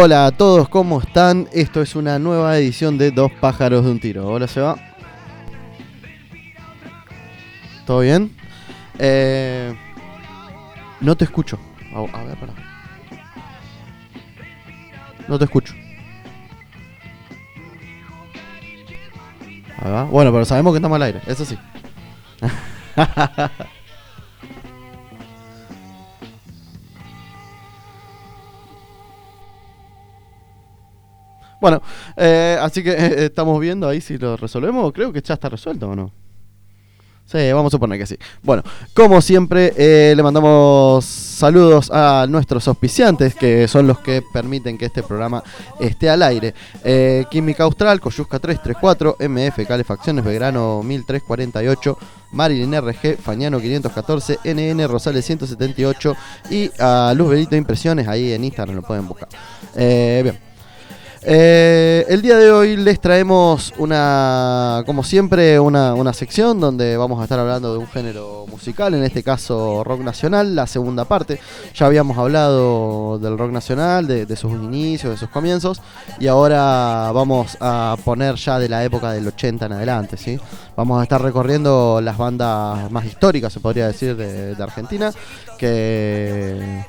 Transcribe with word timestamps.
Hola 0.00 0.26
a 0.26 0.30
todos, 0.30 0.68
¿cómo 0.68 1.00
están? 1.00 1.48
Esto 1.52 1.82
es 1.82 1.96
una 1.96 2.20
nueva 2.20 2.56
edición 2.56 2.98
de 2.98 3.10
Dos 3.10 3.32
pájaros 3.40 3.84
de 3.84 3.90
un 3.90 3.98
tiro. 3.98 4.28
Hola, 4.28 4.46
Seba. 4.46 4.76
¿Todo 7.84 7.98
bien? 8.00 8.30
Eh, 9.00 9.74
no 11.00 11.16
te 11.16 11.24
escucho. 11.24 11.58
A, 11.92 12.22
ver. 12.22 12.38
No 15.26 15.36
te 15.36 15.46
escucho. 15.46 15.74
Bueno, 20.12 20.32
pero 20.32 20.44
sabemos 20.44 20.74
que 20.74 20.76
estamos 20.76 20.94
al 20.94 21.02
aire, 21.02 21.22
eso 21.26 21.44
sí. 21.44 21.58
Bueno, 31.60 31.82
eh, 32.16 32.56
así 32.60 32.82
que 32.82 32.90
eh, 32.98 33.24
estamos 33.26 33.58
viendo 33.60 33.88
ahí 33.88 34.00
si 34.00 34.18
lo 34.18 34.36
resolvemos. 34.36 34.92
Creo 34.92 35.12
que 35.12 35.20
ya 35.20 35.34
está 35.34 35.48
resuelto 35.48 35.88
o 35.88 35.96
no. 35.96 36.12
Sí, 37.24 37.52
vamos 37.52 37.68
a 37.68 37.76
suponer 37.76 37.98
que 37.98 38.06
sí. 38.06 38.16
Bueno, 38.42 38.62
como 38.94 39.20
siempre, 39.20 39.74
eh, 39.76 40.14
le 40.16 40.22
mandamos 40.22 41.04
saludos 41.04 41.90
a 41.92 42.24
nuestros 42.26 42.66
auspiciantes, 42.68 43.34
que 43.34 43.68
son 43.68 43.86
los 43.86 43.98
que 43.98 44.22
permiten 44.32 44.78
que 44.78 44.86
este 44.86 45.02
programa 45.02 45.42
esté 45.78 46.08
al 46.08 46.22
aire. 46.22 46.54
Química 47.30 47.64
Austral, 47.64 48.00
Coyusca 48.00 48.38
334, 48.38 49.18
MF 49.28 49.66
Calefacciones 49.68 50.24
Belgrano 50.24 50.82
1348, 50.82 51.98
Marilyn 52.32 52.80
RG, 52.80 53.18
Fañano 53.18 53.60
514, 53.60 54.38
NN 54.44 54.88
Rosales 54.88 55.26
178 55.26 56.16
y 56.48 56.70
a 56.78 57.12
Luz 57.14 57.52
Impresiones, 57.52 58.08
ahí 58.08 58.32
en 58.32 58.42
Instagram 58.42 58.76
lo 58.76 58.82
pueden 58.82 59.06
buscar. 59.06 59.28
Bien. 59.76 60.47
Eh, 61.22 62.04
el 62.08 62.22
día 62.22 62.36
de 62.36 62.52
hoy 62.52 62.76
les 62.76 63.00
traemos 63.00 63.74
una, 63.78 64.84
como 64.86 65.02
siempre, 65.02 65.58
una, 65.58 66.12
sección 66.12 66.60
donde 66.60 66.96
vamos 66.96 67.20
a 67.20 67.24
estar 67.24 67.38
hablando 67.38 67.72
de 67.72 67.78
un 67.78 67.88
género 67.88 68.46
musical, 68.48 68.94
en 68.94 69.02
este 69.02 69.22
caso 69.22 69.82
rock 69.84 70.00
nacional, 70.00 70.54
la 70.54 70.66
segunda 70.66 71.04
parte. 71.04 71.40
Ya 71.74 71.86
habíamos 71.86 72.16
hablado 72.18 73.18
del 73.18 73.36
rock 73.36 73.50
nacional, 73.50 74.06
de, 74.06 74.26
de 74.26 74.36
sus 74.36 74.52
inicios, 74.52 75.12
de 75.12 75.16
sus 75.18 75.28
comienzos, 75.28 75.80
y 76.18 76.28
ahora 76.28 77.10
vamos 77.12 77.56
a 77.60 77.96
poner 78.04 78.36
ya 78.36 78.58
de 78.58 78.68
la 78.68 78.84
época 78.84 79.12
del 79.12 79.26
80 79.26 79.66
en 79.66 79.72
adelante, 79.72 80.16
¿sí? 80.16 80.38
Vamos 80.76 81.00
a 81.00 81.02
estar 81.02 81.20
recorriendo 81.20 82.00
las 82.00 82.16
bandas 82.16 82.90
más 82.90 83.04
históricas, 83.04 83.52
se 83.52 83.60
podría 83.60 83.88
decir, 83.88 84.16
de, 84.16 84.54
de 84.54 84.62
Argentina, 84.62 85.12
que 85.58 86.84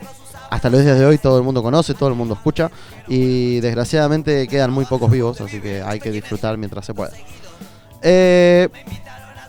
hasta 0.50 0.70
los 0.70 0.84
días 0.84 0.98
de 0.98 1.06
hoy 1.06 1.18
todo 1.18 1.38
el 1.38 1.44
mundo 1.44 1.62
conoce, 1.64 1.94
todo 1.94 2.10
el 2.10 2.16
mundo 2.16 2.34
escucha 2.34 2.72
y 3.08 3.60
desgraciadamente 3.60 4.48
quedan 4.48 4.72
muy 4.72 4.86
pocos 4.86 5.12
vivos, 5.12 5.40
así 5.42 5.62
que 5.62 5.82
hay 5.82 6.00
que 6.00 6.12
disfrutar 6.12 6.58
mientras 6.58 6.86
se 6.86 6.94
pueda. 6.94 7.12
Eh, 8.02 8.70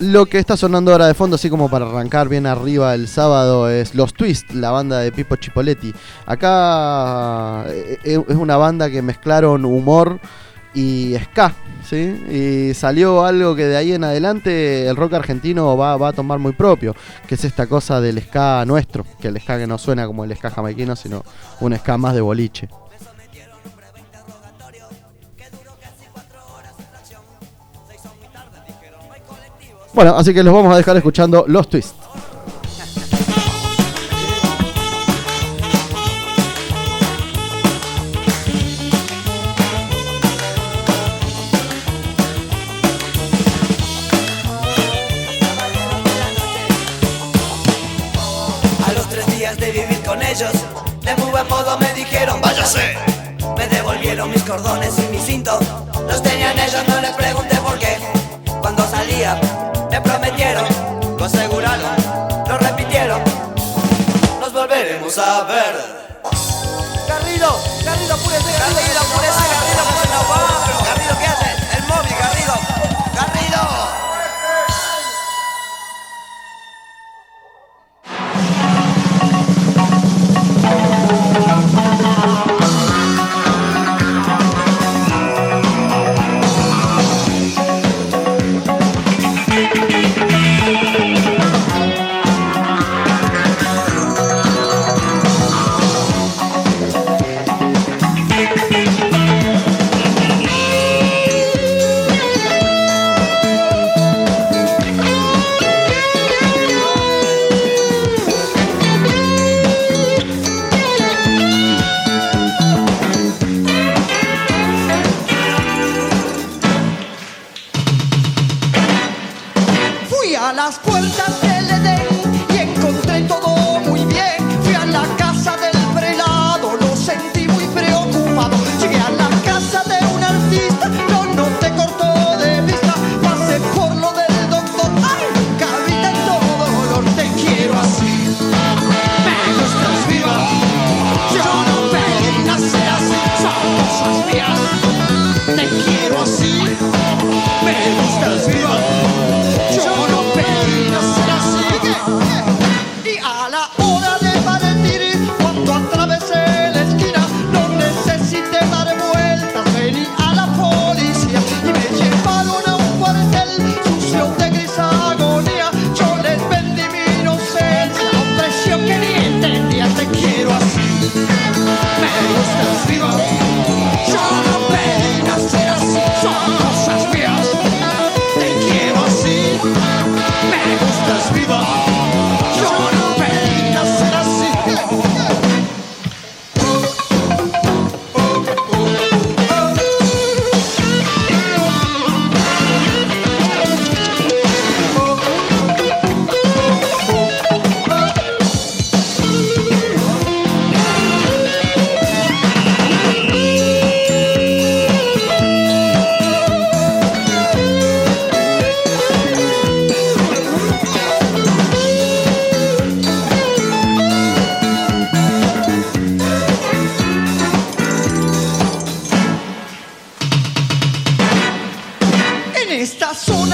lo 0.01 0.25
que 0.25 0.39
está 0.39 0.57
sonando 0.57 0.93
ahora 0.93 1.07
de 1.07 1.15
fondo, 1.15 1.37
así 1.37 1.51
como 1.51 1.69
para 1.69 1.87
arrancar 1.87 2.29
bien 2.29 2.47
arriba 2.47 2.95
el 2.95 3.07
sábado, 3.07 3.69
es 3.69 3.95
Los 3.95 4.15
Twist, 4.15 4.51
la 4.53 4.71
banda 4.71 5.01
de 5.01 5.13
Pipo 5.13 5.37
Chipoletti. 5.37 5.93
Acá 6.25 7.67
eh, 7.69 7.99
es 8.05 8.37
una 8.37 8.57
banda 8.57 8.89
que 8.91 9.03
mezclaron 9.03 9.67
humor 9.67 10.19
y 10.75 11.17
ska, 11.25 11.53
¿sí? 11.89 12.71
Y 12.71 12.75
salió 12.75 13.25
algo 13.25 13.55
que 13.57 13.67
de 13.67 13.77
ahí 13.77 13.93
en 13.93 14.05
adelante 14.05 14.89
el 14.89 14.97
rock 14.97 15.15
argentino 15.15 15.77
va, 15.77 15.97
va, 15.97 16.09
a 16.09 16.13
tomar 16.13 16.39
muy 16.39 16.53
propio, 16.53 16.95
que 17.27 17.35
es 17.35 17.45
esta 17.45 17.67
cosa 17.67 18.01
del 18.01 18.21
ska 18.21 18.65
nuestro, 18.67 19.05
que 19.21 19.29
el 19.29 19.41
ska 19.41 19.59
que 19.59 19.67
no 19.67 19.79
suena 19.79 20.07
como 20.07 20.25
el 20.25 20.37
ska 20.37 20.51
jamaiquino, 20.51 20.97
sino 20.97 21.25
un 21.61 21.77
ska 21.77 21.99
más 21.99 22.15
de 22.15 22.21
boliche. 22.21 22.69
Bueno, 29.93 30.17
así 30.17 30.33
que 30.33 30.45
los 30.45 30.55
vamos 30.55 30.73
a 30.73 30.77
dejar 30.77 30.97
escuchando 30.97 31.45
Los 31.49 31.69
Twists. 31.69 32.00
Devolvieron 54.21 54.31
mis 54.31 54.43
cordones 54.43 54.99
y 54.99 55.09
mi 55.11 55.20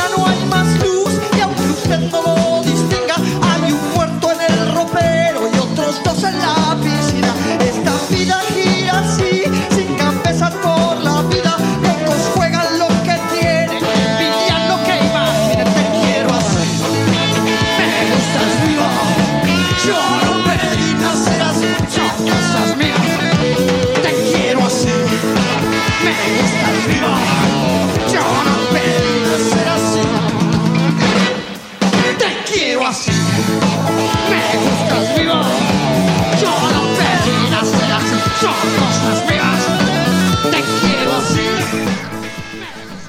and 0.06 0.22
one 0.22 0.48
must 0.48 0.82
lose, 0.82 1.14
you 1.36 1.46
lose 1.46 1.84
them 1.84 2.10
the. 2.10 2.55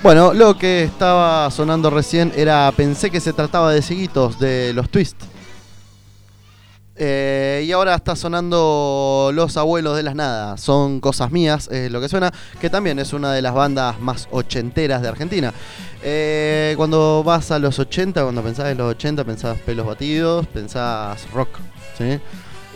Bueno, 0.03 0.31
lo 0.33 0.57
que 0.57 0.83
estaba 0.83 1.49
sonando 1.49 1.89
recién 1.89 2.31
era 2.35 2.71
Pensé 2.75 3.09
que 3.09 3.19
se 3.19 3.33
trataba 3.33 3.73
de 3.73 3.81
ciguitos 3.81 4.39
de 4.39 4.71
los 4.73 4.89
Twist. 4.89 5.17
Eh, 6.95 7.63
y 7.67 7.71
ahora 7.71 7.95
está 7.95 8.15
sonando 8.15 9.31
Los 9.33 9.57
Abuelos 9.57 9.97
de 9.97 10.03
las 10.03 10.15
Nada. 10.15 10.57
Son 10.57 10.99
cosas 10.99 11.31
mías, 11.31 11.67
es 11.71 11.91
lo 11.91 11.99
que 11.99 12.09
suena, 12.09 12.31
que 12.61 12.69
también 12.69 12.99
es 12.99 13.11
una 13.11 13.33
de 13.33 13.41
las 13.41 13.55
bandas 13.55 13.99
más 13.99 14.27
ochenteras 14.31 15.01
de 15.01 15.07
Argentina. 15.07 15.51
Eh, 16.03 16.75
cuando 16.77 17.23
vas 17.23 17.49
a 17.51 17.57
los 17.59 17.79
80, 17.79 18.21
cuando 18.21 18.43
pensás 18.43 18.67
en 18.67 18.77
los 18.77 18.91
80, 18.91 19.23
pensás 19.23 19.57
pelos 19.59 19.85
batidos, 19.85 20.45
pensás 20.47 21.29
rock. 21.31 21.49
¿sí? 21.97 22.19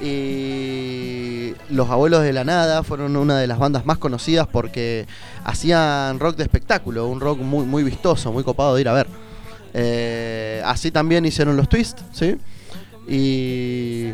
Y 0.01 1.53
Los 1.69 1.89
Abuelos 1.89 2.23
de 2.23 2.33
la 2.33 2.43
Nada 2.43 2.83
fueron 2.83 3.15
una 3.15 3.37
de 3.37 3.47
las 3.47 3.59
bandas 3.59 3.85
más 3.85 3.97
conocidas 3.97 4.47
porque 4.47 5.07
hacían 5.43 6.19
rock 6.19 6.37
de 6.37 6.43
espectáculo, 6.43 7.07
un 7.07 7.19
rock 7.19 7.39
muy, 7.39 7.65
muy 7.65 7.83
vistoso, 7.83 8.31
muy 8.31 8.43
copado 8.43 8.75
de 8.75 8.81
ir 8.81 8.89
a 8.89 8.93
ver. 8.93 9.07
Eh, 9.73 10.61
así 10.65 10.91
también 10.91 11.25
hicieron 11.25 11.55
los 11.55 11.69
Twist, 11.69 11.99
¿sí? 12.11 12.37
Y. 13.07 14.11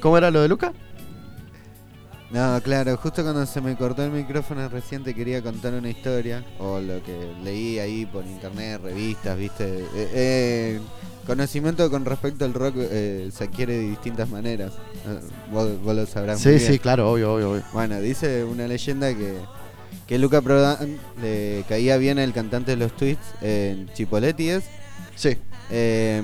¿Cómo 0.00 0.18
era 0.18 0.30
lo 0.30 0.42
de 0.42 0.48
Luca? 0.48 0.72
No, 2.30 2.60
claro, 2.60 2.96
justo 2.96 3.22
cuando 3.22 3.46
se 3.46 3.60
me 3.60 3.76
cortó 3.76 4.02
el 4.02 4.10
micrófono 4.10 4.68
recién 4.68 5.04
te 5.04 5.14
quería 5.14 5.42
contar 5.42 5.74
una 5.74 5.88
historia, 5.88 6.44
o 6.58 6.80
lo 6.80 7.02
que 7.02 7.32
leí 7.44 7.78
ahí 7.78 8.04
por 8.04 8.26
internet, 8.26 8.80
revistas, 8.82 9.38
viste. 9.38 9.64
Eh, 9.64 9.86
eh, 9.94 10.80
conocimiento 11.24 11.88
con 11.90 12.04
respecto 12.04 12.44
al 12.44 12.52
rock 12.52 12.74
eh, 12.78 13.30
se 13.32 13.44
adquiere 13.44 13.74
de 13.74 13.90
distintas 13.90 14.28
maneras. 14.28 14.72
Vos, 15.52 15.82
vos 15.82 15.94
lo 15.96 16.06
sabrás 16.06 16.40
Sí, 16.40 16.48
muy 16.48 16.58
bien. 16.58 16.72
sí, 16.72 16.78
claro, 16.78 17.10
obvio, 17.10 17.34
obvio, 17.34 17.50
obvio. 17.52 17.62
Bueno, 17.72 18.00
dice 18.00 18.44
una 18.44 18.66
leyenda 18.66 19.14
que, 19.14 19.34
que 20.06 20.18
Luca 20.18 20.40
Prodan 20.42 20.98
le 21.22 21.64
caía 21.68 21.96
bien 21.96 22.18
el 22.18 22.32
cantante 22.32 22.72
de 22.72 22.76
los 22.76 22.94
Twists 22.96 23.26
en 23.42 23.88
Chipoletti 23.94 24.50
es, 24.50 24.64
Sí. 25.14 25.36
eh, 25.70 26.22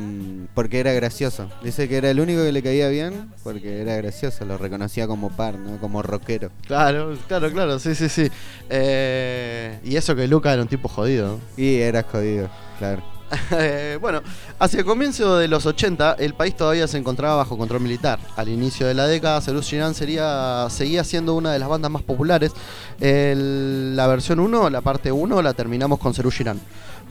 porque 0.55 0.81
era 0.81 0.93
gracioso. 0.93 1.51
Dice 1.65 1.89
que 1.89 1.97
era 1.97 2.11
el 2.11 2.21
único 2.21 2.43
que 2.43 2.53
le 2.53 2.63
caía 2.63 2.89
bien 2.89 3.31
porque 3.43 3.81
era 3.81 3.97
gracioso, 3.97 4.45
lo 4.45 4.59
reconocía 4.59 5.07
como 5.07 5.31
par, 5.35 5.59
¿no? 5.59 5.79
como 5.79 6.03
rockero. 6.03 6.51
Claro, 6.67 7.17
claro, 7.27 7.51
claro, 7.51 7.79
sí, 7.79 7.95
sí, 7.95 8.09
sí. 8.09 8.29
Eh, 8.71 9.79
y 9.85 9.97
eso 9.97 10.15
que 10.15 10.27
Luca 10.29 10.53
era 10.53 10.63
un 10.63 10.69
tipo 10.69 10.89
jodido. 10.89 11.39
Y 11.57 11.77
era 11.77 12.03
jodido, 12.03 12.49
claro. 12.79 13.03
Eh, 13.53 13.99
bueno, 14.01 14.23
hacia 14.59 14.81
el 14.81 14.87
comienzo 14.87 15.37
de 15.37 15.47
los 15.49 15.67
80, 15.67 16.17
el 16.19 16.35
país 16.35 16.57
todavía 16.57 16.89
se 16.89 16.99
encontraba 16.99 17.37
bajo 17.37 17.57
control 17.57 17.81
militar. 17.81 18.19
Al 18.37 18.49
inicio 18.49 18.87
de 18.87 18.95
la 18.95 19.07
década, 19.07 19.41
Serú 19.41 19.63
Girán 19.63 19.95
sería, 19.95 20.67
seguía 20.71 21.05
siendo 21.05 21.35
una 21.35 21.53
de 21.53 21.59
las 21.59 21.69
bandas 21.69 21.91
más 21.91 22.03
populares. 22.03 22.53
La 22.99 24.07
versión 24.07 24.41
1, 24.41 24.71
la 24.71 24.81
parte 24.81 25.13
1, 25.13 25.43
la 25.43 25.53
terminamos 25.55 25.99
con 25.99 26.15
Serú 26.15 26.31
Girán, 26.31 26.61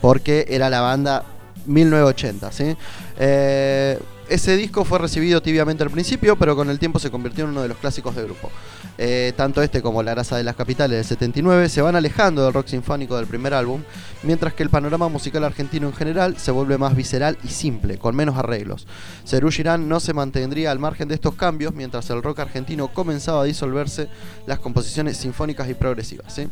porque 0.02 0.46
era 0.50 0.70
la 0.70 0.82
banda 0.82 1.24
1980, 1.66 2.52
¿sí? 2.52 2.76
Eh, 3.20 4.00
ese 4.32 4.56
disco 4.56 4.86
fue 4.86 4.98
recibido 4.98 5.42
tibiamente 5.42 5.84
al 5.84 5.90
principio, 5.90 6.38
pero 6.38 6.56
con 6.56 6.70
el 6.70 6.80
tiempo 6.80 7.00
se 7.00 7.12
convirtió 7.12 7.44
en 7.44 7.50
uno 7.50 7.64
de 7.64 7.68
los 7.68 7.78
clásicos 7.78 8.16
del 8.16 8.26
grupo. 8.26 8.50
Eh, 8.98 9.34
tanto 9.36 9.62
este 9.62 9.82
como 9.82 10.02
La 10.04 10.12
grasa 10.12 10.38
de 10.38 10.44
las 10.46 10.56
capitales 10.56 10.98
del 10.98 11.06
79 11.06 11.68
se 11.68 11.82
van 11.82 11.98
alejando 11.98 12.46
del 12.46 12.54
rock 12.54 12.68
sinfónico 12.68 13.18
del 13.18 13.28
primer 13.28 13.54
álbum, 13.54 13.84
mientras 14.24 14.54
que 14.54 14.64
el 14.64 14.70
panorama 14.70 15.10
musical 15.10 15.44
argentino 15.44 15.88
en 15.88 15.94
general 15.94 16.38
se 16.38 16.52
vuelve 16.52 16.78
más 16.78 16.96
visceral 16.96 17.38
y 17.44 17.50
simple, 17.50 17.98
con 17.98 18.16
menos 18.16 18.38
arreglos. 18.38 18.88
Serú 19.26 19.52
Girán 19.52 19.90
no 19.90 20.00
se 20.00 20.14
mantendría 20.14 20.72
al 20.72 20.80
margen 20.80 21.10
de 21.10 21.16
estos 21.16 21.36
cambios, 21.36 21.74
mientras 21.74 22.10
el 22.10 22.24
rock 22.24 22.40
argentino 22.40 22.88
comenzaba 22.88 23.42
a 23.42 23.46
disolverse 23.46 24.08
las 24.48 24.60
composiciones 24.60 25.18
sinfónicas 25.18 25.70
y 25.70 25.74
progresivas. 25.74 26.34
¿sí? 26.34 26.48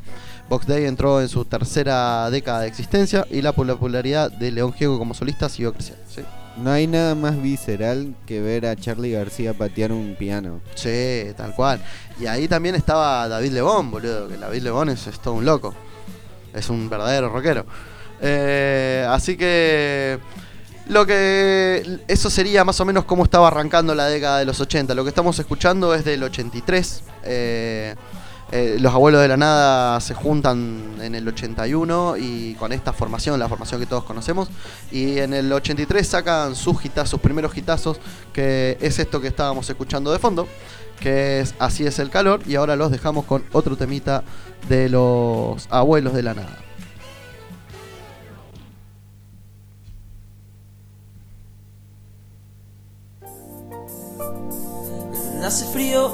Box 0.49 0.67
Day 0.67 0.83
entró 0.83 1.21
en 1.21 1.29
su 1.29 1.45
tercera 1.45 2.29
década 2.29 2.59
de 2.59 2.67
existencia 2.67 3.25
y 3.31 3.41
la 3.41 3.53
popularidad 3.53 4.29
de 4.29 4.51
León 4.51 4.73
Gieco 4.73 4.99
como 4.99 5.13
solista 5.13 5.47
siguió 5.47 5.71
creciendo. 5.71 6.03
No 6.61 6.71
hay 6.71 6.87
nada 6.87 7.15
más 7.15 7.41
visceral 7.41 8.15
que 8.25 8.41
ver 8.41 8.65
a 8.65 8.75
Charlie 8.75 9.11
García 9.11 9.53
patear 9.53 9.93
un 9.93 10.15
piano. 10.17 10.59
Sí, 10.75 11.27
tal 11.37 11.55
cual. 11.55 11.81
Y 12.19 12.25
ahí 12.25 12.47
también 12.47 12.75
estaba 12.75 13.27
David 13.29 13.51
Lebón, 13.51 13.91
boludo, 13.91 14.27
que 14.27 14.35
David 14.35 14.63
Lebón 14.63 14.89
es, 14.89 15.07
todo 15.21 15.35
un 15.35 15.45
loco. 15.45 15.73
Es 16.53 16.69
un 16.69 16.89
verdadero 16.89 17.29
rockero. 17.29 17.65
Eh, 18.21 19.07
así 19.09 19.37
que 19.37 20.19
lo 20.89 21.05
que 21.05 21.99
eso 22.07 22.29
sería 22.29 22.65
más 22.65 22.81
o 22.81 22.85
menos 22.85 23.05
cómo 23.05 23.23
estaba 23.23 23.47
arrancando 23.47 23.95
la 23.95 24.07
década 24.07 24.39
de 24.39 24.45
los 24.45 24.59
80. 24.59 24.93
Lo 24.95 25.03
que 25.03 25.09
estamos 25.09 25.39
escuchando 25.39 25.93
es 25.93 26.03
del 26.03 26.23
83. 26.23 27.03
Eh, 27.23 27.95
eh, 28.51 28.77
los 28.79 28.93
abuelos 28.93 29.21
de 29.21 29.27
la 29.27 29.37
nada 29.37 29.99
se 30.01 30.15
juntan 30.15 30.95
en 31.01 31.13
el 31.13 31.27
81 31.27 32.15
y 32.17 32.55
con 32.55 32.71
esta 32.71 32.93
formación, 32.93 33.39
la 33.39 33.47
formación 33.47 33.79
que 33.79 33.85
todos 33.85 34.03
conocemos, 34.03 34.49
y 34.91 35.19
en 35.19 35.33
el 35.33 35.51
83 35.53 36.07
sacan 36.07 36.55
sus 36.55 36.83
hitazos, 36.83 37.11
sus 37.11 37.19
primeros 37.19 37.55
hitazos, 37.55 37.99
que 38.33 38.77
es 38.81 38.97
esto 38.97 39.21
que 39.21 39.27
estábamos 39.27 39.69
escuchando 39.69 40.11
de 40.11 40.17
fondo, 40.17 40.47
que 40.99 41.41
es 41.41 41.53
Así 41.59 41.85
es 41.85 41.99
el 41.99 42.09
calor, 42.09 42.41
y 42.47 42.55
ahora 42.55 42.75
los 42.75 42.91
dejamos 42.91 43.25
con 43.25 43.43
otro 43.51 43.77
temita 43.77 44.23
de 44.67 44.89
los 44.89 45.67
abuelos 45.69 46.13
de 46.13 46.23
la 46.23 46.33
nada. 46.33 46.57
Hace 55.43 55.65
frío 55.65 56.13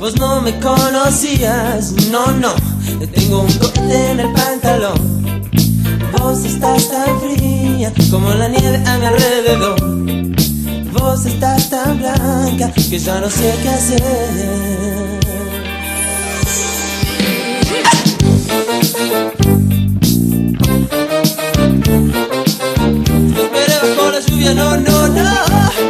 vos 0.00 0.16
no 0.16 0.40
me 0.40 0.58
conocías, 0.58 1.92
no, 2.10 2.32
no, 2.32 2.54
tengo 3.12 3.42
un 3.42 3.52
cohete 3.58 4.10
en 4.12 4.20
el 4.20 4.32
pantalón. 4.32 5.50
Vos 6.18 6.42
estás 6.44 6.88
tan 6.88 7.20
fría 7.20 7.92
como 8.10 8.30
la 8.30 8.48
nieve 8.48 8.82
a 8.86 8.96
mi 8.96 9.06
alrededor. 9.06 9.78
Vos 10.92 11.26
estás 11.26 11.68
tan 11.68 11.98
blanca 11.98 12.72
que 12.72 12.98
ya 12.98 13.20
no 13.20 13.28
sé 13.28 13.54
qué 13.62 13.68
hacer. 13.68 14.00
Esperé 23.36 23.74
bajo 23.82 24.10
la 24.10 24.20
lluvia, 24.20 24.54
no, 24.54 24.76
no, 24.78 25.08
no. 25.08 25.89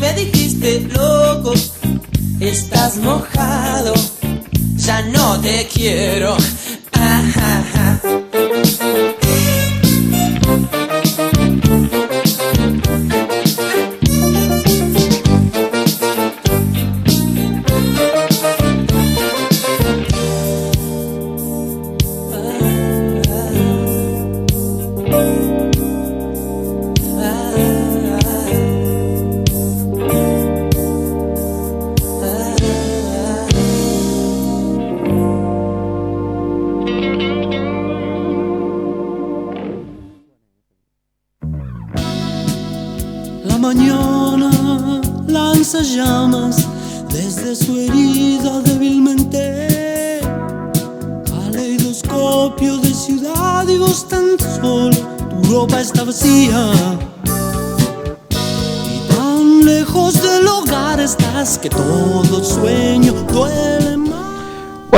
me 0.00 0.12
dijiste, 0.14 0.80
loco, 0.80 1.52
estás 2.40 2.96
mojado, 2.96 3.94
ya 4.76 5.02
no 5.02 5.38
te 5.40 5.68
quiero. 5.72 6.36
Ah, 6.92 7.22
ah, 7.36 7.64
ah. 7.74 8.29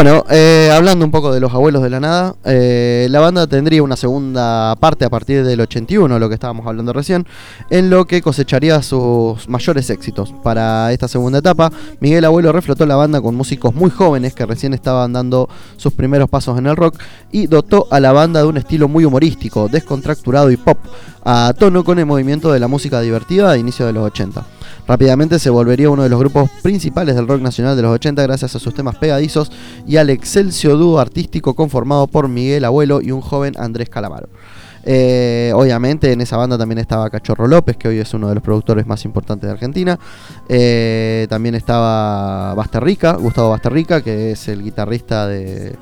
Bueno, 0.03 0.25
eh, 0.31 0.69
hablando 0.75 1.05
un 1.05 1.13
poco 1.13 1.33
de 1.33 1.39
los 1.39 1.55
abuelos 1.55 1.81
de 1.81 1.89
la 1.89 2.01
nada, 2.01 2.35
eh, 2.45 3.07
la 3.09 3.21
banda 3.21 3.47
tendría 3.47 3.85
una 3.85 3.95
segunda 3.95 4.75
parte 4.81 5.05
a 5.05 5.11
partir 5.11 5.45
del 5.45 5.61
81, 5.61 6.19
lo 6.19 6.29
que 6.29 6.35
estábamos 6.35 6.67
hablando 6.67 6.93
recién, 6.93 7.25
en 7.71 7.89
lo 7.89 8.05
que 8.05 8.21
cosecharía 8.21 8.83
sus 8.83 9.49
mayores 9.49 9.91
éxitos. 9.91 10.35
Para 10.43 10.91
esta 10.91 11.07
segunda 11.07 11.39
etapa, 11.39 11.71
Miguel 12.01 12.25
Abuelo 12.25 12.51
reflotó 12.51 12.85
la 12.85 12.97
banda 12.97 13.21
con 13.21 13.37
músicos 13.37 13.77
muy 13.77 13.91
jóvenes 13.91 14.35
que 14.35 14.45
recién 14.45 14.75
estaban 14.75 15.13
dando 15.13 15.49
sus 15.77 15.93
primeros 15.93 16.29
pasos 16.29 16.59
en 16.59 16.67
el 16.67 16.75
rock 16.75 16.99
y 17.31 17.47
dotó 17.47 17.87
a 17.93 18.01
la 18.01 18.11
banda 18.11 18.41
de 18.41 18.47
un 18.47 18.57
estilo 18.57 18.89
muy 18.89 19.05
humorístico, 19.05 19.69
descontracturado 19.69 20.51
y 20.51 20.57
pop, 20.57 20.79
a 21.25 21.55
tono 21.57 21.85
con 21.85 21.99
el 21.99 22.07
movimiento 22.07 22.53
de 22.53 22.61
la 22.61 22.69
música 22.69 23.01
divertida 23.01 23.53
de 23.53 23.59
inicio 23.59 23.87
de 23.87 23.93
los 23.93 24.05
80. 24.07 24.45
Rápidamente 24.87 25.39
se 25.39 25.51
volvería 25.51 25.91
uno 25.91 26.03
de 26.03 26.09
los 26.09 26.19
grupos 26.19 26.51
principales 26.63 27.15
del 27.15 27.29
rock 27.29 27.41
nacional 27.41 27.77
de 27.77 27.83
los 27.83 27.95
80 27.95 28.23
gracias 28.23 28.57
a 28.57 28.59
sus 28.59 28.75
temas 28.75 28.97
pegadizos 28.97 29.53
y 29.87 29.97
al 29.97 30.11
excelso 30.11 30.77
dúo 30.77 30.99
artístico 30.99 31.55
conformado 31.55 32.09
por 32.09 32.29
Miguel 32.29 32.65
Abuelo 32.65 33.01
y 33.01 33.13
un 33.13 33.21
joven 33.21 33.55
Andrés 33.59 33.89
Calamaro. 33.89 34.29
Eh, 34.85 35.53
obviamente 35.55 36.11
en 36.11 36.21
esa 36.21 36.37
banda 36.37 36.59
también 36.59 36.79
estaba 36.79 37.09
Cachorro 37.09 37.47
López, 37.47 37.77
que 37.77 37.87
hoy 37.87 37.99
es 37.99 38.13
uno 38.15 38.29
de 38.29 38.35
los 38.35 38.43
productores 38.43 38.87
más 38.87 39.05
importantes 39.05 39.47
de 39.47 39.53
Argentina. 39.53 39.99
Eh, 40.49 41.27
también 41.31 41.55
estaba 41.55 42.55
Basterrica, 42.55 43.13
Gustavo 43.13 43.51
Basterrica, 43.51 44.01
que 44.01 44.33
es 44.33 44.49
el 44.49 44.65
guitarrista 44.65 45.29
de, 45.29 45.77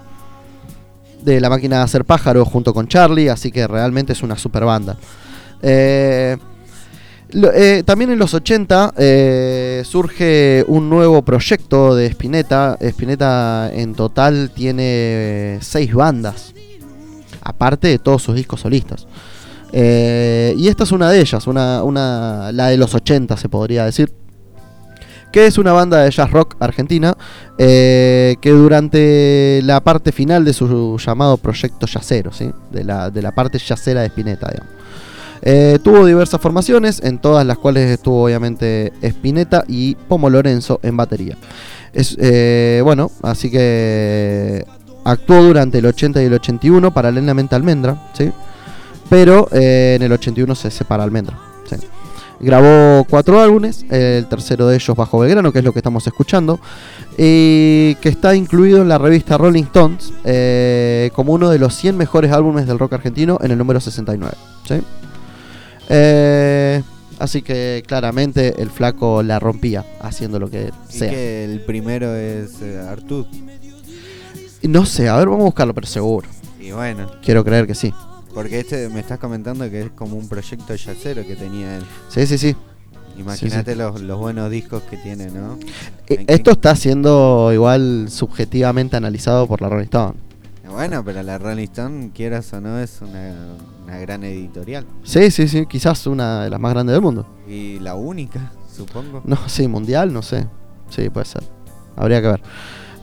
de 1.22 1.40
La 1.40 1.48
Máquina 1.48 1.78
de 1.78 1.82
Hacer 1.84 2.04
Pájaro 2.04 2.44
junto 2.44 2.74
con 2.74 2.88
Charlie, 2.88 3.30
así 3.30 3.50
que 3.50 3.66
realmente 3.66 4.12
es 4.12 4.22
una 4.22 4.36
super 4.36 4.66
banda. 4.66 4.96
Eh, 5.62 6.36
eh, 7.32 7.82
también 7.84 8.10
en 8.10 8.18
los 8.18 8.34
80 8.34 8.94
eh, 8.96 9.82
surge 9.84 10.64
un 10.66 10.90
nuevo 10.90 11.22
proyecto 11.22 11.94
de 11.94 12.06
Spinetta. 12.06 12.76
Spinetta 12.80 13.70
en 13.72 13.94
total 13.94 14.50
tiene 14.54 15.58
seis 15.60 15.94
bandas, 15.94 16.54
aparte 17.42 17.88
de 17.88 17.98
todos 17.98 18.22
sus 18.22 18.34
discos 18.34 18.60
solistas. 18.60 19.06
Y 19.72 20.66
esta 20.68 20.82
es 20.82 20.92
una 20.92 21.10
de 21.10 21.20
ellas, 21.20 21.46
una, 21.46 22.50
la 22.52 22.68
de 22.68 22.76
los 22.76 22.94
80 22.94 23.36
se 23.36 23.48
podría 23.48 23.84
decir. 23.84 24.12
Que 25.30 25.46
es 25.46 25.58
una 25.58 25.72
banda 25.72 26.02
de 26.02 26.10
jazz 26.10 26.28
rock 26.32 26.56
argentina 26.58 27.16
que 27.56 28.38
durante 28.42 29.60
la 29.62 29.80
parte 29.80 30.10
final 30.10 30.44
de 30.44 30.52
su 30.52 30.98
llamado 30.98 31.36
proyecto 31.36 31.86
yacero, 31.86 32.32
¿sí? 32.32 32.50
de, 32.72 32.82
la, 32.82 33.10
de 33.10 33.22
la 33.22 33.32
parte 33.32 33.58
yacera 33.58 34.00
de 34.00 34.08
Spinetta, 34.08 34.50
digamos. 34.50 34.79
Eh, 35.42 35.78
tuvo 35.82 36.04
diversas 36.04 36.40
formaciones, 36.40 37.00
en 37.02 37.18
todas 37.18 37.46
las 37.46 37.58
cuales 37.58 37.90
estuvo 37.90 38.24
obviamente 38.24 38.92
Spinetta 39.00 39.64
y 39.66 39.94
Pomo 39.94 40.28
Lorenzo 40.28 40.80
en 40.82 40.96
batería. 40.96 41.36
Eh, 41.92 42.80
bueno, 42.84 43.10
así 43.22 43.50
que 43.50 44.64
actuó 45.04 45.42
durante 45.42 45.78
el 45.78 45.86
80 45.86 46.22
y 46.22 46.26
el 46.26 46.34
81 46.34 46.92
paralelamente 46.92 47.54
a 47.54 47.58
Almendra, 47.58 48.10
¿sí? 48.12 48.30
pero 49.08 49.48
eh, 49.50 49.94
en 49.96 50.02
el 50.02 50.12
81 50.12 50.54
se 50.54 50.70
separa 50.70 51.04
Almendra. 51.04 51.38
Grabó 52.42 53.04
cuatro 53.04 53.38
álbumes, 53.38 53.84
el 53.90 54.26
tercero 54.26 54.66
de 54.66 54.76
ellos 54.76 54.96
Bajo 54.96 55.18
Belgrano, 55.18 55.52
que 55.52 55.58
es 55.58 55.64
lo 55.64 55.74
que 55.74 55.80
estamos 55.80 56.06
escuchando, 56.06 56.58
y 57.18 57.96
que 57.96 58.08
está 58.08 58.34
incluido 58.34 58.80
en 58.80 58.88
la 58.88 58.96
revista 58.96 59.36
Rolling 59.36 59.64
Stones 59.64 60.14
como 61.12 61.34
uno 61.34 61.50
de 61.50 61.58
los 61.58 61.74
100 61.74 61.98
mejores 61.98 62.32
álbumes 62.32 62.66
del 62.66 62.78
rock 62.78 62.94
argentino 62.94 63.38
en 63.42 63.50
el 63.50 63.58
número 63.58 63.78
69. 63.78 64.34
¿sí? 64.66 64.80
Eh, 65.92 66.82
así 67.18 67.42
que 67.42 67.82
claramente 67.86 68.62
el 68.62 68.70
flaco 68.70 69.22
la 69.22 69.38
rompía 69.38 69.84
haciendo 70.00 70.38
lo 70.38 70.48
que 70.48 70.70
Y 70.88 70.92
sea. 70.98 71.10
que 71.10 71.44
el 71.44 71.60
primero 71.62 72.14
es 72.14 72.62
eh, 72.62 72.80
Artud. 72.88 73.26
No 74.62 74.86
sé, 74.86 75.08
a 75.08 75.16
ver, 75.16 75.26
vamos 75.28 75.42
a 75.42 75.44
buscarlo, 75.46 75.74
pero 75.74 75.86
seguro. 75.86 76.28
Y 76.60 76.70
bueno, 76.72 77.10
Quiero 77.22 77.44
creer 77.44 77.66
que 77.66 77.74
sí. 77.74 77.92
porque 78.34 78.60
este 78.60 78.88
me 78.90 79.00
estás 79.00 79.18
comentando 79.18 79.68
que 79.70 79.80
es 79.82 79.90
como 79.90 80.16
un 80.16 80.28
proyecto 80.28 80.74
yacero 80.74 81.26
que 81.26 81.34
tenía 81.34 81.78
él. 81.78 81.82
Sí, 82.08 82.26
sí, 82.26 82.38
sí. 82.38 82.54
Imagínate 83.18 83.74
Los, 83.74 84.00
los 84.00 84.18
buenos 84.18 84.50
discos 84.50 84.82
que 84.84 84.96
tiene, 84.96 85.26
¿no? 85.30 85.58
Eh, 86.08 86.14
¿En 86.20 86.26
qué- 86.26 86.34
Esto 86.34 86.52
está 86.52 86.74
siendo 86.76 87.50
igual 87.52 88.06
subjetivamente 88.10 88.96
analizado 88.96 89.46
por 89.46 89.60
la 89.60 89.68
Rolling 89.68 89.84
Stone. 89.84 90.14
Bueno, 90.70 91.04
pero 91.04 91.22
la 91.22 91.38
Rolling 91.38 91.64
Stone, 91.64 92.10
quieras 92.14 92.52
o 92.52 92.60
no, 92.60 92.78
es 92.78 93.00
una, 93.02 93.34
una 93.84 93.98
gran 93.98 94.22
editorial. 94.24 94.86
Sí, 95.02 95.30
sí, 95.30 95.48
sí, 95.48 95.66
quizás 95.66 96.06
una 96.06 96.44
de 96.44 96.50
las 96.50 96.60
más 96.60 96.72
grandes 96.72 96.94
del 96.94 97.02
mundo. 97.02 97.26
Y 97.48 97.78
la 97.80 97.94
única, 97.96 98.52
supongo. 98.74 99.22
No, 99.24 99.36
sí, 99.46 99.66
mundial, 99.68 100.12
no 100.12 100.22
sé. 100.22 100.46
Sí, 100.88 101.10
puede 101.10 101.26
ser. 101.26 101.42
Habría 101.96 102.22
que 102.22 102.28
ver. 102.28 102.42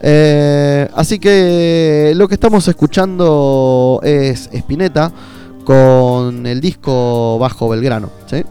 Eh, 0.00 0.88
así 0.94 1.18
que 1.18 2.12
lo 2.14 2.28
que 2.28 2.34
estamos 2.34 2.66
escuchando 2.68 4.00
es 4.02 4.48
Spinetta 4.52 5.12
con 5.64 6.46
el 6.46 6.60
disco 6.60 7.38
Bajo 7.38 7.68
Belgrano. 7.68 8.10
¿sí? 8.26 8.42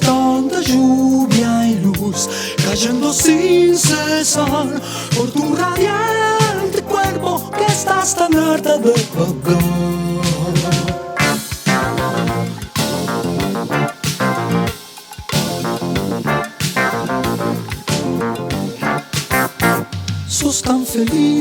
tanta 0.00 0.60
lluvia 0.60 1.68
y 1.68 1.74
luz, 1.80 2.28
cayendo 2.64 3.12
sin 3.12 3.76
cesar 3.76 4.80
por 5.16 5.30
tu 5.30 5.54
radiante 5.54 6.82
cuerpo 6.82 7.50
que 7.50 7.64
estás 7.66 8.14
tan 8.14 8.34
harta 8.36 8.78
de 8.78 8.92
pagar. 9.16 10.08
sos 20.28 20.62
tan 20.62 20.86
feliz. 20.86 21.37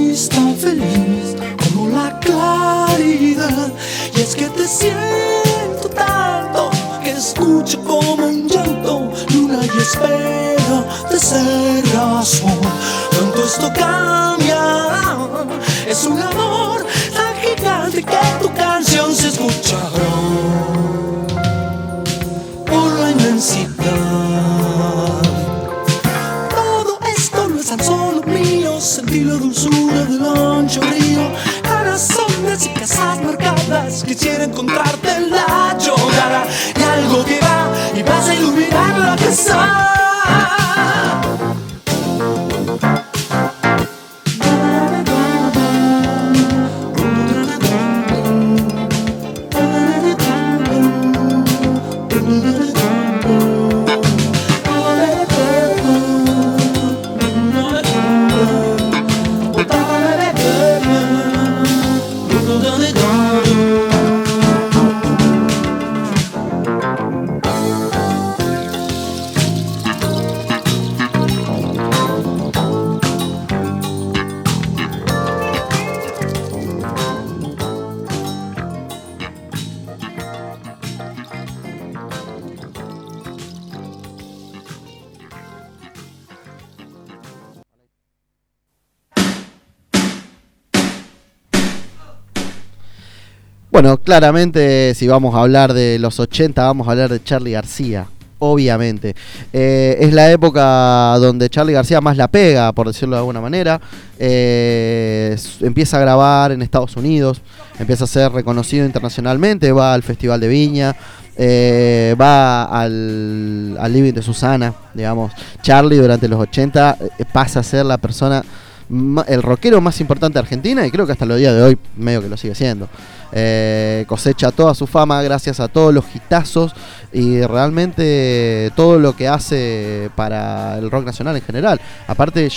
Bueno, 93.87 94.03
claramente 94.03 94.93
si 94.95 95.07
vamos 95.07 95.33
a 95.33 95.39
hablar 95.39 95.71
de 95.71 95.97
los 95.97 96.19
80, 96.19 96.61
vamos 96.61 96.89
a 96.89 96.91
hablar 96.91 97.09
de 97.09 97.23
Charlie 97.23 97.53
García. 97.53 98.05
Obviamente. 98.37 99.15
Eh, 99.53 99.95
es 100.01 100.11
la 100.11 100.29
época 100.29 101.17
donde 101.21 101.49
Charlie 101.49 101.71
García 101.71 102.01
más 102.01 102.17
la 102.17 102.27
pega, 102.27 102.73
por 102.73 102.87
decirlo 102.87 103.15
de 103.15 103.19
alguna 103.19 103.39
manera. 103.39 103.79
Eh, 104.19 105.37
empieza 105.61 105.95
a 105.95 106.01
grabar 106.01 106.51
en 106.51 106.63
Estados 106.63 106.97
Unidos, 106.97 107.41
empieza 107.79 108.03
a 108.03 108.07
ser 108.07 108.33
reconocido 108.33 108.85
internacionalmente, 108.85 109.71
va 109.71 109.93
al 109.93 110.03
Festival 110.03 110.41
de 110.41 110.49
Viña, 110.49 110.93
eh, 111.37 112.13
va 112.19 112.65
al, 112.65 113.77
al 113.79 113.93
Living 113.93 114.11
de 114.11 114.21
Susana, 114.21 114.73
digamos. 114.93 115.31
Charlie 115.61 115.95
durante 115.95 116.27
los 116.27 116.41
80 116.41 116.97
eh, 116.99 117.23
pasa 117.31 117.61
a 117.61 117.63
ser 117.63 117.85
la 117.85 117.97
persona, 117.97 118.43
el 118.89 119.43
rockero 119.43 119.81
más 119.81 119.99
importante 119.99 120.35
de 120.35 120.39
Argentina 120.39 120.85
y 120.85 120.91
creo 120.91 121.05
que 121.05 121.11
hasta 121.11 121.25
los 121.25 121.37
días 121.37 121.53
de 121.53 121.61
hoy 121.61 121.77
medio 121.97 122.21
que 122.21 122.29
lo 122.29 122.37
sigue 122.37 122.55
siendo. 122.55 122.87
Eh, 123.33 124.05
cosecha 124.07 124.51
toda 124.51 124.73
su 124.73 124.87
fama 124.87 125.21
gracias 125.21 125.59
a 125.59 125.67
todos 125.67 125.93
los 125.93 126.05
hitazos 126.15 126.73
y 127.11 127.41
realmente 127.41 128.71
todo 128.75 128.99
lo 128.99 129.15
que 129.15 129.27
hace 129.27 130.09
para 130.15 130.77
el 130.77 130.89
rock 130.89 131.05
nacional 131.05 131.35
en 131.35 131.41
general. 131.41 131.81
Aparte, 132.07 132.49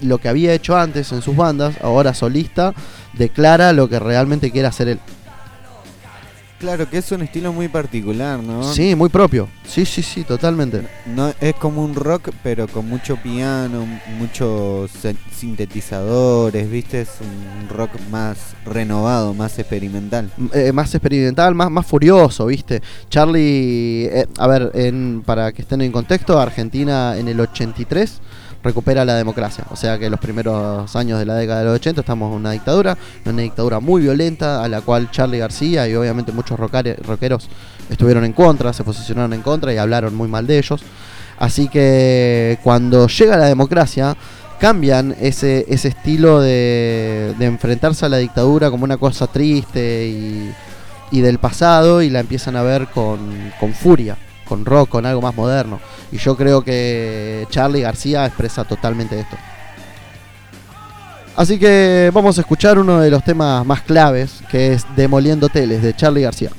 lo 0.00 0.18
que 0.18 0.28
había 0.28 0.52
hecho 0.54 0.76
antes 0.76 1.12
en 1.12 1.22
sus 1.22 1.36
bandas, 1.36 1.76
ahora 1.82 2.14
solista, 2.14 2.74
declara 3.12 3.72
lo 3.72 3.88
que 3.88 3.98
realmente 3.98 4.50
quiere 4.50 4.68
hacer 4.68 4.88
él. 4.88 5.00
Claro 6.58 6.90
que 6.90 6.98
es 6.98 7.12
un 7.12 7.22
estilo 7.22 7.52
muy 7.52 7.68
particular, 7.68 8.40
¿no? 8.42 8.64
Sí, 8.72 8.96
muy 8.96 9.08
propio. 9.08 9.48
Sí, 9.64 9.84
sí, 9.86 10.02
sí, 10.02 10.24
totalmente. 10.24 10.82
No, 11.06 11.32
es 11.40 11.54
como 11.54 11.84
un 11.84 11.94
rock, 11.94 12.30
pero 12.42 12.66
con 12.66 12.88
mucho 12.88 13.16
piano, 13.16 13.86
muchos 14.18 14.90
sintetizadores, 15.32 16.68
¿viste? 16.70 17.02
Es 17.02 17.10
un 17.20 17.68
rock 17.68 17.90
más 18.10 18.38
renovado, 18.64 19.34
más 19.34 19.58
experimental. 19.58 20.30
M- 20.36 20.50
eh, 20.52 20.72
más 20.72 20.92
experimental, 20.94 21.54
más, 21.54 21.70
más 21.70 21.86
furioso, 21.86 22.46
¿viste? 22.46 22.82
Charlie, 23.08 24.06
eh, 24.06 24.26
a 24.38 24.46
ver, 24.48 24.70
en, 24.74 25.22
para 25.24 25.52
que 25.52 25.62
estén 25.62 25.80
en 25.82 25.92
contexto, 25.92 26.40
Argentina 26.40 27.16
en 27.16 27.28
el 27.28 27.38
83 27.40 28.20
recupera 28.62 29.04
la 29.04 29.14
democracia. 29.14 29.64
O 29.70 29.76
sea 29.76 29.98
que 29.98 30.10
los 30.10 30.20
primeros 30.20 30.94
años 30.96 31.18
de 31.18 31.26
la 31.26 31.34
década 31.34 31.60
de 31.60 31.66
los 31.66 31.74
80 31.76 32.00
estamos 32.00 32.30
en 32.30 32.36
una 32.36 32.52
dictadura, 32.52 32.96
una 33.24 33.42
dictadura 33.42 33.80
muy 33.80 34.02
violenta 34.02 34.62
a 34.62 34.68
la 34.68 34.80
cual 34.80 35.10
Charlie 35.10 35.38
García 35.38 35.88
y 35.88 35.94
obviamente 35.94 36.32
muchos 36.32 36.58
rockeros 36.58 37.48
estuvieron 37.90 38.24
en 38.24 38.32
contra, 38.32 38.72
se 38.72 38.84
posicionaron 38.84 39.32
en 39.32 39.42
contra 39.42 39.72
y 39.72 39.76
hablaron 39.76 40.14
muy 40.14 40.28
mal 40.28 40.46
de 40.46 40.58
ellos. 40.58 40.82
Así 41.38 41.68
que 41.68 42.58
cuando 42.62 43.06
llega 43.06 43.36
la 43.36 43.46
democracia, 43.46 44.16
cambian 44.58 45.14
ese, 45.20 45.64
ese 45.68 45.88
estilo 45.88 46.40
de, 46.40 47.34
de 47.38 47.46
enfrentarse 47.46 48.06
a 48.06 48.08
la 48.08 48.16
dictadura 48.16 48.70
como 48.70 48.84
una 48.84 48.96
cosa 48.96 49.28
triste 49.28 50.08
y, 50.08 50.52
y 51.10 51.20
del 51.20 51.38
pasado 51.38 52.02
y 52.02 52.10
la 52.10 52.20
empiezan 52.20 52.56
a 52.56 52.62
ver 52.62 52.88
con, 52.88 53.52
con 53.60 53.72
furia, 53.72 54.16
con 54.48 54.64
rock, 54.64 54.88
con 54.88 55.06
algo 55.06 55.20
más 55.20 55.34
moderno. 55.34 55.80
Y 56.10 56.18
yo 56.18 56.36
creo 56.36 56.62
que 56.62 57.46
Charlie 57.50 57.82
García 57.82 58.26
expresa 58.26 58.64
totalmente 58.64 59.20
esto. 59.20 59.36
Así 61.36 61.58
que 61.58 62.10
vamos 62.12 62.36
a 62.38 62.40
escuchar 62.40 62.78
uno 62.78 62.98
de 62.98 63.10
los 63.10 63.22
temas 63.22 63.64
más 63.64 63.82
claves, 63.82 64.40
que 64.50 64.72
es 64.72 64.84
Demoliendo 64.96 65.48
Teles, 65.48 65.82
de 65.82 65.94
Charlie 65.94 66.22
García. 66.22 66.50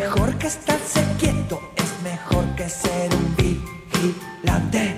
Mejor 0.00 0.34
que 0.38 0.48
estarse 0.48 1.04
quieto, 1.20 1.60
es 1.76 1.90
mejor 2.02 2.44
que 2.56 2.68
ser 2.68 3.08
un 3.14 3.26
vigilante. 3.36 4.96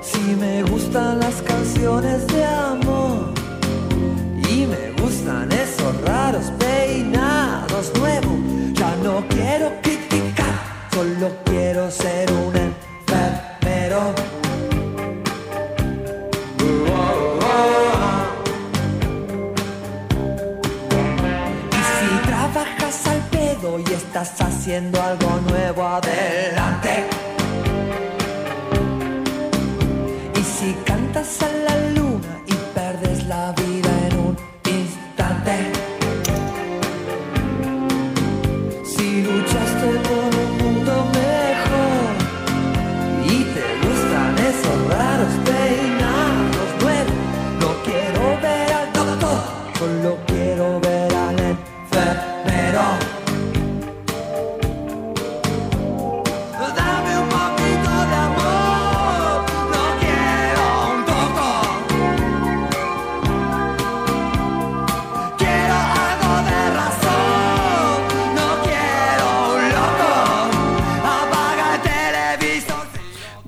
Si 0.00 0.22
me 0.42 0.62
gustan 0.62 1.18
las 1.18 1.42
canciones 1.42 2.26
de 2.28 2.44
amor 2.44 3.34
y 4.48 4.66
me 4.72 4.84
gustan 5.02 5.50
esos 5.50 5.92
raros 6.02 6.52
peinados 6.58 7.92
nuevos, 7.98 8.21
haciendo 24.62 25.02
algo 25.02 25.40
nuevo, 25.48 25.84
adelante. 25.84 27.21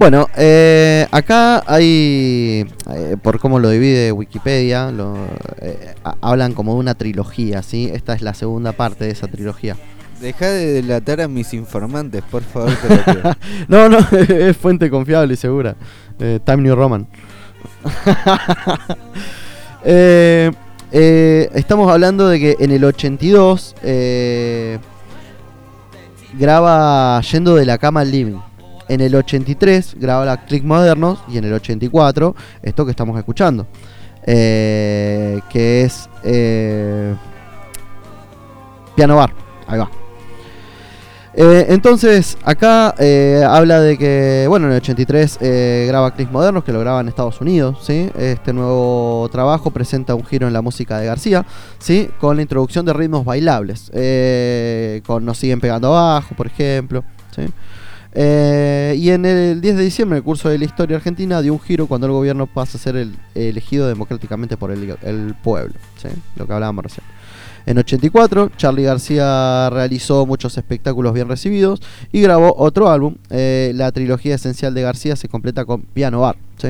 Bueno, 0.05 0.29
eh, 0.37 1.07
acá 1.13 1.63
hay, 1.67 2.67
eh, 2.91 3.17
por 3.23 3.39
cómo 3.39 3.59
lo 3.59 3.71
divide 3.71 4.13
Wikipedia, 4.13 4.91
lo, 4.91 5.15
eh, 5.63 5.95
ha- 6.05 6.17
hablan 6.21 6.53
como 6.53 6.75
de 6.75 6.81
una 6.81 6.95
trilogía, 6.95 7.63
¿sí? 7.63 7.91
Esta 7.91 8.13
es 8.13 8.21
la 8.21 8.35
segunda 8.35 8.73
parte 8.73 9.07
de 9.07 9.13
esa 9.13 9.29
trilogía. 9.29 9.77
Deja 10.21 10.51
de 10.51 10.73
delatar 10.75 11.23
a 11.23 11.29
mis 11.29 11.55
informantes, 11.55 12.23
por 12.31 12.43
favor. 12.43 12.75
te 12.77 12.95
lo 12.97 13.03
pido. 13.23 13.37
No, 13.69 13.89
no, 13.89 13.97
es 14.29 14.55
fuente 14.59 14.91
confiable 14.91 15.33
y 15.33 15.37
segura. 15.39 15.75
Eh, 16.19 16.39
Time 16.45 16.59
New 16.63 16.77
Roman. 16.77 17.07
Eh, 19.87 20.51
eh, 20.93 21.51
estamos 21.55 21.91
hablando 21.91 22.27
de 22.29 22.41
que 22.41 22.57
en 22.59 22.71
el 22.73 22.85
82 22.85 23.75
eh, 23.83 24.79
graba 26.39 27.21
Yendo 27.21 27.55
de 27.55 27.65
la 27.67 27.77
cama 27.79 28.01
al 28.01 28.11
living. 28.11 28.39
En 28.89 29.01
el 29.01 29.15
83 29.15 29.97
graba 29.99 30.25
la 30.25 30.45
Click 30.45 30.63
Modernos 30.65 31.21
y 31.29 31.39
en 31.39 31.45
el 31.45 31.53
84 31.55 32.35
esto 32.63 32.85
que 32.85 32.91
estamos 32.91 33.17
escuchando. 33.19 33.67
eh, 34.27 35.41
que 35.51 35.83
es 35.83 36.09
eh, 36.23 37.15
Piano 38.97 39.17
Bar. 39.17 39.33
Ahí 39.67 39.79
va. 39.79 39.91
Eh, 41.37 41.67
entonces, 41.71 42.39
acá 42.45 42.91
habla 43.49 43.81
de 43.81 43.99
que, 43.99 44.47
bueno, 44.49 44.67
en 44.67 44.73
el 44.73 44.79
83 44.79 45.39
eh, 45.41 45.85
graba 45.89 46.13
Clips 46.15 46.31
Modernos, 46.31 46.63
que 46.63 46.73
lo 46.73 46.79
graba 46.79 47.01
en 47.01 47.09
Estados 47.09 47.41
Unidos, 47.41 47.79
¿sí? 47.83 48.09
Este 48.17 48.53
nuevo 48.53 49.29
trabajo 49.33 49.71
presenta 49.73 50.15
un 50.15 50.25
giro 50.25 50.47
en 50.47 50.53
la 50.53 50.63
música 50.63 50.97
de 50.99 51.07
García, 51.07 51.45
¿sí? 51.81 52.09
Con 52.21 52.37
la 52.37 52.43
introducción 52.43 52.87
de 52.87 52.93
ritmos 52.93 53.25
bailables, 53.25 53.91
con 55.05 55.25
Nos 55.25 55.39
siguen 55.39 55.61
pegando 55.61 55.89
abajo, 55.89 56.37
por 56.37 56.47
ejemplo, 56.47 57.03
¿sí? 57.35 57.43
Eh, 58.15 58.95
y 58.97 59.11
en 59.11 59.25
el 59.25 59.61
10 59.61 59.77
de 59.77 59.83
diciembre, 59.83 60.19
el 60.19 60.25
curso 60.25 60.49
de 60.49 60.59
la 60.59 60.65
historia 60.65 60.97
argentina 60.97 61.43
dio 61.43 61.53
un 61.53 61.61
giro 61.61 61.87
cuando 61.87 62.07
el 62.07 62.13
gobierno 62.13 62.47
pasa 62.47 62.79
a 62.79 62.81
ser 62.81 62.97
el, 62.97 63.17
elegido 63.35 63.89
democráticamente 63.89 64.57
por 64.57 64.71
el, 64.71 64.97
el 65.03 65.35
pueblo, 65.43 65.75
¿sí? 66.01 66.09
Lo 66.37 66.47
que 66.47 66.53
hablábamos 66.53 66.85
recién. 66.85 67.05
En 67.67 67.79
84, 67.79 68.51
Charlie 68.57 68.83
García 68.83 69.71
realizó 69.71 70.27
muchos 70.27 70.57
espectáculos 70.59 71.15
bien 71.15 71.29
recibidos 71.29 71.81
y 72.13 72.21
grabó 72.21 72.55
otro 72.59 72.91
álbum. 72.91 73.17
Eh, 73.31 73.73
la 73.75 73.91
trilogía 73.91 74.35
esencial 74.35 74.75
de 74.75 74.83
García 74.83 75.17
se 75.17 75.29
completa 75.29 75.65
con 75.65 75.83
Piano 75.83 76.21
Bar, 76.21 76.37
¿sí? 76.59 76.69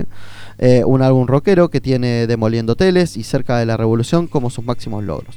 Eh, 0.58 0.82
un 0.86 1.02
álbum 1.02 1.26
rockero 1.26 1.68
que 1.68 1.80
tiene 1.80 2.28
Demoliendo 2.28 2.74
Hoteles 2.74 3.16
y 3.16 3.24
Cerca 3.24 3.58
de 3.58 3.66
la 3.66 3.76
Revolución 3.76 4.28
como 4.28 4.50
sus 4.50 4.64
máximos 4.64 5.02
logros. 5.02 5.36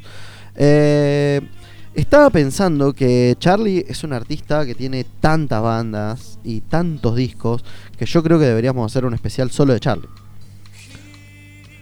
Eh, 0.55 1.41
Estaba 1.97 2.29
pensando 2.29 2.93
que 2.93 3.35
Charlie 3.39 3.83
es 3.87 4.03
un 4.03 4.13
artista 4.13 4.65
que 4.67 4.75
tiene 4.75 5.03
tantas 5.19 5.63
bandas 5.63 6.37
y 6.43 6.61
tantos 6.61 7.15
discos 7.15 7.63
que 7.97 8.05
yo 8.05 8.21
creo 8.21 8.37
que 8.37 8.45
deberíamos 8.45 8.89
hacer 8.91 9.03
un 9.03 9.15
especial 9.15 9.49
solo 9.49 9.73
de 9.73 9.79
Charlie. 9.79 10.07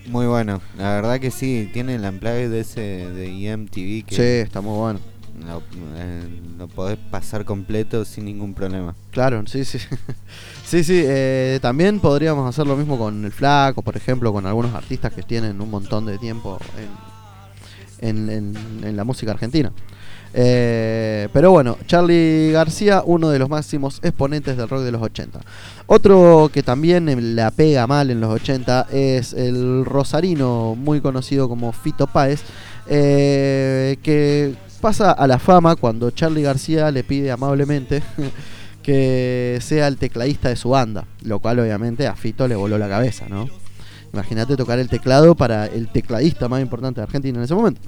Muy 0.07 0.25
bueno. 0.25 0.61
La 0.77 0.95
verdad 0.95 1.19
que 1.19 1.31
sí, 1.31 1.69
tiene 1.73 1.95
el 1.95 2.05
unplugged 2.05 2.49
de 2.49 2.59
ese 2.61 2.79
de 2.79 3.25
EMTV 3.51 4.05
que 4.05 4.15
Sí, 4.15 4.21
está 4.45 4.61
muy 4.61 4.77
bueno. 4.79 4.99
lo, 5.45 5.61
eh, 5.97 6.23
lo 6.57 6.67
podés 6.69 6.97
pasar 7.11 7.43
completo 7.43 8.05
sin 8.05 8.23
ningún 8.23 8.53
problema. 8.53 8.95
Claro, 9.11 9.43
sí, 9.47 9.65
sí. 9.65 9.79
sí, 10.65 10.85
sí. 10.85 11.01
eh, 11.05 11.59
también 11.61 11.99
podríamos 11.99 12.47
hacer 12.47 12.65
lo 12.67 12.77
mismo 12.77 12.97
con 12.97 13.25
el 13.25 13.33
Flaco, 13.33 13.81
por 13.81 13.97
ejemplo, 13.97 14.31
con 14.31 14.45
algunos 14.45 14.73
artistas 14.75 15.11
que 15.11 15.23
tienen 15.23 15.59
un 15.59 15.69
montón 15.69 16.05
de 16.05 16.17
tiempo 16.19 16.57
en, 17.99 18.29
en- 18.29 18.29
en- 18.29 18.83
en 18.85 18.95
la 18.95 19.03
música 19.03 19.31
argentina. 19.31 19.73
Eh, 20.37 21.29
pero 21.31 21.51
bueno, 21.51 21.77
Charlie 21.87 22.51
García, 22.51 23.03
uno 23.05 23.29
de 23.29 23.39
los 23.39 23.49
máximos 23.49 24.01
exponentes 24.03 24.57
del 24.57 24.67
rock 24.67 24.81
de 24.81 24.91
los 24.91 25.01
80. 25.01 25.39
Otro 25.87 26.49
que 26.51 26.61
también 26.61 27.37
la 27.37 27.51
pega 27.51 27.87
mal 27.87 28.11
en 28.11 28.19
los 28.19 28.33
80 28.33 28.87
es 28.91 29.31
el 29.31 29.85
rosarino, 29.85 30.75
muy 30.75 30.99
conocido 30.99 31.47
como 31.47 31.71
Fito 31.71 32.07
Páez, 32.07 32.41
eh, 32.87 33.95
que 34.03 34.55
pasa 34.81 35.11
a 35.11 35.25
la 35.25 35.39
fama 35.39 35.77
cuando 35.77 36.11
Charlie 36.11 36.41
García 36.43 36.91
le 36.91 37.05
pide 37.05 37.31
amablemente 37.31 38.03
que 38.83 39.57
sea 39.61 39.87
el 39.87 39.95
tecladista 39.95 40.49
de 40.49 40.57
su 40.57 40.69
banda, 40.69 41.05
lo 41.23 41.39
cual 41.39 41.59
obviamente 41.59 42.07
a 42.07 42.15
Fito 42.17 42.45
le 42.49 42.55
voló 42.57 42.77
la 42.77 42.89
cabeza, 42.89 43.25
¿no? 43.29 43.47
Imagínate 44.11 44.57
tocar 44.57 44.79
el 44.79 44.89
teclado 44.89 45.33
para 45.35 45.65
el 45.65 45.87
tecladista 45.87 46.49
más 46.49 46.61
importante 46.61 46.99
de 46.99 47.03
Argentina 47.03 47.37
en 47.37 47.45
ese 47.45 47.55
momento. 47.55 47.79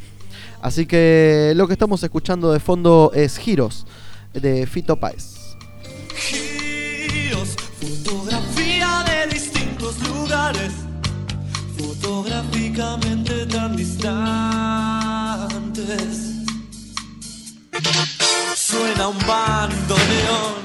Así 0.62 0.86
que 0.86 1.54
lo 1.56 1.67
que 1.67 1.74
estamos 1.74 2.02
escuchando 2.04 2.52
de 2.52 2.60
fondo 2.60 3.12
es 3.13 3.38
Giros 3.38 3.86
de 4.34 4.65
Fito 4.67 4.96
Páez. 4.98 5.56
giros, 6.15 7.56
fotografía 7.80 9.04
de 9.08 9.28
distintos 9.34 9.96
lugares, 10.08 10.74
fotográficamente 11.78 13.46
tan 13.48 13.76
distantes. 13.76 14.08
Suena 18.56 19.08
un 19.10 19.17
bandoneón, 19.20 20.56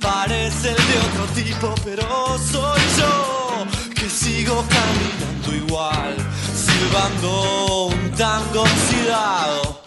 parece 0.00 0.70
el 0.70 0.76
de 0.76 0.98
otro 0.98 1.26
tipo, 1.34 1.74
pero 1.84 2.38
soy 2.38 2.80
yo 2.98 3.66
que 3.94 4.08
sigo 4.08 4.64
caminando 4.68 5.66
igual, 5.66 6.16
silbando 6.92 7.86
un 7.86 8.10
tango 8.10 8.62
oxidado. 8.62 9.81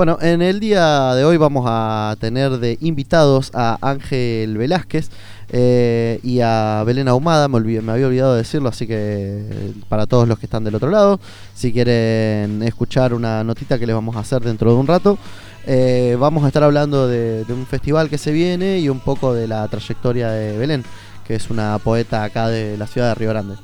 Bueno, 0.00 0.16
en 0.22 0.40
el 0.40 0.60
día 0.60 1.14
de 1.14 1.26
hoy 1.26 1.36
vamos 1.36 1.66
a 1.68 2.16
tener 2.18 2.52
de 2.52 2.78
invitados 2.80 3.50
a 3.52 3.76
Ángel 3.82 4.56
Velázquez 4.56 5.10
eh, 5.50 6.20
y 6.22 6.40
a 6.40 6.82
Belén 6.86 7.06
Ahumada, 7.06 7.48
me, 7.48 7.60
me 7.60 7.92
había 7.92 8.06
olvidado 8.06 8.32
de 8.32 8.38
decirlo, 8.38 8.70
así 8.70 8.86
que 8.86 9.74
para 9.90 10.06
todos 10.06 10.26
los 10.26 10.38
que 10.38 10.46
están 10.46 10.64
del 10.64 10.74
otro 10.74 10.88
lado, 10.88 11.20
si 11.54 11.70
quieren 11.70 12.62
escuchar 12.62 13.12
una 13.12 13.44
notita 13.44 13.78
que 13.78 13.86
les 13.86 13.94
vamos 13.94 14.16
a 14.16 14.20
hacer 14.20 14.40
dentro 14.40 14.72
de 14.72 14.78
un 14.78 14.86
rato, 14.86 15.18
eh, 15.66 16.16
vamos 16.18 16.44
a 16.44 16.46
estar 16.46 16.62
hablando 16.62 17.06
de, 17.06 17.44
de 17.44 17.52
un 17.52 17.66
festival 17.66 18.08
que 18.08 18.16
se 18.16 18.32
viene 18.32 18.78
y 18.78 18.88
un 18.88 19.00
poco 19.00 19.34
de 19.34 19.48
la 19.48 19.68
trayectoria 19.68 20.30
de 20.30 20.56
Belén, 20.56 20.82
que 21.26 21.34
es 21.34 21.50
una 21.50 21.76
poeta 21.76 22.24
acá 22.24 22.48
de 22.48 22.78
la 22.78 22.86
ciudad 22.86 23.08
de 23.08 23.14
Río 23.16 23.28
Grande. 23.28 23.56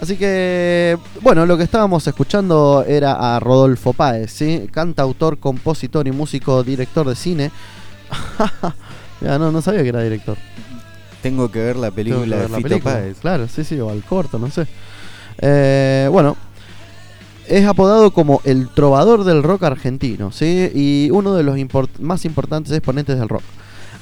Así 0.00 0.16
que, 0.16 0.96
bueno, 1.22 1.44
lo 1.44 1.56
que 1.56 1.64
estábamos 1.64 2.06
escuchando 2.06 2.84
era 2.86 3.36
a 3.36 3.40
Rodolfo 3.40 3.92
Páez, 3.92 4.30
¿sí? 4.30 4.68
Cantautor, 4.70 5.38
compositor 5.38 6.06
y 6.06 6.12
músico, 6.12 6.62
director 6.62 7.08
de 7.08 7.16
cine. 7.16 7.50
Ya, 9.20 9.36
no, 9.36 9.50
no 9.50 9.60
sabía 9.60 9.82
que 9.82 9.88
era 9.88 10.00
director. 10.00 10.36
Tengo 11.22 11.50
que 11.50 11.58
ver 11.58 11.74
la 11.74 11.90
película 11.90 12.36
de 12.36 12.42
ver 12.42 12.50
la 12.50 12.56
Fito 12.58 12.68
película. 12.68 12.94
Páez. 12.94 13.16
Claro, 13.18 13.48
sí, 13.48 13.64
sí, 13.64 13.80
o 13.80 13.90
al 13.90 14.04
corto, 14.04 14.38
no 14.38 14.48
sé. 14.48 14.68
Eh, 15.40 16.08
bueno, 16.12 16.36
es 17.48 17.66
apodado 17.66 18.12
como 18.12 18.40
el 18.44 18.68
trovador 18.68 19.24
del 19.24 19.42
rock 19.42 19.64
argentino, 19.64 20.30
¿sí? 20.30 20.70
Y 20.72 21.10
uno 21.10 21.34
de 21.34 21.42
los 21.42 21.56
import- 21.56 21.98
más 21.98 22.24
importantes 22.24 22.72
exponentes 22.72 23.18
del 23.18 23.28
rock. 23.28 23.42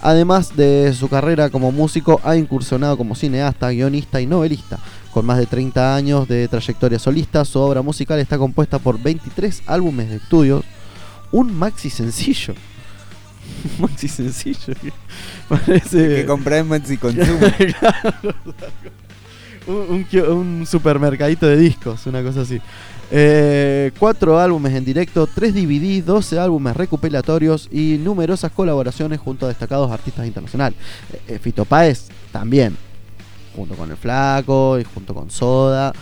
Además 0.02 0.54
de 0.54 0.92
su 0.92 1.08
carrera 1.08 1.48
como 1.48 1.72
músico, 1.72 2.20
ha 2.22 2.36
incursionado 2.36 2.98
como 2.98 3.14
cineasta, 3.14 3.70
guionista 3.70 4.20
y 4.20 4.26
novelista. 4.26 4.78
Con 5.16 5.24
más 5.24 5.38
de 5.38 5.46
30 5.46 5.96
años 5.96 6.28
de 6.28 6.46
trayectoria 6.46 6.98
solista, 6.98 7.42
su 7.46 7.58
obra 7.58 7.80
musical 7.80 8.18
está 8.18 8.36
compuesta 8.36 8.78
por 8.78 9.02
23 9.02 9.62
álbumes 9.64 10.10
de 10.10 10.16
estudio, 10.16 10.62
un 11.32 11.58
maxi 11.58 11.88
sencillo. 11.88 12.52
Un 13.64 13.80
maxi 13.88 14.08
sencillo. 14.08 14.74
que 14.74 14.92
Parece 15.48 16.08
Que 16.16 16.26
compré 16.26 16.58
en 16.58 16.68
Maxi 16.68 16.98
Consumo. 16.98 17.46
un, 19.66 20.06
un 20.28 20.66
supermercadito 20.66 21.46
de 21.46 21.56
discos, 21.56 22.06
una 22.06 22.22
cosa 22.22 22.42
así. 22.42 22.60
Eh, 23.10 23.92
cuatro 23.98 24.40
álbumes 24.40 24.74
en 24.74 24.84
directo, 24.84 25.28
tres 25.32 25.54
DVDs, 25.54 26.04
12 26.04 26.38
álbumes 26.40 26.76
recopilatorios 26.76 27.68
y 27.70 27.98
numerosas 27.98 28.50
colaboraciones 28.50 29.20
junto 29.20 29.46
a 29.46 29.48
destacados 29.48 29.90
artistas 29.90 30.26
internacionales. 30.26 30.78
Eh, 31.12 31.20
eh, 31.28 31.38
Fito 31.38 31.64
Páez 31.64 32.08
también, 32.32 32.76
junto 33.56 33.74
con 33.74 33.90
el 33.90 33.96
Flaco 33.96 34.78
y 34.78 34.84
junto 34.84 35.14
con 35.14 35.30
Soda, 35.30 35.92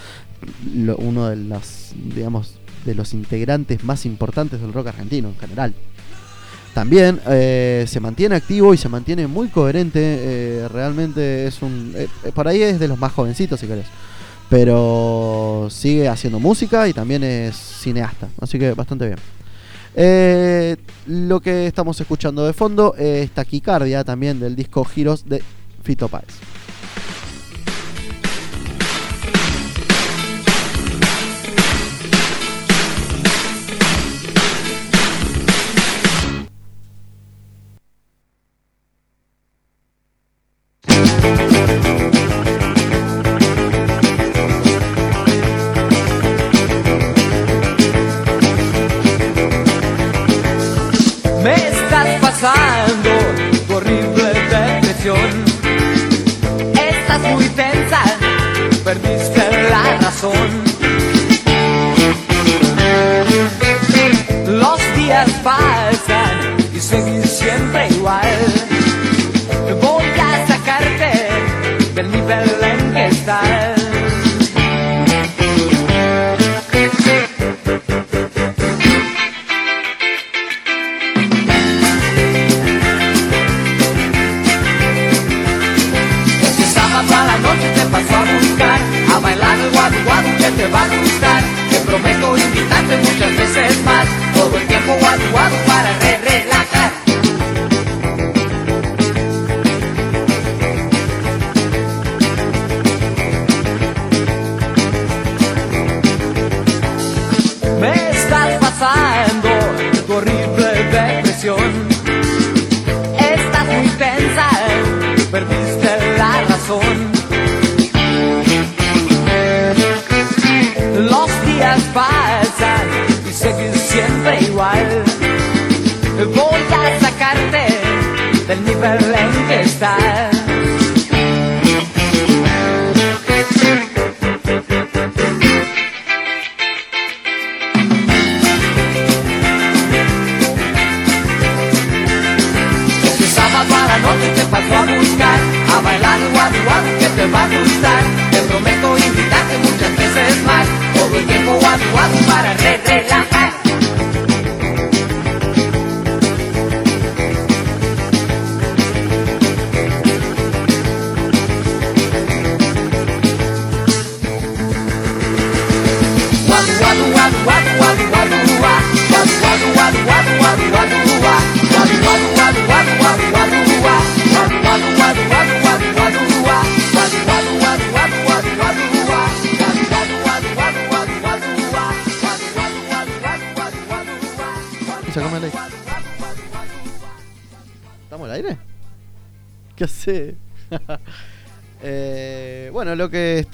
uno 0.99 1.29
de 1.29 1.37
los, 1.37 1.93
digamos, 1.95 2.55
de 2.85 2.95
los 2.95 3.15
integrantes 3.15 3.85
más 3.85 4.05
importantes 4.05 4.61
del 4.61 4.73
rock 4.73 4.89
argentino 4.89 5.29
en 5.29 5.39
general. 5.39 5.75
también 6.75 7.21
eh, 7.29 7.85
se 7.87 8.01
mantiene 8.01 8.35
activo 8.35 8.75
y 8.75 8.77
se 8.77 8.89
mantiene 8.89 9.27
muy 9.29 9.49
coherente. 9.49 10.01
eh, 10.03 10.69
realmente 10.69 11.47
es 11.47 11.63
un. 11.63 11.93
eh, 11.97 12.09
por 12.35 12.49
ahí 12.49 12.63
es 12.63 12.81
de 12.81 12.89
los 12.89 12.99
más 12.99 13.13
jovencitos, 13.13 13.61
si 13.61 13.67
querés. 13.67 13.87
Pero 14.51 15.69
sigue 15.71 16.09
haciendo 16.09 16.39
música 16.41 16.89
y 16.89 16.93
también 16.93 17.23
es 17.25 17.57
cineasta. 17.57 18.29
Así 18.41 18.59
que 18.59 18.75
bastante 18.75 19.07
bien. 19.07 19.19
Eh, 19.97 20.77
lo 21.07 21.41
que 21.41 21.67
estamos 21.69 22.01
escuchando 22.01 22.45
de 22.45 22.53
fondo 22.53 22.95
es 22.97 23.31
Taquicardia 23.31 24.03
también 24.03 24.41
del 24.41 24.57
disco 24.57 24.85
Giros 24.85 25.25
de 25.29 25.43
Fito 25.83 26.09
Páez. 26.09 26.27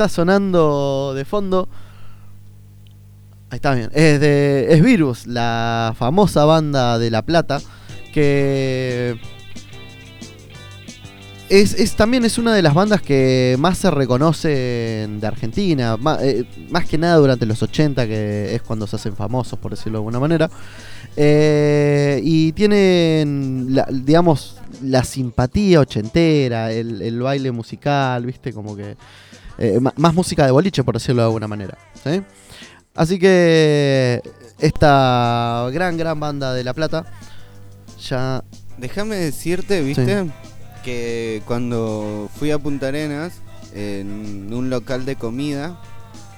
Está 0.05 0.09
sonando 0.09 1.13
de 1.15 1.27
fondo. 1.27 1.69
Ahí 3.51 3.57
está 3.57 3.75
bien. 3.75 3.91
Es 3.93 4.19
de. 4.19 4.69
Es 4.73 4.83
Virus, 4.83 5.27
la 5.27 5.95
famosa 5.99 6.47
banda 6.47 6.99
de 6.99 7.11
La 7.11 7.21
Plata. 7.21 7.61
Que. 8.15 9.21
Es, 11.51 11.75
es- 11.75 11.97
también 11.97 12.25
es 12.25 12.39
una 12.39 12.55
de 12.55 12.63
las 12.63 12.73
bandas 12.73 13.03
que 13.03 13.57
más 13.59 13.77
se 13.77 13.91
reconocen 13.91 15.21
de 15.21 15.27
Argentina, 15.27 15.99
ma- 15.99 16.17
eh, 16.23 16.45
más, 16.71 16.87
que 16.87 16.97
nada 16.97 17.17
durante 17.17 17.45
los 17.45 17.63
80, 17.63 18.07
que 18.07 18.55
es 18.55 18.63
cuando 18.63 18.87
se 18.87 18.97
hacen 18.97 19.15
famosos, 19.17 19.59
por 19.59 19.73
decirlo 19.73 19.99
de 19.99 20.01
alguna 20.01 20.21
manera. 20.21 20.49
Eh, 21.15 22.21
y 22.25 22.53
tienen, 22.53 23.77
digamos, 24.05 24.57
la 24.83 25.05
simpatía 25.05 25.81
ochentera, 25.81 26.73
el 26.73 27.21
baile 27.21 27.51
musical, 27.53 28.25
¿viste? 28.25 28.55
Como 28.55 28.75
que. 28.75 28.97
Eh, 29.61 29.79
más 29.79 30.15
música 30.15 30.45
de 30.47 30.51
boliche, 30.51 30.83
por 30.83 30.95
decirlo 30.95 31.23
de 31.23 31.27
alguna 31.27 31.47
manera. 31.47 31.79
¿sí? 32.03 32.23
Así 32.95 33.19
que. 33.19 34.23
Esta 34.59 35.69
gran, 35.73 35.97
gran 35.97 36.19
banda 36.19 36.53
de 36.53 36.65
La 36.65 36.75
Plata. 36.75 37.05
Ya. 38.09 38.43
Déjame 38.79 39.17
decirte, 39.17 39.83
¿viste? 39.83 40.27
Que 40.83 41.43
cuando 41.47 42.29
fui 42.39 42.51
a 42.51 42.59
Punta 42.59 42.89
Arenas, 42.89 43.35
en 43.75 44.53
un 44.53 44.71
local 44.71 45.05
de 45.05 45.17
comida, 45.17 45.79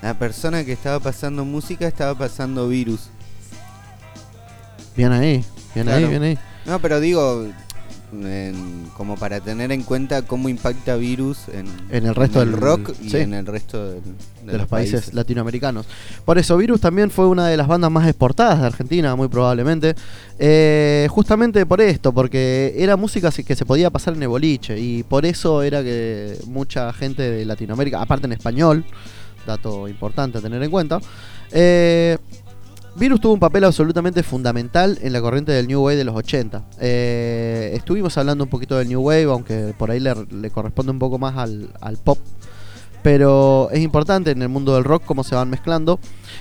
la 0.03 0.19
persona 0.19 0.65
que 0.65 0.73
estaba 0.73 1.01
pasando 1.01 1.45
música 1.45 1.87
estaba 1.87 2.17
pasando 2.17 2.69
virus. 2.69 3.11
Bien 4.97 5.13
ahí, 5.13 5.45
bien 5.75 5.89
ahí, 5.89 6.05
bien 6.05 6.23
ahí. 6.23 6.39
No, 6.67 6.81
pero 6.81 7.01
digo, 7.01 7.49
en- 8.13 8.91
como 8.97 9.17
para 9.17 9.41
tener 9.41 9.73
en 9.73 9.83
cuenta 9.83 10.23
cómo 10.23 10.49
impacta 10.49 10.97
virus 10.97 11.49
en, 11.53 11.67
En 11.91 12.07
el 12.07 12.15
resto 12.15 12.41
del- 12.41 12.53
rock 12.53 12.93
y 13.03 13.11
sí. 13.11 13.17
en 13.19 13.35
el 13.35 13.47
resto 13.47 13.91
del- 13.93 14.03
de, 14.47 14.59
los 14.59 14.67
países, 14.67 15.15
latinoamericanos. 15.15 15.87
Por 16.25 16.37
eso, 16.39 16.57
Virus 16.57 16.81
también 16.81 17.11
fue 17.11 17.27
una 17.29 17.47
de 17.47 17.57
las 17.57 17.69
bandas 17.69 17.91
más 17.91 18.07
exportadas 18.09 18.61
de 18.61 18.67
Argentina, 18.67 19.15
muy 19.17 19.29
probablemente. 19.29 19.95
Eh, 20.39 21.07
justamente 21.11 21.65
por 21.65 21.81
esto, 21.81 22.13
porque 22.13 22.75
era 22.77 22.97
música 22.97 23.31
que 23.31 23.55
se 23.57 23.65
podía 23.65 23.91
pasar 23.91 24.15
en 24.15 24.23
el 24.23 24.29
boliche. 24.29 24.79
Y 24.79 25.05
por 25.05 25.25
eso 25.27 25.63
era 25.63 25.83
que 25.83 26.37
mucha 26.47 26.93
gente 26.93 27.23
de 27.23 27.45
Latinoamérica, 27.45 28.03
aparte 28.03 28.27
en 28.27 28.33
español, 28.33 28.85
dato 29.47 29.89
importante 29.89 30.39
a 30.39 30.41
tener 30.41 30.63
en 30.63 30.71
cuenta, 30.71 31.01
eh, 31.53 32.19
Virus 32.95 33.21
tuvo 33.21 33.33
un 33.33 33.41
papel 33.41 33.65
absolutamente 33.65 34.23
fundamental 34.23 34.99
en 35.01 35.13
la 35.15 35.21
corriente 35.23 35.51
del 35.51 35.67
New 35.67 35.81
Wave 35.83 35.97
de 35.97 36.05
los 36.05 36.15
80. 36.15 36.63
Eh, 36.79 37.73
estuvimos 37.75 38.19
hablando 38.19 38.45
un 38.45 38.51
poquito 38.51 38.77
del 38.77 38.89
New 38.89 39.01
Wave, 39.01 39.25
aunque 39.25 39.75
por 39.79 39.91
ahí 39.91 39.99
le, 39.99 40.15
le 40.31 40.51
corresponde 40.51 40.93
un 40.93 40.99
poco 40.99 41.19
más 41.19 41.37
al, 41.39 41.71
al 41.81 41.97
pop 41.97 42.19
pero 43.03 43.69
es 43.73 43.81
importante 43.81 44.31
en 44.31 44.43
el 44.43 44.49
mundo 44.49 44.75
del 44.75 44.85
rock 44.85 45.05
cómo 45.05 45.25
se 45.25 45.35
van 45.35 45.51
mezclando. 45.51 45.99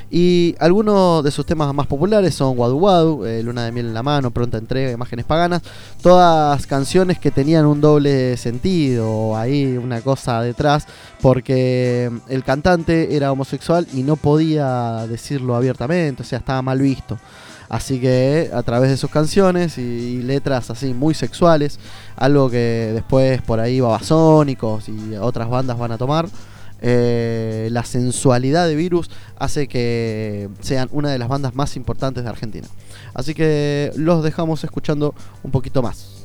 Y 0.10 0.56
algunos 0.60 1.24
de 1.24 1.32
sus 1.32 1.46
temas 1.46 1.74
más 1.74 1.88
populares 1.88 2.36
son 2.36 2.58
Wadu 2.58 2.78
Wadu, 2.78 3.26
eh, 3.26 3.42
Luna 3.44 3.66
de 3.66 3.72
Miel 3.72 3.88
en 3.88 3.94
la 3.94 4.04
Mano, 4.04 4.32
Pronta 4.32 4.58
Entrega, 4.58 4.92
Imágenes 4.92 5.26
Paganas, 5.26 5.62
todas 6.02 6.66
canciones 6.68 7.18
que 7.18 7.32
tenían 7.32 7.66
un 7.66 7.82
doble 7.82 8.38
sentido, 8.38 9.36
ahí 9.36 9.78
una 9.78 10.02
cosa 10.02 10.42
detrás, 10.42 10.86
porque 11.22 12.12
el 12.28 12.44
cantante 12.44 13.16
era 13.16 13.32
homosexual 13.32 13.88
y 13.94 14.04
no 14.04 14.16
podía 14.16 15.08
decirlo 15.08 15.56
abiertamente, 15.56 16.24
o 16.24 16.26
sea, 16.26 16.40
estaba 16.40 16.62
mal 16.62 16.80
visto. 16.80 17.18
Así 17.72 18.02
que 18.02 18.52
a 18.54 18.64
través 18.64 18.90
de 18.90 18.98
sus 18.98 19.10
canciones 19.10 19.78
y, 19.78 20.22
letras 20.24 20.70
así 20.70 20.94
muy 20.94 21.14
sexuales, 21.14 21.80
algo 22.18 22.50
que 22.50 22.92
después 22.94 23.42
por 23.44 23.62
ahí 23.62 23.80
babasónicos 23.80 24.90
y 24.90 25.16
otras 25.16 25.50
bandas 25.50 25.78
van 25.78 25.94
a 25.94 25.98
tomar. 25.98 26.28
Eh, 26.82 27.70
la 27.72 27.86
sensualidad 27.86 28.68
de 28.68 28.76
Virus 28.76 29.10
hace 29.38 29.68
que 29.68 30.50
sean 30.62 30.90
una 30.92 31.10
de 31.12 31.20
las 31.20 31.28
bandas 31.28 31.56
más 31.56 31.76
importantes 31.76 32.24
de 32.24 32.30
Argentina. 32.30 32.68
Así 33.14 33.34
que 33.34 33.92
los 33.96 34.24
dejamos 34.24 34.64
escuchando 34.64 35.14
un 35.44 35.52
poquito 35.52 35.82
más. 35.82 36.21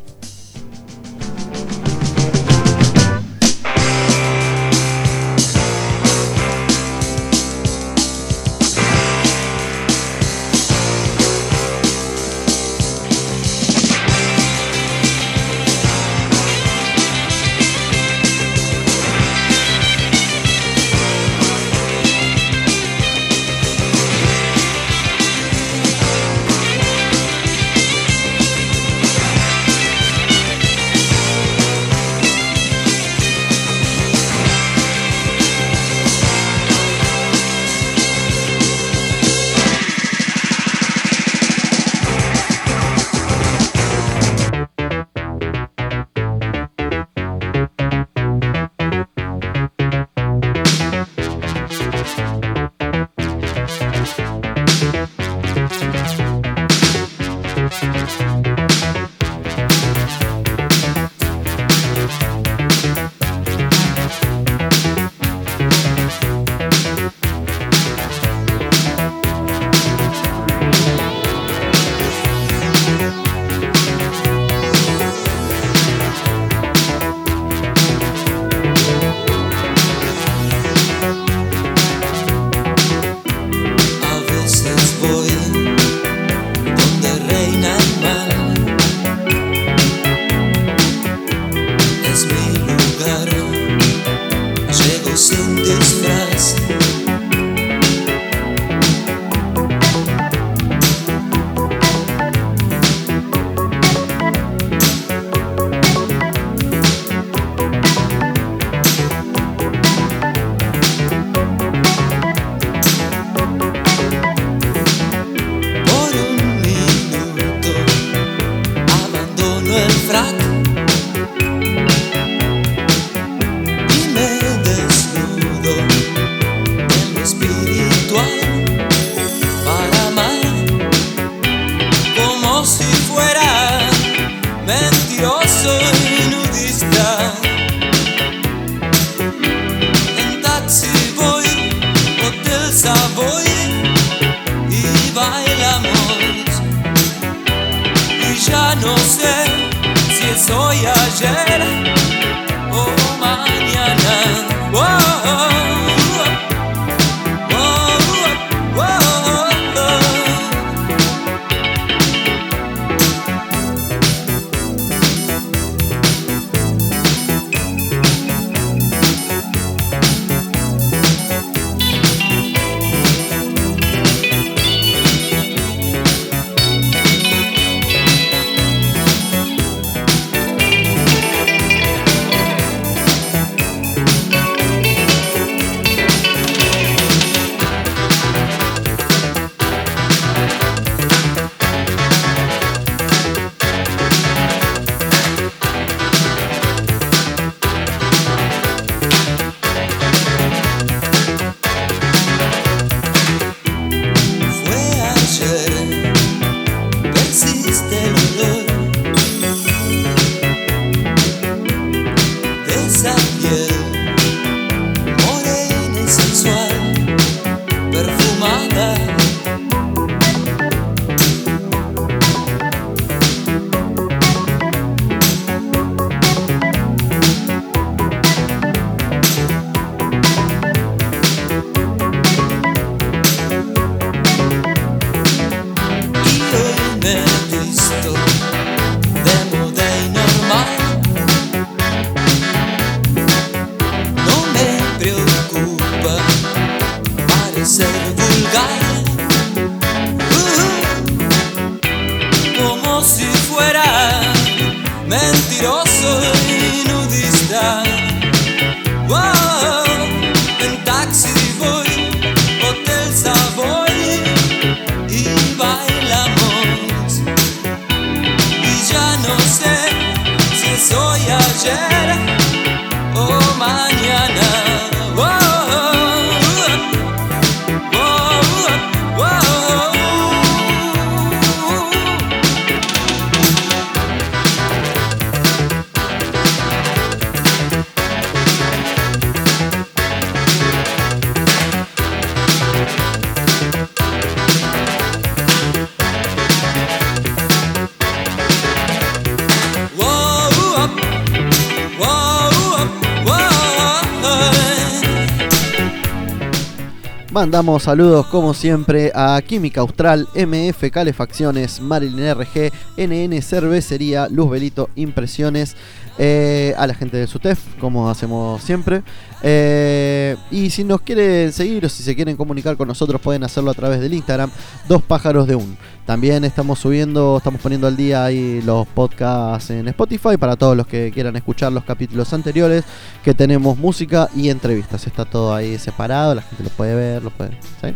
Saludos 307.67 308.27
como 308.29 308.55
siempre 308.55 309.11
a 309.12 309.43
Química 309.43 309.81
Austral, 309.81 310.29
MF 310.35 310.89
Calefacciones, 310.93 311.81
Marilyn 311.81 312.33
RG, 312.35 312.73
NN 312.97 313.43
Cervecería, 313.43 314.29
Luz 314.29 314.49
Belito 314.49 314.89
Impresiones, 314.95 315.77
eh, 316.17 316.75
a 316.79 316.87
la 316.87 316.95
gente 316.95 317.17
del 317.17 317.27
SUTEF, 317.27 317.59
como 317.81 318.09
hacemos 318.09 318.62
siempre. 318.62 319.03
Eh, 319.43 320.16
y 320.51 320.70
si 320.70 320.84
nos 320.84 321.01
quieren 321.01 321.53
seguir 321.53 321.84
o 321.84 321.89
si 321.89 322.03
se 322.03 322.14
quieren 322.14 322.37
comunicar 322.37 322.76
con 322.76 322.89
nosotros, 322.89 323.20
pueden 323.20 323.45
hacerlo 323.45 323.70
a 323.70 323.74
través 323.74 324.01
del 324.01 324.14
Instagram, 324.14 324.51
Dos 324.89 325.03
Pájaros 325.03 325.47
de 325.47 325.55
Un. 325.55 325.76
También 326.05 326.45
estamos 326.45 326.78
subiendo, 326.78 327.39
estamos 327.39 327.61
poniendo 327.61 327.87
al 327.87 327.97
día 327.97 328.24
ahí 328.24 328.62
los 328.62 328.87
podcasts 328.87 329.70
en 329.70 329.89
Spotify 329.89 330.37
para 330.39 330.57
todos 330.57 330.76
los 330.76 330.87
que 330.87 331.11
quieran 331.12 331.34
escuchar 331.37 331.72
los 331.72 331.84
capítulos 331.84 332.32
anteriores, 332.32 332.84
que 333.24 333.34
tenemos 333.34 333.76
música 333.76 334.28
y 334.34 334.49
entrevistas. 334.51 335.07
Está 335.07 335.24
todo 335.24 335.55
ahí 335.55 335.78
separado, 335.78 336.34
la 336.34 336.43
gente 336.43 336.62
lo 336.62 336.70
puede 336.70 336.95
ver, 336.95 337.22
lo 337.24 337.30
puede. 337.30 337.59
¿sí? 337.82 337.95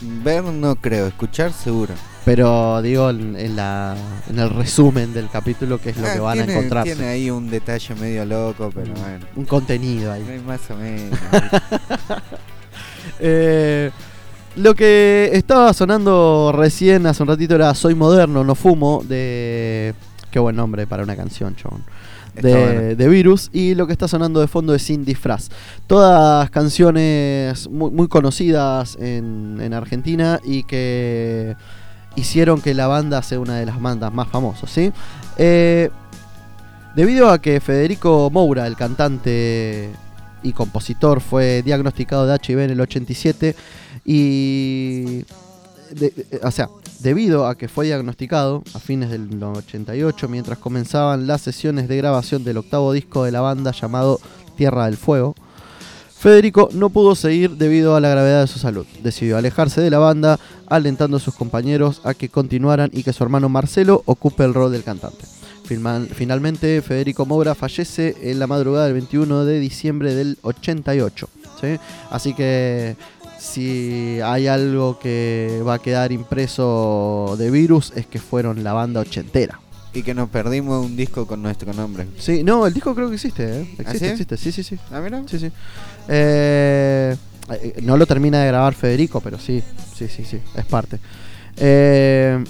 Ver 0.00 0.44
no 0.44 0.76
creo, 0.76 1.06
escuchar 1.06 1.52
seguro. 1.52 1.94
Pero 2.24 2.82
digo 2.82 3.08
en, 3.10 3.36
en 3.36 3.54
la, 3.56 3.96
en 4.28 4.38
el 4.38 4.50
resumen 4.50 5.14
del 5.14 5.28
capítulo, 5.30 5.78
que 5.80 5.90
es 5.90 5.96
lo 5.96 6.08
Ah, 6.08 6.12
que 6.12 6.18
van 6.20 6.36
tiene, 6.38 6.52
a 6.52 6.56
encontrarse. 6.56 6.94
Tiene 6.96 7.10
ahí 7.10 7.30
un 7.30 7.48
detalle 7.48 7.94
medio 7.94 8.24
loco, 8.24 8.70
pero 8.74 8.92
bueno. 8.94 9.26
Un 9.36 9.44
contenido 9.44 10.12
ahí. 10.12 10.24
Hay 10.28 10.40
más 10.40 10.60
o 10.70 10.76
menos. 10.76 11.18
Eh, 13.20 13.90
lo 14.56 14.74
que 14.74 15.30
estaba 15.32 15.72
sonando 15.72 16.52
recién 16.54 17.06
hace 17.06 17.22
un 17.22 17.28
ratito 17.28 17.54
era 17.54 17.74
Soy 17.74 17.94
Moderno, 17.94 18.44
no 18.44 18.54
fumo, 18.54 19.02
de... 19.06 19.94
Qué 20.30 20.38
buen 20.38 20.56
nombre 20.56 20.86
para 20.86 21.02
una 21.02 21.16
canción, 21.16 21.54
chabón. 21.56 21.82
De, 22.42 22.52
bueno. 22.54 22.94
de 22.96 23.08
Virus 23.08 23.50
y 23.52 23.74
lo 23.74 23.86
que 23.86 23.92
está 23.92 24.08
sonando 24.08 24.40
de 24.40 24.46
fondo 24.48 24.74
es 24.74 24.82
Sin 24.82 25.04
Disfraz. 25.04 25.48
Todas 25.86 26.50
canciones 26.50 27.68
muy, 27.70 27.90
muy 27.90 28.08
conocidas 28.08 28.96
en, 29.00 29.58
en 29.60 29.72
Argentina 29.74 30.40
y 30.44 30.62
que 30.64 31.56
hicieron 32.14 32.60
que 32.60 32.74
la 32.74 32.86
banda 32.86 33.22
sea 33.22 33.40
una 33.40 33.56
de 33.56 33.66
las 33.66 33.80
bandas 33.80 34.12
más 34.12 34.28
famosas, 34.28 34.70
¿sí? 34.70 34.92
Eh, 35.38 35.90
debido 36.94 37.30
a 37.30 37.40
que 37.40 37.60
Federico 37.60 38.30
Moura, 38.32 38.66
el 38.66 38.76
cantante 38.76 39.90
y 40.42 40.52
compositor, 40.52 41.20
fue 41.20 41.62
diagnosticado 41.62 42.26
de 42.26 42.34
HIV 42.42 42.58
en 42.60 42.70
el 42.70 42.80
87 42.80 43.54
y... 44.04 45.00
de- 45.90 46.10
de- 46.30 46.40
o 46.42 46.50
sea, 46.50 46.68
debido 47.00 47.46
a 47.46 47.56
que 47.56 47.68
fue 47.68 47.86
diagnosticado 47.86 48.62
a 48.74 48.78
fines 48.78 49.10
del 49.10 49.42
88 49.42 50.28
mientras 50.28 50.58
comenzaban 50.58 51.26
las 51.26 51.42
sesiones 51.42 51.88
de 51.88 51.96
grabación 51.96 52.44
del 52.44 52.58
octavo 52.58 52.92
disco 52.92 53.24
de 53.24 53.32
la 53.32 53.40
banda 53.40 53.72
llamado 53.72 54.20
Tierra 54.56 54.86
del 54.86 54.96
Fuego, 54.96 55.34
Federico 56.18 56.70
no 56.72 56.88
pudo 56.90 57.14
seguir 57.14 57.52
debido 57.52 57.94
a 57.94 58.00
la 58.00 58.08
gravedad 58.08 58.40
de 58.40 58.46
su 58.46 58.58
salud. 58.58 58.86
Decidió 59.02 59.36
alejarse 59.36 59.82
de 59.82 59.90
la 59.90 59.98
banda, 59.98 60.40
alentando 60.66 61.18
a 61.18 61.20
sus 61.20 61.34
compañeros 61.34 62.00
a 62.04 62.14
que 62.14 62.30
continuaran 62.30 62.90
y 62.92 63.02
que 63.02 63.12
su 63.12 63.22
hermano 63.22 63.48
Marcelo 63.48 64.02
ocupe 64.06 64.42
el 64.44 64.54
rol 64.54 64.72
del 64.72 64.82
cantante. 64.82 65.26
Finalmente, 65.66 66.80
Federico 66.80 67.26
Moura 67.26 67.54
fallece 67.54 68.16
en 68.22 68.38
la 68.38 68.46
madrugada 68.46 68.86
del 68.86 68.94
21 68.94 69.44
de 69.44 69.60
diciembre 69.60 70.14
del 70.14 70.38
88. 70.42 71.28
¿sí? 71.60 71.78
Así 72.10 72.34
que 72.34 72.96
si 73.46 74.18
hay 74.24 74.46
algo 74.48 74.98
que 74.98 75.62
va 75.66 75.74
a 75.74 75.78
quedar 75.78 76.12
impreso 76.12 77.36
de 77.38 77.50
Virus 77.50 77.92
es 77.96 78.06
que 78.06 78.18
fueron 78.18 78.62
la 78.64 78.72
banda 78.72 79.00
ochentera. 79.00 79.60
y 79.94 80.02
que 80.02 80.12
nos 80.12 80.28
perdimos 80.28 80.84
un 80.84 80.94
disco 80.96 81.26
con 81.26 81.40
nuestro 81.42 81.72
nombre. 81.72 82.06
Sí, 82.18 82.42
no, 82.44 82.66
el 82.66 82.74
disco 82.74 82.94
creo 82.94 83.08
que 83.08 83.14
existe, 83.14 83.44
¿eh? 83.62 83.66
¿Ah, 83.78 83.82
Existe, 83.82 83.98
sí? 84.06 84.12
existe, 84.12 84.36
sí, 84.36 84.52
sí, 84.52 84.62
sí. 84.62 84.78
Ah, 84.92 85.00
mira. 85.00 85.22
Sí, 85.26 85.38
sí. 85.38 85.50
Eh, 86.08 87.16
eh, 87.50 87.74
no 87.82 87.96
lo 87.96 88.04
termina 88.04 88.40
de 88.40 88.48
grabar 88.48 88.74
Federico, 88.74 89.20
pero 89.22 89.38
sí, 89.38 89.62
sí, 89.96 90.06
sí, 90.08 90.24
sí, 90.24 90.38
es 90.54 90.64
parte. 90.66 90.98
Eh, 91.56 92.44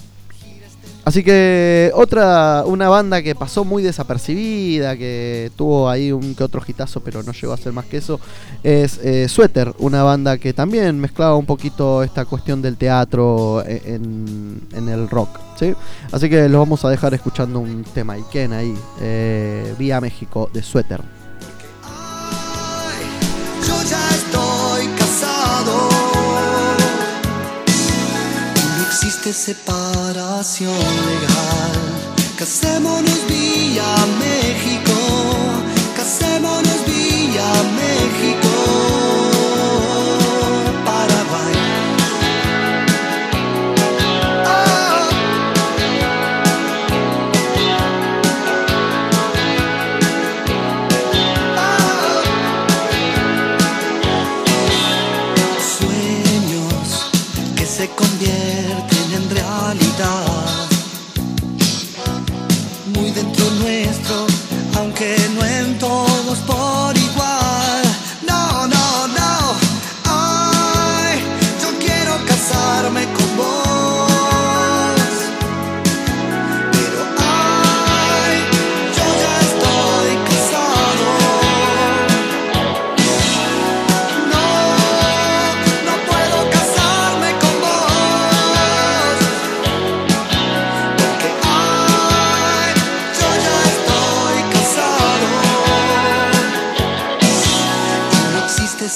así 1.06 1.22
que 1.22 1.90
otra, 1.94 2.64
una 2.66 2.90
banda 2.90 3.22
que 3.22 3.34
pasó 3.34 3.64
muy 3.64 3.82
desapercibida, 3.82 4.94
que 4.96 5.50
tuvo 5.56 5.88
ahí 5.88 6.12
un 6.12 6.34
que 6.34 6.44
otro 6.44 6.60
hitazo, 6.66 7.00
pero 7.00 7.22
no 7.22 7.32
llegó 7.32 7.54
a 7.54 7.56
ser 7.56 7.72
más 7.72 7.86
que 7.86 7.96
eso, 7.96 8.20
es 8.62 8.98
eh, 9.02 9.26
Sweater, 9.28 9.72
una 9.78 10.02
banda 10.02 10.36
que 10.36 10.52
también 10.52 11.00
mezclaba 11.00 11.36
un 11.36 11.46
poquito 11.46 12.02
esta 12.02 12.26
cuestión 12.26 12.60
del 12.60 12.76
teatro 12.76 13.62
e- 13.64 13.82
en, 13.86 14.60
en 14.72 14.88
el 14.88 15.08
rock, 15.08 15.30
¿sí? 15.58 15.74
Así 16.12 16.28
que 16.28 16.48
los 16.48 16.58
vamos 16.58 16.84
a 16.84 16.90
dejar 16.90 17.14
escuchando 17.14 17.60
un 17.60 17.84
tema 17.94 18.14
Iken 18.18 18.52
ahí, 18.52 18.74
eh, 19.00 19.74
Vía 19.78 20.00
México 20.00 20.50
de 20.52 20.62
Sweater. 20.62 21.00
Separación 29.32 30.72
legal. 30.72 31.72
Casémonos 32.38 33.26
vía 33.26 33.84
México. 34.20 34.94
Casémonos 35.96 36.84
vía 36.86 37.50
México. 37.74 38.54
Paraguay. 40.84 41.56
Ah. 44.46 45.08
Ah. 51.58 52.22
Sueños 55.78 57.10
que 57.56 57.66
se 57.66 57.88
convierten 57.90 58.55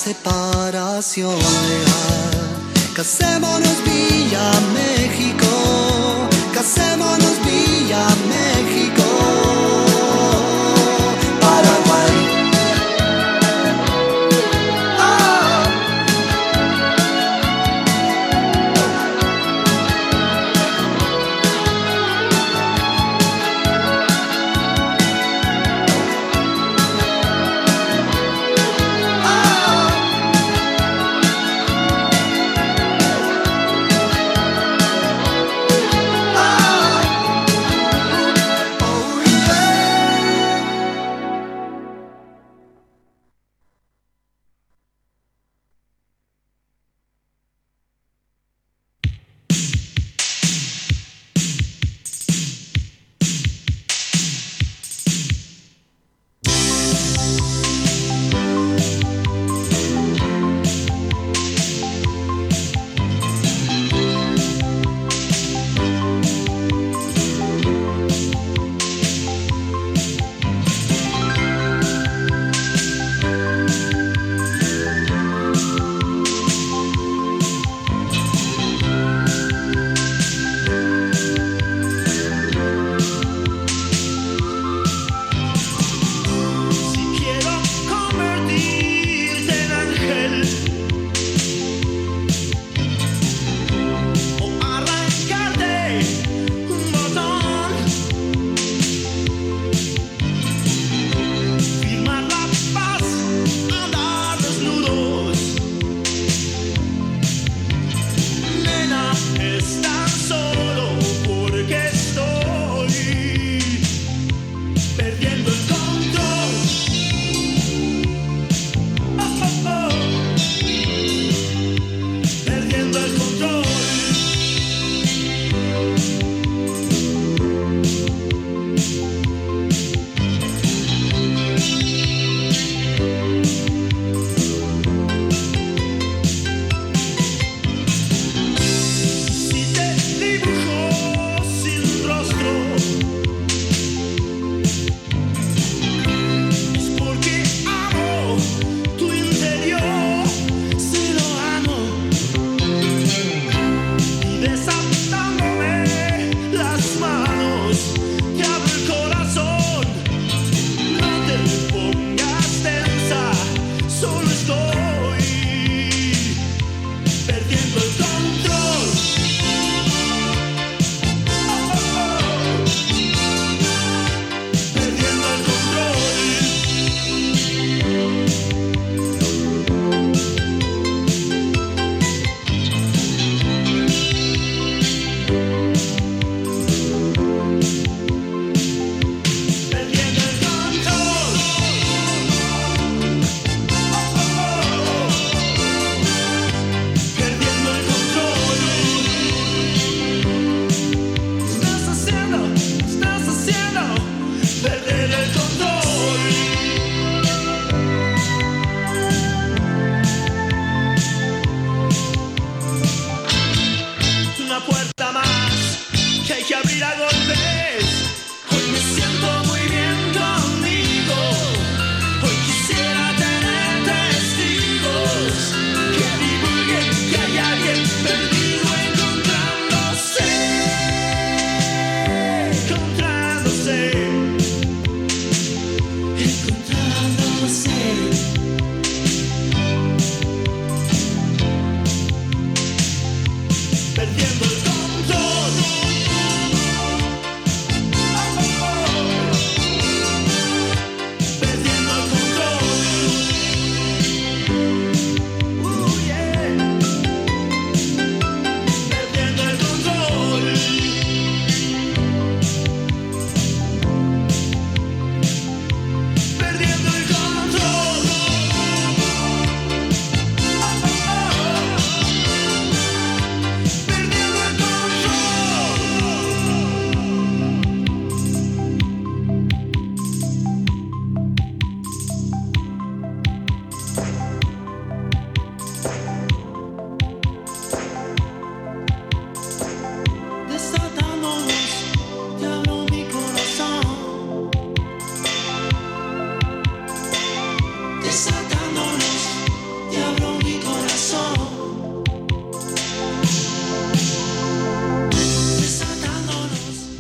separación. 0.04 1.38
Casémonos 2.94 3.78
vía 3.84 4.50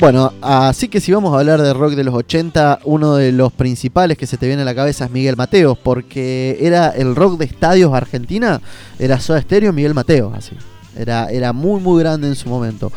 Bueno, 0.00 0.32
así 0.40 0.88
que 0.88 0.98
si 0.98 1.12
vamos 1.12 1.34
a 1.34 1.40
hablar 1.40 1.60
de 1.60 1.74
rock 1.74 1.92
de 1.92 2.04
los 2.04 2.14
80, 2.14 2.80
uno 2.84 3.16
de 3.16 3.32
los 3.32 3.52
principales 3.52 4.16
que 4.16 4.26
se 4.26 4.38
te 4.38 4.46
viene 4.46 4.62
a 4.62 4.64
la 4.64 4.74
cabeza 4.74 5.04
es 5.04 5.10
Miguel 5.10 5.36
Mateos, 5.36 5.76
porque 5.76 6.56
era 6.58 6.88
el 6.88 7.14
rock 7.14 7.38
de 7.38 7.44
estadios 7.44 7.92
Argentina, 7.92 8.62
era 8.98 9.20
Soda 9.20 9.42
Stereo, 9.42 9.74
Miguel 9.74 9.92
Mateos, 9.92 10.32
así. 10.34 10.56
Era, 10.96 11.30
era 11.30 11.52
muy 11.52 11.82
muy 11.82 12.00
grande 12.00 12.28
en 12.28 12.34
su 12.34 12.48
momento. 12.48 12.90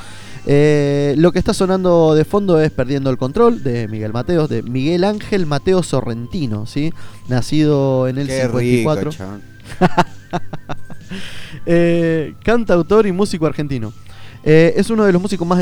Eh, 0.45 1.13
lo 1.17 1.33
que 1.33 1.39
está 1.39 1.53
sonando 1.53 2.15
de 2.15 2.23
fondo 2.23 2.61
es 2.61 2.71
Perdiendo 2.71 3.09
el 3.09 3.17
Control 3.17 3.63
de 3.63 3.89
Miguel 3.89 4.13
Mateos, 4.13 4.49
de 4.49 4.63
Miguel 4.63 5.03
Ángel 5.03 5.45
Mateo 5.45 5.83
Sorrentino, 5.83 6.65
¿sí? 6.65 6.93
Nacido 7.27 8.07
en 8.07 8.17
el 8.17 8.27
Qué 8.27 8.43
54. 8.43 9.11
rico. 9.11 9.23
Eh, 11.65 12.33
cantautor 12.43 13.05
y 13.05 13.11
músico 13.11 13.45
argentino. 13.45 13.93
Eh, 14.45 14.73
es 14.75 14.89
uno 14.89 15.05
de 15.05 15.13
los 15.13 15.21
músicos 15.21 15.47
más 15.47 15.59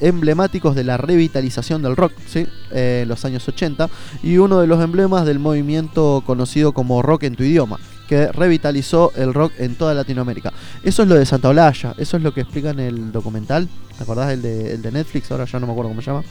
emblemáticos 0.00 0.74
de 0.74 0.84
la 0.84 0.96
revitalización 0.96 1.82
del 1.82 1.94
rock, 1.94 2.12
¿sí? 2.26 2.46
Eh, 2.70 3.00
en 3.02 3.08
los 3.08 3.24
años 3.24 3.46
80, 3.46 3.88
y 4.22 4.38
uno 4.38 4.60
de 4.60 4.66
los 4.66 4.82
emblemas 4.82 5.26
del 5.26 5.38
movimiento 5.38 6.22
conocido 6.24 6.72
como 6.72 7.02
rock 7.02 7.24
en 7.24 7.36
tu 7.36 7.42
idioma, 7.44 7.78
que 8.08 8.32
revitalizó 8.32 9.12
el 9.14 9.34
rock 9.34 9.52
en 9.58 9.74
toda 9.74 9.92
Latinoamérica. 9.92 10.52
Eso 10.82 11.02
es 11.02 11.08
lo 11.08 11.16
de 11.16 11.26
Santa 11.26 11.50
Olalla, 11.50 11.94
eso 11.98 12.16
es 12.16 12.22
lo 12.22 12.32
que 12.32 12.40
explica 12.40 12.70
en 12.70 12.80
el 12.80 13.12
documental, 13.12 13.68
¿te 13.98 14.02
acordás? 14.02 14.32
El 14.32 14.40
de, 14.40 14.72
el 14.72 14.80
de 14.80 14.90
Netflix, 14.92 15.30
ahora 15.30 15.44
ya 15.44 15.58
no 15.60 15.66
me 15.66 15.72
acuerdo 15.72 15.90
cómo 15.90 16.00
se 16.00 16.10
llama. 16.10 16.22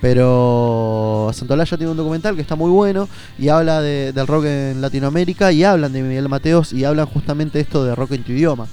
Pero 0.00 1.30
Santolaya 1.34 1.76
tiene 1.76 1.90
un 1.90 1.96
documental 1.96 2.34
que 2.34 2.40
está 2.42 2.56
muy 2.56 2.70
bueno 2.70 3.06
y 3.38 3.48
habla 3.48 3.82
de- 3.82 4.12
del 4.12 4.26
rock 4.26 4.44
en 4.46 4.80
Latinoamérica 4.80 5.52
y 5.52 5.62
hablan 5.62 5.92
de 5.92 6.02
Miguel 6.02 6.28
Mateos 6.28 6.72
y 6.72 6.84
hablan 6.84 7.04
justamente 7.06 7.60
esto 7.60 7.84
de 7.84 7.94
rock 7.94 8.12
en 8.12 8.24
tu 8.24 8.32
idioma. 8.32 8.66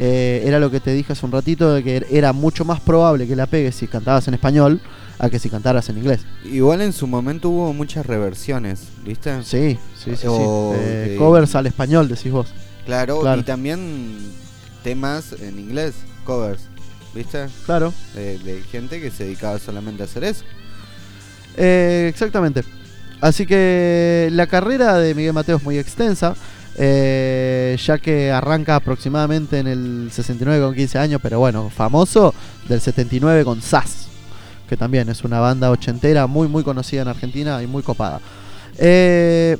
Eh, 0.00 0.42
era 0.46 0.58
lo 0.58 0.70
que 0.70 0.80
te 0.80 0.92
dije 0.92 1.12
hace 1.12 1.24
un 1.26 1.32
ratito 1.32 1.72
de 1.74 1.82
que 1.84 2.06
era 2.10 2.32
mucho 2.32 2.64
más 2.64 2.80
probable 2.80 3.26
que 3.26 3.36
la 3.36 3.46
pegues 3.46 3.74
si 3.76 3.86
cantabas 3.86 4.26
en 4.28 4.34
español 4.34 4.80
a 5.18 5.28
que 5.30 5.38
si 5.38 5.50
cantaras 5.50 5.88
en 5.90 5.98
inglés. 5.98 6.20
Igual 6.44 6.80
en 6.80 6.92
su 6.92 7.06
momento 7.06 7.50
hubo 7.50 7.72
muchas 7.72 8.06
reversiones, 8.06 8.84
¿viste? 9.04 9.42
Sí, 9.44 9.78
sí, 9.96 10.10
sí. 10.12 10.16
sí. 10.16 10.26
O 10.28 10.74
Eh, 10.74 11.08
de- 11.10 11.16
covers 11.16 11.54
al 11.54 11.66
español, 11.66 12.08
decís 12.08 12.32
vos. 12.32 12.48
Claro, 12.86 13.20
Claro. 13.20 13.40
y 13.40 13.44
también 13.44 14.16
temas 14.82 15.32
en 15.40 15.58
inglés, 15.60 15.94
covers, 16.24 16.62
¿viste? 17.14 17.46
Claro. 17.66 17.92
De, 18.14 18.38
de 18.38 18.62
gente 18.62 19.00
que 19.00 19.10
se 19.10 19.24
dedicaba 19.24 19.58
solamente 19.60 20.02
a 20.02 20.06
hacer 20.06 20.24
eso. 20.24 20.42
Eh, 21.56 22.06
exactamente. 22.08 22.64
Así 23.20 23.46
que 23.46 24.28
la 24.32 24.46
carrera 24.48 24.96
de 24.98 25.14
Miguel 25.14 25.32
Mateo 25.34 25.58
es 25.58 25.62
muy 25.62 25.78
extensa, 25.78 26.34
eh, 26.76 27.76
ya 27.84 27.98
que 27.98 28.30
arranca 28.30 28.76
aproximadamente 28.76 29.58
en 29.58 29.66
el 29.66 30.08
69 30.10 30.64
con 30.64 30.74
15 30.74 30.98
años, 30.98 31.20
pero 31.22 31.38
bueno, 31.38 31.70
famoso 31.70 32.34
del 32.68 32.80
79 32.80 33.44
con 33.44 33.60
SAS, 33.62 34.08
que 34.68 34.76
también 34.76 35.08
es 35.08 35.24
una 35.24 35.40
banda 35.40 35.70
ochentera 35.70 36.26
muy 36.26 36.48
muy 36.48 36.62
conocida 36.62 37.02
en 37.02 37.08
Argentina 37.08 37.62
y 37.62 37.66
muy 37.66 37.82
copada. 37.82 38.20
Eh, 38.78 39.58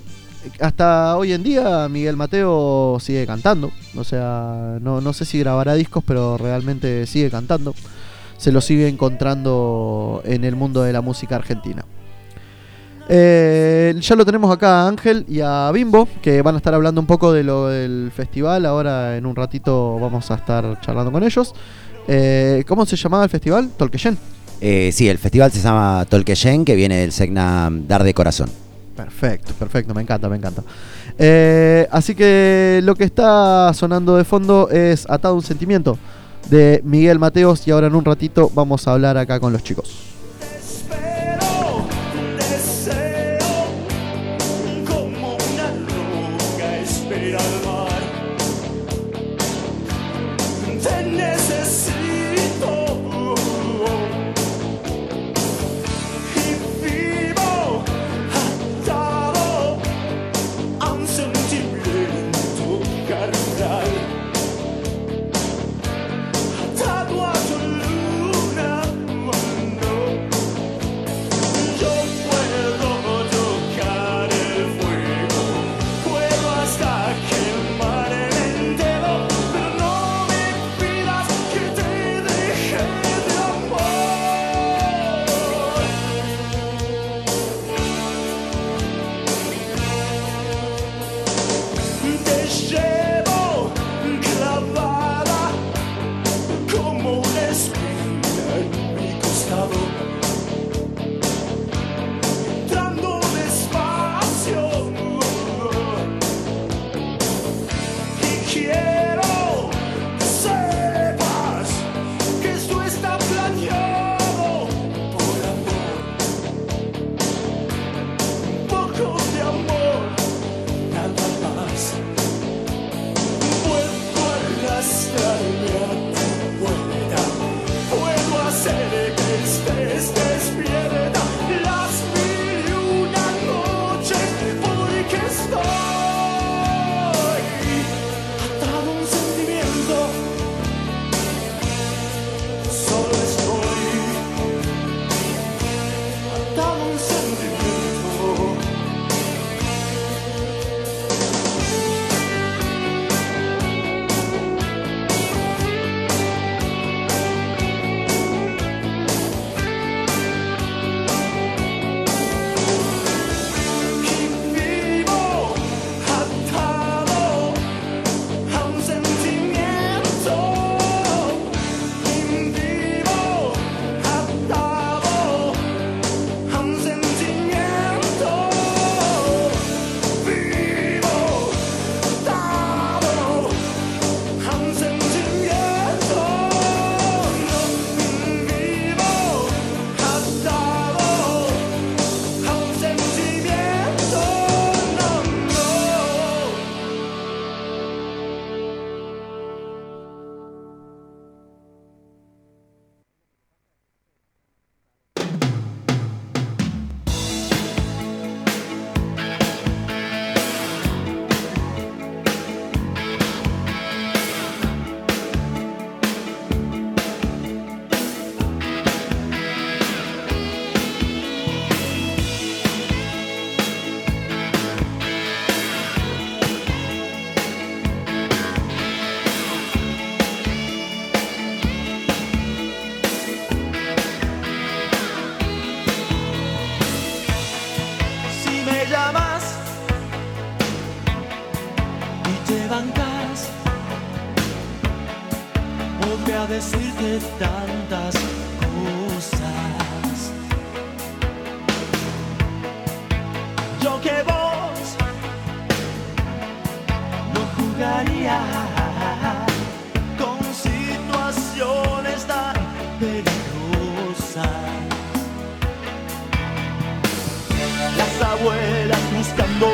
hasta 0.61 1.17
hoy 1.17 1.33
en 1.33 1.43
día 1.43 1.89
Miguel 1.89 2.17
Mateo 2.17 2.99
sigue 3.01 3.27
cantando, 3.27 3.71
o 3.97 4.05
sea, 4.05 4.79
no, 4.81 5.01
no 5.01 5.13
sé 5.13 5.25
si 5.25 5.39
grabará 5.39 5.75
discos, 5.75 6.03
pero 6.07 6.37
realmente 6.37 7.07
sigue 7.07 7.31
cantando 7.31 7.75
se 8.43 8.51
lo 8.51 8.61
sigue 8.61 8.89
encontrando 8.89 10.21
en 10.25 10.43
el 10.43 10.57
mundo 10.57 10.83
de 10.83 10.93
la 10.93 11.01
música 11.01 11.37
argentina. 11.37 11.85
Eh, 13.15 13.95
ya 14.01 14.17
lo 14.17 14.25
tenemos 14.25 14.51
acá 14.51 14.85
a 14.85 14.89
Ángel 14.89 15.27
y 15.29 15.41
a 15.41 15.71
Bimbo, 15.71 16.09
que 16.23 16.41
van 16.41 16.55
a 16.55 16.59
estar 16.59 16.73
hablando 16.73 16.99
un 16.99 17.07
poco 17.07 17.31
de 17.31 17.45
lo 17.45 17.69
del 17.69 18.11
festival. 18.11 18.65
Ahora 18.65 19.19
en 19.19 19.27
un 19.27 19.37
ratito 19.37 19.99
vamos 20.01 20.31
a 20.31 20.37
estar 20.37 20.81
charlando 20.81 21.13
con 21.13 21.23
ellos. 21.23 21.55
Eh, 22.09 22.65
¿Cómo 22.67 22.87
se 22.87 22.97
llamaba 22.97 23.25
el 23.25 23.29
festival? 23.29 23.69
Tolqueyen. 23.77 24.17
Eh, 24.63 24.91
sí, 24.95 25.11
el 25.11 25.19
festival 25.19 25.53
se 25.53 25.61
llama 25.61 26.07
Tolqueyen, 26.09 26.65
que 26.65 26.75
viene 26.75 26.97
del 26.97 27.13
Segna 27.13 27.69
Dar 27.71 28.03
de 28.03 28.15
Corazón. 28.15 28.49
Perfecto, 28.97 29.53
perfecto, 29.59 29.93
me 29.93 30.01
encanta, 30.01 30.31
me 30.31 30.37
encanta. 30.37 30.63
Eh, 31.19 31.87
así 31.91 32.15
que 32.15 32.81
lo 32.83 32.95
que 32.95 33.05
está 33.05 33.75
sonando 33.75 34.17
de 34.17 34.25
fondo 34.25 34.71
es 34.71 35.05
Atado 35.11 35.35
a 35.35 35.37
un 35.37 35.43
sentimiento 35.43 35.99
de 36.49 36.81
Miguel 36.83 37.19
Mateos 37.19 37.69
y 37.69 37.73
ahora 37.73 37.89
en 37.89 37.95
un 37.95 38.07
ratito 38.07 38.51
vamos 38.55 38.89
a 38.89 38.93
hablar 38.93 39.19
acá 39.19 39.39
con 39.39 39.53
los 39.53 39.63
chicos. 39.63 40.12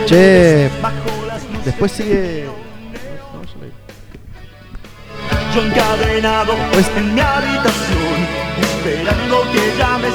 Che, 0.09 0.71
Después 1.67 1.99
de 1.99 2.03
sigue. 2.03 2.45
yo 5.55 5.63
encadenado 5.63 6.55
Pues- 6.73 6.91
en 6.97 7.15
mi 7.15 7.21
habitación, 7.21 8.19
esperando 8.63 9.43
que 9.53 9.77
llames 9.79 10.15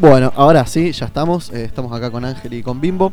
Bueno, 0.00 0.32
ahora 0.36 0.64
sí, 0.64 0.92
ya 0.92 1.06
estamos. 1.06 1.50
eh, 1.50 1.64
estamos 1.64 1.92
acá 1.92 2.08
con 2.10 2.24
Ángel 2.24 2.54
y 2.54 2.62
con 2.62 2.80
Bimbo. 2.80 3.12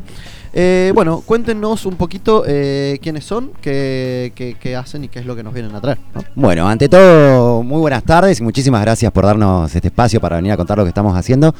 Eh, 0.52 0.92
bueno, 0.94 1.20
cuéntenos 1.26 1.84
un 1.84 1.96
poquito 1.96 2.44
eh, 2.46 2.98
quiénes 3.02 3.24
son, 3.24 3.50
qué, 3.60 4.32
qué- 4.36 4.56
qué 4.60 4.76
hacen 4.76 5.02
y 5.02 5.08
qué 5.08 5.18
es 5.18 5.26
lo 5.26 5.34
que 5.34 5.42
nos 5.42 5.52
vienen 5.52 5.74
a 5.74 5.80
traer. 5.80 5.98
¿no? 6.14 6.22
Bueno, 6.36 6.68
ante 6.68 6.88
todo, 6.88 7.64
muy 7.64 7.80
buenas 7.80 8.04
tardes 8.04 8.38
y 8.38 8.42
muchísimas 8.44 8.82
gracias 8.82 9.10
por 9.10 9.24
darnos 9.26 9.74
este 9.74 9.88
espacio 9.88 10.20
para 10.20 10.36
venir 10.36 10.52
a 10.52 10.56
contar 10.56 10.78
lo 10.78 10.84
que 10.84 10.90
estamos 10.90 11.16
haciendo. 11.16 11.52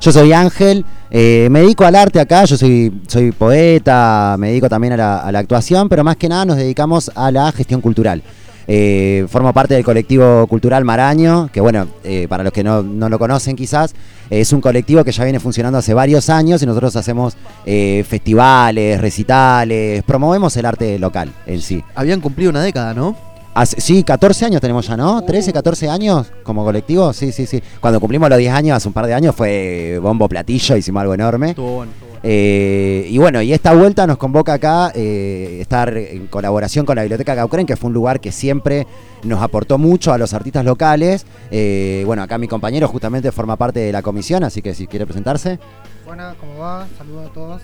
Yo 0.00 0.12
soy 0.12 0.32
Ángel, 0.32 0.86
eh, 1.10 1.48
me 1.50 1.60
dedico 1.60 1.84
al 1.84 1.94
arte 1.94 2.18
acá, 2.18 2.46
yo 2.46 2.56
soy, 2.56 3.02
soy 3.06 3.32
poeta, 3.32 4.36
me 4.38 4.48
dedico 4.48 4.70
también 4.70 4.94
a 4.94 5.30
la, 5.30 5.38
actuación, 5.38 5.90
pero 5.90 6.02
más 6.02 6.16
que 6.16 6.26
nada 6.30 6.46
nos 6.46 6.56
dedicamos 6.56 7.10
a 7.14 7.30
la 7.30 7.52
gestión 7.52 7.82
cultural. 7.82 8.22
Eh, 8.66 9.26
formo 9.28 9.52
parte 9.52 9.74
del 9.74 9.84
colectivo 9.84 10.46
cultural 10.46 10.84
Maraño, 10.84 11.50
que 11.52 11.60
bueno, 11.60 11.86
para 12.30 12.44
los 12.44 12.52
que 12.52 12.64
no, 12.64 12.82
no 12.82 13.08
lo 13.10 13.18
conocen 13.18 13.56
quizás, 13.56 13.94
es 14.30 14.52
un 14.52 14.60
colectivo 14.60 15.04
que 15.04 15.12
ya 15.12 15.24
viene 15.24 15.40
funcionando 15.40 15.78
hace 15.78 15.92
varios 15.92 16.30
años 16.30 16.62
y 16.62 16.66
nosotros 16.66 16.94
hacemos 16.96 17.36
eh, 17.66 18.04
festivales, 18.08 19.00
recitales, 19.00 20.02
promovemos 20.04 20.56
el 20.56 20.66
arte 20.66 20.98
local 20.98 21.32
en 21.46 21.60
sí. 21.60 21.82
Habían 21.94 22.20
cumplido 22.20 22.50
una 22.50 22.62
década, 22.62 22.94
¿no? 22.94 23.16
Hace- 23.52 23.80
sí, 23.80 24.04
14 24.04 24.44
años 24.46 24.60
tenemos 24.60 24.86
ya, 24.86 24.96
¿no? 24.96 25.22
13, 25.22 25.52
14 25.52 25.88
años 25.88 26.32
como 26.44 26.64
colectivo. 26.64 27.12
Sí, 27.12 27.32
sí, 27.32 27.46
sí. 27.46 27.60
Cuando 27.80 27.98
cumplimos 27.98 28.28
los 28.30 28.38
10 28.38 28.52
años, 28.54 28.76
hace 28.76 28.86
un 28.88 28.94
par 28.94 29.06
de 29.06 29.14
años, 29.14 29.34
fue 29.34 29.98
bombo 30.00 30.28
platillo, 30.28 30.76
hicimos 30.76 31.00
algo 31.00 31.14
enorme. 31.14 31.38
Bueno. 31.46 31.50
estuvo 31.50 31.76
bueno. 31.76 31.92
Eh, 32.22 33.06
y 33.08 33.16
bueno, 33.18 33.40
y 33.40 33.52
esta 33.52 33.72
vuelta 33.74 34.06
nos 34.06 34.18
convoca 34.18 34.52
acá 34.54 34.92
eh, 34.94 35.58
estar 35.60 35.96
en 35.96 36.26
colaboración 36.26 36.84
con 36.84 36.96
la 36.96 37.02
Biblioteca 37.02 37.34
Caucren, 37.34 37.64
que 37.66 37.76
fue 37.76 37.88
un 37.88 37.94
lugar 37.94 38.20
que 38.20 38.30
siempre 38.30 38.86
nos 39.24 39.42
aportó 39.42 39.78
mucho 39.78 40.12
a 40.12 40.18
los 40.18 40.34
artistas 40.34 40.64
locales. 40.64 41.24
Eh, 41.50 42.02
bueno, 42.06 42.22
acá 42.22 42.36
mi 42.36 42.46
compañero 42.48 42.88
justamente 42.88 43.32
forma 43.32 43.56
parte 43.56 43.80
de 43.80 43.92
la 43.92 44.02
comisión, 44.02 44.44
así 44.44 44.60
que 44.60 44.74
si 44.74 44.86
quiere 44.86 45.06
presentarse. 45.06 45.58
Buenas, 46.06 46.36
¿cómo 46.36 46.58
va? 46.58 46.86
Saludos 46.98 47.30
a 47.30 47.32
todos. 47.32 47.62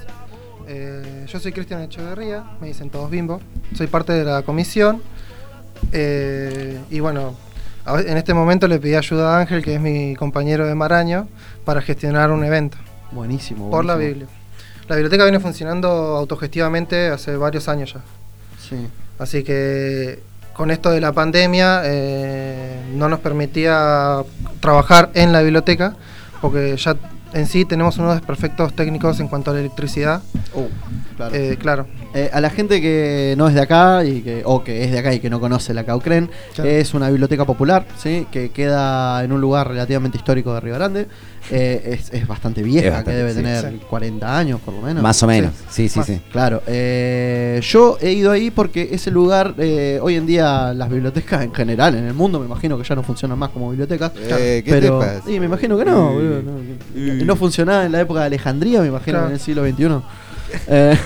Eh, 0.69 1.27
yo 1.29 1.39
soy 1.39 1.53
Cristian 1.53 1.83
Echeverría, 1.83 2.45
me 2.61 2.69
dicen 2.69 2.91
todos 2.91 3.11
Bimbo. 3.11 3.41
Soy 3.75 3.87
parte 3.89 4.13
de 4.15 4.25
la 4.25 4.43
comisión. 4.43 5.03
eh, 5.93 6.79
y 6.91 7.01
bueno, 7.01 7.35
en 7.87 8.17
este 8.17 8.33
momento 8.35 8.67
le 8.67 8.79
pedí 8.81 8.95
ayuda 8.95 9.37
a 9.37 9.41
Ángel, 9.41 9.63
que 9.63 9.75
es 9.75 9.81
mi 9.81 10.17
compañero 10.17 10.67
de 10.67 10.75
Maraño, 10.75 11.29
para 11.65 11.83
gestionar 11.83 12.31
un 12.33 12.43
evento 12.43 12.79
Buenísimo. 13.13 13.71
por 13.71 13.85
la 13.85 13.95
buenísimo. 13.95 14.27
Biblia. 14.27 14.46
La 14.89 14.97
biblioteca 14.97 15.25
viene 15.25 15.41
funcionando 15.41 15.89
autogestivamente 15.89 17.09
hace 17.09 17.37
varios 17.37 17.69
años 17.69 17.93
ya. 17.95 18.01
Sí. 18.61 18.87
Así 19.19 19.43
que 19.43 20.21
con 20.53 20.71
esto 20.71 20.91
de 20.91 21.01
la 21.01 21.13
pandemia 21.13 21.83
eh, 21.85 22.81
no 22.95 23.09
nos 23.09 23.21
permitía 23.21 24.19
trabajar 24.61 25.11
en 25.15 25.33
la 25.33 25.43
biblioteca 25.43 25.97
porque 26.41 26.77
ya 26.77 26.97
en 27.33 27.47
sí 27.47 27.65
tenemos 27.65 27.99
unos 27.99 28.15
desperfectos 28.15 28.75
técnicos 28.75 29.21
en 29.21 29.29
cuanto 29.29 29.51
a 29.51 29.55
la 29.55 29.61
electricidad. 29.61 30.23
Oh, 30.55 30.69
claro. 31.17 31.35
Eh, 31.35 31.57
claro. 31.61 31.87
Eh, 32.15 32.31
a 32.33 32.41
la 32.41 32.49
gente 32.49 32.81
que 32.81 33.35
no 33.37 33.49
es 33.49 33.55
de 33.55 33.61
acá 33.61 34.05
y 34.05 34.23
que, 34.23 34.43
o 34.47 34.65
que 34.65 34.85
es 34.85 34.93
de 34.93 34.99
acá 34.99 35.13
y 35.13 35.21
que 35.21 35.29
no 35.29 35.39
conoce 35.41 35.75
la 35.75 35.85
Caucren, 35.85 36.31
Claro. 36.55 36.71
es 36.71 36.95
una 36.95 37.09
biblioteca 37.11 37.45
popular, 37.45 37.85
¿sí? 37.99 38.27
que 38.31 38.51
queda 38.51 39.23
en 39.23 39.33
un 39.33 39.41
lugar 39.41 39.69
relativamente 39.69 40.17
histórico 40.17 40.55
de 40.55 40.61
Río 40.61 40.75
Grande. 40.77 41.09
Eh, 41.51 41.99
es, 42.01 42.13
es 42.13 42.27
bastante 42.27 42.63
vieja, 42.63 42.87
Es 42.87 42.93
bastante, 42.93 43.11
que 43.13 43.17
debe 43.17 43.31
sí. 43.31 43.37
tener 43.37 43.71
Sí. 43.73 43.81
40 43.89 44.39
años 44.39 44.61
por 44.61 44.75
lo 44.75 44.81
menos. 44.83 45.03
Más 45.03 45.23
o 45.23 45.27
menos. 45.27 45.53
Sí, 45.71 45.89
sí, 45.89 46.01
sí. 46.05 46.21
Claro, 46.33 46.63
eh, 46.67 47.61
yo 47.63 47.99
he 48.01 48.13
ido 48.13 48.31
ahí 48.33 48.51
porque 48.51 48.89
ese 48.93 49.11
lugar, 49.11 49.55
eh, 49.59 49.99
hoy 50.03 50.17
en 50.17 50.27
día 50.27 50.73
las 50.75 50.91
bibliotecas 50.91 51.43
en 51.45 51.55
general, 51.55 51.95
en 51.95 52.05
el 52.05 52.15
mundo, 52.15 52.41
me 52.41 52.47
imagino 52.47 52.77
que 52.79 52.85
ya 52.85 52.95
no 52.95 53.03
funcionan 53.03 53.39
más 53.39 53.51
como 53.51 53.71
bibliotecas. 53.71 54.13
Eh, 54.17 54.63
¿qué 54.65 54.71
pero, 54.73 54.99
te 54.99 55.07
pasa? 55.07 55.23
Me 55.29 55.35
imagino 55.47 55.79
que 55.79 55.85
no, 55.85 56.11
Eh, 56.11 56.15
boludo, 56.15 56.43
no, 57.25 57.33
eh. 57.33 57.37
funcionaba 57.37 57.85
en 57.87 57.93
la 57.93 58.01
época 58.01 58.21
de 58.21 58.27
Alejandría, 58.27 58.81
me 58.81 58.89
imagino 58.89 59.19
Claro. 59.19 59.27
en 59.29 59.33
el 59.35 59.41
siglo 59.41 59.65
XXI. 59.65 60.03
Eh, 60.69 60.97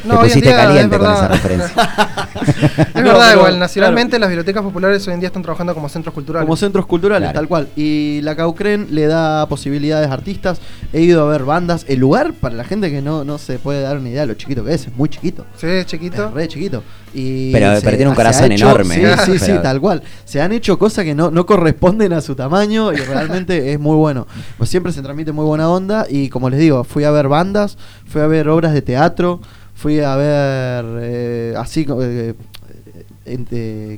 No, 0.04 0.20
hoy 0.20 0.30
en 0.32 0.40
día 0.40 0.56
caliente 0.56 0.96
es 0.96 1.02
con 1.02 1.12
esa 1.12 1.20
verdad. 1.28 1.34
referencia. 1.36 1.72
Es 2.36 2.94
No, 2.94 3.02
verdad, 3.02 3.26
pero, 3.28 3.38
igual, 3.38 3.58
nacionalmente 3.58 4.18
las 4.18 4.28
bibliotecas 4.28 4.62
populares 4.62 5.06
hoy 5.08 5.14
en 5.14 5.20
día 5.20 5.28
están 5.28 5.42
trabajando 5.42 5.74
como 5.74 5.88
centros 5.88 6.14
culturales. 6.14 6.46
como 6.46 6.56
centros 6.56 6.86
culturales, 6.86 7.26
Claro. 7.30 7.38
tal 7.40 7.48
cual. 7.48 7.68
Y 7.76 8.20
la 8.22 8.36
Caucren 8.36 8.88
le 8.90 9.06
da 9.06 9.46
posibilidades 9.48 10.08
a 10.10 10.12
artistas. 10.12 10.60
He 10.92 11.00
ido 11.00 11.22
a 11.26 11.30
ver 11.30 11.44
bandas. 11.44 11.84
El 11.88 11.98
lugar, 12.00 12.32
para 12.34 12.54
la 12.54 12.64
gente 12.64 12.90
que 12.90 13.00
no, 13.02 13.24
no 13.24 13.38
se 13.38 13.58
puede 13.58 13.80
dar 13.82 13.98
una 13.98 14.08
idea 14.10 14.22
de 14.22 14.26
lo 14.28 14.34
chiquito 14.34 14.64
que 14.64 14.74
es, 14.74 14.86
es 14.86 14.96
muy 14.96 15.08
chiquito. 15.08 15.46
Sí, 15.56 15.66
es 15.66 15.86
chiquito. 15.86 16.26
Es 16.28 16.32
re 16.34 16.48
chiquito. 16.48 16.82
Y 17.14 17.50
Pero- 17.52 17.76
se- 17.76 17.82
pero 17.82 17.96
tiene 17.96 18.10
un 18.10 18.16
corazón 18.16 18.52
hecho- 18.52 18.66
enorme, 18.66 18.94
Sí, 18.94 19.00
¿eh? 19.02 19.14
sí, 19.24 19.38
sí, 19.38 19.44
Pero- 19.48 19.62
tal 19.62 19.80
cual. 19.80 20.02
Se 20.24 20.40
han 20.42 20.52
hecho 20.52 20.78
cosas 20.78 21.04
que 21.04 21.14
no, 21.14 21.30
no 21.30 21.46
corresponden 21.46 22.12
a 22.12 22.20
su 22.20 22.34
tamaño 22.34 22.92
y 22.92 22.96
realmente 22.96 23.72
es 23.72 23.80
muy 23.80 23.96
bueno. 23.96 24.26
Pues 24.58 24.68
siempre 24.70 24.92
se 24.92 25.00
transmite 25.02 25.32
muy 25.32 25.44
buena 25.46 25.70
onda 25.70 26.06
y 26.08 26.28
como 26.28 26.50
les 26.50 26.60
digo, 26.60 26.84
fui 26.84 27.04
a 27.04 27.10
ver 27.10 27.28
bandas, 27.28 27.78
fui 28.06 28.20
a 28.20 28.26
ver 28.26 28.48
obras 28.48 28.74
de 28.74 28.82
teatro, 28.82 29.40
fui 29.74 30.00
a 30.00 30.14
ver 30.16 30.84
eh, 31.00 31.54
así 31.56 31.86
eh, 32.00 32.34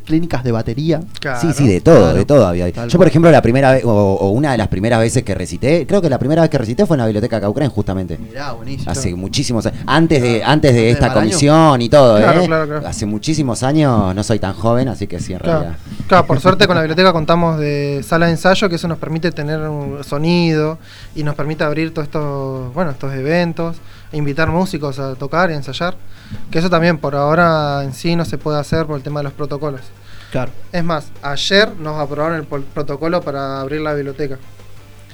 clínicas 0.04 0.42
de 0.44 0.52
batería. 0.52 1.00
Claro. 1.20 1.40
Sí, 1.40 1.52
sí, 1.52 1.68
de 1.68 1.80
todo, 1.80 1.98
Claro. 2.00 2.16
de 2.16 2.24
todo 2.24 2.46
había. 2.46 2.68
Yo, 2.68 2.98
por 2.98 3.06
ejemplo, 3.06 3.30
la 3.30 3.42
primera 3.42 3.72
vez, 3.72 3.84
o, 3.84 3.90
o 3.90 4.30
una 4.30 4.52
de 4.52 4.58
las 4.58 4.68
primeras 4.68 5.00
veces 5.00 5.22
que 5.22 5.34
recité, 5.34 5.86
creo 5.86 6.00
que 6.00 6.10
la 6.10 6.18
primera 6.18 6.42
vez 6.42 6.50
que 6.50 6.58
recité 6.58 6.86
fue 6.86 6.96
en 6.96 7.00
la 7.00 7.06
biblioteca 7.06 7.40
Caucren, 7.40 7.70
justamente. 7.70 8.18
Mirá, 8.18 8.52
buenísimo. 8.52 8.90
Hace 8.90 9.14
muchísimos 9.14 9.66
años. 9.66 9.80
Antes 9.86 10.22
de, 10.22 10.38
Claro. 10.38 10.52
antes 10.52 10.72
de 10.74 10.78
Antes 10.78 10.82
de 10.84 10.90
esta 10.90 11.12
comisión 11.12 11.82
y 11.82 11.88
todo, 11.88 12.18
Claro, 12.18 12.42
¿eh? 12.42 12.46
claro, 12.46 12.66
claro. 12.66 12.86
Hace 12.86 13.06
muchísimos 13.06 13.62
años, 13.62 14.14
no 14.14 14.22
soy 14.22 14.38
tan 14.38 14.52
joven, 14.54 14.88
así 14.88 15.06
que 15.06 15.18
sí, 15.20 15.32
en 15.32 15.38
Claro. 15.40 15.60
realidad. 15.60 15.78
Claro, 16.06 16.26
por 16.26 16.40
suerte 16.40 16.66
con 16.66 16.76
la 16.76 16.82
biblioteca 16.82 17.12
contamos 17.12 17.58
de 17.58 18.02
sala 18.06 18.26
de 18.26 18.32
ensayo, 18.32 18.68
que 18.68 18.76
eso 18.76 18.88
nos 18.88 18.98
permite 18.98 19.30
tener 19.32 19.60
un 19.60 20.02
sonido 20.04 20.78
y 21.14 21.22
nos 21.22 21.34
permite 21.34 21.64
abrir 21.64 21.92
todos 21.92 22.06
estos, 22.08 22.72
bueno, 22.74 22.90
estos 22.92 23.12
eventos, 23.14 23.76
invitar 24.12 24.48
músicos 24.50 24.98
a 24.98 25.14
tocar 25.14 25.50
y 25.50 25.54
a 25.54 25.56
ensayar, 25.56 25.94
que 26.50 26.58
eso 26.58 26.70
también 26.70 26.98
por 26.98 27.14
ahora 27.14 27.82
en 27.84 27.92
sí 27.92 28.16
no 28.16 28.24
se 28.24 28.38
puede 28.38 28.58
hacer 28.58 28.86
por 28.86 28.96
el 28.96 29.02
tema 29.02 29.20
de 29.20 29.24
los 29.24 29.32
protocolos. 29.32 29.82
Claro. 30.30 30.50
Es 30.72 30.84
más, 30.84 31.10
ayer 31.22 31.70
nos 31.78 31.98
aprobaron 32.00 32.36
el 32.38 32.44
protocolo 32.44 33.20
para 33.22 33.60
abrir 33.60 33.80
la 33.80 33.94
biblioteca. 33.94 34.38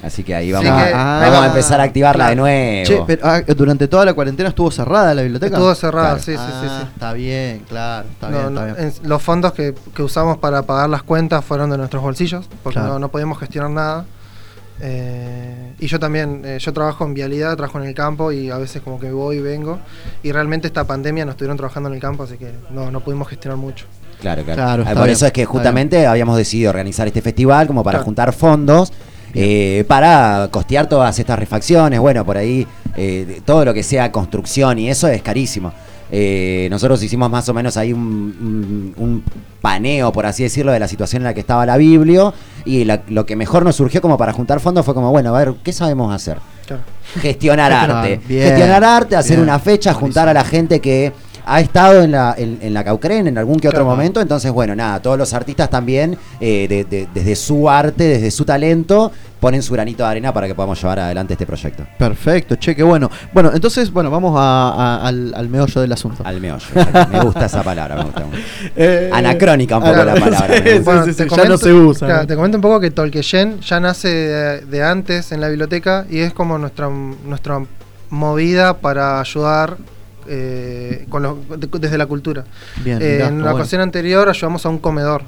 Así 0.02 0.22
que 0.22 0.34
ahí 0.34 0.52
vamos, 0.52 0.66
que 0.70 0.92
Ah, 0.94 1.20
vamos 1.22 1.38
a 1.44 1.46
empezar 1.46 1.80
a 1.80 1.84
activarla 1.84 2.28
de 2.28 2.36
nuevo. 2.36 2.84
Che, 2.86 3.02
pero, 3.06 3.22
ah, 3.26 3.40
durante 3.40 3.88
toda 3.88 4.04
la 4.04 4.12
cuarentena 4.12 4.50
estuvo 4.50 4.70
cerrada 4.70 5.14
la 5.14 5.22
biblioteca. 5.22 5.56
Estuvo 5.56 5.74
cerrada, 5.74 6.08
Claro. 6.18 6.22
sí, 6.22 6.32
sí, 6.32 6.36
sí, 6.36 6.66
Ah, 6.68 6.78
sí. 6.82 6.88
Está 6.92 7.12
bien, 7.14 7.60
claro. 7.68 8.08
Está 8.10 8.28
No, 8.28 8.38
bien, 8.38 8.54
no, 8.54 8.66
está 8.66 8.80
bien. 8.82 8.92
en- 9.02 9.08
los 9.08 9.22
fondos 9.22 9.52
que, 9.54 9.74
que 9.94 10.02
usamos 10.02 10.36
para 10.38 10.62
pagar 10.62 10.90
las 10.90 11.02
cuentas 11.04 11.42
fueron 11.44 11.70
de 11.70 11.78
nuestros 11.78 12.02
bolsillos, 12.02 12.46
porque 12.62 12.80
Claro. 12.80 12.94
no, 12.94 12.98
no 12.98 13.08
podíamos 13.08 13.38
gestionar 13.38 13.70
nada. 13.70 14.04
Eh, 14.80 15.72
y 15.78 15.86
yo 15.86 15.98
también, 16.00 16.42
eh, 16.44 16.58
yo 16.60 16.72
trabajo 16.72 17.04
en 17.04 17.14
vialidad, 17.14 17.56
trabajo 17.56 17.80
en 17.80 17.86
el 17.86 17.94
campo 17.94 18.32
y 18.32 18.50
a 18.50 18.58
veces 18.58 18.82
como 18.82 18.98
que 18.98 19.10
voy 19.12 19.36
y 19.36 19.40
vengo. 19.40 19.78
Y 20.22 20.32
realmente 20.32 20.66
esta 20.66 20.84
pandemia 20.84 21.24
nos 21.24 21.34
estuvieron 21.34 21.56
trabajando 21.56 21.88
en 21.88 21.94
el 21.94 22.00
campo, 22.00 22.24
así 22.24 22.36
que 22.36 22.50
no, 22.70 22.90
no 22.90 23.00
pudimos 23.00 23.28
gestionar 23.28 23.58
mucho. 23.58 23.86
Claro, 24.20 24.42
claro. 24.44 24.56
Claro, 24.62 24.82
Ah, 24.86 24.90
Por 24.94 25.04
bien, 25.04 25.10
eso 25.10 25.26
es 25.26 25.32
que 25.32 25.44
justamente 25.44 26.06
habíamos 26.06 26.36
decidido 26.36 26.70
organizar 26.70 27.06
este 27.06 27.20
festival 27.22 27.66
como 27.66 27.82
para 27.84 27.98
Claro. 27.98 28.04
juntar 28.06 28.32
fondos 28.32 28.92
eh, 29.34 29.84
para 29.88 30.48
costear 30.50 30.88
todas 30.88 31.18
estas 31.18 31.38
refacciones. 31.38 31.98
Bueno, 32.00 32.24
por 32.24 32.36
ahí 32.36 32.66
eh, 32.96 33.40
todo 33.44 33.64
lo 33.64 33.74
que 33.74 33.82
sea 33.82 34.10
construcción 34.12 34.78
y 34.78 34.88
eso 34.90 35.08
es 35.08 35.22
carísimo. 35.22 35.72
Eh, 36.10 36.68
nosotros 36.70 37.02
hicimos 37.02 37.30
más 37.30 37.48
o 37.48 37.54
menos 37.54 37.76
ahí 37.76 37.92
un, 37.92 38.00
un- 38.00 38.94
un 38.96 39.24
paneo, 39.60 40.12
por 40.12 40.26
así 40.26 40.42
decirlo, 40.42 40.70
de 40.72 40.78
la 40.78 40.88
situación 40.88 41.22
en 41.22 41.24
la 41.24 41.34
que 41.34 41.40
estaba 41.40 41.64
la 41.66 41.76
Biblio 41.76 42.34
y 42.64 42.84
la- 42.84 43.02
lo 43.08 43.24
que 43.26 43.36
mejor 43.36 43.64
nos 43.64 43.76
surgió 43.76 44.00
como 44.02 44.16
para 44.18 44.32
juntar 44.32 44.60
fondos 44.60 44.84
fue 44.84 44.94
como, 44.94 45.10
bueno, 45.10 45.34
a 45.34 45.38
ver, 45.38 45.54
¿qué 45.64 45.72
sabemos 45.72 46.14
hacer? 46.14 46.38
Claro. 46.66 46.82
gestionar 47.20 47.72
arte. 47.72 48.20
bien, 48.28 48.48
gestionar 48.48 48.84
arte, 48.84 49.16
hacer 49.16 49.36
bien, 49.36 49.42
una 49.48 49.58
fecha, 49.58 49.92
juntar 49.94 50.28
a 50.28 50.32
la 50.34 50.44
gente 50.44 50.80
que 50.80 51.12
ha 51.46 51.60
estado 51.60 52.02
en 52.02 52.12
la, 52.12 52.34
en, 52.36 52.58
en 52.62 52.72
la 52.74 52.82
Caucren 52.84 53.26
en 53.26 53.38
algún 53.38 53.58
que 53.60 53.68
otro 53.68 53.80
Claro. 53.80 53.90
momento. 53.96 54.20
Entonces, 54.20 54.50
bueno, 54.52 54.74
nada, 54.74 55.00
todos 55.00 55.18
los 55.18 55.32
artistas 55.34 55.68
también, 55.70 56.16
eh, 56.40 56.66
de- 56.68 56.84
de- 56.84 57.08
desde 57.12 57.36
su 57.36 57.68
arte, 57.68 58.04
desde 58.04 58.30
su 58.30 58.44
talento, 58.44 59.12
ponen 59.40 59.62
su 59.62 59.74
granito 59.74 60.02
de 60.04 60.08
arena 60.08 60.32
para 60.32 60.46
que 60.46 60.54
podamos 60.54 60.80
llevar 60.80 61.00
adelante 61.00 61.34
este 61.34 61.44
proyecto. 61.44 61.84
Perfecto, 61.98 62.56
che, 62.56 62.74
qué 62.74 62.82
bueno. 62.82 63.10
Bueno, 63.34 63.50
entonces, 63.52 63.92
bueno, 63.92 64.10
vamos 64.10 64.34
a- 64.38 64.70
a- 65.02 65.06
al, 65.06 65.34
al 65.36 65.48
meollo 65.50 65.80
del 65.82 65.92
asunto. 65.92 66.22
Al 66.24 66.40
meollo. 66.40 66.64
me 67.12 67.20
gusta 67.20 67.44
esa 67.44 67.62
palabra, 67.62 67.96
me 67.96 68.04
gusta 68.04 68.24
mucho. 68.24 68.38
Eh, 68.76 69.10
Anacrónica 69.12 69.76
un 69.76 69.84
poco 69.84 69.96
la 70.02 70.14
palabra, 70.14 70.48
sí, 70.56 71.12
sí, 71.12 71.24
sí, 71.24 71.36
ya 71.36 71.44
no 71.44 71.58
se 71.58 71.72
usa. 71.72 72.26
te 72.26 72.34
comento 72.34 72.56
un 72.58 72.62
poco 72.62 72.80
que 72.80 72.90
Tolkien 72.90 73.60
ya 73.60 73.80
nace 73.80 74.08
de, 74.08 74.60
de 74.62 74.82
antes 74.82 75.30
en 75.32 75.40
la 75.42 75.48
biblioteca 75.48 76.06
y 76.10 76.20
es 76.20 76.32
como 76.32 76.56
nuestra, 76.58 76.88
nuestra 76.88 77.60
movida 78.10 78.78
para 78.78 79.20
ayudar 79.20 79.76
eh, 80.28 81.06
con 81.08 81.22
los- 81.22 81.36
de- 81.60 81.68
desde 81.78 81.98
la 81.98 82.06
cultura. 82.06 82.44
Bien, 82.84 82.98
Eh, 83.00 83.14
mirá, 83.14 83.28
en 83.28 83.38
la 83.38 83.44
bueno. 83.44 83.56
ocasión 83.56 83.80
anterior 83.80 84.28
ayudamos 84.28 84.64
a 84.66 84.68
un 84.68 84.78
comedor. 84.78 85.22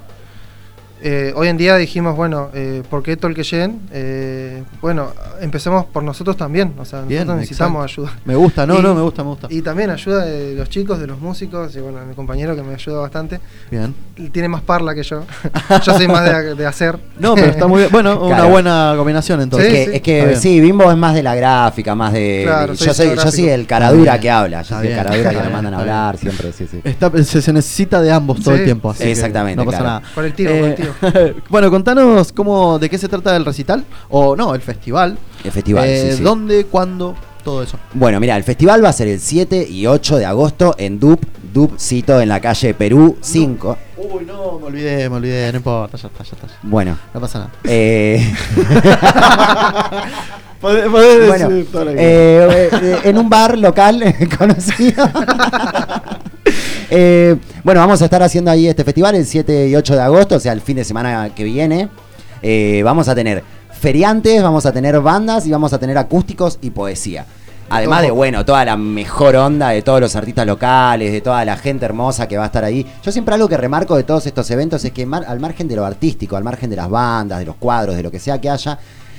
Eh, 1.09 1.32
hoy 1.36 1.46
en 1.46 1.57
día 1.57 1.76
dijimos, 1.76 2.16
bueno, 2.16 2.48
eh, 2.52 2.82
¿por 2.90 3.00
qué 3.00 3.16
Tolkien? 3.16 3.78
Eh, 3.92 4.64
bueno, 4.80 5.12
empecemos 5.40 5.84
por 5.84 6.02
nosotros 6.02 6.36
también. 6.36 6.72
O 6.78 6.84
sea, 6.84 7.02
Bien, 7.02 7.20
nosotros 7.20 7.36
necesitamos 7.42 7.84
exacto. 7.84 8.02
ayuda. 8.11 8.20
Me 8.24 8.34
gusta, 8.34 8.66
no, 8.66 8.80
Y- 8.80 8.82
no, 8.82 8.92
me 8.92 9.02
gusta, 9.02 9.22
me 9.22 9.28
gusta. 9.30 9.46
Y 9.48 9.62
también 9.62 9.90
ayuda 9.90 10.24
de 10.24 10.54
los 10.57 10.68
chicos, 10.68 10.98
de 10.98 11.07
los 11.07 11.20
músicos, 11.20 11.76
y 11.76 11.80
bueno, 11.80 11.98
mi 12.09 12.16
compañero 12.16 12.57
que 12.57 12.62
me 12.64 12.74
ayuda 12.74 12.98
bastante. 13.02 13.38
Bien. 13.70 13.94
Tiene 14.32 14.48
más 14.48 14.62
parla 14.62 14.96
que 14.96 15.04
yo. 15.04 15.22
yo 15.84 15.94
soy 15.96 16.09
más 16.09 16.24
de, 16.24 16.57
de 16.57 16.66
hacer. 16.66 16.98
No, 17.20 17.36
pero 17.36 17.46
está 17.52 17.68
muy 17.68 17.78
bien. 17.82 17.92
Bueno, 17.92 18.20
una 18.26 18.44
buena 18.46 18.94
combinación 18.96 19.40
entonces. 19.42 19.72
Es 19.72 19.74
que, 19.78 19.84
sí. 19.90 19.96
es 19.98 20.02
que 20.02 20.16
Está 20.18 20.28
bien. 20.30 20.40
sí, 20.40 20.61
Bimbo 20.61 20.90
es 20.90 20.96
más 20.98 21.14
de 21.14 21.22
la 21.22 21.36
gráfica, 21.36 21.94
más 21.94 22.12
de. 22.14 22.42
Claro, 22.46 22.72
de- 22.72 22.78
soy 22.78 22.86
yo, 22.88 22.94
soy, 22.94 23.14
yo 23.14 23.30
soy 23.30 23.48
el 23.48 23.64
caradura 23.68 24.18
que 24.18 24.28
habla. 24.28 24.62
Yo 24.62 24.76
soy 24.76 24.88
el 24.88 24.96
caradura 24.96 25.30
que 25.30 25.36
bien, 25.38 25.52
mandan 25.52 25.74
a 25.74 25.78
hablar 25.78 26.16
siempre, 26.16 26.50
sí, 26.52 26.66
sí. 26.68 26.80
Está- 26.82 27.12
se, 27.22 27.40
se 27.42 27.52
necesita 27.52 28.00
de 28.02 28.11
ambos 28.11 28.42
todo 28.42 28.57
el 28.57 28.64
tiempo. 28.64 28.90
Así 28.90 29.04
que 29.04 29.12
Exactamente, 29.12 29.57
No 29.62 29.70
pasa 29.70 29.78
claro. 29.78 30.00
nada. 30.00 30.12
Colectivo, 30.16 30.50
Eh, 30.50 30.61
colectivo. 30.61 30.88
bueno, 31.49 31.70
contanos 31.70 32.32
cómo, 32.32 32.78
de 32.78 32.88
qué 32.90 32.99
se 32.99 33.09
trata 33.09 33.36
el 33.36 33.44
recital. 33.44 33.84
O 34.09 34.36
no, 34.36 34.55
el 34.55 34.61
festival. 34.62 35.18
El 35.44 35.53
festival, 35.53 35.84
Eh, 35.88 36.09
sí, 36.12 36.16
sí. 36.18 36.22
¿Dónde, 36.22 36.64
cuándo? 36.66 37.14
Todo 37.44 37.62
eso. 37.62 37.78
Bueno, 37.94 38.18
mira, 38.18 38.36
el 38.36 38.42
festival 38.42 38.84
va 38.84 38.88
a 38.88 38.92
ser 38.92 39.07
el 39.09 39.20
7 39.20 39.66
y 39.70 39.86
8 39.86 40.16
de 40.16 40.26
agosto 40.26 40.74
en 40.78 40.99
DUP, 40.99 41.22
DUPcito 41.53 42.20
en 42.20 42.28
la 42.28 42.40
calle 42.40 42.74
Perú 42.74 43.16
5. 43.20 43.78
Uy, 43.99 44.24
no, 44.26 44.59
me 44.59 44.66
olvidé, 44.66 45.09
me 45.09 45.16
olvidé. 45.16 45.53
No 45.53 45.59
importa, 45.59 45.97
ya 45.97 46.09
está, 46.09 46.24
ya 46.24 46.30
está. 46.32 46.49
Bueno, 46.62 46.99
No 47.14 47.20
pasa 47.20 47.38
nada. 47.38 47.51
eh, 47.64 48.34
Podés, 50.61 50.88
podés 50.88 51.26
bueno 51.28 51.49
decir 51.51 51.68
eh, 51.99 52.68
eh, 52.72 52.99
en 53.05 53.18
un 53.18 53.28
bar 53.28 53.59
local 53.59 54.03
conocido. 54.38 55.07
Eh, 56.91 57.37
bueno, 57.64 57.80
vamos 57.80 58.01
a 58.01 58.05
estar 58.05 58.22
haciendo 58.22 58.51
ahí 58.51 58.68
este 58.68 58.84
festival 58.84 59.14
el 59.14 59.26
7 59.26 59.68
y 59.68 59.76
8 59.76 59.95
de 59.95 60.01
agosto, 60.01 60.37
o 60.37 60.41
sea, 60.41 60.53
el 60.53 60.61
fin 60.61 60.76
de 60.76 60.84
semana 60.84 61.30
que 61.34 61.45
viene. 61.45 61.89
Eh, 62.43 62.82
vamos 62.84 63.09
a 63.09 63.14
tener 63.14 63.43
feriantes, 63.80 64.43
vamos 64.43 64.66
a 64.66 64.72
tener 64.72 65.01
bandas 65.01 65.47
y 65.47 65.51
vamos 65.51 65.72
a 65.72 65.78
tener 65.78 65.99
acústicos 65.99 66.59
y 66.62 66.70
poesía. 66.70 67.26
Además 67.68 68.03
de, 68.03 68.12
bueno, 68.12 68.45
toda 68.45 68.64
la 68.64 68.76
mejor 68.76 69.34
onda 69.34 69.70
de 69.70 69.82
todos 69.82 70.01
los 70.01 70.14
artistas 70.14 70.47
locales, 70.47 71.11
de 71.11 71.20
toda 71.20 71.45
la 71.45 71.57
gente 71.57 71.84
hermosa 71.84 72.28
que 72.28 72.37
va 72.37 72.45
a 72.45 72.47
estar 72.47 72.62
ahí. 72.62 72.87
Yo 73.03 73.11
siempre 73.11 73.34
algo 73.34 73.49
que 73.49 73.57
remarco 73.57 73.97
de 73.97 74.05
todos 74.05 74.24
estos 74.26 74.49
eventos 74.53 74.84
es 74.84 74.93
que 74.93 75.03
al 75.03 75.41
margen 75.41 75.66
de 75.66 75.74
lo 75.74 75.84
artístico, 75.84 76.37
al 76.37 76.45
margen 76.45 76.70
de 76.70 76.76
las 76.76 76.89
bandas, 76.89 77.41
de 77.41 77.45
los 77.45 77.57
cuadros, 77.57 77.97
de 77.97 78.05
lo 78.05 78.11
que 78.11 78.20
sea 78.20 78.41
que 78.41 78.49
haya, 78.49 78.78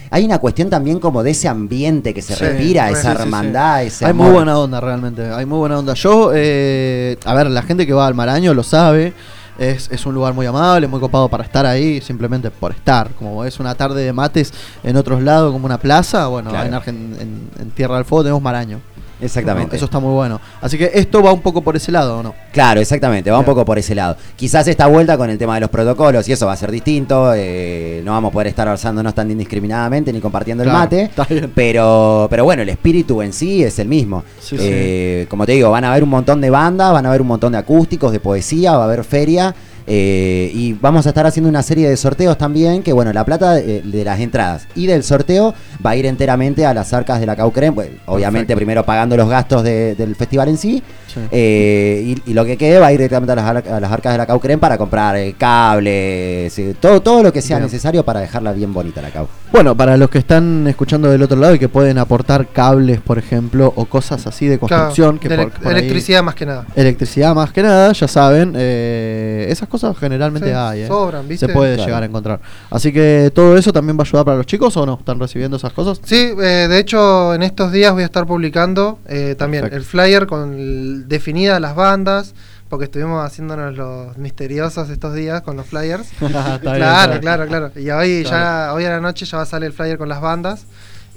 hay 0.10 0.26
una 0.26 0.40
cuestión 0.40 0.70
también 0.70 1.00
como 1.00 1.24
de 1.24 1.32
ese 1.32 1.48
ambiente 1.48 2.14
que 2.14 2.22
se 2.22 2.36
Sí, 2.36 2.44
respira, 2.44 2.88
sí, 2.88 2.94
esa 2.94 3.12
sí, 3.12 3.16
sí. 3.18 3.22
hermandad, 3.24 3.84
ese 3.84 4.06
Hay 4.06 4.14
muy 4.14 4.30
buena 4.32 4.58
onda 4.58 4.80
realmente, 4.80 5.24
hay 5.30 5.46
muy 5.46 5.58
buena 5.60 5.80
onda. 5.80 5.94
Yo, 5.94 6.32
eh, 6.34 7.18
a 7.26 7.34
ver, 7.34 7.48
la 7.50 7.62
gente 7.62 7.86
que 7.86 7.94
va 7.94 8.08
al 8.08 8.14
Maraño 8.16 8.54
lo 8.54 8.64
sabe, 8.64 9.14
es, 9.60 9.90
es 9.92 10.06
un 10.06 10.14
lugar 10.14 10.34
muy 10.36 10.46
amable, 10.46 10.88
muy 10.88 11.00
copado 11.00 11.28
para 11.30 11.44
estar 11.44 11.66
ahí, 11.66 12.00
simplemente 12.02 12.52
por 12.52 12.72
estar. 12.72 13.10
Como 13.18 13.44
es 13.44 13.60
una 13.60 13.74
tarde 13.76 14.04
de 14.04 14.14
mates 14.14 14.54
en 14.84 14.96
otros 14.98 15.22
lados, 15.24 15.52
como 15.52 15.66
una 15.66 15.80
plaza, 15.80 16.28
bueno, 16.28 16.52
Claro. 16.52 16.68
en, 16.68 16.74
Argen- 16.74 17.22
en, 17.22 17.50
en 17.60 17.72
Tierra 17.72 17.96
del 17.96 18.06
Fuego 18.06 18.24
tenemos 18.24 18.42
Maraño. 18.44 18.80
Exactamente. 19.22 19.76
Eso 19.76 19.86
está 19.86 20.00
muy 20.00 20.14
bueno. 20.14 20.40
Así 20.62 20.78
que 20.78 20.92
esto 20.94 21.24
va 21.24 21.32
un 21.34 21.42
poco 21.42 21.62
por 21.62 21.76
ese 21.76 21.92
lado, 21.92 22.20
¿o 22.20 22.24
no? 22.24 22.36
Claro, 22.52 22.80
exactamente, 22.80 23.32
va 23.32 23.38
un 23.40 23.44
Claro. 23.44 23.56
poco 23.56 23.66
por 23.66 23.78
ese 23.80 23.96
lado. 23.96 24.16
Quizás 24.36 24.68
esta 24.68 24.88
vuelta 24.88 25.18
con 25.18 25.30
el 25.30 25.38
tema 25.38 25.56
de 25.56 25.62
los 25.62 25.70
protocolos 25.70 26.28
y 26.30 26.34
eso 26.34 26.46
va 26.46 26.54
a 26.54 26.58
ser 26.58 26.72
distinto, 26.72 27.32
eh, 27.36 28.02
no 28.06 28.12
vamos 28.12 28.30
a 28.30 28.34
poder 28.34 28.48
estar 28.48 28.68
alzándonos 28.68 29.14
tan 29.16 29.30
indiscriminadamente 29.32 30.14
ni 30.14 30.20
compartiendo 30.20 30.64
el 30.64 30.70
Claro, 30.70 30.84
mate, 30.84 31.02
está 31.04 31.24
bien. 31.26 31.52
pero 31.56 32.28
pero 32.30 32.44
bueno, 32.44 32.62
el 32.62 32.70
espíritu 32.70 33.22
en 33.22 33.34
sí 33.34 33.64
es 33.64 33.80
el 33.80 33.88
mismo. 33.88 34.24
Sí, 34.40 34.56
Eh, 34.60 35.26
Como 35.30 35.46
te 35.46 35.54
digo, 35.54 35.72
van 35.72 35.84
a 35.84 35.92
haber 35.92 36.04
un 36.04 36.10
montón 36.10 36.40
de 36.42 36.50
bandas, 36.50 36.92
van 36.94 37.06
a 37.06 37.10
haber 37.10 37.22
un 37.22 37.28
montón 37.28 37.52
de 37.54 37.58
acústicos, 37.58 38.12
de 38.12 38.20
poesía, 38.20 38.74
va 38.78 38.84
a 38.84 38.86
haber 38.86 39.04
feria. 39.04 39.54
Eh, 39.90 40.52
y 40.54 40.74
vamos 40.74 41.06
a 41.06 41.10
estar 41.10 41.26
haciendo 41.26 41.50
una 41.50 41.64
serie 41.64 41.88
de 41.90 41.96
sorteos 41.96 42.38
también, 42.38 42.84
que 42.84 42.92
bueno, 42.92 43.14
la 43.14 43.24
plata 43.24 43.58
eh, 43.58 43.82
de, 43.84 44.04
las 44.04 44.20
entradas 44.20 44.68
y 44.76 44.86
del 44.86 45.02
sorteo 45.04 45.54
va 45.84 45.92
a 45.92 45.96
ir 45.96 46.06
enteramente 46.06 46.66
a 46.66 46.74
las 46.74 46.94
arcas 46.94 47.22
de 47.22 47.26
la 47.26 47.38
Caucren, 47.38 47.74
bueno, 47.74 47.92
obviamente 48.06 48.48
Perfecto. 48.48 48.58
primero 48.58 48.86
pagando 48.86 49.16
los 49.16 49.30
gastos 49.30 49.64
de- 49.64 49.96
del 49.96 50.16
festival 50.18 50.50
en 50.50 50.58
sí, 50.58 50.84
Sí. 51.24 51.28
eh, 51.32 52.16
y, 52.26 52.32
y 52.32 52.34
lo 52.34 52.46
que 52.46 52.58
quede 52.58 52.80
va 52.80 52.88
a 52.88 52.92
ir 52.94 52.98
directamente 53.00 53.32
a 53.34 53.36
las, 53.36 53.46
ar- 53.46 53.68
a 53.70 53.80
las 53.80 53.92
arcas 53.92 54.14
de 54.14 54.18
la 54.18 54.26
Caucren 54.26 54.60
para 54.60 54.78
comprar 54.78 55.16
eh, 55.18 55.36
cables, 55.38 56.58
eh, 56.60 56.76
todo, 56.80 57.02
todo 57.02 57.24
lo 57.24 57.34
que 57.34 57.42
sea 57.42 57.58
Bien. 57.58 57.66
necesario 57.66 58.04
para 58.04 58.20
dejarla 58.20 58.52
bien 58.54 58.74
bonita 58.74 59.02
la 59.02 59.10
Cau. 59.12 59.28
Bueno, 59.52 59.76
para 59.76 59.96
los 59.98 60.10
que 60.10 60.18
están 60.18 60.68
escuchando 60.68 61.10
del 61.10 61.22
otro 61.24 61.38
lado 61.38 61.56
y 61.56 61.60
que 61.60 61.70
pueden 61.70 61.98
aportar 61.98 62.48
cables, 62.48 63.00
por 63.02 63.18
ejemplo, 63.18 63.72
o 63.76 63.86
cosas 63.86 64.26
así 64.28 64.48
de 64.48 64.60
construcción, 64.60 65.20
que 65.20 65.30
de 65.30 65.38
por, 65.38 65.46
elec- 65.48 65.60
por 65.60 65.68
ahí- 65.74 65.80
electricidad 65.80 66.24
más 66.24 66.36
que 66.36 66.46
nada. 66.46 66.66
electricidad 66.76 67.34
más 67.36 67.52
que 67.52 67.64
nada, 67.64 67.92
ya 67.94 68.08
saben, 68.08 68.54
eh, 68.56 69.48
esas 69.50 69.68
cosas 69.70 69.96
generalmente 69.98 70.50
Sí, 70.50 70.54
hay, 70.56 70.82
¿eh? 70.82 70.88
sobran, 70.88 71.28
¿viste? 71.28 71.48
se 71.48 71.54
puede 71.54 71.76
Claro. 71.76 71.88
llegar 71.88 72.04
a 72.04 72.06
encontrar. 72.06 72.40
Así 72.70 72.92
que 72.92 73.32
todo 73.34 73.58
eso 73.58 73.72
también 73.72 73.98
va 73.98 74.02
a 74.04 74.06
ayudar 74.08 74.26
para 74.26 74.38
los 74.38 74.46
chicos 74.46 74.76
o 74.78 74.86
no, 74.86 74.96
están 75.00 75.20
recibiendo 75.20 75.58
esas 75.58 75.74
cosas. 75.74 76.00
Sí, 76.04 76.34
eh, 76.42 76.68
de 76.70 76.80
hecho 76.80 77.34
en 77.34 77.44
estos 77.44 77.72
días 77.72 77.94
voy 77.94 78.04
a 78.04 78.06
estar 78.06 78.26
publicando 78.28 79.00
eh, 79.08 79.36
también 79.38 79.64
Perfecto. 79.64 79.78
el 79.78 79.84
flyer 79.90 80.28
con 80.28 80.54
el- 80.54 81.07
definidas 81.08 81.60
las 81.62 81.76
bandas, 81.76 82.34
porque 82.70 82.86
estuvimos 82.86 83.26
haciéndonos 83.26 83.76
los 83.76 84.18
misteriosos 84.18 84.90
estos 84.90 85.14
días 85.14 85.42
con 85.42 85.58
los 85.58 85.66
flyers. 85.66 86.10
Claro, 86.20 87.12
bien. 87.12 87.22
claro, 87.22 87.48
claro. 87.48 87.72
Y 87.76 87.90
hoy 87.90 88.24
ya 88.24 88.74
hoy 88.74 88.86
a 88.86 88.90
la 88.90 89.00
noche 89.00 89.26
ya 89.26 89.38
va 89.38 89.44
a 89.44 89.46
salir 89.46 89.68
el 89.68 89.74
flyer 89.74 89.98
con 89.98 90.10
las 90.10 90.22
bandas 90.22 90.66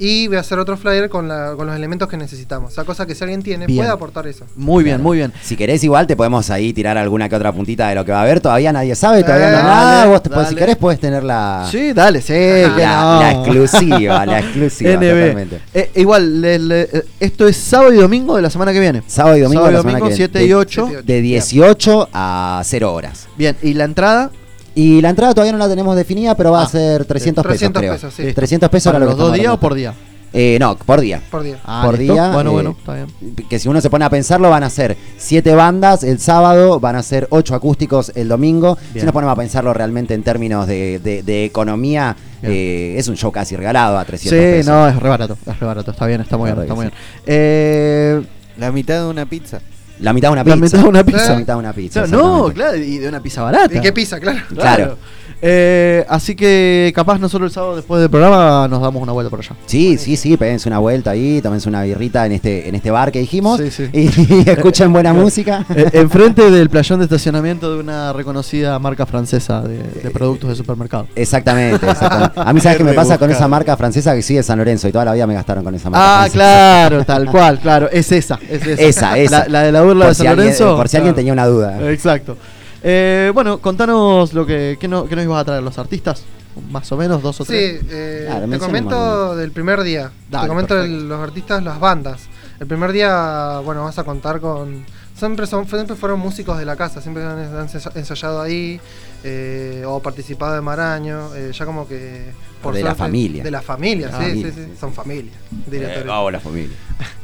y 0.00 0.26
voy 0.28 0.38
a 0.38 0.40
hacer 0.40 0.58
otro 0.58 0.76
flyer 0.76 1.08
con, 1.10 1.28
la- 1.28 1.52
con 1.56 1.66
los 1.66 1.76
elementos 1.76 2.08
que 2.08 2.16
necesitamos. 2.16 2.72
O 2.72 2.74
sea, 2.74 2.84
cosa 2.84 3.06
que 3.06 3.14
si 3.14 3.22
alguien 3.22 3.42
tiene 3.42 3.66
Bien. 3.66 3.78
puede 3.80 3.90
aportar 3.90 4.26
eso. 4.26 4.46
Muy 4.56 4.82
bien, 4.82 5.00
muy 5.02 5.18
bien. 5.18 5.32
Si 5.42 5.56
querés 5.56 5.84
igual 5.84 6.06
te 6.06 6.16
podemos 6.16 6.48
ahí 6.50 6.72
tirar 6.72 6.96
alguna 6.98 7.28
que 7.28 7.36
otra 7.36 7.52
puntita 7.52 7.88
de 7.90 7.94
lo 7.94 8.04
que 8.04 8.10
va 8.12 8.18
a 8.20 8.22
haber, 8.22 8.40
todavía 8.40 8.72
nadie 8.72 8.94
sabe, 8.94 9.22
todavía 9.22 9.50
no 9.50 9.52
Eh, 9.52 9.58
hay 9.58 9.62
nada, 9.64 9.94
dale, 9.98 10.10
vos 10.10 10.22
te- 10.22 10.46
si 10.46 10.54
querés 10.56 10.76
puedes 10.76 10.98
tener 10.98 11.22
la, 11.22 11.68
Sí, 11.70 11.92
dale, 11.92 12.22
sí, 12.22 12.32
la, 12.32 12.74
que 12.76 12.86
no. 12.86 13.20
la 13.20 13.30
exclusiva, 13.32 14.26
la 14.26 14.38
exclusiva 14.40 14.90
NB. 14.92 15.00
totalmente. 15.20 15.60
Eh, 15.74 15.90
igual, 15.96 16.40
le- 16.40 16.58
le- 16.58 16.80
eh, 16.82 17.04
esto 17.20 17.46
es 17.46 17.56
sábado 17.58 17.92
y 17.92 17.96
domingo 17.98 18.36
de 18.36 18.42
la 18.42 18.48
semana 18.50 18.72
que 18.72 18.80
viene. 18.80 19.02
Sábado 19.06 19.36
y 19.36 19.40
domingo, 19.40 19.60
Sábado 19.60 19.70
y 19.70 19.74
la 19.74 19.80
semana 19.82 19.98
domingo, 19.98 20.08
que 20.08 20.14
viene. 20.16 20.32
7 20.32 20.44
y 20.44 20.48
De- 20.48 20.54
8. 20.54 20.86
siete 20.88 21.02
y 21.02 21.06
De 21.16 21.20
18 21.22 22.08
a 22.12 22.62
0 22.64 22.94
horas. 22.94 23.28
Bien, 23.36 23.54
y 23.62 23.74
la 23.74 23.84
entrada, 23.84 24.30
Y 24.74 25.00
la 25.00 25.10
entrada 25.10 25.34
todavía 25.34 25.52
no 25.52 25.58
la 25.58 25.68
tenemos 25.68 25.96
definida, 25.96 26.36
pero 26.36 26.52
va 26.52 26.60
Ah, 26.62 26.64
a 26.64 26.68
ser 26.68 27.04
300 27.04 27.42
pesos, 27.44 27.58
300 27.58 27.80
creo. 27.80 27.92
pesos, 27.94 28.14
sí. 28.14 28.22
Listo. 28.22 28.36
300 28.40 28.68
pesos 28.70 28.92
¿para 28.92 29.04
los 29.04 29.16
dos 29.16 29.32
días 29.32 29.52
o 29.52 29.58
por 29.60 29.74
día? 29.74 29.94
Eh, 30.32 30.58
no, 30.60 30.76
por 30.76 31.00
día. 31.00 31.20
Por 31.28 31.42
día. 31.42 31.58
Ah, 31.64 31.82
por 31.84 31.98
día. 31.98 32.30
Bueno, 32.30 32.50
eh, 32.50 32.52
bueno, 32.52 32.76
está 32.78 32.94
bien. 32.94 33.08
Que 33.48 33.58
si 33.58 33.68
uno 33.68 33.80
se 33.80 33.90
pone 33.90 34.04
a 34.04 34.10
pensarlo, 34.10 34.48
van 34.48 34.62
a 34.62 34.70
ser 34.70 34.96
7 35.18 35.54
bandas 35.56 36.04
el 36.04 36.20
sábado, 36.20 36.78
van 36.78 36.94
a 36.94 37.02
ser 37.02 37.26
8 37.30 37.56
acústicos 37.56 38.12
el 38.14 38.28
domingo. 38.28 38.78
Bien. 38.92 39.00
Si 39.00 39.06
nos 39.06 39.12
ponemos 39.12 39.32
a 39.32 39.36
pensarlo 39.36 39.74
realmente 39.74 40.14
en 40.14 40.22
términos 40.22 40.68
de, 40.68 41.00
de- 41.00 41.24
de 41.24 41.44
economía, 41.44 42.16
eh, 42.44 42.94
es 42.96 43.08
un 43.08 43.16
show 43.16 43.32
casi 43.32 43.56
regalado 43.56 43.98
a 43.98 44.04
300 44.04 44.30
Sí, 44.38 44.44
pesos. 44.58 44.72
no, 44.72 44.86
es 44.86 44.94
re 45.00 45.08
barato, 45.08 45.36
es 45.44 45.58
re 45.58 45.66
barato, 45.66 45.90
está 45.90 46.06
bien, 46.06 46.20
está 46.20 46.36
muy 46.36 46.48
bien, 46.52 46.60
está 46.62 46.74
muy 46.74 46.84
bien. 46.84 46.94
Eh, 47.26 48.22
La 48.56 48.70
mitad 48.70 49.00
de 49.02 49.08
una 49.08 49.26
pizza. 49.26 49.60
La 50.00 50.12
mitad 50.12 50.28
de 50.28 50.32
una 50.32 50.44
La 50.44 50.54
pizza. 50.56 50.56
mitad 50.56 50.82
de 50.82 50.88
una 50.88 51.04
pizza. 51.04 51.32
La 51.32 51.36
mitad 51.38 51.54
de 51.54 51.58
una 51.58 51.72
pizza. 51.72 52.00
no, 52.00 52.06
exactamente. 52.06 52.54
claro, 52.54 52.76
y 52.76 52.98
de 52.98 53.08
una 53.08 53.20
pizza 53.22 53.42
barata. 53.42 53.74
¿Y 53.74 53.80
qué 53.80 53.92
pisa? 53.92 54.18
Claro. 54.20 54.38
Claro. 54.54 54.98
Eh, 55.42 56.04
así 56.08 56.34
que 56.34 56.92
capaz 56.94 57.18
nosotros 57.18 57.50
el 57.50 57.54
sábado 57.54 57.76
después 57.76 57.98
del 58.00 58.10
programa 58.10 58.68
nos 58.68 58.82
damos 58.82 59.02
una 59.02 59.12
vuelta 59.12 59.30
por 59.30 59.38
allá. 59.40 59.56
Sí, 59.66 59.96
sí, 59.96 60.16
sí, 60.16 60.36
péguense 60.36 60.68
una 60.68 60.78
vuelta 60.78 61.12
ahí, 61.12 61.40
tómense 61.40 61.68
una 61.68 61.82
birrita 61.82 62.26
en 62.26 62.32
este, 62.32 62.68
en 62.68 62.74
este 62.74 62.90
bar 62.90 63.10
que 63.10 63.20
dijimos 63.20 63.58
Sí, 63.58 63.70
sí. 63.70 63.88
y, 63.92 64.06
escuchen 64.50 64.92
buena 64.92 65.12
música. 65.14 65.64
Eh, 65.74 65.88
enfrente 65.94 66.50
del 66.50 66.68
playón 66.68 66.98
de 66.98 67.04
estacionamiento 67.04 67.72
de 67.74 67.80
una 67.80 68.12
reconocida 68.12 68.78
marca 68.78 69.06
francesa 69.06 69.62
de, 69.62 69.78
de 69.82 70.10
productos 70.10 70.50
de 70.50 70.56
supermercado. 70.56 71.06
Exactamente, 71.16 71.86
exactamente. 71.90 72.32
A 72.38 72.52
mí 72.52 72.60
sabes 72.60 72.76
qué 72.78 72.84
me 72.84 72.92
pasa 72.92 73.16
con 73.16 73.30
esa 73.30 73.48
marca 73.48 73.76
francesa 73.78 74.14
que 74.14 74.22
sigue 74.22 74.42
San 74.42 74.58
Lorenzo 74.58 74.88
y 74.88 74.92
toda 74.92 75.06
la 75.06 75.14
vida 75.14 75.26
me 75.26 75.34
gastaron 75.34 75.64
con 75.64 75.74
esa 75.74 75.88
marca. 75.88 76.04
Ah, 76.06 76.18
francesa. 76.28 76.34
claro, 76.34 77.04
tal 77.04 77.26
cual, 77.30 77.58
claro. 77.60 77.88
Es 77.90 78.12
esa, 78.12 78.38
es 78.48 78.66
esa. 78.66 78.82
Esa, 78.82 79.18
esa. 79.18 79.38
La, 79.40 79.48
la 79.48 79.62
de 79.62 79.72
la 79.72 79.82
burla 79.82 80.04
Por 80.06 80.08
de 80.10 80.14
si 80.14 80.18
San 80.18 80.26
alguien- 80.28 80.46
Lorenzo. 80.48 80.76
por 80.76 80.88
si 80.88 80.96
alguien 80.98 81.14
tenía 81.14 81.32
una 81.32 81.46
duda. 81.46 81.90
Exacto. 81.90 82.36
Eh, 82.82 83.30
bueno, 83.34 83.58
contanos 83.58 84.32
lo 84.32 84.46
que 84.46 84.78
no- 84.88 85.04
qué 85.06 85.14
nos 85.16 85.24
ibas 85.24 85.40
a 85.40 85.44
traer 85.44 85.62
los 85.62 85.78
artistas. 85.78 86.22
Más 86.70 86.90
o 86.92 86.96
menos, 86.96 87.22
dos 87.22 87.40
o 87.40 87.44
Sí, 87.44 87.50
tres. 87.52 87.82
eh, 87.90 88.24
Claro, 88.26 88.48
te 88.48 88.58
comento 88.58 89.36
del 89.36 89.52
primer 89.52 89.82
día. 89.82 90.10
Dale, 90.28 90.44
te 90.44 90.48
comento 90.48 90.82
el- 90.82 91.08
los 91.08 91.20
artistas, 91.20 91.62
las 91.62 91.78
bandas. 91.78 92.22
El 92.58 92.66
primer 92.66 92.92
día, 92.92 93.60
bueno, 93.64 93.84
vas 93.84 93.98
a 93.98 94.04
contar 94.04 94.40
con. 94.40 94.84
Siempre, 95.14 95.46
son, 95.46 95.68
siempre 95.68 95.96
fueron 95.96 96.18
músicos 96.18 96.58
de 96.58 96.64
la 96.64 96.76
casa, 96.76 97.00
siempre 97.02 97.22
han, 97.22 97.38
han 97.38 97.68
ensa- 97.68 97.92
ensayado 97.94 98.40
ahí 98.40 98.80
eh, 99.22 99.84
o 99.86 100.00
participado 100.00 100.54
de 100.54 100.60
Maraño. 100.62 101.34
eh, 101.34 101.52
ya 101.54 101.64
como 101.66 101.86
que. 101.86 102.32
De 102.72 102.82
la 102.82 102.94
familia. 102.94 103.42
De 103.44 103.50
la 103.50 103.62
familia, 103.62 104.08
La 104.08 104.18
sí, 104.18 104.22
familia, 104.24 104.46
sí, 104.52 104.54
sí, 104.56 104.64
sí, 104.72 104.76
Son 104.80 104.92
familia. 104.92 105.32
diría 105.66 105.88
Eh, 105.90 105.94
Torino. 105.94 106.12
vamos 106.12 106.32
la 106.32 106.40
familia. 106.40 106.76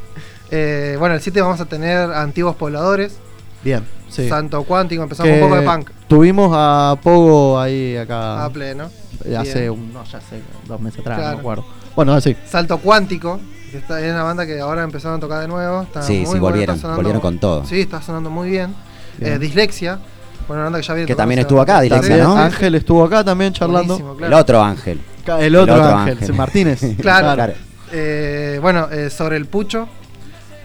Eh, 0.50 0.94
bueno, 1.00 1.16
el 1.16 1.20
7 1.20 1.40
vamos 1.40 1.60
a 1.60 1.64
tener 1.64 2.12
Antiguos 2.12 2.54
Pobladores, 2.54 3.16
Bien, 3.64 3.82
sí. 4.22 4.28
Santo 4.28 4.62
Cuántico, 4.64 5.02
empezamos 5.02 5.30
Que 5.32 5.42
un 5.42 5.48
poco 5.48 5.60
de 5.60 5.66
punk. 5.66 5.90
Tuvimos 6.08 6.50
a 6.54 6.96
Pogo 7.02 7.58
ahí 7.60 7.96
acá. 7.96 8.44
A 8.44 8.50
pleno. 8.50 8.90
hace 9.38 9.68
un, 9.70 9.92
no, 9.92 10.04
ya 10.04 10.20
sé, 10.20 10.40
dos 10.66 10.80
meses 10.80 11.00
atrás, 11.00 11.18
no 11.18 11.32
me 11.34 11.38
acuerdo. 11.40 11.64
Bueno, 11.94 12.12
así. 12.14 12.36
Salto 12.46 12.78
Cuántico, 12.78 13.40
que 13.70 13.78
está, 13.78 14.00
es 14.04 14.12
una 14.12 14.22
banda 14.22 14.46
que 14.46 14.60
ahora 14.60 14.82
empezaron 14.82 15.16
a 15.18 15.20
tocar 15.20 15.40
de 15.40 15.48
nuevo. 15.48 15.82
Está 15.82 16.02
Sí, 16.02 16.12
muy 16.18 16.20
sí, 16.20 16.26
buena, 16.26 16.40
volvieron, 16.42 16.76
está 16.76 16.82
sonando- 16.88 16.96
volvieron 16.96 17.20
con 17.20 17.38
todo. 17.38 17.64
Sí, 17.66 17.80
está 17.80 18.02
sonando 18.02 18.30
muy 18.30 18.50
bien. 18.50 18.74
Bien. 19.18 19.32
Eh, 19.34 19.38
Dislexia, 19.38 19.98
bueno, 20.46 20.60
una 20.62 20.64
banda 20.64 20.80
que 20.80 20.86
ya 20.86 20.94
viene 20.94 21.06
Que 21.06 21.14
también 21.14 21.38
hace 21.38 21.42
estuvo 21.46 21.60
acá. 21.60 21.80
Dislexia, 21.80 22.18
¿no? 22.24 22.36
Ángel 22.36 22.74
estuvo 22.74 23.04
acá 23.04 23.24
también 23.24 23.52
charlando. 23.52 24.16
El 24.22 24.32
otro 24.34 24.62
ángel. 24.62 25.00
El 25.26 25.56
otro, 25.56 25.74
El 25.74 25.80
otro 25.80 25.96
Ángel, 25.96 26.18
Ángel. 26.20 26.34
Martínez. 26.34 26.80
Claro. 27.00 27.34
Claro. 27.34 27.52
Eh, 27.92 28.58
bueno, 28.60 28.88
eh, 28.90 29.10
sobre 29.10 29.36
el 29.36 29.46
Pucho, 29.46 29.88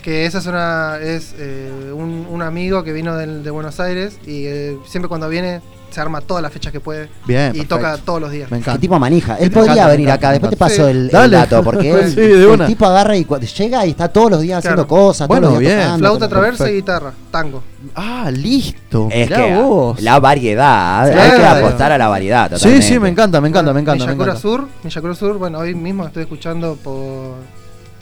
que 0.01 0.25
esa 0.25 0.39
es 0.39 0.45
una 0.47 0.97
es 1.01 1.35
eh, 1.37 1.91
un, 1.93 2.25
un 2.29 2.41
amigo 2.41 2.83
que 2.83 2.91
vino 2.93 3.15
del- 3.15 3.43
de 3.43 3.51
Buenos 3.51 3.79
Aires 3.79 4.17
y 4.25 4.45
eh, 4.45 4.77
siempre 4.87 5.07
cuando 5.09 5.29
viene 5.29 5.61
se 5.91 5.99
arma 5.99 6.21
todas 6.21 6.41
las 6.41 6.53
fechas 6.53 6.71
que 6.71 6.79
puede 6.79 7.09
Bien, 7.25 7.49
y 7.49 7.59
perfecto. 7.59 7.75
toca 7.75 7.97
todos 7.97 8.21
los 8.21 8.31
días. 8.31 8.49
Me 8.49 8.55
Qué 8.57 8.61
encanta. 8.61 8.79
tipo 8.79 8.97
manija. 8.97 9.35
Él 9.35 9.49
Me 9.49 9.55
podría 9.55 9.73
encanta, 9.73 9.91
venir 9.91 10.07
encanta, 10.07 10.27
acá, 10.27 10.31
después 10.31 10.49
te 10.51 10.55
paso 10.57 10.75
Sí. 10.85 10.89
el, 10.89 11.09
dato, 11.09 11.63
porque 11.65 11.91
él, 11.91 12.09
Sí, 12.15 12.21
de 12.21 12.53
el 12.53 12.65
tipo 12.65 12.85
agarra 12.85 13.17
y 13.17 13.25
llega 13.57 13.85
y 13.85 13.89
está 13.89 14.07
todos 14.07 14.31
los 14.31 14.41
días 14.41 14.59
haciendo 14.59 14.87
cosas. 14.87 15.27
Bueno, 15.27 15.47
todos 15.47 15.55
los 15.55 15.59
días 15.59 15.73
bien. 15.75 15.87
tocando, 15.87 15.99
Flauta, 16.07 16.29
traversa 16.29 16.71
y 16.71 16.75
guitarra, 16.75 17.11
tango. 17.29 17.61
Ah, 17.93 18.31
listo. 18.31 19.09
Es 19.11 19.29
que 19.29 19.53
vos. 19.55 20.01
la 20.01 20.17
variedad, 20.21 21.09
hay 21.09 21.37
que 21.37 21.45
apostar 21.45 21.91
a 21.91 21.97
la 21.97 22.07
variedad. 22.07 22.45
Sí, 22.51 22.55
totalmente. 22.55 22.87
sí, 22.87 22.99
me 22.99 23.09
encanta, 23.09 23.41
me 23.41 23.49
encanta, 23.49 23.73
me 23.73 23.81
encanta. 23.81 24.05
Me 24.05 24.11
Miyakura 24.13 24.31
encanta. 24.31 24.41
Sur, 24.41 24.67
Miyakura 24.85 25.13
Sur, 25.15 25.37
bueno, 25.39 25.59
hoy 25.59 25.75
mismo 25.75 26.05
estoy 26.07 26.23
escuchando 26.23 26.77
por... 26.81 27.35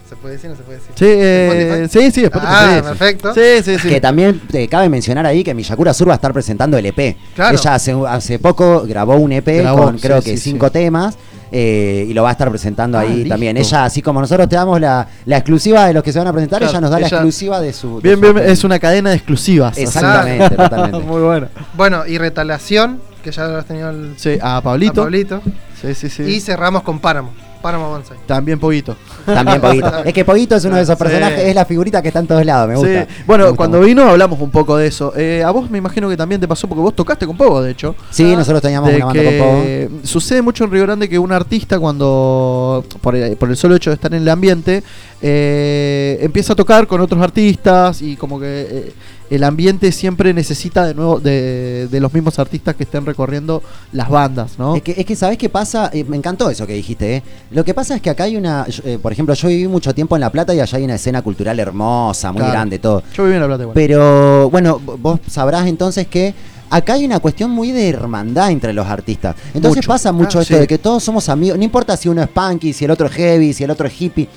¿Se 0.10 0.15
puede 0.15 0.34
decir 0.36 0.49
o 0.49 0.53
no 0.53 0.57
se 0.57 0.64
puede 0.64 0.80
decir? 0.80 0.91
Sí, 0.95 1.06
eh, 1.07 1.88
sí, 1.90 2.11
sí, 2.11 2.23
Spotify, 2.23 2.52
Ah, 2.52 2.76
sí, 2.77 2.81
perfecto. 2.81 3.34
Sí, 3.36 3.41
sí, 3.64 3.77
sí. 3.77 3.90
Que 3.90 4.02
también 4.02 4.40
te 4.52 4.68
cabe 4.68 4.90
mencionar 4.90 5.23
ahí 5.27 5.44
que 5.44 5.53
Miyakura 5.53 5.94
Sur 5.94 6.07
va 6.10 6.14
a 6.14 6.15
estar 6.15 6.34
presentando 6.34 6.77
el 6.80 6.86
EP. 6.88 7.15
Claro. 7.36 7.56
Ella 7.56 7.76
hace, 7.76 7.95
hace 8.07 8.40
poco 8.40 8.81
grabó 8.88 9.15
un 9.18 9.31
EP 9.34 9.48
Grabó, 9.61 9.84
con 9.84 9.99
creo 9.99 10.19
sí, 10.22 10.31
que 10.31 10.38
sí, 10.38 10.49
cinco 10.52 10.68
sí. 10.68 10.73
temas. 10.73 11.15
eh, 11.52 12.06
y 12.10 12.14
lo 12.14 12.23
va 12.23 12.30
a 12.30 12.31
estar 12.31 12.49
presentando 12.49 12.98
Ah, 12.98 13.02
ahí 13.02 13.18
listo. 13.18 13.30
también. 13.30 13.56
Ella, 13.57 13.86
así 13.86 14.02
como 14.02 14.19
nosotros 14.19 14.49
te 14.49 14.56
damos 14.56 14.81
la, 14.81 15.07
la 15.26 15.38
exclusiva 15.38 15.86
de 15.88 15.94
los 15.94 16.03
que 16.03 16.11
se 16.11 16.18
van 16.19 16.27
a 16.27 16.34
presentar, 16.34 16.57
Claro, 16.60 16.72
ella 16.72 16.81
nos 16.81 16.90
da 16.91 16.99
la 16.99 17.07
exclusiva 17.07 17.60
de 17.61 17.72
su. 17.73 17.95
de 17.98 18.02
Bien, 18.02 18.15
su 18.15 18.22
bien, 18.34 18.38
EP. 18.45 18.52
es 18.52 18.64
una 18.64 18.80
cadena 18.80 19.11
de 19.11 19.15
exclusivas. 19.18 19.73
así. 19.73 19.81
Exactamente, 19.84 20.49
totalmente. 20.56 20.99
Muy 21.07 21.22
bueno. 21.22 21.48
Bueno, 21.76 22.06
y 22.07 22.18
Retalación, 22.18 22.99
que 23.23 23.31
ya 23.31 23.48
lo 23.48 23.57
has 23.57 23.65
tenido 23.65 23.90
el, 23.91 24.14
Sí, 24.18 24.40
a 24.41 24.57
a 24.57 24.61
Pablito. 24.61 25.03
Pablito. 25.03 25.41
Sí, 25.81 25.94
sí, 25.94 26.10
sí. 26.10 26.23
Y 26.23 26.40
cerramos 26.41 26.81
con 26.84 26.99
Páramo, 26.99 27.31
Bonsai. 27.61 28.18
También 28.26 28.60
Poguito. 28.60 28.95
También 29.26 29.60
Poguito. 29.61 29.91
Es 30.06 30.14
que 30.14 30.23
Poguito 30.26 30.56
es 30.56 30.65
uno 30.65 30.76
de 30.77 30.84
esos 30.84 30.98
Sí. 30.98 31.03
personajes, 31.03 31.40
es 31.40 31.56
la 31.56 31.65
figurita 31.65 32.02
que 32.02 32.07
está 32.10 32.19
en 32.19 32.27
todos 32.27 32.45
lados, 32.45 32.68
me 32.69 32.76
gusta. 32.76 33.06
Sí. 33.06 33.23
Bueno, 33.27 33.44
Me 33.45 33.49
gusta 33.52 33.57
cuando 33.57 33.77
mucho. 33.80 33.88
vino 33.88 34.03
hablamos 34.10 34.40
un 34.40 34.49
poco 34.52 34.77
de 34.77 34.88
eso. 34.88 35.14
Eh, 35.15 35.44
a 35.45 35.52
vos 35.52 35.69
me 35.69 35.77
imagino 35.77 36.10
que 36.10 36.18
también 36.18 36.40
te 36.41 36.48
pasó, 36.48 36.68
porque 36.68 36.81
vos 36.81 36.95
tocaste 36.95 37.26
con 37.27 37.36
Pogo, 37.38 37.61
de 37.61 37.72
hecho. 37.72 37.95
Sí, 38.10 38.36
nosotros 38.36 38.61
teníamos 38.61 38.90
de 38.90 38.95
una 38.98 39.06
banda 39.06 39.23
con 39.23 39.38
Pogo. 39.38 39.61
que 39.64 39.90
sucede 40.03 40.41
mucho 40.41 40.64
en 40.64 40.72
Río 40.72 40.84
Grande 40.84 41.07
que 41.10 41.19
un 41.19 41.31
artista 41.31 41.80
cuando 41.80 42.84
por 43.02 43.15
el, 43.15 43.36
por 43.38 43.49
el 43.49 43.57
solo 43.57 43.76
hecho 43.76 43.90
de 43.90 43.95
estar 43.95 44.14
en 44.14 44.22
el 44.22 44.30
ambiente 44.30 44.84
eh, 45.22 46.18
empieza 46.22 46.53
a 46.53 46.56
tocar 46.56 46.88
con 46.88 47.02
otros 47.02 47.22
artistas 47.22 48.02
y 48.02 48.15
como 48.15 48.40
que 48.40 48.45
eh, 48.69 48.94
el 49.30 49.43
ambiente 49.43 49.91
siempre 49.91 50.34
necesita 50.34 50.85
de 50.85 50.93
nuevo 50.93 51.19
de, 51.19 51.88
de 51.89 51.99
los 51.99 52.14
mismos 52.14 52.39
artistas 52.39 52.76
que 52.76 52.84
estén 52.84 53.06
recorriendo 53.06 53.61
las 53.93 54.10
bandas, 54.10 54.57
¿no? 54.57 54.76
Es 54.76 54.81
que, 54.81 54.95
es 54.97 55.06
que 55.06 55.15
¿sabés 55.15 55.38
qué 55.38 55.49
pasa? 55.49 55.89
Eh, 55.93 56.03
me 56.03 56.18
encantó 56.18 56.49
eso 56.49 56.65
que 56.65 56.73
dijiste, 56.73 57.18
¿eh? 57.18 57.23
Lo 57.51 57.64
que 57.64 57.73
pasa 57.73 57.95
es 57.95 58.01
que 58.01 58.10
acá 58.10 58.23
hay 58.23 58.35
una. 58.38 58.65
eh, 58.84 58.97
por 59.01 59.11
ejemplo, 59.11 59.34
yo 59.35 59.47
viví 59.47 59.68
mucho 59.68 59.93
tiempo 59.93 60.15
en 60.15 60.22
La 60.22 60.31
Plata 60.31 60.53
y 60.53 60.60
allá 60.60 60.77
hay 60.77 60.84
una 60.84 60.95
escena 60.95 61.22
cultural 61.22 61.60
hermosa, 61.60 62.31
muy 62.31 62.39
Claro. 62.39 62.51
grande, 62.53 62.80
todo. 62.80 63.03
Yo 63.14 63.23
viví 63.23 63.35
en 63.35 63.41
La 63.41 63.47
Plata 63.47 63.64
igual. 63.64 63.73
Pero 63.76 64.49
bueno, 64.49 64.80
vos 64.80 65.19
sabrás 65.30 65.68
entonces 65.68 66.07
que 66.07 66.34
acá 66.72 66.93
hay 66.93 67.06
una 67.06 67.19
cuestión 67.19 67.51
muy 67.51 67.72
de 67.72 67.89
hermandad 67.89 68.51
entre 68.51 68.73
los 68.73 68.88
artistas. 68.88 69.35
Entonces 69.53 69.77
Mucho. 69.77 69.88
pasa 69.88 70.11
mucho 70.11 70.39
Ah, 70.39 70.41
esto 70.43 70.53
sí. 70.56 70.60
de 70.61 70.68
que 70.68 70.77
todos 70.77 71.03
somos 71.03 71.30
amigos, 71.30 71.57
no 71.57 71.64
importa 71.64 71.95
si 71.97 72.10
uno 72.10 72.22
es 72.22 72.30
punky, 72.30 72.73
si 72.73 72.85
el 72.85 72.91
otro 72.91 73.07
es 73.07 73.14
heavy, 73.14 73.53
si 73.53 73.64
el 73.64 73.72
otro 73.72 73.88
es 73.88 74.01
hippie. 74.01 74.27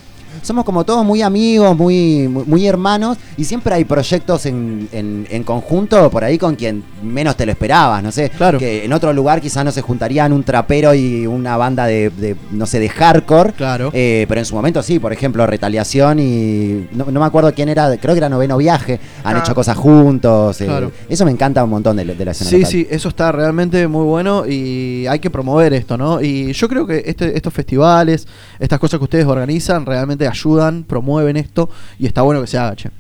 Somos 0.43 0.64
como 0.64 0.85
todos 0.85 1.05
muy 1.05 1.23
amigos, 1.23 1.77
muy, 1.77 2.27
muy, 2.28 2.44
muy 2.44 2.66
hermanos 2.66 3.16
y 3.36 3.44
siempre 3.44 3.74
hay 3.74 3.85
proyectos 3.85 4.44
en, 4.47 4.89
en- 4.93 5.27
en 5.31 5.44
conjunto 5.44 6.10
por 6.10 6.24
ahí 6.24 6.36
con 6.36 6.56
quien 6.56 6.82
menos 7.02 7.36
te 7.36 7.47
lo 7.47 7.52
esperabas, 7.52 8.02
no 8.02 8.10
sé. 8.10 8.28
Claro. 8.31 8.59
Que 8.59 8.85
en 8.85 8.93
otro 8.93 9.12
lugar 9.12 9.40
quizás 9.40 9.64
no 9.64 9.70
se 9.70 9.82
juntarían 9.82 10.32
un 10.32 10.43
trapero 10.43 10.94
y 10.94 11.27
una 11.28 11.56
banda 11.56 11.86
de, 11.86 12.10
de, 12.10 12.36
no 12.51 12.66
sé, 12.66 12.81
de 12.81 12.89
hardcore. 12.89 13.52
Claro. 13.52 13.90
Eh, 13.93 14.27
pero 14.28 14.40
en 14.40 14.44
su 14.44 14.55
momento 14.56 14.82
sí, 14.82 14.98
por 14.98 15.12
ejemplo, 15.12 15.47
Retaliación 15.47 16.19
y. 16.19 16.89
No, 16.93 17.05
no 17.10 17.20
me 17.20 17.27
acuerdo 17.27 17.52
quién 17.55 17.69
era, 17.69 17.97
creo 17.98 18.14
que 18.14 18.19
era 18.19 18.28
Noveno 18.28 18.56
Viaje. 18.56 18.98
Han 19.24 19.36
Ah. 19.36 19.40
hecho 19.40 19.55
cosas 19.55 19.77
juntos. 19.77 20.60
eh, 20.60 20.66
Claro. 20.66 20.90
Eso 21.09 21.24
me 21.24 21.31
encanta 21.31 21.62
un 21.62 21.70
montón 21.70 21.97
de, 21.97 22.05
de 22.05 22.24
la 22.24 22.32
escena 22.32 22.51
Sí, 22.51 22.56
local. 22.56 22.70
sí, 22.73 22.86
eso 22.90 23.09
está 23.09 23.31
realmente 23.31 23.86
muy 23.86 24.05
bueno 24.05 24.44
y 24.47 25.06
hay 25.06 25.20
que 25.20 25.31
promover 25.31 25.73
esto, 25.73 25.97
¿no? 25.97 26.20
Y 26.20 26.52
yo 26.52 26.69
creo 26.69 26.86
que 26.86 27.02
este, 27.06 27.36
estos 27.36 27.52
festivales, 27.55 28.27
estas 28.59 28.78
cosas 28.81 28.98
que 28.98 29.05
ustedes 29.05 29.24
organizan, 29.27 29.86
realmente 29.86 30.27
ayudan, 30.33 30.85
promueven 30.85 31.37
esto 31.37 31.69
y 31.99 32.07
está 32.07 32.23
bueno 32.23 32.41
que 32.41 32.47
se 32.49 32.59
haga, 32.59 32.75
che. 32.77 32.91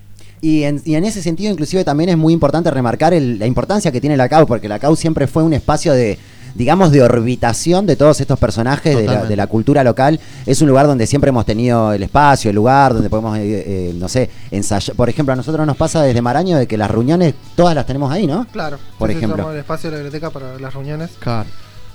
Y 0.40 0.64
en, 0.64 0.80
y 0.84 0.94
en 0.96 1.04
ese 1.04 1.22
sentido, 1.22 1.52
inclusive, 1.52 1.84
también 1.84 2.10
es 2.10 2.16
muy 2.16 2.32
importante 2.32 2.70
remarcar 2.70 3.14
el- 3.14 3.38
la 3.38 3.46
importancia 3.46 3.92
que 3.92 4.00
tiene 4.00 4.16
la 4.16 4.28
CAU, 4.28 4.46
porque 4.46 4.68
la 4.68 4.78
CAU 4.78 4.96
siempre 4.96 5.26
fue 5.26 5.42
un 5.42 5.52
espacio 5.52 5.92
de 5.92 6.18
digamos, 6.54 6.90
de 6.92 7.02
orbitación 7.02 7.86
de 7.86 7.96
todos 7.96 8.20
estos 8.20 8.38
personajes 8.38 8.94
de 8.94 9.04
la, 9.06 9.24
de 9.24 9.36
la 9.36 9.46
cultura 9.46 9.82
local. 9.82 10.20
Es 10.44 10.60
un 10.60 10.68
lugar 10.68 10.86
donde 10.86 11.06
siempre 11.06 11.30
hemos 11.30 11.46
tenido 11.46 11.94
el 11.94 12.02
espacio, 12.02 12.50
el 12.50 12.56
lugar 12.56 12.92
donde 12.92 13.08
podemos, 13.08 13.38
eh, 13.38 13.42
eh, 13.66 13.94
no 13.96 14.06
sé, 14.06 14.28
ensayar. 14.50 14.94
Por 14.94 15.08
ejemplo, 15.08 15.32
a 15.32 15.36
nosotros 15.36 15.66
nos 15.66 15.78
pasa 15.78 16.02
desde 16.02 16.20
Maraño 16.20 16.58
de 16.58 16.66
que 16.66 16.76
las 16.76 16.90
reuniones 16.90 17.32
todas 17.56 17.74
las 17.74 17.86
tenemos 17.86 18.12
ahí, 18.12 18.26
¿no? 18.26 18.46
Claro. 18.52 18.76
Por 18.98 19.10
ejemplo. 19.10 19.50
el 19.50 19.60
espacio 19.60 19.88
de 19.90 19.96
la 19.96 20.02
biblioteca 20.02 20.28
para 20.28 20.58
las 20.58 20.74
reuniones. 20.74 21.12
Claro. 21.20 21.48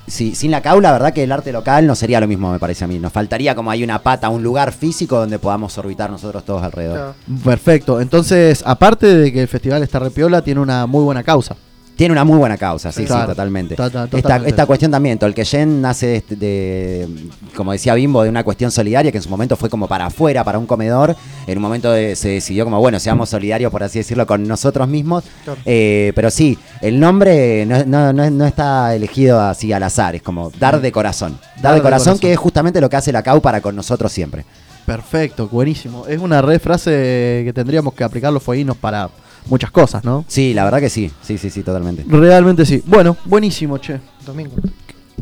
Sí, 0.08 0.36
sin 0.36 0.52
la 0.52 0.62
CAU, 0.62 0.80
la 0.80 0.94
verdad 0.94 1.14
que 1.14 1.24
el 1.24 1.32
arte 1.34 1.52
local 1.52 1.86
no 1.86 1.94
sería 1.94 2.22
lo 2.22 2.28
mismo, 2.28 2.52
me 2.52 2.60
parece 2.60 2.86
a 2.86 2.88
mí. 2.88 2.98
Nos 2.98 3.12
faltaría 3.12 3.54
como 3.56 3.72
hay 3.72 3.84
una 3.84 4.02
pata, 4.02 4.30
un 4.30 4.42
lugar 4.42 4.72
físico 4.72 5.20
donde 5.20 5.38
podamos 5.38 5.78
orbitar 5.78 6.10
nosotros 6.10 6.46
todos 6.46 6.64
alrededor. 6.64 7.16
Claro. 7.28 7.42
Perfecto. 7.44 8.00
Entonces, 8.00 8.64
aparte 8.66 9.06
de 9.06 9.34
que 9.34 9.42
el 9.42 9.50
festival 9.50 9.84
está 9.84 10.00
repiola, 10.00 10.42
tiene 10.42 10.62
una 10.62 10.88
muy 10.88 11.04
buena 11.04 11.24
causa. 11.24 11.58
Tiene 11.98 12.12
una 12.14 12.24
muy 12.24 12.38
buena 12.38 12.58
causa, 12.58 12.92
sí, 12.92 13.02
Sí, 13.02 13.08
totalmente. 13.08 13.76
Ta- 13.76 13.90
ta- 13.90 14.04
esta 14.04 14.08
totalmente. 14.22 14.50
esta 14.52 14.66
cuestión 14.68 14.92
también, 14.92 15.18
Tolkeyen 15.18 15.82
nace 15.82 16.24
de, 16.30 16.36
de, 16.36 17.08
como 17.56 17.72
decía 17.72 17.96
Bimbo, 17.96 18.22
de 18.24 18.30
una 18.30 18.44
cuestión 18.44 18.70
solidaria 18.72 19.12
que 19.12 19.18
en 19.18 19.24
su 19.24 19.30
momento 19.30 19.56
fue 19.56 19.68
como 19.70 19.88
para 19.88 20.06
afuera, 20.06 20.44
para 20.44 20.60
un 20.60 20.68
comedor. 20.68 21.16
En 21.48 21.58
un 21.58 21.62
momento 21.64 21.92
de- 21.92 22.16
se 22.16 22.30
decidió 22.30 22.66
como, 22.66 22.80
bueno, 22.80 23.00
seamos 23.00 23.30
solidarios, 23.30 23.72
por 23.72 23.82
así 23.84 23.98
decirlo, 23.98 24.28
con 24.28 24.48
nosotros 24.48 24.88
mismos. 24.88 25.24
Claro. 25.44 25.60
Eh, 25.66 26.12
pero 26.16 26.30
sí, 26.30 26.58
el 26.82 27.00
nombre 27.00 27.66
no, 27.66 27.84
no- 27.86 28.14
no- 28.14 28.30
no 28.30 28.46
está 28.46 28.94
elegido 28.96 29.42
así 29.42 29.74
al 29.74 29.82
azar, 29.82 30.14
es 30.16 30.22
como 30.22 30.52
dar 30.60 30.80
de 30.80 30.92
corazón. 30.92 31.40
Dar, 31.62 31.74
de, 31.74 31.82
corazón, 31.82 32.20
que 32.20 32.32
es 32.32 32.38
justamente 32.38 32.80
lo 32.80 32.90
que 32.90 32.96
hace 32.98 33.12
la 33.12 33.24
CAU 33.24 33.42
para 33.42 33.60
con 33.60 33.76
nosotros 33.76 34.12
siempre. 34.12 34.46
Perfecto, 34.86 35.48
buenísimo. 35.48 36.06
Es 36.08 36.20
una 36.20 36.42
red 36.42 36.62
frase 36.62 37.42
que 37.44 37.52
tendríamos 37.56 37.94
que 37.94 38.04
aplicar 38.04 38.32
los 38.32 38.42
fueguinos 38.44 38.78
para 38.78 39.10
muchas 39.50 39.72
cosas, 39.72 40.04
¿no? 40.04 40.26
Sí, 40.28 40.54
la 40.54 40.64
verdad 40.64 40.80
que 40.80 40.90
sí, 40.90 41.12
sí, 41.22 41.38
sí, 41.38 41.50
sí, 41.50 41.64
totalmente. 41.64 42.04
Realmente 42.08 42.66
sí. 42.66 42.82
Bueno, 42.86 43.16
buenísimo, 43.26 43.78
che. 43.78 44.00
Domingo. 44.26 44.56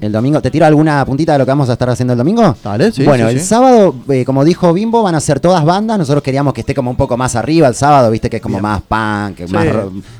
El 0.02 0.11
domingo, 0.11 0.41
¿te 0.41 0.52
tiro 0.52 0.65
alguna 0.65 1.06
puntita 1.06 1.31
de 1.31 1.39
lo 1.39 1.45
que 1.45 1.52
vamos 1.52 1.69
a 1.69 1.73
estar 1.73 1.89
haciendo 1.89 2.11
el 2.14 2.18
domingo? 2.18 2.56
Dale, 2.61 2.91
sí, 2.91 3.03
bueno, 3.06 3.30
sí, 3.30 3.35
el 3.35 3.39
sí. 3.39 3.45
sábado, 3.45 3.95
eh, 4.10 4.26
como 4.26 4.43
dijo 4.43 4.73
Bimbo, 4.73 5.02
van 5.02 5.15
a 5.15 5.22
ser 5.22 5.39
todas 5.39 5.64
bandas. 5.64 5.97
Nosotros 5.97 6.22
queríamos 6.22 6.53
que 6.53 6.61
esté 6.61 6.76
como 6.76 6.91
un 6.91 6.97
poco 6.97 7.15
más 7.15 7.35
arriba 7.38 7.69
el 7.69 7.76
sábado, 7.76 8.11
viste 8.11 8.30
que 8.30 8.35
es 8.38 8.41
como 8.41 8.57
Bien. 8.60 8.64
más 8.64 8.81
punk, 8.81 9.47
Sí. 9.47 9.53
más 9.53 9.65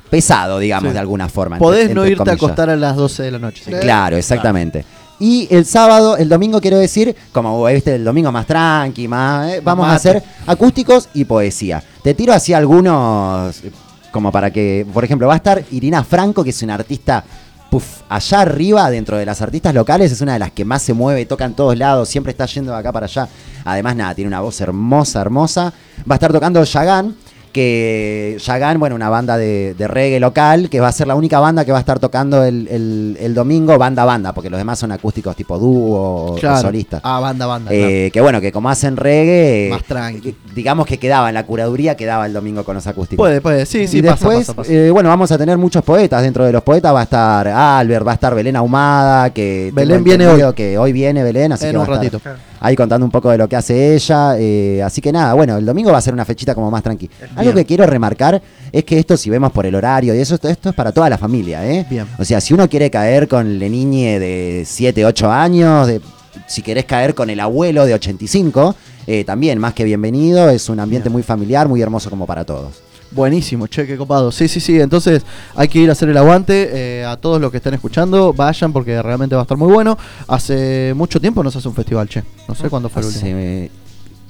pesado, 0.10 0.60
digamos, 0.60 0.90
Sí. 0.90 0.94
de 0.94 1.00
alguna 1.00 1.28
forma. 1.28 1.58
entre- 1.58 1.66
Podés 1.68 1.90
no 1.94 2.04
entre 2.06 2.12
irte 2.14 2.30
a 2.30 2.34
acostar 2.34 2.70
a 2.70 2.76
las 2.78 2.96
12 2.96 3.24
de 3.24 3.32
la 3.32 3.40
noche. 3.40 3.64
Sí. 3.66 3.72
Claro, 3.82 4.16
exactamente. 4.16 4.86
Y 5.20 5.48
el 5.50 5.66
sábado, 5.66 6.16
el 6.18 6.30
domingo 6.30 6.60
quiero 6.62 6.78
decir, 6.78 7.14
como 7.34 7.66
viste, 7.66 7.96
el 7.96 8.04
domingo 8.06 8.32
más 8.32 8.46
tranqui, 8.48 9.08
más, 9.10 9.50
eh, 9.56 9.62
vamos 9.64 9.88
a 9.88 9.96
hacer 9.96 10.24
acústicos 10.48 11.10
y 11.14 11.26
poesía. 11.26 11.84
Te 12.02 12.14
tiro 12.14 12.34
así 12.34 12.54
algunos, 12.54 13.62
eh, 13.64 13.72
como 14.16 14.32
para 14.32 14.50
que, 14.50 14.88
por 14.94 15.04
ejemplo, 15.04 15.28
va 15.28 15.34
a 15.34 15.36
estar 15.36 15.62
Irina 15.72 16.02
Franco, 16.02 16.42
que 16.42 16.52
es 16.52 16.62
una 16.64 16.76
artista, 16.76 17.22
puf, 17.70 18.00
allá 18.08 18.40
arriba, 18.40 18.90
dentro 18.90 19.18
de 19.18 19.26
las 19.26 19.42
artistas 19.42 19.74
locales, 19.74 20.10
es 20.10 20.22
una 20.22 20.32
de 20.32 20.40
las 20.40 20.52
que 20.52 20.64
más 20.64 20.84
se 20.84 20.94
mueve, 20.94 21.26
toca 21.26 21.44
en 21.44 21.54
todos 21.54 21.78
lados, 21.78 22.08
siempre 22.08 22.32
está 22.32 22.46
yendo 22.46 22.72
de 22.72 22.78
acá 22.78 22.94
para 22.94 23.08
allá. 23.08 23.28
Además, 23.66 23.94
nada, 23.98 24.16
tiene 24.16 24.30
una 24.30 24.40
voz 24.40 24.62
hermosa, 24.62 25.20
hermosa. 25.20 25.74
Va 26.10 26.14
a 26.14 26.14
estar 26.14 26.32
tocando 26.32 26.64
Yagan, 26.64 27.14
que 27.56 28.38
Yagan, 28.44 28.80
bueno, 28.80 28.96
una 28.98 29.10
banda 29.10 29.38
de, 29.38 29.74
de 29.76 29.88
reggae 29.88 30.20
local, 30.20 30.70
que 30.70 30.82
va 30.82 30.90
a 30.90 30.92
ser 30.92 31.08
la 31.08 31.16
única 31.16 31.40
banda 31.40 31.64
que 31.64 31.72
va 31.72 31.78
a 31.78 31.80
estar 31.80 32.00
tocando 32.00 32.44
el, 32.44 32.68
el- 32.68 33.18
el 33.20 33.34
domingo, 33.34 33.78
banda 33.78 34.02
a 34.02 34.06
banda, 34.06 34.34
porque 34.34 34.50
los 34.50 34.58
demás 34.58 34.78
son 34.78 34.92
acústicos 34.92 35.36
tipo 35.38 35.58
dúo 35.58 36.34
o 36.34 36.38
solistas. 36.62 37.00
Ah, 37.04 37.20
banda, 37.22 37.46
banda. 37.46 37.72
Eh, 37.74 38.12
que 38.12 38.20
bueno, 38.20 38.42
que 38.42 38.52
como 38.52 38.70
hacen 38.70 38.98
reggae, 38.98 39.70
Más 39.72 39.82
eh, 39.82 39.86
tranqui. 39.88 40.36
digamos 40.54 40.86
que 40.86 40.98
quedaba 41.00 41.30
en 41.30 41.36
la 41.36 41.46
curaduría, 41.46 41.96
quedaba 41.96 42.26
el 42.26 42.34
domingo 42.34 42.64
con 42.66 42.76
los 42.76 42.86
acústicos. 42.88 43.24
Puede, 43.24 43.40
puede. 43.42 43.66
Sí, 43.66 43.88
sí, 43.88 44.00
y 44.00 44.02
pasa, 44.02 44.14
después, 44.16 44.38
pasa, 44.40 44.54
pasa. 44.54 44.72
eh, 44.74 44.92
bueno, 44.92 45.08
vamos 45.10 45.32
a 45.32 45.38
tener 45.38 45.58
muchos 45.58 45.82
poetas. 45.84 46.22
Dentro 46.22 46.44
de 46.46 46.52
los 46.52 46.62
poetas 46.62 46.94
va 46.94 47.00
a 47.00 47.04
estar 47.04 47.48
Albert, 47.48 48.06
va 48.06 48.12
a 48.12 48.16
estar 48.16 48.36
Belén 48.36 48.58
Ahumada, 48.58 49.30
que 49.30 49.72
Belén 49.74 50.04
viene 50.04 50.28
hoy. 50.28 50.44
que 50.54 50.78
hoy 50.78 50.92
viene 50.92 51.24
Belén, 51.24 51.54
así 51.54 51.66
En 51.66 51.72
que 51.72 51.78
va 51.78 51.84
un 51.86 51.90
a 51.90 51.94
estar 52.04 52.12
ratito. 52.12 52.30
Ahí 52.66 52.76
contando 52.76 53.06
un 53.06 53.12
poco 53.12 53.30
de 53.30 53.38
lo 53.38 53.48
que 53.48 53.56
hace 53.56 53.94
ella. 53.96 54.36
eh, 54.40 54.82
así 54.84 55.02
que 55.02 55.12
nada, 55.12 55.34
bueno, 55.34 55.58
el 55.58 55.66
domingo 55.66 55.92
va 55.92 56.00
a 56.00 56.02
ser 56.02 56.14
una 56.14 56.26
fechita 56.26 56.56
como 56.56 56.72
más 56.72 56.82
tranqui. 56.82 57.10
Algo 57.36 57.52
Bien. 57.52 57.56
que 57.56 57.66
quiero 57.66 57.86
remarcar 57.86 58.42
es 58.72 58.84
que 58.84 58.98
esto, 58.98 59.16
si 59.18 59.30
vemos 59.30 59.52
por 59.52 59.66
el 59.66 59.76
horario 59.76 60.16
y 60.16 60.20
eso, 60.20 60.36
esto, 60.36 60.50
esto 60.50 60.70
es 60.70 60.76
para 60.76 60.92
toda 60.92 61.10
la 61.10 61.18
familia, 61.18 61.66
¿eh? 61.66 61.86
Bien. 61.90 62.06
O 62.18 62.26
sea, 62.26 62.42
si 62.42 62.54
uno 62.54 62.68
quiere 62.68 62.90
caer 62.90 63.28
con 63.28 63.60
la 63.60 63.70
niñe 63.70 64.20
de 64.20 64.64
7, 64.66 65.06
8 65.06 65.32
años, 65.32 65.88
de, 65.88 66.02
si 66.48 66.62
querés 66.62 66.86
caer 66.86 67.14
con 67.14 67.30
el 67.30 67.40
abuelo 67.40 67.86
de 67.86 67.94
85, 67.94 68.76
eh, 69.08 69.24
también 69.24 69.60
más 69.60 69.74
que 69.76 69.84
bienvenido. 69.84 70.50
Es 70.50 70.68
un 70.68 70.80
ambiente 70.80 71.10
Bien. 71.10 71.14
muy 71.14 71.24
familiar, 71.24 71.68
muy 71.68 71.82
hermoso 71.82 72.10
como 72.10 72.26
para 72.26 72.44
todos. 72.46 72.82
Buenísimo, 73.12 73.68
che, 73.68 73.86
qué 73.88 73.96
copado. 73.98 74.32
Sí, 74.32 74.48
sí, 74.48 74.60
sí. 74.60 74.80
Entonces 74.80 75.24
hay 75.56 75.68
que 75.70 75.80
ir 75.80 75.90
a 75.90 75.94
hacer 75.94 76.10
el 76.10 76.18
aguante. 76.18 76.70
eh, 76.74 77.06
a 77.06 77.16
todos 77.18 77.40
los 77.40 77.50
que 77.52 77.58
están 77.58 77.74
escuchando, 77.74 78.34
vayan 78.34 78.74
porque 78.74 79.02
realmente 79.02 79.36
va 79.36 79.42
a 79.42 79.44
estar 79.44 79.58
muy 79.58 79.72
bueno. 79.72 79.98
Hace 80.28 80.94
mucho 80.96 81.20
tiempo 81.22 81.44
no 81.44 81.50
se 81.52 81.60
hace 81.60 81.68
un 81.68 81.76
festival, 81.76 82.10
che. 82.10 82.24
No 82.48 82.56
sé 82.56 82.70
cuándo 82.70 82.90
fue 82.90 83.02
el 83.04 83.08
último. 83.08 83.26
Hace, 83.38 83.72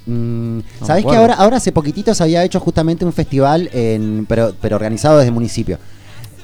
mm, 0.05 0.59
¿Sabés 0.83 1.05
que 1.05 1.15
ahora, 1.15 1.33
ahora 1.35 1.57
hace 1.57 1.71
poquitito 1.71 2.13
se 2.13 2.21
había 2.23 2.43
hecho 2.43 2.59
justamente 2.59 3.05
un 3.05 3.13
festival, 3.13 3.69
en, 3.73 4.25
pero, 4.27 4.53
pero 4.61 4.75
organizado 4.75 5.17
desde 5.17 5.29
el 5.29 5.33
municipio? 5.33 5.79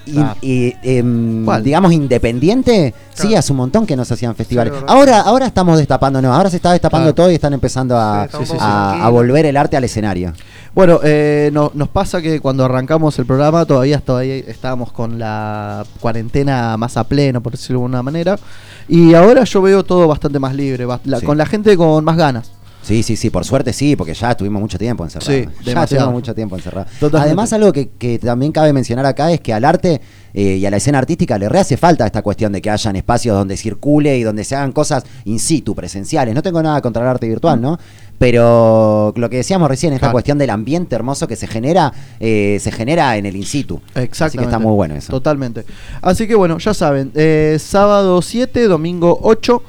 Y, 0.03 0.17
Ah. 0.17 0.35
y, 0.41 0.73
em, 0.81 1.45
digamos 1.61 1.93
independiente, 1.93 2.91
sí, 3.13 3.35
hace 3.35 3.51
un 3.53 3.57
montón 3.57 3.85
que 3.85 3.95
no 3.95 4.03
se 4.03 4.15
hacían 4.15 4.35
festivales. 4.35 4.73
Sí, 4.75 4.83
ahora, 4.87 5.21
ahora 5.21 5.45
estamos 5.45 5.77
destapándonos, 5.77 6.35
ahora 6.35 6.49
se 6.49 6.55
está 6.55 6.71
destapando 6.71 7.05
Claro. 7.13 7.15
todo 7.15 7.31
y 7.31 7.35
están 7.35 7.53
empezando 7.53 7.95
a, 7.95 8.27
Sí, 8.31 8.45
Sí, 8.47 8.53
a- 8.59 9.05
a 9.05 9.09
volver 9.09 9.45
el 9.45 9.55
arte 9.57 9.77
al 9.77 9.83
escenario. 9.83 10.33
Bueno, 10.73 10.99
eh, 11.03 11.49
no- 11.51 11.71
nos 11.73 11.89
pasa 11.89 12.21
que 12.21 12.39
cuando 12.39 12.63
arrancamos 12.63 13.19
el 13.19 13.25
programa 13.25 13.65
todavía, 13.65 13.99
todavía 13.99 14.35
estábamos 14.37 14.91
con 14.93 15.19
la 15.19 15.85
cuarentena 15.99 16.77
más 16.77 16.95
a 16.95 17.03
pleno, 17.03 17.41
por 17.41 17.51
decirlo 17.51 17.79
de 17.79 17.83
alguna 17.85 18.03
manera. 18.03 18.39
Y 18.87 19.13
ahora 19.13 19.43
yo 19.43 19.61
veo 19.61 19.83
todo 19.83 20.07
bastante 20.07 20.39
más 20.39 20.55
libre, 20.55 20.85
la- 21.03 21.19
Sí. 21.19 21.25
con 21.25 21.37
la 21.37 21.45
gente 21.45 21.75
con 21.75 22.03
más 22.05 22.15
ganas. 22.15 22.51
Sí, 22.83 23.03
sí, 23.03 23.15
sí, 23.15 23.29
por 23.29 23.45
suerte 23.45 23.73
sí, 23.73 23.95
porque 23.95 24.15
ya 24.15 24.31
estuvimos 24.31 24.59
mucho 24.59 24.79
tiempo 24.79 25.03
encerrados. 25.03 25.31
Sí, 25.31 25.41
ya 25.59 25.65
demasiado. 25.65 25.83
estuvimos 25.83 26.13
mucho 26.13 26.33
tiempo 26.33 26.55
encerrados. 26.55 26.89
Totalmente. 26.99 27.27
Además, 27.27 27.53
algo 27.53 27.71
que, 27.71 27.89
que 27.89 28.17
también 28.17 28.51
cabe 28.51 28.73
mencionar 28.73 29.05
acá 29.05 29.31
es 29.31 29.39
que 29.39 29.53
al 29.53 29.65
arte 29.65 30.01
eh, 30.33 30.55
y 30.55 30.65
a 30.65 30.71
la 30.71 30.77
escena 30.77 30.97
artística 30.97 31.37
le 31.37 31.47
rehace 31.47 31.77
falta 31.77 32.07
esta 32.07 32.23
cuestión 32.23 32.51
de 32.53 32.59
que 32.61 32.71
hayan 32.71 32.95
espacios 32.95 33.37
donde 33.37 33.55
circule 33.55 34.17
y 34.17 34.23
donde 34.23 34.43
se 34.45 34.55
hagan 34.55 34.71
cosas 34.71 35.03
in 35.25 35.37
situ, 35.37 35.75
presenciales. 35.75 36.33
No 36.33 36.41
tengo 36.41 36.63
nada 36.63 36.81
contra 36.81 37.03
el 37.03 37.09
arte 37.09 37.27
virtual, 37.27 37.61
¿no? 37.61 37.77
Pero 38.21 39.13
lo 39.15 39.29
que 39.31 39.37
decíamos 39.37 39.67
recién, 39.67 39.93
esta 39.93 40.01
Claro. 40.01 40.11
cuestión 40.13 40.37
del 40.37 40.51
ambiente 40.51 40.95
hermoso 40.95 41.27
que 41.27 41.35
se 41.35 41.47
genera, 41.47 41.91
eh, 42.19 42.59
se 42.61 42.71
genera 42.71 43.17
en 43.17 43.25
el 43.25 43.35
in 43.35 43.43
situ. 43.45 43.81
Exactamente. 43.95 44.23
Así 44.25 44.37
que 44.37 44.43
está 44.43 44.59
muy 44.59 44.73
bueno 44.73 44.93
eso. 44.95 45.11
Totalmente. 45.11 45.65
Así 46.03 46.27
que 46.27 46.35
bueno, 46.35 46.59
ya 46.59 46.75
saben, 46.75 47.11
eh, 47.15 47.57
sábado 47.59 48.21
7, 48.21 48.67
domingo 48.67 49.19
8. 49.23 49.63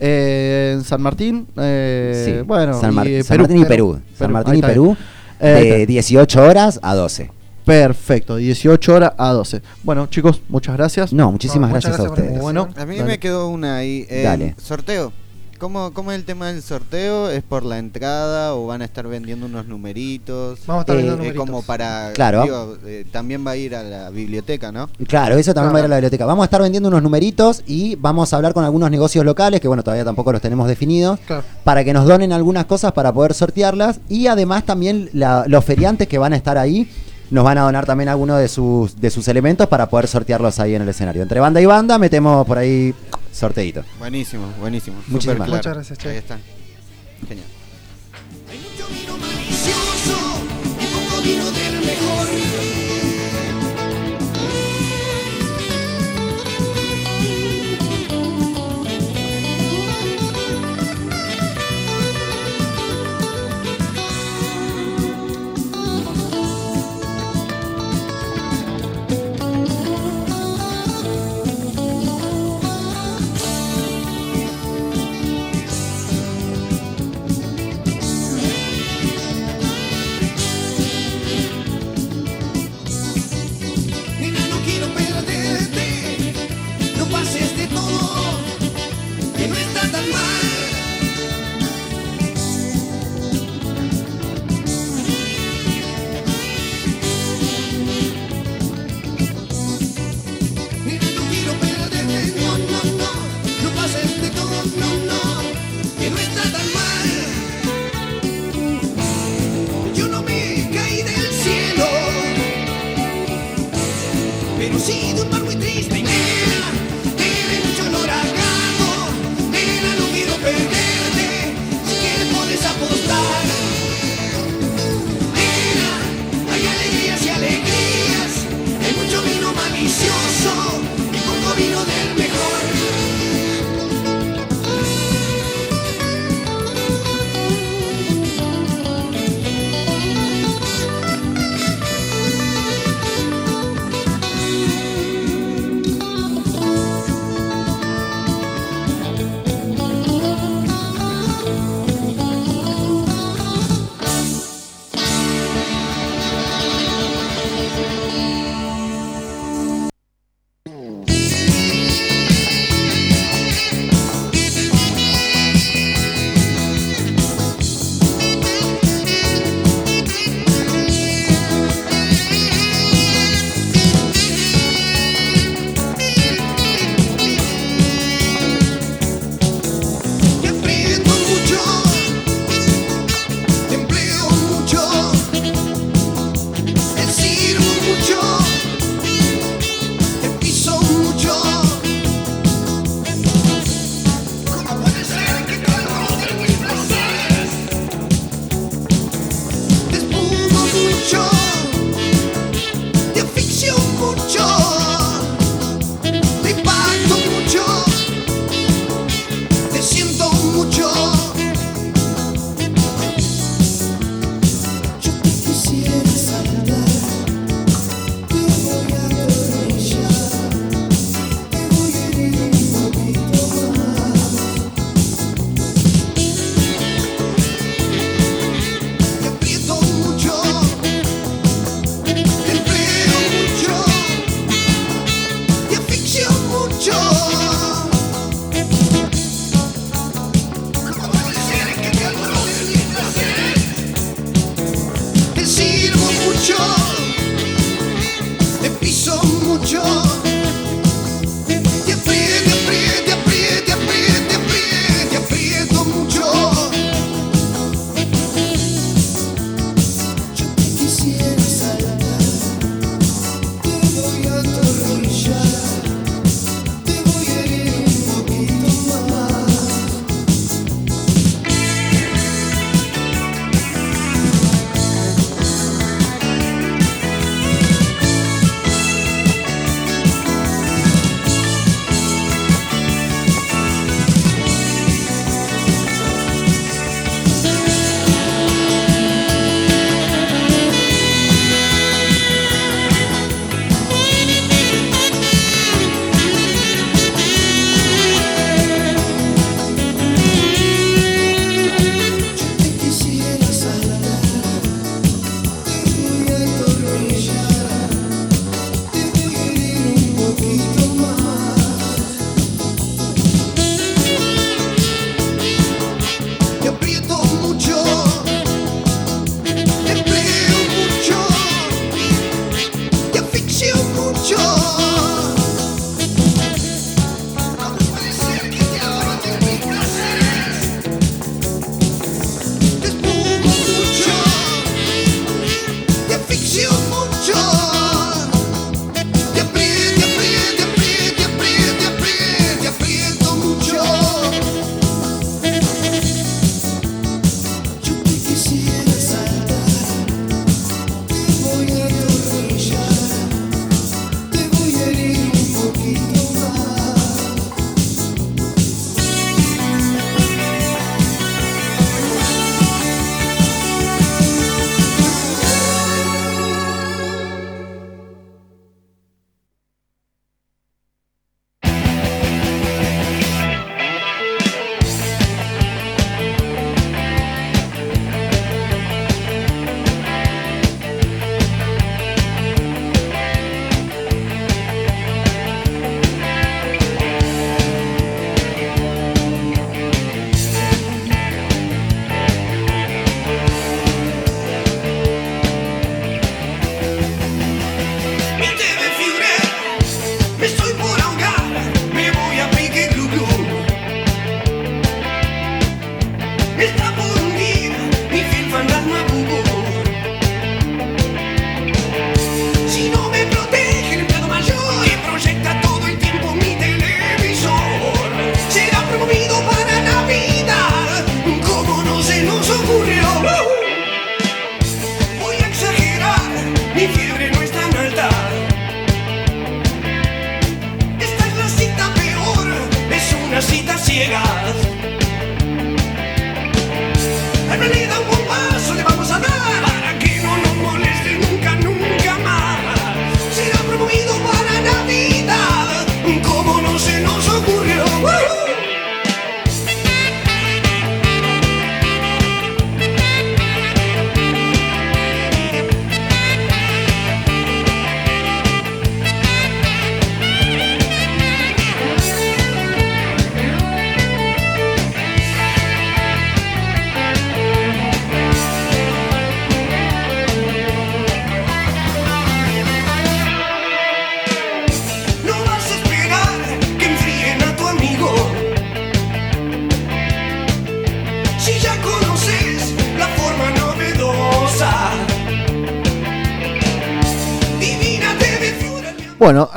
eh, 0.00 0.74
en 0.76 0.84
San 0.84 1.02
Martín, 1.02 1.48
eh, 1.60 2.22
Sí. 2.24 2.42
bueno, 2.46 2.80
San, 2.80 2.94
Mar- 2.94 3.08
y, 3.08 3.16
eh, 3.16 3.22
San 3.24 3.36
Martín 3.40 3.58
y 3.58 3.64
Perú. 3.64 3.94
San 4.16 4.28
Perú, 4.28 4.32
Martín 4.32 4.52
ahí 4.54 4.58
y 4.60 4.62
Perú. 4.62 4.96
Eh, 5.40 5.46
de 5.48 5.74
está. 5.82 5.86
18 5.92 6.42
horas 6.44 6.78
a 6.82 6.94
12. 6.94 7.30
Perfecto, 7.64 8.36
18 8.36 8.94
horas 8.94 9.12
a 9.18 9.32
12. 9.32 9.60
Bueno, 9.82 10.06
chicos, 10.06 10.40
muchas 10.48 10.76
gracias. 10.76 11.12
No, 11.12 11.32
muchísimas 11.32 11.68
No, 11.70 11.74
muchas 11.76 11.90
gracias, 11.90 12.06
a 12.06 12.08
gracias 12.14 12.26
ustedes. 12.26 12.40
Bueno. 12.42 12.68
A 12.76 12.86
mí 12.86 12.96
Dale. 12.96 13.08
me 13.10 13.18
quedó 13.18 13.48
una 13.48 13.76
ahí. 13.76 14.06
eh, 14.08 14.22
Dale. 14.22 14.54
Sorteo. 14.62 15.12
¿Cómo, 15.58 15.92
¿Cómo 15.92 16.12
es 16.12 16.18
el 16.18 16.24
tema 16.24 16.46
del 16.46 16.62
sorteo? 16.62 17.28
¿Es 17.30 17.42
por 17.42 17.64
la 17.64 17.78
entrada 17.78 18.54
o 18.54 18.68
van 18.68 18.80
a 18.80 18.84
estar 18.84 19.08
vendiendo 19.08 19.46
unos 19.46 19.66
numeritos? 19.66 20.60
Vamos 20.68 20.82
a 20.82 20.82
estar 20.82 20.96
Eh, 20.96 21.00
Eh, 21.00 21.10
numeritos. 21.10 21.36
como 21.36 21.62
para... 21.62 22.12
Claro. 22.12 22.44
digo, 22.44 22.76
eh, 22.86 23.04
también 23.10 23.44
va 23.44 23.50
a 23.52 23.56
ir 23.56 23.74
a 23.74 23.82
la 23.82 24.10
biblioteca, 24.10 24.70
¿no? 24.70 24.88
Claro, 25.08 25.36
eso 25.36 25.52
también 25.54 25.74
va 25.74 25.78
a 25.78 25.80
ir 25.80 25.84
a 25.86 25.88
la 25.88 25.96
biblioteca. 25.96 26.26
Vamos 26.26 26.42
a 26.42 26.46
estar 26.46 26.62
vendiendo 26.62 26.88
unos 26.88 27.02
numeritos 27.02 27.64
y 27.66 27.96
vamos 27.96 28.32
a 28.32 28.36
hablar 28.36 28.54
con 28.54 28.62
algunos 28.64 28.88
negocios 28.88 29.24
locales, 29.24 29.60
que 29.60 29.66
bueno, 29.66 29.82
todavía 29.82 30.04
tampoco 30.04 30.30
los 30.30 30.40
tenemos 30.40 30.68
definidos, 30.68 31.18
Claro. 31.26 31.42
para 31.64 31.82
que 31.82 31.92
nos 31.92 32.06
donen 32.06 32.32
algunas 32.32 32.66
cosas 32.66 32.92
para 32.92 33.12
poder 33.12 33.34
sortearlas. 33.34 33.98
Y 34.08 34.28
además 34.28 34.64
también 34.64 35.10
la- 35.12 35.42
los 35.48 35.64
feriantes 35.64 36.06
que 36.06 36.18
van 36.18 36.34
a 36.34 36.36
estar 36.36 36.56
ahí 36.56 36.88
nos 37.30 37.44
van 37.44 37.58
a 37.58 37.62
donar 37.62 37.84
también 37.84 38.08
algunos 38.08 38.38
de 38.38 38.48
sus, 38.48 38.98
de 39.00 39.10
sus 39.10 39.26
elementos 39.28 39.66
para 39.66 39.90
poder 39.90 40.06
sortearlos 40.06 40.60
ahí 40.60 40.74
en 40.76 40.82
el 40.82 40.88
escenario. 40.88 41.20
Entre 41.22 41.40
banda 41.40 41.60
y 41.60 41.66
banda 41.66 41.98
metemos 41.98 42.46
por 42.46 42.56
ahí 42.56 42.94
sorteito. 43.32 43.84
Buenísimo, 43.98 44.46
buenísimo. 44.60 45.02
Muchísimas 45.08 45.36
claro. 45.36 45.52
Muchas 45.56 45.74
gracias, 45.74 45.98
Che. 45.98 46.08
Ahí 46.08 46.16
está. 46.16 46.38
Genial. 47.26 47.46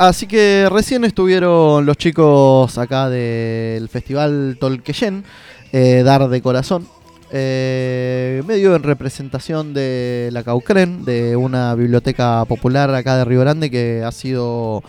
Así 0.08 0.26
que 0.26 0.68
recién 0.70 1.04
estuvieron 1.04 1.86
los 1.86 1.96
chicos 1.96 2.76
acá 2.78 3.08
del 3.08 3.88
Festival 3.88 4.56
Tolqueyen, 4.58 5.24
eh, 5.72 6.02
Dar 6.04 6.28
de 6.28 6.42
Corazón, 6.42 6.86
eh, 7.30 8.42
medio 8.46 8.74
en 8.74 8.82
representación 8.82 9.72
de 9.74 10.30
la 10.32 10.42
Caucren, 10.42 11.04
de 11.04 11.36
una 11.36 11.74
biblioteca 11.74 12.44
popular 12.46 12.92
acá 12.94 13.16
de 13.16 13.24
Río 13.24 13.40
Grande 13.40 13.70
que 13.70 14.02
ha 14.04 14.12
sido 14.12 14.82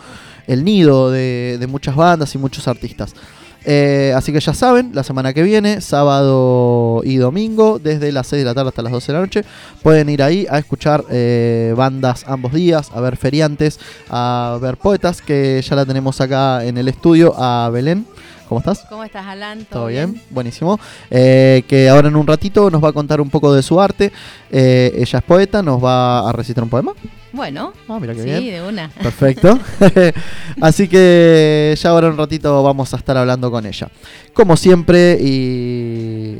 el 0.46 0.64
nido 0.64 1.10
de, 1.10 1.64
muchas 1.68 1.94
bandas 1.94 2.34
y 2.34 2.38
muchos 2.38 2.66
artistas. 2.66 3.14
Eh, 3.64 4.12
así 4.16 4.32
que 4.32 4.40
ya 4.40 4.52
saben, 4.52 4.90
la 4.94 5.04
semana 5.04 5.32
que 5.32 5.42
viene, 5.42 5.80
sábado 5.80 6.83
y 7.04 7.16
domingo, 7.16 7.78
desde 7.78 8.10
las 8.12 8.26
6 8.28 8.40
de 8.40 8.44
la 8.46 8.54
tarde 8.54 8.68
hasta 8.70 8.82
las 8.82 8.92
12 8.92 9.06
de 9.12 9.12
la 9.18 9.20
noche, 9.24 9.44
pueden 9.82 10.08
ir 10.08 10.22
ahí 10.22 10.46
a 10.50 10.58
escuchar 10.58 11.04
eh, 11.10 11.74
bandas 11.76 12.24
ambos 12.26 12.52
días, 12.52 12.90
a 12.94 13.00
ver 13.00 13.16
feriantes, 13.16 13.78
a 14.10 14.58
ver 14.60 14.76
poetas, 14.76 15.20
que 15.22 15.62
ya 15.62 15.76
la 15.76 15.84
tenemos 15.86 16.20
acá 16.20 16.64
en 16.64 16.78
el 16.78 16.88
estudio, 16.88 17.34
a 17.36 17.68
Belén. 17.70 18.06
¿Cómo 18.48 18.58
estás? 18.60 18.84
¿Cómo 18.90 19.02
estás, 19.02 19.24
Alan? 19.26 19.64
¿Todo 19.64 19.86
bien? 19.86 20.20
Buenísimo. 20.28 20.78
Eh, 21.10 21.62
que 21.66 21.88
ahora 21.88 22.08
en 22.08 22.16
un 22.16 22.26
ratito 22.26 22.70
nos 22.70 22.84
va 22.84 22.90
a 22.90 22.92
contar 22.92 23.20
un 23.22 23.30
poco 23.30 23.54
de 23.54 23.62
su 23.62 23.80
arte. 23.80 24.12
Eh, 24.50 24.92
ella 24.98 25.18
es 25.18 25.24
poeta, 25.24 25.62
nos 25.62 25.82
va 25.82 26.28
a 26.28 26.32
recitar 26.32 26.62
un 26.62 26.68
poema. 26.68 26.92
Bueno, 27.32 27.72
Ah, 27.88 27.98
mira 27.98 28.12
qué 28.14 28.20
sí, 28.22 28.26
bien. 28.26 28.44
de 28.44 28.62
una. 28.62 28.90
Perfecto. 28.90 29.58
Así 30.60 30.88
que 30.88 31.74
ya 31.80 31.90
ahora 31.90 32.08
un 32.08 32.16
ratito 32.18 32.62
vamos 32.62 32.92
a 32.92 32.98
estar 32.98 33.16
hablando 33.16 33.50
con 33.50 33.64
ella. 33.66 33.88
Como 34.34 34.56
siempre, 34.56 35.18
y 35.20 35.93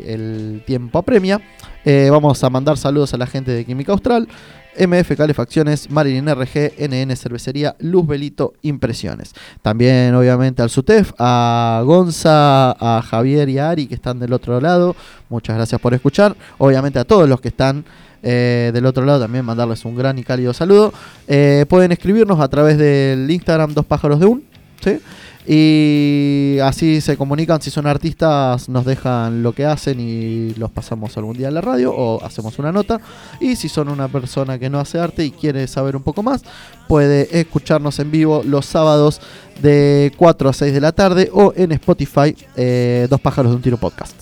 el 0.06 0.62
tiempo 0.66 0.98
apremia, 0.98 1.40
eh, 1.84 2.08
vamos 2.10 2.42
a 2.44 2.50
mandar 2.50 2.76
saludos 2.76 3.14
a 3.14 3.18
la 3.18 3.26
gente 3.26 3.50
de 3.50 3.64
Química 3.64 3.92
Austral. 3.92 4.28
MF 4.76 5.16
Calefacciones, 5.16 5.88
Marilyn 5.88 6.28
RG, 6.28 6.72
NN 6.78 7.14
Cervecería, 7.16 7.76
Luz 7.78 8.06
Belito 8.08 8.54
Impresiones. 8.62 9.32
También, 9.62 10.14
obviamente, 10.16 10.62
al 10.62 10.70
SUTEF, 10.70 11.12
a 11.18 11.82
Gonza, 11.84 12.72
a 12.72 13.00
Javier 13.02 13.48
y 13.48 13.58
a 13.58 13.70
Ari 13.70 13.86
que 13.86 13.94
están 13.94 14.18
del 14.18 14.32
otro 14.32 14.60
lado. 14.60 14.96
Muchas 15.28 15.54
gracias 15.54 15.80
por 15.80 15.94
escuchar. 15.94 16.36
Obviamente, 16.58 16.98
a 16.98 17.04
todos 17.04 17.28
los 17.28 17.40
que 17.40 17.48
están 17.48 17.84
eh, 18.26 18.70
del 18.72 18.86
otro 18.86 19.04
lado 19.04 19.20
también 19.20 19.44
mandarles 19.44 19.84
un 19.84 19.94
gran 19.94 20.18
y 20.18 20.24
cálido 20.24 20.54
saludo. 20.54 20.94
Eh, 21.28 21.66
pueden 21.68 21.92
escribirnos 21.92 22.40
a 22.40 22.48
través 22.48 22.78
del 22.78 23.30
Instagram 23.30 23.74
Dos 23.74 23.84
Pájaros 23.84 24.18
de 24.18 24.26
Un. 24.26 24.44
¿sí? 24.82 24.98
Y 25.46 26.58
así 26.62 27.02
se 27.02 27.18
comunican, 27.18 27.60
si 27.60 27.70
son 27.70 27.86
artistas 27.86 28.68
nos 28.70 28.86
dejan 28.86 29.42
lo 29.42 29.52
que 29.52 29.66
hacen 29.66 30.00
y 30.00 30.54
los 30.54 30.70
pasamos 30.70 31.14
algún 31.18 31.36
día 31.36 31.48
en 31.48 31.54
la 31.54 31.60
radio 31.60 31.94
o 31.94 32.24
hacemos 32.24 32.58
una 32.58 32.72
nota. 32.72 32.98
Y 33.40 33.56
si 33.56 33.68
son 33.68 33.88
una 33.88 34.08
persona 34.08 34.58
que 34.58 34.70
no 34.70 34.80
hace 34.80 34.98
arte 34.98 35.24
y 35.24 35.30
quiere 35.30 35.66
saber 35.66 35.96
un 35.96 36.02
poco 36.02 36.22
más, 36.22 36.42
puede 36.88 37.38
escucharnos 37.38 37.98
en 37.98 38.10
vivo 38.10 38.42
los 38.42 38.64
sábados 38.64 39.20
de 39.60 40.12
4 40.16 40.48
a 40.48 40.52
6 40.52 40.72
de 40.72 40.80
la 40.80 40.92
tarde 40.92 41.28
o 41.32 41.52
en 41.54 41.72
Spotify, 41.72 42.34
eh, 42.56 43.06
Dos 43.10 43.20
Pájaros 43.20 43.52
de 43.52 43.56
un 43.56 43.62
Tiro 43.62 43.76
Podcast. 43.76 44.14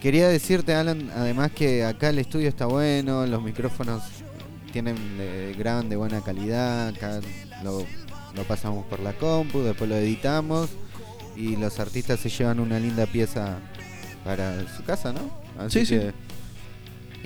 Quería 0.00 0.28
decirte, 0.28 0.74
Alan, 0.74 1.10
además 1.16 1.50
que 1.50 1.84
acá 1.84 2.10
el 2.10 2.20
estudio 2.20 2.48
está 2.48 2.66
bueno, 2.66 3.26
los 3.26 3.42
micrófonos 3.42 4.04
tienen 4.72 4.96
eh, 5.18 5.56
graban 5.58 5.88
de 5.88 5.96
buena 5.96 6.20
calidad, 6.20 6.88
acá 6.88 7.20
lo, 7.64 7.84
lo 8.38 8.44
pasamos 8.44 8.86
por 8.86 9.00
la 9.00 9.12
compu, 9.12 9.60
después 9.60 9.90
lo 9.90 9.96
editamos 9.96 10.70
y 11.36 11.56
los 11.56 11.78
artistas 11.80 12.20
se 12.20 12.28
llevan 12.30 12.60
una 12.60 12.78
linda 12.78 13.04
pieza 13.06 13.58
para 14.24 14.60
su 14.76 14.82
casa, 14.84 15.12
¿no? 15.12 15.20
Así 15.58 15.80
Sí, 15.84 15.86
sí. 15.86 15.94
que 16.00 16.12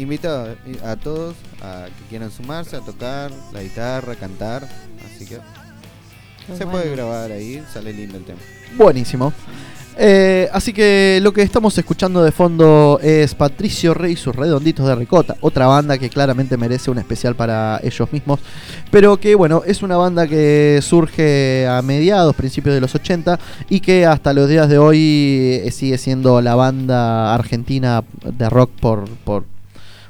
invito 0.02 0.28
a, 0.30 0.90
a 0.90 0.96
todos 0.96 1.36
a 1.60 1.86
que 1.86 2.04
quieran 2.08 2.30
sumarse 2.30 2.76
a 2.76 2.80
tocar 2.80 3.30
la 3.52 3.62
guitarra, 3.62 4.14
cantar, 4.16 4.66
así 5.14 5.26
que 5.26 5.38
se 6.56 6.66
puede 6.66 6.90
grabar 6.90 7.30
ahí, 7.30 7.62
sale 7.72 7.92
lindo 7.92 8.16
el 8.18 8.24
tema. 8.24 8.40
Buenísimo. 8.76 9.32
Eh, 9.98 10.48
así 10.52 10.72
que 10.72 11.20
lo 11.22 11.32
que 11.32 11.42
estamos 11.42 11.76
escuchando 11.76 12.24
de 12.24 12.32
fondo 12.32 12.98
es 13.02 13.34
Patricio 13.34 13.92
Rey 13.92 14.12
y 14.12 14.16
sus 14.16 14.34
Redonditos 14.34 14.86
de 14.86 14.94
Ricota, 14.94 15.36
otra 15.40 15.66
banda 15.66 15.98
que 15.98 16.08
claramente 16.08 16.56
merece 16.56 16.90
un 16.90 16.98
especial 16.98 17.34
para 17.34 17.78
ellos 17.82 18.10
mismos, 18.10 18.40
pero 18.90 19.18
que 19.18 19.34
bueno, 19.34 19.62
es 19.66 19.82
una 19.82 19.98
banda 19.98 20.26
que 20.26 20.80
surge 20.82 21.66
a 21.68 21.82
mediados, 21.82 22.34
principios 22.34 22.74
de 22.74 22.80
los 22.80 22.94
80 22.94 23.38
y 23.68 23.80
que 23.80 24.06
hasta 24.06 24.32
los 24.32 24.48
días 24.48 24.68
de 24.68 24.78
hoy 24.78 25.60
eh, 25.62 25.70
sigue 25.70 25.98
siendo 25.98 26.40
la 26.40 26.54
banda 26.54 27.34
argentina 27.34 28.02
de 28.24 28.48
rock 28.48 28.70
por, 28.80 29.08
por, 29.24 29.44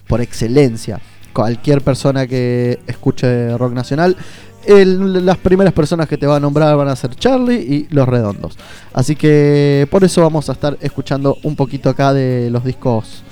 por 0.07 0.21
excelencia. 0.21 1.01
Cualquier 1.33 1.81
persona 1.81 2.27
que 2.27 2.79
escuche 2.87 3.57
rock 3.57 3.73
nacional 3.73 4.17
las 4.67 5.39
primeras 5.39 5.73
personas 5.73 6.09
que 6.09 6.17
te 6.17 6.27
va 6.27 6.37
a 6.37 6.41
nombrar 6.41 6.77
van 6.77 6.89
a 6.89 6.97
ser 6.97 7.15
Charlie 7.15 7.61
y 7.61 7.87
Los 7.91 8.09
Redondos. 8.09 8.57
Así 8.93 9.17
que 9.17 9.87
por 9.91 10.05
eso 10.05 10.23
vamos 10.23 10.49
a 10.49 10.53
estar 10.53 10.77
escuchando 10.81 11.39
un 11.43 11.57
poquito 11.57 11.91
acá 11.91 12.13
de 12.13 12.51
los 12.51 12.65
discos 12.65 13.23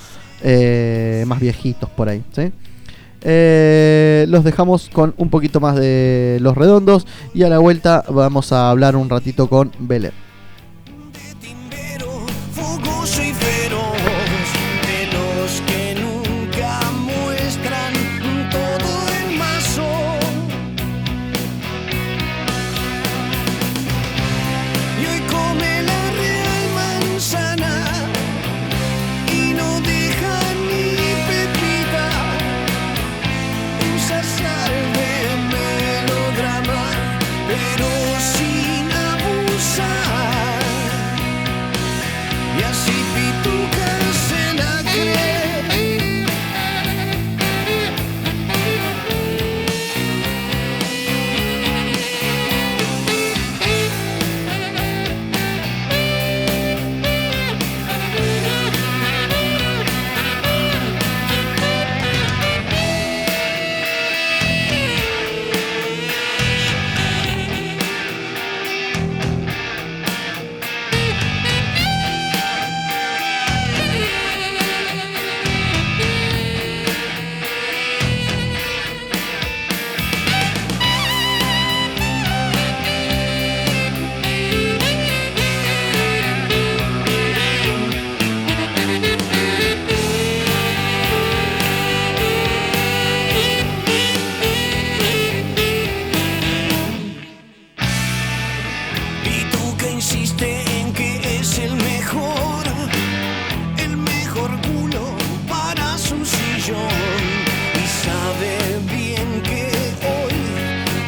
eh, 0.43 1.23
más 1.27 1.39
viejitos 1.39 1.89
por 1.89 2.09
ahí. 2.09 2.23
Eh, 3.23 4.25
los 4.29 4.43
dejamos 4.43 4.89
con 4.91 5.13
un 5.17 5.29
poquito 5.29 5.59
más 5.59 5.75
de 5.75 6.39
Los 6.41 6.57
Redondos 6.57 7.05
y 7.33 7.43
a 7.43 7.49
la 7.49 7.59
vuelta 7.59 8.03
vamos 8.09 8.51
a 8.51 8.69
hablar 8.69 8.95
un 8.95 9.09
ratito 9.09 9.47
con 9.47 9.71
Belén. 9.79 10.13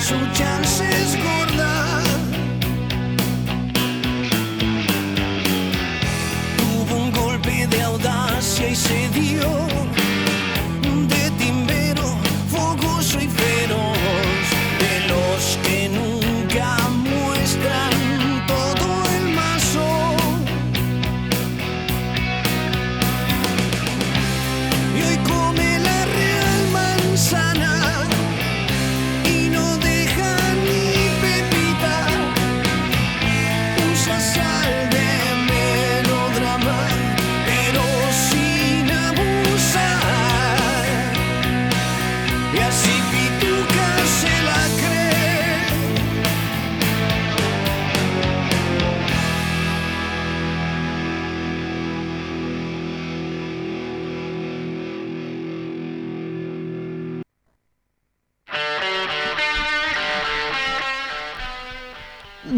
Su 0.04 0.16
chance 0.34 0.84
es 0.90 1.16
gorda. 1.16 1.73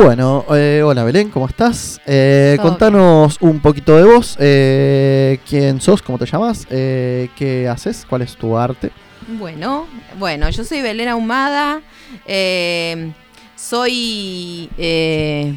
Bueno, 0.05 0.45
eh, 0.53 0.83
hola 0.85 1.03
Belén, 1.03 1.31
¿cómo 1.31 1.47
estás? 1.47 1.99
Eh, 2.05 2.59
contanos 2.61 3.37
un 3.41 3.59
poquito 3.59 3.97
de 3.97 4.03
vos. 4.03 4.37
eh, 4.39 5.39
¿Quién 5.49 5.81
sos? 5.81 6.03
¿Cómo 6.03 6.19
te 6.19 6.27
llamas? 6.27 6.67
Eh, 6.69 7.29
¿Qué 7.35 7.67
haces? 7.67 8.05
¿Cuál 8.07 8.21
es 8.21 8.35
tu 8.35 8.55
arte? 8.55 8.91
Bueno, 9.27 9.87
bueno, 10.19 10.47
yo 10.51 10.63
soy 10.63 10.83
Belén 10.83 11.07
Ahumada, 11.07 11.81
eh, 12.27 13.13
soy 13.55 14.69
eh, 14.77 15.55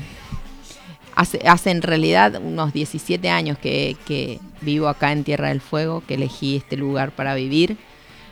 hace, 1.15 1.47
hace 1.47 1.70
en 1.70 1.83
realidad 1.83 2.41
unos 2.43 2.73
17 2.73 3.29
años 3.29 3.59
que, 3.59 3.99
que 4.07 4.41
vivo 4.62 4.89
acá 4.89 5.12
en 5.12 5.25
Tierra 5.25 5.49
del 5.49 5.61
Fuego, 5.61 6.03
que 6.09 6.15
elegí 6.15 6.57
este 6.57 6.79
lugar 6.79 7.11
para 7.11 7.35
vivir 7.35 7.77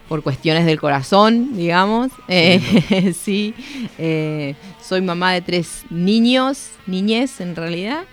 por 0.08 0.22
cuestiones 0.22 0.66
del 0.66 0.80
corazón, 0.80 1.56
digamos. 1.56 2.10
Eh, 2.28 3.12
sí, 3.20 3.54
eh, 3.98 4.54
soy 4.82 5.00
mamá 5.02 5.32
de 5.32 5.40
tres 5.42 5.84
niños, 5.90 6.70
niñez 6.86 7.40
en 7.40 7.56
realidad, 7.56 8.04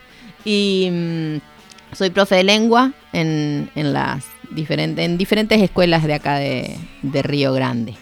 y 0.46 0.90
mm, 0.92 1.96
soy 1.96 2.10
profe 2.10 2.36
de 2.36 2.44
lengua 2.44 2.92
en, 3.14 3.70
en 3.76 3.94
las 3.94 4.26
diferentes, 4.52 5.06
en 5.06 5.18
diferentes 5.18 5.62
escuelas 5.62 6.04
de 6.04 6.14
acá 6.14 6.36
de, 6.38 6.78
de 7.02 7.22
Río 7.22 7.54
Grande. 7.54 7.96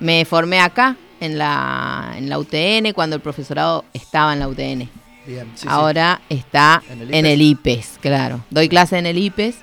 Me 0.00 0.24
formé 0.24 0.58
acá 0.60 0.96
en 1.20 1.38
la, 1.38 2.14
en 2.16 2.28
la 2.28 2.38
UTN 2.38 2.92
cuando 2.94 3.16
el 3.16 3.22
profesorado 3.22 3.84
estaba 3.92 4.32
en 4.32 4.40
la 4.40 4.48
UTN. 4.48 4.88
Bien, 5.24 5.46
sí, 5.54 5.62
sí. 5.62 5.66
Ahora 5.68 6.20
está 6.28 6.82
En 6.90 7.02
el 7.02 7.14
en 7.14 7.26
IPES. 7.26 7.32
el 7.32 7.42
IPES, 7.42 7.98
claro. 8.00 8.44
Doy 8.50 8.68
clase 8.68 8.98
en 8.98 9.06
el 9.06 9.18
IPES, 9.18 9.56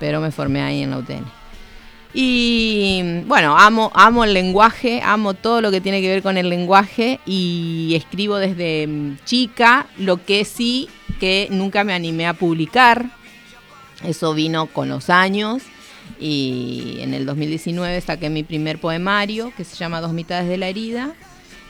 pero 0.00 0.20
me 0.20 0.30
formé 0.30 0.62
ahí 0.62 0.82
en 0.82 0.90
la 0.90 0.98
UTN. 0.98 1.37
Y 2.14 3.22
bueno, 3.26 3.58
amo, 3.58 3.90
amo 3.94 4.24
el 4.24 4.32
lenguaje, 4.32 5.02
amo 5.04 5.34
todo 5.34 5.60
lo 5.60 5.70
que 5.70 5.80
tiene 5.80 6.00
que 6.00 6.08
ver 6.08 6.22
con 6.22 6.38
el 6.38 6.48
lenguaje 6.48 7.20
y 7.26 7.92
escribo 7.94 8.38
desde 8.38 8.86
mm, 8.86 9.18
chica, 9.24 9.86
lo 9.98 10.24
que 10.24 10.44
sí 10.44 10.88
que 11.20 11.48
nunca 11.50 11.84
me 11.84 11.92
animé 11.92 12.26
a 12.26 12.34
publicar. 12.34 13.06
Eso 14.04 14.32
vino 14.32 14.66
con 14.66 14.88
los 14.88 15.10
años 15.10 15.62
y 16.20 16.98
en 17.00 17.14
el 17.14 17.26
2019 17.26 18.00
saqué 18.00 18.30
mi 18.30 18.42
primer 18.42 18.80
poemario 18.80 19.52
que 19.56 19.64
se 19.64 19.76
llama 19.76 20.00
Dos 20.00 20.12
mitades 20.12 20.48
de 20.48 20.56
la 20.56 20.68
herida. 20.68 21.14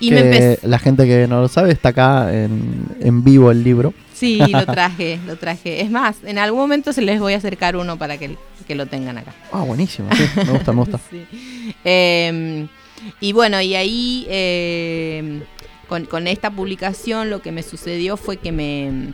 Y 0.01 0.11
Que. 0.11 0.59
La 0.63 0.79
gente 0.79 1.07
que 1.07 1.27
no 1.27 1.41
lo 1.41 1.49
sabe 1.49 1.73
está 1.73 1.91
acá 1.91 2.33
en, 2.33 2.87
en 3.01 3.25
vivo 3.25 3.51
el 3.51 3.65
libro. 3.65 3.93
Sí, 4.15 4.39
lo 4.51 4.65
traje, 4.67 5.19
lo 5.27 5.37
traje. 5.37 5.81
Es 5.81 5.91
más, 5.91 6.17
en 6.25 6.39
algún 6.39 6.61
momento 6.61 6.93
se 6.93 7.03
les 7.03 7.21
voy 7.21 7.33
a 7.35 7.37
acercar 7.39 7.77
uno 7.77 7.97
para 7.99 8.17
que, 8.19 8.37
que 8.67 8.75
lo 8.75 8.87
tengan 8.87 9.19
acá. 9.19 9.35
Ah, 9.53 9.63
buenísimo. 9.63 10.09
sí, 10.15 10.23
me 10.37 10.45
gusta, 10.53 10.73
me 10.73 10.79
gusta. 10.81 11.01
Sí. 11.11 11.25
Eh, 11.85 12.67
y 13.21 13.33
bueno, 13.33 13.61
y 13.61 13.75
ahí 13.77 14.27
eh, 14.29 15.43
con, 15.89 16.05
con 16.07 16.27
esta 16.27 16.51
publicación 16.51 17.31
lo 17.31 17.41
que 17.43 17.53
me 17.53 17.63
sucedió 17.63 18.17
fue 18.17 18.37
que 18.39 18.51
me 18.53 19.13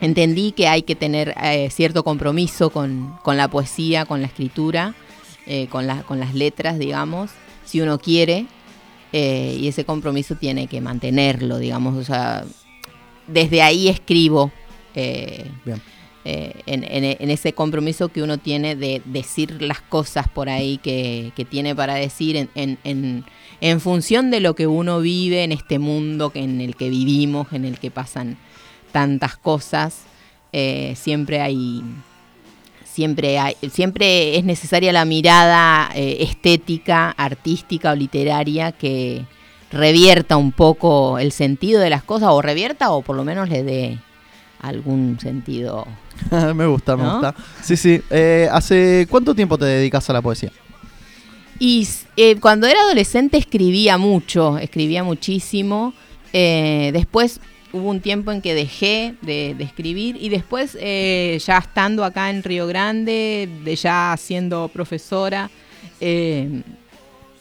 entendí 0.00 0.52
que 0.52 0.68
hay 0.68 0.82
que 0.82 0.94
tener 0.94 1.34
eh, 1.42 1.68
cierto 1.70 2.04
compromiso 2.04 2.70
con, 2.70 3.16
con 3.22 3.36
la 3.36 3.48
poesía, 3.48 4.04
con 4.04 4.20
la 4.20 4.26
escritura, 4.28 4.94
eh, 5.46 5.66
con, 5.70 5.86
la- 5.86 6.02
con 6.02 6.20
las 6.20 6.34
letras, 6.34 6.78
digamos, 6.78 7.30
si 7.64 7.80
uno 7.80 7.98
quiere. 7.98 8.46
Eh, 9.18 9.56
y 9.60 9.68
ese 9.68 9.84
compromiso 9.84 10.34
tiene 10.34 10.66
que 10.66 10.80
mantenerlo, 10.80 11.58
digamos. 11.58 11.96
O 11.96 12.04
sea, 12.04 12.44
desde 13.26 13.62
ahí 13.62 13.88
escribo. 13.88 14.50
eh, 14.94 15.44
Bien. 15.64 15.80
eh, 16.28 16.52
en, 16.66 16.82
en- 16.84 17.16
en 17.20 17.30
ese 17.30 17.52
compromiso 17.52 18.08
que 18.08 18.20
uno 18.22 18.36
tiene 18.38 18.74
de 18.74 19.00
decir 19.04 19.62
las 19.62 19.80
cosas 19.80 20.26
por 20.28 20.48
ahí 20.48 20.78
que, 20.78 21.30
que 21.36 21.44
tiene 21.44 21.74
para 21.74 21.94
decir 21.94 22.34
en, 22.36 22.78
en- 22.84 23.80
función 23.80 24.30
de 24.32 24.40
lo 24.40 24.54
que 24.54 24.66
uno 24.66 25.00
vive 25.00 25.44
en 25.44 25.52
este 25.52 25.78
mundo 25.78 26.30
que, 26.30 26.40
en 26.40 26.60
el 26.60 26.74
que 26.74 26.88
vivimos, 26.90 27.52
en 27.52 27.64
el 27.64 27.78
que 27.78 27.90
pasan 27.90 28.36
tantas 28.92 29.36
cosas. 29.36 30.02
eh, 30.52 30.94
siempre 30.96 31.40
hay 31.40 31.82
siempre 32.96 33.38
hay, 33.38 33.54
siempre 33.70 34.38
es 34.38 34.44
necesaria 34.44 34.90
la 34.90 35.04
mirada 35.04 35.90
eh, 35.94 36.16
estética, 36.20 37.10
artística 37.10 37.92
o 37.92 37.94
literaria 37.94 38.72
que 38.72 39.26
revierta 39.70 40.38
un 40.38 40.50
poco 40.50 41.18
el 41.18 41.30
sentido 41.30 41.82
de 41.82 41.90
las 41.90 42.02
cosas 42.02 42.30
o 42.32 42.40
revierta 42.40 42.90
o 42.92 43.02
por 43.02 43.14
lo 43.14 43.22
menos 43.22 43.50
le 43.50 43.62
dé 43.64 43.98
algún 44.60 45.20
sentido. 45.20 45.86
me 46.54 46.66
gusta, 46.66 46.96
me 46.96 47.02
¿No? 47.02 47.12
gusta. 47.12 47.34
Sí, 47.62 47.76
sí. 47.76 48.00
Eh, 48.08 48.48
¿Hace 48.50 49.06
cuánto 49.10 49.34
tiempo 49.34 49.58
te 49.58 49.66
dedicas 49.66 50.08
a 50.08 50.14
la 50.14 50.22
poesía? 50.22 50.50
Y 51.58 51.86
eh, 52.16 52.36
cuando 52.40 52.66
era 52.66 52.80
adolescente 52.80 53.36
escribía 53.36 53.98
mucho, 53.98 54.56
escribía 54.56 55.04
muchísimo. 55.04 55.92
Eh, 56.32 56.92
después 56.94 57.40
hubo 57.76 57.90
un 57.90 58.00
tiempo 58.00 58.32
en 58.32 58.42
que 58.42 58.54
dejé 58.54 59.14
de, 59.22 59.54
escribir 59.58 60.16
y 60.20 60.28
después 60.28 60.76
eh, 60.80 61.38
ya 61.44 61.58
estando 61.58 62.04
acá 62.04 62.30
en 62.30 62.42
Río 62.42 62.66
Grande, 62.66 63.48
de 63.64 63.76
ya 63.76 64.14
siendo 64.18 64.68
profesora, 64.68 65.50
eh, 66.00 66.62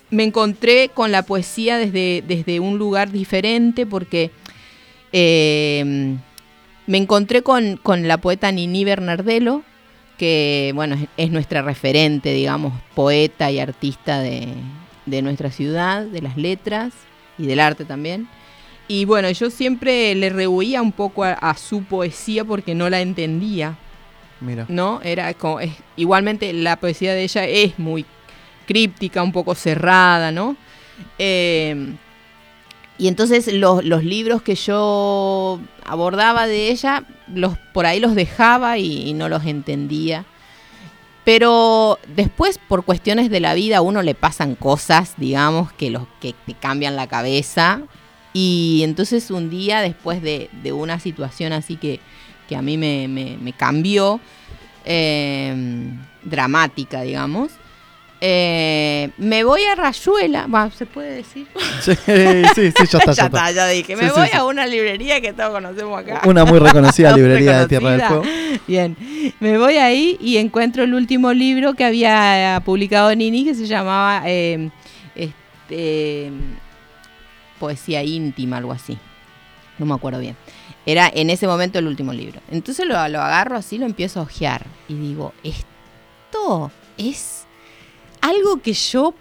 me 0.09 0.23
encontré 0.23 0.89
con 0.93 1.11
la 1.11 1.23
poesía 1.23 1.77
desde, 1.77 2.23
desde 2.27 2.59
un 2.59 2.77
lugar 2.77 3.11
diferente 3.11 3.85
porque 3.85 4.31
eh, 5.11 6.15
me 6.87 6.97
encontré 6.97 7.41
con, 7.41 7.77
con 7.77 8.07
la 8.07 8.17
poeta 8.17 8.51
Nini 8.51 8.85
Bernardelo, 8.85 9.63
que 10.17 10.71
bueno, 10.75 10.95
es, 10.95 11.07
es 11.17 11.31
nuestra 11.31 11.61
referente, 11.61 12.33
digamos, 12.33 12.73
poeta 12.93 13.51
y 13.51 13.59
artista 13.59 14.19
de, 14.19 14.47
de 15.05 15.21
nuestra 15.21 15.51
ciudad, 15.51 16.03
de 16.03 16.21
las 16.21 16.37
letras 16.37 16.93
y 17.37 17.45
del 17.45 17.59
arte 17.59 17.85
también. 17.85 18.27
Y 18.87 19.05
bueno, 19.05 19.29
yo 19.31 19.49
siempre 19.49 20.13
le 20.15 20.29
rehuía 20.29 20.81
un 20.81 20.91
poco 20.91 21.23
a, 21.23 21.33
a 21.33 21.55
su 21.57 21.83
poesía 21.83 22.45
porque 22.45 22.75
no 22.75 22.89
la 22.89 23.01
entendía, 23.01 23.77
Mira. 24.41 24.65
¿no? 24.69 25.01
Era 25.03 25.33
como, 25.33 25.59
es- 25.59 25.73
igualmente 25.95 26.53
la 26.53 26.75
poesía 26.75 27.13
de 27.13 27.23
ella 27.23 27.45
es 27.45 27.79
muy 27.79 28.05
críptica, 28.67 29.23
un 29.23 29.31
poco 29.31 29.55
cerrada, 29.55 30.31
¿no? 30.31 30.55
Eh, 31.17 31.93
y 32.97 33.07
entonces 33.07 33.51
los, 33.53 33.83
los 33.83 34.03
libros 34.03 34.41
que 34.41 34.55
yo 34.55 35.59
abordaba 35.85 36.47
de 36.47 36.69
ella, 36.69 37.03
los, 37.33 37.57
por 37.73 37.85
ahí 37.85 37.99
los 37.99 38.15
dejaba 38.15 38.77
y, 38.77 39.09
y 39.09 39.13
no 39.13 39.27
los 39.29 39.45
entendía. 39.45 40.25
Pero 41.23 41.97
después, 42.15 42.59
por 42.67 42.85
cuestiones 42.85 43.29
de 43.31 43.39
la 43.39 43.55
vida, 43.55 43.77
a 43.77 43.81
uno 43.81 44.01
le 44.03 44.13
pasan 44.13 44.53
cosas, 44.55 45.15
digamos, 45.17 45.71
que, 45.73 45.89
los, 45.89 46.03
que 46.21 46.35
te 46.45 46.53
cambian 46.53 46.95
la 46.95 47.07
cabeza. 47.07 47.81
Y 48.37 48.81
entonces 48.83 49.31
un 49.31 49.49
día, 49.49 49.79
después 49.79 50.21
de, 50.21 50.49
de 50.61 50.73
una 50.73 50.99
situación 50.99 51.53
así 51.53 51.77
que, 51.77 52.01
que 52.49 52.57
a 52.57 52.61
mí 52.61 52.77
me, 52.77 53.07
me- 53.07 53.37
me 53.41 53.53
cambió, 53.53 54.19
eh, 54.83 55.55
dramática, 56.21 57.01
digamos, 57.01 57.51
eh, 58.19 59.09
me 59.17 59.43
voy 59.45 59.61
a 59.63 59.75
Rayuela, 59.75 60.69
¿se 60.75 60.85
puede 60.85 61.11
decir? 61.17 61.47
Sí, 61.81 61.93
sí, 62.55 62.71
sí, 62.75 62.85
ya 62.91 62.97
está, 62.97 62.97
ya 63.05 63.13
ya 63.13 63.25
está. 63.25 63.51
ya 63.51 63.67
dije. 63.67 63.95
Me 63.95 64.09
Sí, 64.09 64.13
voy 64.15 64.29
a 64.33 64.43
una 64.45 64.65
librería 64.67 65.21
que 65.21 65.31
todos 65.31 65.51
conocemos 65.51 65.97
acá. 65.99 66.21
Una 66.25 66.43
muy 66.43 66.59
reconocida 66.59 67.11
librería 67.15 67.59
de 67.61 67.67
Tierra 67.67 67.91
del 67.91 68.01
Fuego. 68.01 68.23
Bien, 68.67 68.97
me 69.39 69.57
voy 69.57 69.77
ahí 69.77 70.17
y 70.19 70.37
encuentro 70.37 70.83
el 70.83 70.93
último 70.93 71.31
libro 71.33 71.73
que 71.73 71.85
había 71.85 72.57
eh, 72.57 72.61
publicado 72.61 73.13
Nini 73.15 73.45
que 73.45 73.53
se 73.55 73.65
llamaba 73.67 74.23
eh, 74.25 74.69
este, 75.15 76.31
Poesía 77.59 78.03
íntima, 78.03 78.57
algo 78.57 78.71
así. 78.71 78.97
No 79.77 79.85
me 79.85 79.93
acuerdo 79.93 80.19
bien. 80.19 80.35
Era 80.85 81.11
en 81.13 81.29
ese 81.29 81.47
momento 81.47 81.79
el 81.79 81.87
último 81.87 82.13
libro. 82.13 82.41
Entonces 82.51 82.85
lo, 82.85 82.93
lo 83.09 83.21
agarro 83.21 83.57
así, 83.57 83.77
lo 83.77 83.85
empiezo 83.85 84.19
a 84.19 84.23
hojear 84.23 84.65
y 84.87 84.93
digo, 84.93 85.33
esto 85.43 86.71
es 86.97 87.45
algo 88.21 88.61
que 88.61 88.73
yo 88.73 89.13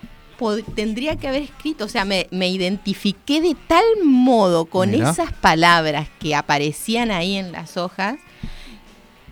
tendría 0.75 1.17
que 1.17 1.29
haber 1.29 1.43
escrito. 1.43 1.85
O 1.85 1.89
sea, 1.89 2.05
me, 2.05 2.27
me 2.31 2.49
identifiqué 2.49 3.41
de 3.41 3.57
tal 3.67 3.85
modo 4.05 4.67
con 4.67 4.91
Mira. 4.91 5.11
esas 5.11 5.33
palabras 5.33 6.09
que 6.19 6.35
aparecían 6.35 7.11
ahí 7.11 7.37
en 7.37 7.53
las 7.53 7.77
hojas 7.77 8.17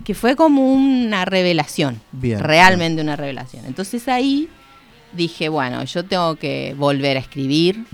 que 0.05 0.15
fue 0.15 0.37
como 0.37 0.73
una 0.73 1.25
revelación. 1.25 2.01
Bien, 2.13 2.41
Realmente 2.41 3.03
una 3.03 3.17
revelación. 3.17 3.67
Entonces 3.67 4.09
ahí 4.09 4.49
dije, 5.13 5.49
bueno, 5.49 5.85
yo 5.85 6.05
tengo 6.05 6.37
que 6.37 6.75
volver 6.77 7.17
a 7.17 7.21
escribir, 7.21 7.85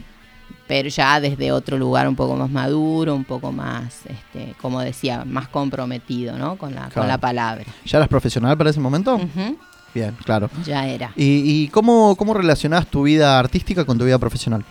pero 0.69 0.89
ya 0.91 1.19
desde 1.21 1.51
otro 1.51 1.77
lugar 1.79 2.07
un 2.07 2.15
poco 2.15 2.37
más 2.37 2.51
maduro, 2.51 3.15
un 3.15 3.25
poco 3.25 3.51
más, 3.51 4.01
este, 4.07 4.55
como 4.61 4.81
decía, 4.81 5.25
más 5.25 5.49
comprometido, 5.49 6.37
¿no? 6.39 6.57
Con 6.57 6.75
la, 6.75 6.83
Claro. 6.83 6.95
con 6.95 7.09
la 7.09 7.19
palabra. 7.19 7.65
¿Ya 7.85 7.97
eras 7.99 8.09
profesional 8.09 8.57
para 8.57 8.71
ese 8.71 8.79
momento? 8.79 9.19
Bien, 9.95 10.15
claro. 10.25 10.51
Ya 10.65 10.87
era. 10.87 11.11
¿Y, 11.17 11.63
y 11.65 11.69
cómo, 11.69 12.15
cómo 12.17 12.35
relacionás 12.35 12.87
tu 12.87 13.03
vida 13.05 13.39
artística 13.39 13.85
con 13.87 13.97
tu 13.99 14.05
vida 14.05 14.19
profesional? 14.19 14.63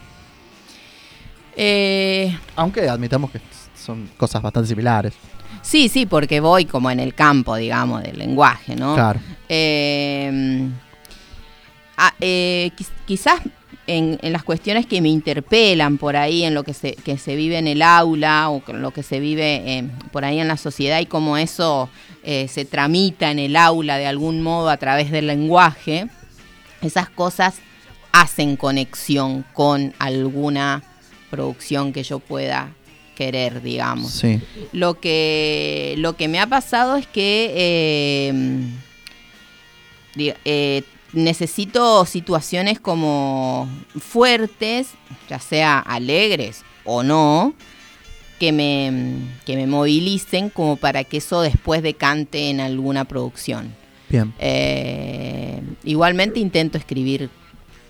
Eh, 1.56 2.38
Aunque 2.56 2.88
admitamos 2.88 3.32
que 3.32 3.42
son 3.76 4.10
cosas 4.18 4.42
bastante 4.42 4.70
similares. 4.70 5.14
sí, 5.62 5.90
sí, 5.90 6.06
porque 6.06 6.40
voy 6.40 6.66
como 6.66 6.92
en 6.92 7.00
el 7.00 7.14
campo, 7.16 7.56
digamos, 7.56 8.04
del 8.04 8.18
lenguaje, 8.20 8.76
¿no? 8.76 8.94
Claro. 8.94 9.20
Eh, 9.50 10.68
ah, 11.98 12.14
eh, 12.20 12.70
quiz- 12.78 12.92
quizás 13.06 13.40
en, 13.88 14.20
en 14.22 14.34
las 14.34 14.44
cuestiones 14.44 14.86
que 14.86 15.02
me 15.02 15.10
interpelan 15.10 15.98
por 15.98 16.16
ahí, 16.16 16.44
en 16.44 16.54
lo 16.54 16.64
que 16.64 16.74
se, 16.74 16.94
que 16.94 17.18
se 17.18 17.36
vive 17.36 17.58
en 17.58 17.68
el 17.68 17.82
aula 17.82 18.50
o 18.50 18.60
con 18.60 18.82
lo 18.82 18.92
que 18.92 19.02
se 19.02 19.20
vive 19.20 19.64
eh, 19.66 19.90
por 20.12 20.26
ahí 20.26 20.40
en 20.40 20.48
la 20.48 20.58
sociedad 20.58 21.00
y 21.00 21.06
cómo 21.06 21.38
eso 21.38 21.90
eh, 22.24 22.48
se 22.50 22.66
tramita 22.66 23.32
en 23.32 23.40
el 23.40 23.56
aula 23.56 23.98
de 23.98 24.06
algún 24.06 24.42
modo 24.42 24.70
a 24.70 24.78
través 24.78 25.10
del 25.12 25.28
lenguaje, 25.28 26.08
esas 26.82 27.10
cosas 27.10 27.56
hacen 28.12 28.58
conexión 28.58 29.46
con 29.54 29.94
alguna 30.00 30.84
producción 31.30 31.94
que 31.94 32.04
yo 32.04 32.20
pueda 32.20 32.74
querer, 33.16 33.62
digamos. 33.62 34.12
Sí. 34.12 34.42
Lo 34.74 35.00
que, 35.00 35.96
lo 35.98 36.16
que 36.16 36.28
me 36.28 36.40
ha 36.40 36.48
pasado 36.48 36.96
es 36.98 37.08
que 37.08 37.54
eh, 37.56 38.34
eh, 40.46 40.84
necesito 41.14 42.06
situaciones 42.06 42.80
como 42.80 43.70
fuertes, 44.00 44.90
ya 45.30 45.40
sea 45.40 45.80
alegres 45.80 46.64
o 46.84 47.04
no, 47.04 47.54
que 48.40 48.52
me, 48.52 49.20
que 49.46 49.56
me 49.56 49.68
movilicen 49.68 50.50
como 50.50 50.76
para 50.76 51.04
que 51.04 51.18
eso 51.18 51.42
después 51.42 51.82
decante 51.82 52.50
en 52.50 52.60
alguna 52.60 53.06
producción. 53.06 53.74
Bien. 54.10 54.34
Eh, 54.40 55.62
igualmente 55.84 56.40
intento 56.40 56.78
escribir 56.78 57.30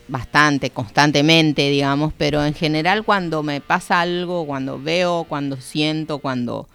bastante, 0.07 0.69
constantemente, 0.69 1.69
digamos, 1.69 2.13
pero 2.17 2.43
en 2.45 2.53
general 2.53 3.03
cuando 3.03 3.43
me 3.43 3.61
pasa 3.61 4.01
algo, 4.01 4.45
cuando 4.45 4.81
veo, 4.81 5.25
cuando 5.27 5.57
siento, 5.57 6.19
cuando 6.19 6.67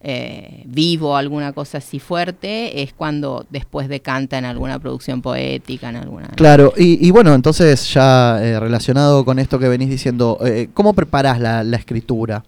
eh, 0.00 0.62
vivo 0.66 1.16
alguna 1.16 1.52
cosa 1.52 1.78
así 1.78 1.98
fuerte, 1.98 2.82
es 2.82 2.92
cuando 2.92 3.46
después 3.50 3.88
decanta 3.88 4.38
en 4.38 4.44
alguna 4.44 4.78
producción 4.78 5.22
poética, 5.22 5.88
en 5.88 5.96
alguna... 5.96 6.28
Claro, 6.36 6.72
y, 6.76 7.04
y 7.06 7.10
bueno, 7.10 7.34
entonces 7.34 7.92
ya 7.92 8.38
eh, 8.42 8.60
relacionado 8.60 9.24
con 9.24 9.38
esto 9.38 9.58
que 9.58 9.68
venís 9.68 9.88
diciendo, 9.90 10.38
eh, 10.44 10.68
¿cómo 10.72 10.92
preparás 10.94 11.40
la, 11.40 11.64
la 11.64 11.76
escritura? 11.76 12.44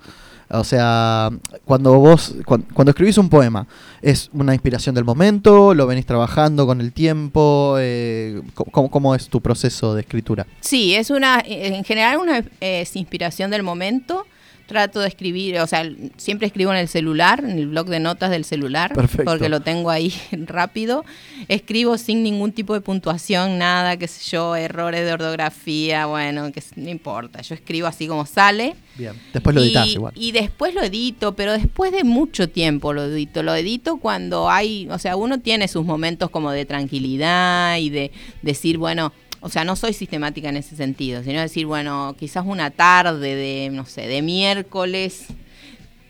O 0.53 0.65
sea, 0.65 1.31
cuando 1.65 1.95
vos, 2.01 2.35
cuan- 2.45 2.65
cuando, 2.75 2.91
escribís 2.91 3.19
un 3.19 3.29
poema, 3.29 3.69
¿es 4.03 4.31
una 4.33 4.53
inspiración 4.53 4.97
del 4.97 5.05
momento? 5.05 5.75
¿Lo 5.75 5.87
venís 5.87 6.07
trabajando 6.07 6.67
con 6.67 6.81
el 6.81 6.93
tiempo? 6.93 7.77
Eh, 7.79 8.43
¿cómo, 8.55 8.91
cómo 8.91 9.15
es 9.15 9.29
tu 9.29 9.41
proceso 9.41 9.95
de 9.95 10.01
escritura? 10.01 10.49
Sí, 10.61 10.95
es 10.97 11.11
una, 11.11 11.41
en 11.47 11.85
general 11.85 12.19
una 12.19 12.43
es 12.61 12.97
inspiración 12.97 13.53
del 13.53 13.63
momento. 13.63 14.27
Trato 14.71 15.01
de 15.01 15.09
escribir, 15.09 15.59
o 15.59 15.67
sea, 15.67 15.85
siempre 16.17 16.47
escribo 16.47 16.71
en 16.71 16.79
el 16.79 16.87
celular, 16.87 17.41
en 17.43 17.59
el 17.59 17.67
blog 17.67 17.89
de 17.89 17.99
notas 17.99 18.31
del 18.31 18.45
celular, 18.45 18.93
Perfecto. 18.95 19.29
porque 19.29 19.49
lo 19.49 19.63
tengo 19.63 19.91
ahí 19.91 20.15
rápido. 20.47 21.05
Escribo 21.49 21.99
sin 21.99 22.23
ningún 22.23 22.53
tipo 22.53 22.75
de 22.75 22.81
puntuación, 22.81 23.59
nada, 23.59 23.97
qué 23.97 24.07
sé 24.07 24.31
yo, 24.31 24.55
errores 24.55 25.05
de 25.05 25.13
ortografía, 25.13 26.07
bueno, 26.07 26.53
que 26.53 26.63
no 26.77 26.89
importa. 26.89 27.41
Yo 27.43 27.57
escribo 27.57 27.89
así 27.89 28.07
como 28.07 28.27
sale. 28.27 28.77
Bien. 28.97 29.15
Después 29.33 29.57
lo 29.57 29.61
editás 29.61 29.89
y, 29.89 29.93
igual. 29.95 30.13
y 30.15 30.31
después 30.31 30.73
lo 30.73 30.85
edito, 30.85 31.35
pero 31.35 31.53
después 31.53 31.91
de 31.91 32.05
mucho 32.05 32.49
tiempo 32.49 32.93
lo 32.93 33.07
edito. 33.07 33.43
Lo 33.43 33.57
edito 33.57 33.97
cuando 33.97 34.49
hay, 34.49 34.87
o 34.89 35.01
sea, 35.01 35.17
uno 35.17 35.41
tiene 35.41 35.67
sus 35.67 35.85
momentos 35.85 36.31
como 36.31 36.53
de 36.53 36.65
tranquilidad 36.65 37.77
y 37.79 37.91
de 37.91 38.13
decir, 38.43 38.79
bueno, 38.79 39.13
o 39.41 39.49
sea, 39.49 39.65
no 39.65 39.75
soy 39.77 39.93
sistemática 39.93 40.49
en 40.51 40.57
ese 40.59 40.77
sentido, 40.77 41.23
sino 41.23 41.41
decir, 41.41 41.67
bueno, 41.67 42.15
quizás 42.19 42.45
una 42.47 42.71
tarde 42.71 43.35
de, 43.35 43.71
no 43.73 43.87
sé, 43.87 44.07
de 44.07 44.23
miércoles 44.23 45.27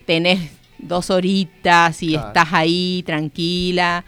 tenés 0.05 0.51
dos 0.77 1.09
horitas 1.09 2.01
y 2.03 2.09
Claro. 2.13 2.27
estás 2.27 2.49
ahí 2.53 3.03
tranquila 3.05 4.03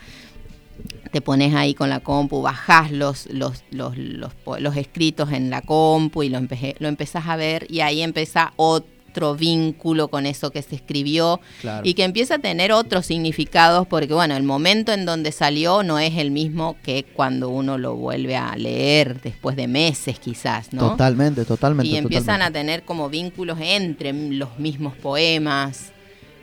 te 1.11 1.21
pones 1.21 1.53
ahí 1.53 1.75
con 1.75 1.91
la 1.91 1.99
compu, 1.99 2.41
bajás 2.41 2.91
los, 2.91 3.27
los, 3.27 3.63
los, 3.69 3.95
los, 3.95 4.33
po- 4.33 4.57
los 4.57 4.75
escritos 4.75 5.31
en 5.31 5.51
la 5.51 5.61
compu 5.61 6.23
y 6.23 6.29
lo, 6.29 6.39
empe- 6.39 6.75
lo 6.79 6.87
empezás 6.87 7.27
a 7.27 7.35
ver 7.35 7.67
y 7.69 7.81
ahí 7.81 8.01
empieza 8.01 8.51
otro 8.55 8.91
vínculo 9.37 10.07
con 10.09 10.25
eso 10.25 10.51
que 10.51 10.61
se 10.61 10.75
escribió 10.75 11.39
Claro. 11.61 11.81
y 11.87 11.93
que 11.93 12.03
empieza 12.03 12.35
a 12.35 12.39
tener 12.39 12.71
otros 12.71 13.05
significados 13.05 13.85
porque 13.87 14.13
bueno, 14.13 14.35
el 14.35 14.43
momento 14.43 14.91
en 14.91 15.05
donde 15.05 15.31
salió 15.31 15.83
no 15.83 15.99
es 15.99 16.17
el 16.17 16.31
mismo 16.31 16.75
que 16.83 17.05
cuando 17.13 17.49
uno 17.49 17.77
lo 17.77 17.95
vuelve 17.95 18.35
a 18.35 18.55
leer 18.55 19.21
después 19.21 19.55
de 19.55 19.67
meses 19.67 20.19
quizás, 20.19 20.73
¿no? 20.73 20.89
Totalmente, 20.89 21.45
totalmente. 21.45 21.89
y 21.91 21.95
empiezan 21.97 22.37
totalmente. 22.39 22.59
a 22.59 22.61
tener 22.61 22.83
como 22.83 23.09
vínculos 23.09 23.57
entre 23.61 24.11
los 24.13 24.57
mismos 24.59 24.95
poemas. 24.95 25.91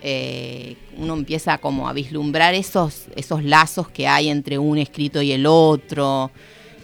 eh, 0.02 0.76
uno 0.96 1.12
empieza 1.14 1.58
como 1.58 1.86
a 1.88 1.92
vislumbrar 1.92 2.54
esos, 2.54 3.04
esos 3.16 3.44
lazos 3.44 3.88
que 3.90 4.08
hay 4.08 4.28
entre 4.30 4.58
un 4.58 4.78
escrito 4.78 5.20
y 5.20 5.32
el 5.32 5.44
otro. 5.46 6.30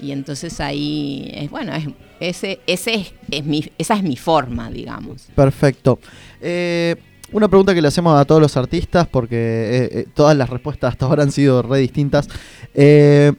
Y 0.03 0.13
entonces 0.13 0.61
ahí, 0.61 1.31
es, 1.35 1.49
bueno, 1.51 1.75
es, 1.75 1.87
ese, 2.20 2.60
ese 2.66 2.94
es, 2.94 3.14
es 3.30 3.44
mi, 3.44 3.64
esa 3.78 3.94
es 3.94 4.02
mi 4.02 4.16
forma, 4.16 4.70
digamos. 4.70 5.28
Perfecto. 5.34 5.98
Eh, 6.40 6.97
una 7.32 7.48
pregunta 7.48 7.74
que 7.74 7.82
le 7.82 7.88
hacemos 7.88 8.18
a 8.18 8.24
todos 8.24 8.40
los 8.40 8.56
artistas, 8.56 9.06
porque 9.09 9.36
eh, 9.36 9.88
eh, 9.93 10.06
todas 10.14 10.36
las 10.36 10.48
respuestas 10.48 10.93
hasta 10.93 11.06
ahora 11.06 11.22
han 11.22 11.32
sido 11.32 11.62
re 11.62 11.78
distintas. 11.78 12.28
Eh, 12.74 13.32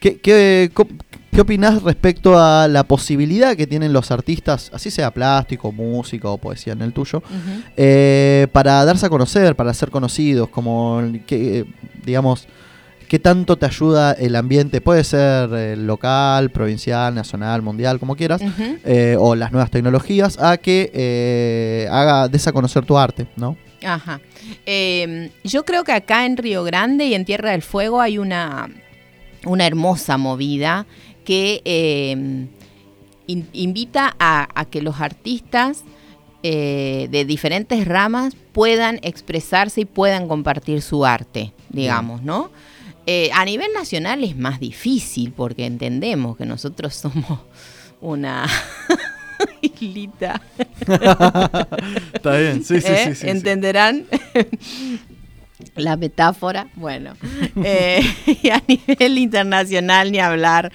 ¿qué, 0.00 0.18
qué, 0.18 0.70
qué 1.30 1.40
opinás 1.40 1.82
respecto 1.82 2.38
a 2.38 2.66
la 2.66 2.84
posibilidad 2.84 3.56
que 3.56 3.66
tienen 3.66 3.92
los 3.92 4.10
artistas, 4.10 4.70
así 4.74 4.90
sea 4.90 5.10
plástico, 5.10 5.70
música 5.70 6.28
o 6.28 6.38
poesía 6.38 6.72
en 6.72 6.82
el 6.82 6.92
tuyo, 6.92 7.22
eh, 7.76 8.48
para 8.52 8.84
darse 8.84 9.06
a 9.06 9.10
conocer, 9.10 9.54
para 9.54 9.72
ser 9.74 9.90
conocidos, 9.90 10.48
como 10.48 11.02
que, 11.26 11.66
digamos, 12.04 12.48
qué 13.10 13.18
tanto 13.18 13.56
te 13.56 13.66
ayuda 13.66 14.12
el 14.12 14.36
ambiente, 14.36 14.80
puede 14.80 15.02
ser 15.02 15.50
eh, 15.52 15.74
local, 15.76 16.50
provincial, 16.50 17.12
nacional, 17.12 17.60
mundial, 17.60 17.98
como 17.98 18.14
quieras, 18.14 18.40
eh, 18.84 19.16
o 19.18 19.34
las 19.34 19.50
nuevas 19.50 19.68
tecnologías, 19.68 20.38
a 20.38 20.56
que 20.58 20.92
eh, 20.94 21.88
haga 21.90 22.28
des 22.28 22.46
a 22.46 22.52
conocer 22.52 22.86
tu 22.86 22.96
arte, 22.96 23.26
¿no? 23.34 23.56
Ajá. 23.84 24.20
Eh, 24.64 25.32
yo 25.42 25.64
creo 25.64 25.82
que 25.82 25.90
acá 25.90 26.24
en 26.24 26.36
Río 26.36 26.62
Grande 26.62 27.06
y 27.06 27.14
en 27.14 27.24
Tierra 27.24 27.50
del 27.50 27.62
Fuego 27.62 28.00
hay 28.00 28.16
una, 28.16 28.68
una 29.44 29.66
hermosa 29.66 30.16
movida 30.16 30.86
que 31.24 31.62
in- 33.26 33.48
invita 33.52 34.14
a, 34.20 34.48
a 34.54 34.64
que 34.66 34.82
los 34.82 35.00
artistas 35.00 35.82
de 36.42 37.24
diferentes 37.26 37.86
ramas 37.86 38.34
puedan 38.52 39.00
expresarse 39.02 39.80
y 39.80 39.84
puedan 39.84 40.28
compartir 40.28 40.80
su 40.80 41.04
arte, 41.04 41.52
digamos, 41.70 42.22
¿no? 42.22 42.50
Eh, 43.12 43.28
a 43.34 43.44
nivel 43.44 43.72
nacional 43.72 44.22
es 44.22 44.36
más 44.36 44.60
difícil 44.60 45.32
porque 45.32 45.66
entendemos 45.66 46.36
que 46.36 46.46
nosotros 46.46 46.94
somos 46.94 47.40
una 48.00 48.46
islita. 49.60 50.40
Está 52.12 52.36
bien, 52.36 52.62
sí, 52.62 52.76
¿Eh? 52.76 53.12
¿Entenderán? 53.22 54.06
La 55.74 55.96
metáfora, 55.96 56.68
bueno. 56.76 57.16
Eh, 57.64 58.00
y 58.44 58.48
a 58.50 58.62
nivel 58.68 59.18
internacional 59.18 60.12
ni 60.12 60.20
hablar. 60.20 60.70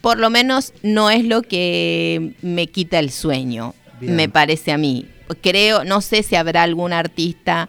Por 0.00 0.18
lo 0.20 0.30
menos 0.30 0.74
no 0.84 1.10
es 1.10 1.24
lo 1.24 1.42
que 1.42 2.36
me 2.42 2.68
quita 2.68 3.00
el 3.00 3.10
sueño, 3.10 3.74
Bien. 3.98 4.14
me 4.14 4.28
parece 4.28 4.70
a 4.70 4.78
mí. 4.78 5.08
Creo, 5.40 5.82
no 5.82 6.00
sé 6.00 6.22
si 6.22 6.36
habrá 6.36 6.62
algún 6.62 6.92
artista 6.92 7.68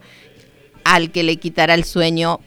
al 0.83 1.11
que 1.11 1.23
le 1.23 1.37
quitará 1.37 1.73
el 1.73 1.83
sueño 1.83 2.41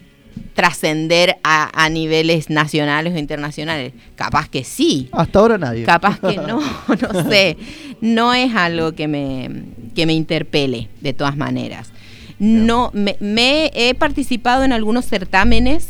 trascender 0.55 1.37
a, 1.45 1.85
a 1.85 1.89
niveles 1.89 2.51
nacionales 2.51 3.15
o 3.15 3.19
internacionales. 3.19 3.93
Capaz 4.17 4.49
que 4.49 4.65
sí, 4.65 5.09
Hasta 5.13 5.39
ahora 5.39 5.59
nadie. 5.59 5.85
Capaz 5.85 6.19
que 6.19 6.37
no, 6.37 6.61
no 7.13 7.31
sé. 7.31 7.57
No 8.01 8.35
es 8.35 8.55
algo 8.55 8.93
que 8.93 9.07
me, 9.07 9.51
que 9.95 10.07
me 10.07 10.15
interpele, 10.15 10.89
de 11.01 11.13
todas 11.13 11.37
maneras. 11.37 11.93
No, 12.39 12.91
me, 12.93 13.17
me 13.21 13.71
he 13.75 13.95
participado 13.95 14.65
en 14.65 14.73
algunos 14.73 15.07
certámenes, 15.07 15.89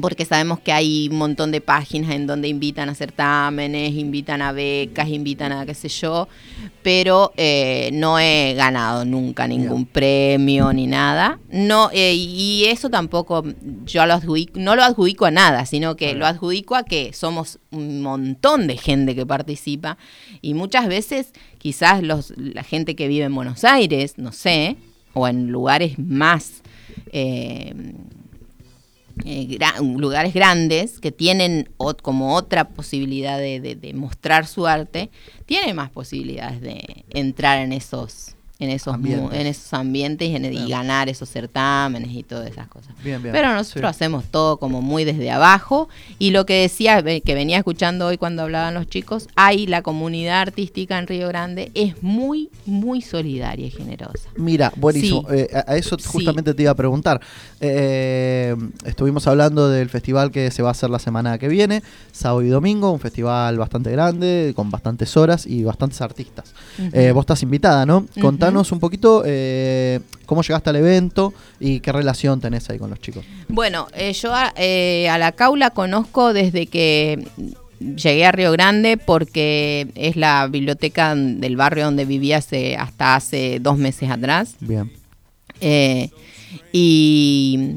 porque 0.00 0.24
sabemos 0.24 0.58
que 0.60 0.72
hay 0.72 1.08
un 1.10 1.18
montón 1.18 1.52
de 1.52 1.60
páginas 1.60 2.12
en 2.12 2.26
donde 2.26 2.48
invitan 2.48 2.88
a 2.88 2.94
certámenes, 2.94 3.92
invitan 3.92 4.40
a 4.40 4.52
becas, 4.52 5.08
invitan 5.08 5.52
a 5.52 5.66
qué 5.66 5.74
sé 5.74 5.88
yo, 5.88 6.28
pero 6.82 7.32
eh, 7.36 7.90
no 7.92 8.18
he 8.18 8.54
ganado 8.54 9.04
nunca 9.04 9.46
ningún 9.46 9.84
premio 9.84 10.72
ni 10.72 10.86
nada. 10.86 11.38
No, 11.50 11.90
eh, 11.92 12.14
y 12.14 12.64
eso 12.66 12.88
tampoco 12.88 13.44
yo 13.84 14.06
lo 14.06 14.14
adjudico, 14.14 14.58
no 14.58 14.76
lo 14.76 14.82
adjudico 14.82 15.26
a 15.26 15.30
nada, 15.30 15.66
sino 15.66 15.94
que 15.94 16.14
lo 16.14 16.26
adjudico 16.26 16.74
a 16.74 16.84
que 16.84 17.12
somos 17.12 17.58
un 17.70 18.00
montón 18.00 18.66
de 18.66 18.78
gente 18.78 19.14
que 19.14 19.26
participa. 19.26 19.98
Y 20.40 20.54
muchas 20.54 20.88
veces 20.88 21.32
quizás 21.58 22.02
los, 22.02 22.32
la 22.36 22.62
gente 22.62 22.96
que 22.96 23.08
vive 23.08 23.26
en 23.26 23.34
Buenos 23.34 23.64
Aires, 23.64 24.14
no 24.16 24.32
sé, 24.32 24.76
o 25.12 25.28
en 25.28 25.50
lugares 25.50 25.98
más... 25.98 26.62
eh, 27.12 27.74
eh, 29.24 29.58
lugares 29.96 30.34
grandes 30.34 31.00
que 31.00 31.12
tienen 31.12 31.68
como 32.02 32.34
otra 32.34 32.68
posibilidad 32.68 33.38
de, 33.38 33.60
de- 33.60 33.74
de 33.76 33.92
mostrar 33.94 34.46
su 34.46 34.66
arte, 34.66 35.10
tienen 35.46 35.76
más 35.76 35.90
posibilidades 35.90 36.60
de 36.60 37.04
entrar 37.10 37.58
en 37.58 37.72
esos 37.72 38.34
en 38.62 38.70
esos 38.70 38.94
Ambientes. 38.94 39.40
en 39.40 39.46
esos 39.46 39.72
ambientes 39.74 40.28
y, 40.28 40.36
en- 40.36 40.44
y 40.46 40.50
Bien. 40.50 40.68
ganar 40.68 41.08
esos 41.08 41.28
certámenes 41.28 42.10
y 42.12 42.22
todas 42.22 42.48
esas 42.50 42.68
cosas. 42.68 42.92
Bien, 43.02 43.22
bien. 43.22 43.32
Pero 43.32 43.52
nosotros 43.54 43.82
Sí. 43.82 43.86
hacemos 43.96 44.24
todo 44.26 44.58
como 44.58 44.80
muy 44.82 45.04
desde 45.04 45.30
abajo 45.30 45.88
y 46.18 46.30
lo 46.30 46.46
que 46.46 46.60
decía, 46.62 47.02
que 47.02 47.34
venía 47.34 47.58
escuchando 47.58 48.06
hoy 48.06 48.18
cuando 48.18 48.42
hablaban 48.42 48.74
los 48.74 48.86
chicos, 48.88 49.28
hay 49.36 49.66
la 49.66 49.82
comunidad 49.82 50.40
artística 50.40 50.98
en 50.98 51.06
Río 51.06 51.28
Grande, 51.28 51.70
es 51.74 52.02
muy, 52.02 52.50
muy 52.66 53.02
solidaria 53.02 53.66
y 53.66 53.70
generosa. 53.70 54.28
Mira, 54.36 54.72
buenísimo. 54.76 55.22
Sí. 55.28 55.36
Eh, 55.38 55.48
a 55.66 55.76
eso 55.76 55.96
Sí. 55.98 56.04
justamente 56.08 56.54
te 56.54 56.62
iba 56.62 56.70
a 56.70 56.76
preguntar. 56.76 57.20
Eh, 57.60 58.54
estuvimos 58.84 59.26
hablando 59.26 59.68
del 59.68 59.88
festival 59.88 60.30
que 60.30 60.50
se 60.50 60.62
va 60.62 60.68
a 60.68 60.72
hacer 60.72 60.90
la 60.90 60.98
semana 60.98 61.38
que 61.38 61.48
viene, 61.48 61.82
sábado 62.12 62.42
y 62.42 62.48
domingo, 62.48 62.90
un 62.92 63.00
festival 63.00 63.56
bastante 63.58 63.90
grande, 63.90 64.52
con 64.54 64.70
bastantes 64.70 65.16
horas 65.16 65.46
y 65.46 65.64
bastantes 65.64 66.00
artistas. 66.00 66.52
Eh, 66.92 67.12
vos 67.12 67.22
estás 67.22 67.42
invitada, 67.42 67.86
¿no? 67.86 67.98
Ujú. 67.98 68.20
Contanos 68.52 68.72
un 68.72 68.80
poquito 68.80 69.22
eh, 69.24 70.00
cómo 70.26 70.42
llegaste 70.42 70.70
al 70.70 70.76
evento 70.76 71.32
y 71.58 71.80
qué 71.80 71.92
relación 71.92 72.40
tenés 72.40 72.68
ahí 72.70 72.78
con 72.78 72.90
los 72.90 73.00
chicos. 73.00 73.24
Bueno, 73.48 73.88
eh, 73.94 74.12
yo 74.12 74.34
a, 74.34 74.52
eh, 74.56 75.08
a 75.08 75.18
la 75.18 75.32
Caula 75.32 75.70
conozco 75.70 76.32
desde 76.32 76.66
que 76.66 77.26
llegué 77.80 78.26
a 78.26 78.32
Río 78.32 78.52
Grande 78.52 78.96
porque 78.96 79.88
es 79.94 80.16
la 80.16 80.46
biblioteca 80.46 81.14
del 81.14 81.56
barrio 81.56 81.86
donde 81.86 82.04
vivía 82.04 82.38
hace, 82.38 82.76
hasta 82.76 83.14
hace 83.14 83.58
dos 83.60 83.78
meses 83.78 84.10
atrás. 84.10 84.56
Bien. 84.60 84.92
Eh, 85.60 86.10
y, 86.72 87.76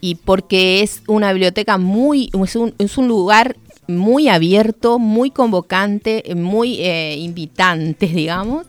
y 0.00 0.14
porque 0.16 0.82
es 0.82 1.02
una 1.06 1.32
biblioteca 1.32 1.78
muy, 1.78 2.30
es 2.44 2.56
un, 2.56 2.74
es 2.78 2.96
un 2.96 3.08
lugar 3.08 3.56
muy 3.88 4.28
abierto, 4.28 4.98
muy 4.98 5.30
convocante, 5.30 6.22
muy 6.36 6.80
eh, 6.80 7.16
invitante, 7.18 8.06
digamos, 8.14 8.66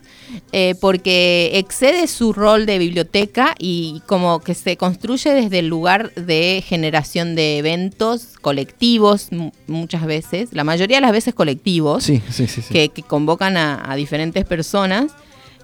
eh, 0.51 0.75
porque 0.79 1.51
excede 1.55 2.07
su 2.07 2.33
rol 2.33 2.65
de 2.65 2.77
biblioteca 2.77 3.55
y 3.59 4.01
como 4.05 4.39
que 4.39 4.53
se 4.53 4.77
construye 4.77 5.33
desde 5.33 5.59
el 5.59 5.67
lugar 5.67 6.13
de 6.15 6.63
generación 6.65 7.35
de 7.35 7.57
eventos 7.57 8.37
colectivos, 8.41 9.31
mu- 9.31 9.51
muchas 9.67 10.05
veces, 10.05 10.49
la 10.53 10.63
mayoría 10.63 10.97
de 10.97 11.01
las 11.01 11.11
veces 11.11 11.33
colectivos 11.33 12.03
Sí, 12.03 12.21
sí, 12.31 12.47
sí. 12.47 12.61
sí. 12.61 12.71
que, 12.73 12.89
que 12.89 13.03
convocan 13.03 13.57
a, 13.57 13.91
a 13.91 13.95
diferentes 13.95 14.45
personas 14.45 15.11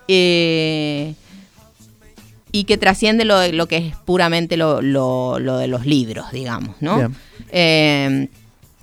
eh, 0.07 1.13
y 2.51 2.63
que 2.63 2.77
trasciende 2.77 3.23
lo, 3.25 3.37
de- 3.39 3.53
lo 3.53 3.67
que 3.67 3.77
es 3.77 3.95
puramente 3.97 4.57
lo, 4.57 4.81
lo- 4.81 5.39
lo 5.39 5.57
de 5.57 5.67
los 5.67 5.85
libros, 5.85 6.31
digamos, 6.31 6.75
¿no? 6.81 7.13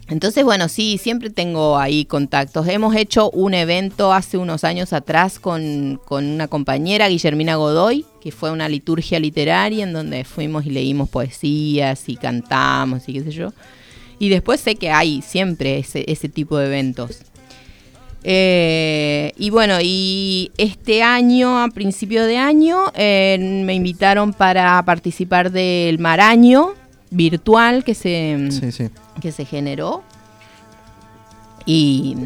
Entonces, 0.09 0.45
bueno, 0.45 0.69
sí, 0.69 0.99
siempre 0.99 1.31
tengo 1.31 1.79
ahí 1.79 2.05
contactos. 2.05 2.69
Hemos 2.69 2.95
hecho 2.97 3.31
un 3.31 3.55
evento 3.55 4.12
hace 4.12 4.37
unos 4.37 4.65
años 4.65 4.93
atrás 4.93 5.39
con, 5.39 6.01
con 6.05 6.24
una 6.27 6.49
compañera, 6.49 7.09
Guillermina 7.09 7.57
Godoy, 7.57 8.05
que 8.20 8.33
fue 8.33 8.51
una 8.51 8.69
liturgia 8.69 9.20
literaria 9.20 9.85
en 9.85 9.93
donde 9.93 10.24
fuimos 10.24 10.66
y 10.66 10.70
leímos 10.70 11.09
poesías 11.09 12.09
y 12.09 12.16
cantamos 12.16 13.09
y 13.09 13.15
qué 13.15 13.23
sé 13.23 13.31
yo. 13.31 13.53
Y 14.19 14.29
después 14.29 14.61
sé 14.61 14.77
que 14.77 14.91
hay 14.91 15.23
siempre 15.23 15.79
ese, 15.79 16.05
ese 16.07 16.29
tipo 16.29 16.59
de 16.59 16.66
eventos. 16.66 17.20
Eh, 18.24 19.33
y 19.37 19.51
bueno, 19.51 19.79
y 19.83 20.53
este 20.57 21.03
año, 21.03 21.61
a 21.61 21.69
principio 21.69 22.24
de 22.24 22.39
año, 22.39 22.93
eh, 22.95 23.37
me 23.41 23.74
invitaron 23.74 24.33
para 24.33 24.83
participar 24.85 25.51
del 25.51 25.99
Maraño 25.99 26.74
virtual 27.12 27.84
que 27.84 27.94
se, 27.94 28.48
Sí, 28.51 28.72
sí. 28.72 28.90
que 29.20 29.30
se 29.32 29.44
generó. 29.44 30.02
Y, 31.64 32.16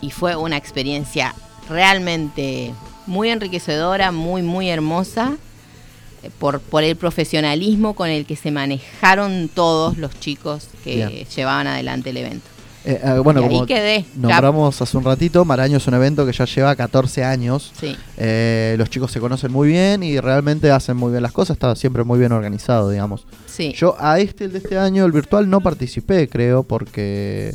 y 0.00 0.10
fue 0.10 0.36
una 0.36 0.56
experiencia 0.56 1.34
realmente 1.68 2.72
muy 3.06 3.28
enriquecedora, 3.28 4.10
muy, 4.12 4.40
muy 4.42 4.68
hermosa, 4.70 5.36
eh, 6.22 6.30
por, 6.38 6.60
por 6.60 6.82
el 6.82 6.96
profesionalismo 6.96 7.94
con 7.94 8.08
el 8.08 8.24
que 8.24 8.36
se 8.36 8.50
manejaron 8.50 9.48
todos 9.52 9.98
los 9.98 10.18
chicos 10.18 10.68
que 10.82 10.96
Bien. 11.06 11.26
llevaban 11.26 11.66
adelante 11.66 12.10
el 12.10 12.16
evento. 12.16 12.46
Eh, 12.86 13.00
eh, 13.02 13.18
bueno, 13.18 13.40
Y 13.40 13.44
ahí 13.44 13.50
como 13.50 13.66
quedé. 13.66 14.04
nombramos 14.14 14.80
hace 14.80 14.96
un 14.96 15.02
ratito, 15.02 15.44
Maraño 15.44 15.78
es 15.78 15.86
un 15.88 15.94
evento 15.94 16.24
que 16.24 16.32
ya 16.32 16.44
lleva 16.44 16.74
14 16.76 17.24
años. 17.24 17.72
Sí. 17.80 17.96
Eh, 18.16 18.76
los 18.78 18.88
chicos 18.90 19.10
se 19.10 19.18
conocen 19.18 19.50
muy 19.52 19.68
bien 19.68 20.02
y 20.04 20.20
realmente 20.20 20.70
hacen 20.70 20.96
muy 20.96 21.10
bien 21.10 21.22
las 21.22 21.32
cosas, 21.32 21.56
está 21.56 21.74
siempre 21.74 22.04
muy 22.04 22.18
bien 22.18 22.30
organizado, 22.30 22.88
digamos. 22.90 23.26
Sí. 23.46 23.74
Yo 23.76 23.96
a 23.98 24.20
este, 24.20 24.44
el 24.44 24.52
de 24.52 24.58
este 24.58 24.78
año, 24.78 25.04
el 25.04 25.10
virtual, 25.12 25.50
no 25.50 25.60
participé, 25.60 26.28
creo, 26.28 26.62
porque 26.62 27.54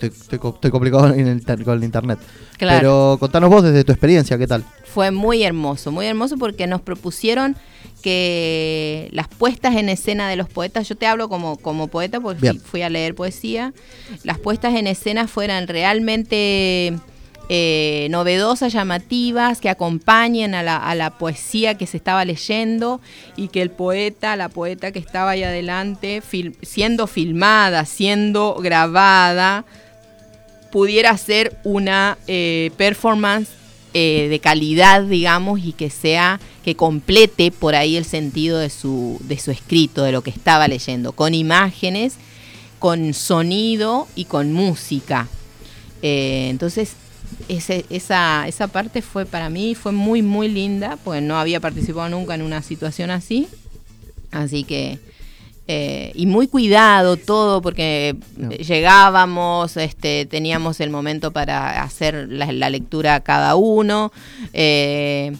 estoy, 0.00 0.38
co- 0.38 0.54
estoy 0.54 0.70
complicado 0.70 1.08
en 1.12 1.26
el 1.28 1.34
inter- 1.36 1.62
con 1.62 1.76
el 1.76 1.84
internet. 1.84 2.18
Claro. 2.56 2.78
Pero 2.78 3.16
contanos 3.20 3.50
vos 3.50 3.62
desde 3.62 3.84
tu 3.84 3.92
experiencia, 3.92 4.38
¿qué 4.38 4.46
tal? 4.46 4.64
Fue 4.86 5.10
muy 5.10 5.42
hermoso, 5.42 5.92
muy 5.92 6.06
hermoso 6.06 6.36
porque 6.38 6.66
nos 6.66 6.80
propusieron 6.80 7.56
que 8.04 9.08
las 9.12 9.28
puestas 9.28 9.76
en 9.76 9.88
escena 9.88 10.28
de 10.28 10.36
los 10.36 10.46
poetas, 10.50 10.86
yo 10.86 10.94
te 10.94 11.06
hablo 11.06 11.30
como, 11.30 11.56
como 11.56 11.88
poeta 11.88 12.20
porque 12.20 12.38
fui, 12.40 12.48
Bien. 12.50 12.60
fui 12.60 12.82
a 12.82 12.90
leer 12.90 13.14
poesía, 13.14 13.72
las 14.24 14.38
puestas 14.38 14.74
en 14.74 14.86
escena 14.86 15.26
fueran 15.26 15.66
realmente 15.66 16.92
eh, 17.48 18.06
novedosas, 18.10 18.74
llamativas, 18.74 19.60
que 19.62 19.70
acompañen 19.70 20.54
a 20.54 20.62
la, 20.62 20.76
a 20.76 20.94
la 20.94 21.16
poesía 21.16 21.78
que 21.78 21.86
se 21.86 21.96
estaba 21.96 22.26
leyendo 22.26 23.00
y 23.36 23.48
que 23.48 23.62
el 23.62 23.70
poeta, 23.70 24.36
la 24.36 24.50
poeta 24.50 24.92
que 24.92 24.98
estaba 24.98 25.30
ahí 25.30 25.42
adelante, 25.42 26.20
fil- 26.22 26.56
siendo 26.60 27.06
filmada, 27.06 27.86
siendo 27.86 28.54
grabada, 28.56 29.64
pudiera 30.70 31.16
ser 31.16 31.56
una 31.64 32.18
eh, 32.26 32.70
performance 32.76 33.48
eh, 33.94 34.26
de 34.28 34.40
calidad, 34.40 35.04
digamos, 35.04 35.60
y 35.64 35.72
que 35.72 35.88
sea, 35.88 36.40
que 36.64 36.74
complete 36.74 37.52
por 37.52 37.76
ahí 37.76 37.96
el 37.96 38.04
sentido 38.04 38.58
de 38.58 38.68
su, 38.68 39.20
de 39.20 39.38
su 39.38 39.52
escrito, 39.52 40.02
de 40.02 40.10
lo 40.10 40.22
que 40.22 40.30
estaba 40.30 40.66
leyendo, 40.66 41.12
con 41.12 41.32
imágenes, 41.32 42.16
con 42.80 43.14
sonido 43.14 44.08
y 44.16 44.24
con 44.24 44.52
música. 44.52 45.28
Eh, 46.02 46.48
entonces, 46.50 46.94
esa, 47.48 48.48
esa 48.48 48.66
parte 48.66 49.00
fue 49.00 49.26
para 49.26 49.48
mí, 49.48 49.74
fue 49.74 49.92
muy, 49.92 50.22
muy 50.22 50.48
linda, 50.48 50.98
pues 51.04 51.22
no 51.22 51.38
había 51.38 51.60
participado 51.60 52.08
nunca 52.08 52.34
en 52.34 52.42
una 52.42 52.62
situación 52.62 53.10
así. 53.10 53.46
Así 54.32 54.64
que, 54.64 54.98
eh, 55.66 56.12
y 56.14 56.26
muy 56.26 56.46
cuidado 56.48 57.16
todo, 57.16 57.62
porque 57.62 58.16
No. 58.36 58.50
llegábamos, 58.50 59.76
este, 59.76 60.26
teníamos 60.26 60.80
el 60.80 60.90
momento 60.90 61.30
para 61.30 61.82
hacer 61.82 62.26
la, 62.28 62.52
la 62.52 62.70
lectura 62.70 63.20
cada 63.20 63.56
uno. 63.56 64.12
eh, 64.52 65.32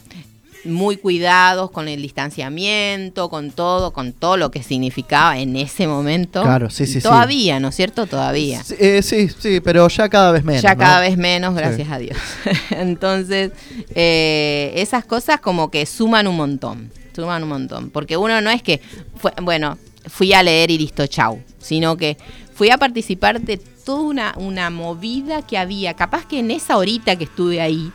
muy 0.66 0.96
cuidados 0.96 1.70
con 1.70 1.88
el 1.88 2.00
distanciamiento, 2.00 3.28
con 3.28 3.50
todo, 3.50 3.92
con 3.92 4.14
todo 4.14 4.38
lo 4.38 4.50
que 4.50 4.62
significaba 4.62 5.38
en 5.38 5.56
ese 5.56 5.86
momento. 5.86 6.42
Claro, 6.42 6.70
sí, 6.70 6.86
sí, 6.86 6.94
sí. 6.94 7.00
Todavía, 7.02 7.60
¿no 7.60 7.68
es 7.68 7.74
cierto? 7.76 8.06
Todavía. 8.06 8.64
Sí, 8.64 8.74
eh, 8.78 9.02
sí, 9.02 9.28
sí, 9.38 9.60
pero 9.60 9.86
ya 9.88 10.08
cada 10.08 10.32
vez 10.32 10.42
menos. 10.42 10.62
Ya 10.62 10.74
¿no? 10.74 10.80
cada 10.80 11.00
vez 11.00 11.18
menos, 11.18 11.52
Sí. 11.52 11.60
gracias 11.60 11.90
a 11.90 11.98
Dios. 11.98 12.16
Entonces, 12.70 13.52
eh, 13.94 14.72
esas 14.76 15.04
cosas 15.04 15.38
como 15.40 15.70
que 15.70 15.84
suman 15.84 16.26
un 16.26 16.36
montón, 16.36 16.90
suman 17.14 17.42
un 17.42 17.48
montón. 17.50 17.90
Porque 17.90 18.16
uno 18.16 18.40
no 18.40 18.48
es 18.48 18.62
que, 18.62 18.80
fue, 19.16 19.32
bueno, 19.42 19.76
fui 20.06 20.32
a 20.32 20.42
leer 20.42 20.70
y 20.70 20.78
listo, 20.78 21.06
chau, 21.06 21.40
sino 21.58 21.96
que 21.96 22.16
fui 22.54 22.70
a 22.70 22.78
participar 22.78 23.40
de 23.40 23.56
toda 23.58 24.00
una, 24.02 24.34
una 24.36 24.70
movida 24.70 25.42
que 25.42 25.58
había. 25.58 25.94
Capaz 25.94 26.26
que 26.26 26.38
en 26.38 26.50
esa 26.50 26.76
horita 26.76 27.16
que 27.16 27.24
estuve 27.24 27.60
ahí, 27.60 27.90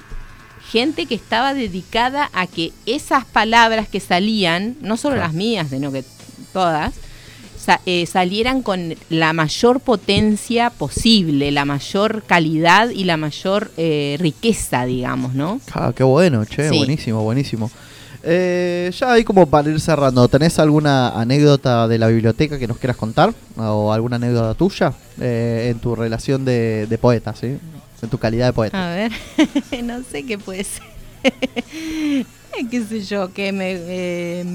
gente 0.71 1.05
que 1.05 1.15
estaba 1.15 1.53
dedicada 1.53 2.29
a 2.33 2.45
que 2.47 2.71
esas 2.85 3.25
palabras 3.25 3.87
que 3.87 3.99
salían, 3.99 4.75
no 4.81 4.97
solo 4.97 5.15
las 5.15 5.33
mías, 5.33 5.67
sino 5.69 5.91
que 5.91 6.03
todas, 6.53 6.93
sa- 7.57 7.81
eh, 7.85 8.05
salieran 8.05 8.61
con 8.61 8.95
la 9.09 9.33
mayor 9.33 9.79
potencia 9.79 10.69
posible, 10.69 11.51
la 11.51 11.65
mayor 11.65 12.23
calidad 12.23 12.89
y 12.89 13.03
la 13.05 13.17
mayor 13.17 13.71
eh, 13.77 14.17
riqueza, 14.19 14.85
digamos, 14.85 15.33
¿no? 15.33 15.59
Ah, 15.73 15.91
qué 15.95 16.03
bueno, 16.03 16.45
che, 16.45 16.69
Sí. 16.69 16.77
buenísimo, 16.77 17.23
buenísimo. 17.23 17.71
Eh, 18.21 18.91
ya 18.97 19.13
ahí 19.13 19.23
como 19.23 19.45
para 19.49 19.69
ir 19.69 19.79
cerrando, 19.79 20.27
¿tenés 20.27 20.59
alguna 20.59 21.09
anécdota 21.19 21.87
de 21.87 21.97
la 21.97 22.07
biblioteca 22.07 22.59
que 22.59 22.67
nos 22.67 22.77
quieras 22.77 22.97
contar? 22.97 23.33
¿O 23.55 23.93
alguna 23.93 24.17
anécdota 24.17 24.53
tuya 24.55 24.93
eh, 25.21 25.69
en 25.71 25.79
tu 25.79 25.95
relación 25.95 26.43
de, 26.43 26.85
de 26.87 26.97
poeta, 26.97 27.33
¿sí? 27.33 27.57
En 28.01 28.09
tu 28.09 28.17
calidad 28.17 28.47
de 28.47 28.53
poeta. 28.53 28.91
A 28.91 28.95
ver, 28.95 29.11
no 29.83 30.01
sé 30.03 30.25
qué 30.25 30.37
puede 30.37 30.63
ser. 30.63 30.83
qué 32.71 32.83
sé 32.87 33.01
yo, 33.01 33.31
que 33.33 33.51
me... 33.51 33.71
eh, 33.75 34.45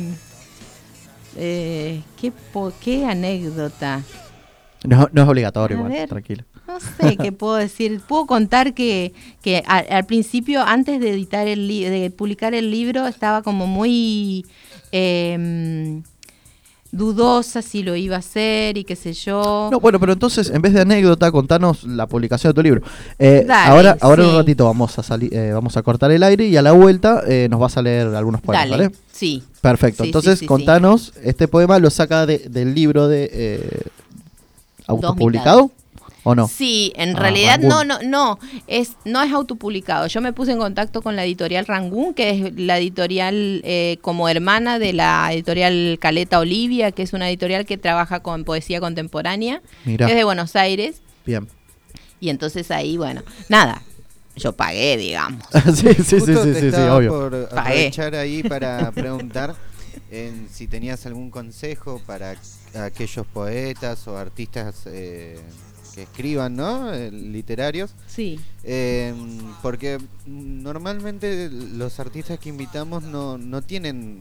eh, 1.36 2.02
¿qué, 2.20 2.32
po- 2.52 2.72
¿Qué 2.82 3.04
anécdota? 3.06 4.02
No, 4.84 5.08
no 5.12 5.22
es 5.22 5.28
obligatorio, 5.28 5.78
igual, 5.78 6.06
tranquilo. 6.08 6.44
No 6.66 6.78
sé 6.80 7.16
qué 7.16 7.30
puedo 7.32 7.54
decir. 7.56 8.00
Puedo 8.06 8.26
contar 8.26 8.72
que, 8.74 9.12
que 9.42 9.62
a- 9.66 9.78
al, 9.78 10.06
principio, 10.06 10.62
antes 10.62 11.00
de 11.00 11.10
editar 11.10 11.46
el 11.46 11.68
li- 11.68 11.84
de 11.84 12.10
publicar 12.10 12.54
el 12.54 12.70
libro, 12.70 13.06
estaba 13.06 13.42
como 13.42 13.66
muy 13.66 14.46
em, 14.92 16.02
dudosa 16.90 17.60
si 17.60 17.82
lo 17.82 17.96
iba 17.96 18.16
a 18.16 18.20
hacer 18.20 18.78
y 18.78 18.84
qué 18.84 18.94
sé 18.96 19.12
yo. 19.12 19.68
No, 19.70 19.80
bueno, 19.80 19.98
pero 20.00 20.12
entonces, 20.12 20.48
en 20.50 20.62
vez 20.62 20.72
de 20.72 20.80
anécdota, 20.82 21.30
contanos 21.32 21.84
la 21.84 22.06
publicación 22.06 22.50
de 22.52 22.54
tu 22.54 22.62
libro. 22.62 22.82
Eh, 23.18 23.44
Dale, 23.46 23.70
ahora, 23.70 23.96
ahora 24.00 24.26
un 24.28 24.36
ratito 24.36 24.64
vamos 24.64 24.96
a 24.98 25.02
salir, 25.02 25.34
eh, 25.34 25.52
vamos 25.52 25.76
a 25.76 25.82
cortar 25.82 26.12
el 26.12 26.22
aire 26.22 26.46
y 26.46 26.56
a 26.56 26.62
la 26.62 26.72
vuelta 26.72 27.22
eh, 27.26 27.48
nos 27.50 27.58
vas 27.60 27.76
a 27.76 27.82
leer 27.82 28.14
algunos 28.14 28.40
poemas, 28.40 28.68
Dale, 28.70 28.84
¿vale? 28.88 28.96
sí. 29.12 29.42
Perfecto. 29.60 30.04
Sí, 30.04 30.08
Entonces, 30.10 30.38
sí, 30.38 30.46
contanos, 30.46 31.12
este 31.22 31.48
poema 31.48 31.78
lo 31.78 31.90
saca 31.90 32.26
de- 32.26 32.38
del 32.48 32.74
libro 32.74 33.08
de 33.08 33.28
eh, 33.32 33.80
autopublicado. 34.86 35.70
¿O 36.24 36.34
no? 36.34 36.48
Sí, 36.48 36.92
en 36.96 37.16
Ah, 37.16 37.20
realidad 37.20 37.58
Rangoon. 37.60 37.86
no, 37.88 37.98
no, 38.02 38.08
no, 38.08 38.38
es, 38.66 38.92
no 39.04 39.22
es 39.22 39.30
autopublicado. 39.32 40.06
Yo 40.06 40.20
me 40.20 40.32
puse 40.32 40.52
en 40.52 40.58
contacto 40.58 41.02
con 41.02 41.16
la 41.16 41.24
editorial 41.24 41.66
Rangoon, 41.66 42.14
que 42.14 42.30
es 42.30 42.54
la 42.58 42.78
editorial 42.78 43.60
eh, 43.64 43.98
como 44.00 44.28
hermana 44.28 44.78
de 44.78 44.92
la 44.94 45.28
editorial 45.32 45.98
Caleta 46.00 46.38
Olivia, 46.40 46.92
que 46.92 47.02
es 47.02 47.12
una 47.12 47.28
editorial 47.28 47.66
que 47.66 47.76
trabaja 47.78 48.20
con 48.20 48.44
poesía 48.44 48.80
contemporánea, 48.80 49.60
Mira. 49.84 50.06
que 50.06 50.12
es 50.12 50.16
de 50.18 50.24
Buenos 50.24 50.56
Aires. 50.56 51.02
Bien. 51.26 51.46
Y 52.20 52.30
entonces 52.30 52.70
ahí, 52.70 52.96
bueno, 52.96 53.22
nada, 53.50 53.82
yo 54.36 54.52
pagué, 54.52 54.96
digamos. 54.96 55.44
sí, 55.74 55.88
sí, 55.94 56.04
sí, 56.04 56.18
Justo 56.20 56.44
sí, 56.44 56.52
te 56.52 56.70
sí, 56.72 56.76
obvio. 56.90 57.10
por 57.10 57.48
Pagué. 57.50 57.60
aprovechar 57.88 58.14
ahí 58.14 58.42
para 58.42 58.90
preguntar 58.92 59.54
en 60.10 60.48
si 60.50 60.66
tenías 60.68 61.04
algún 61.06 61.30
consejo 61.30 62.00
para 62.06 62.34
aquellos 62.74 63.26
poetas 63.26 64.08
o 64.08 64.16
artistas 64.16 64.82
eh, 64.86 65.38
que 65.94 66.02
escriban, 66.02 66.56
¿no? 66.56 66.92
Eh, 66.92 67.10
literarios. 67.12 67.94
Sí. 68.08 68.40
Eh, 68.64 69.14
porque 69.62 69.98
normalmente 70.26 71.48
los 71.50 72.00
artistas 72.00 72.38
que 72.38 72.48
invitamos 72.48 73.02
no, 73.04 73.38
no 73.38 73.62
tienen... 73.62 74.20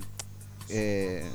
eh, 0.70 1.26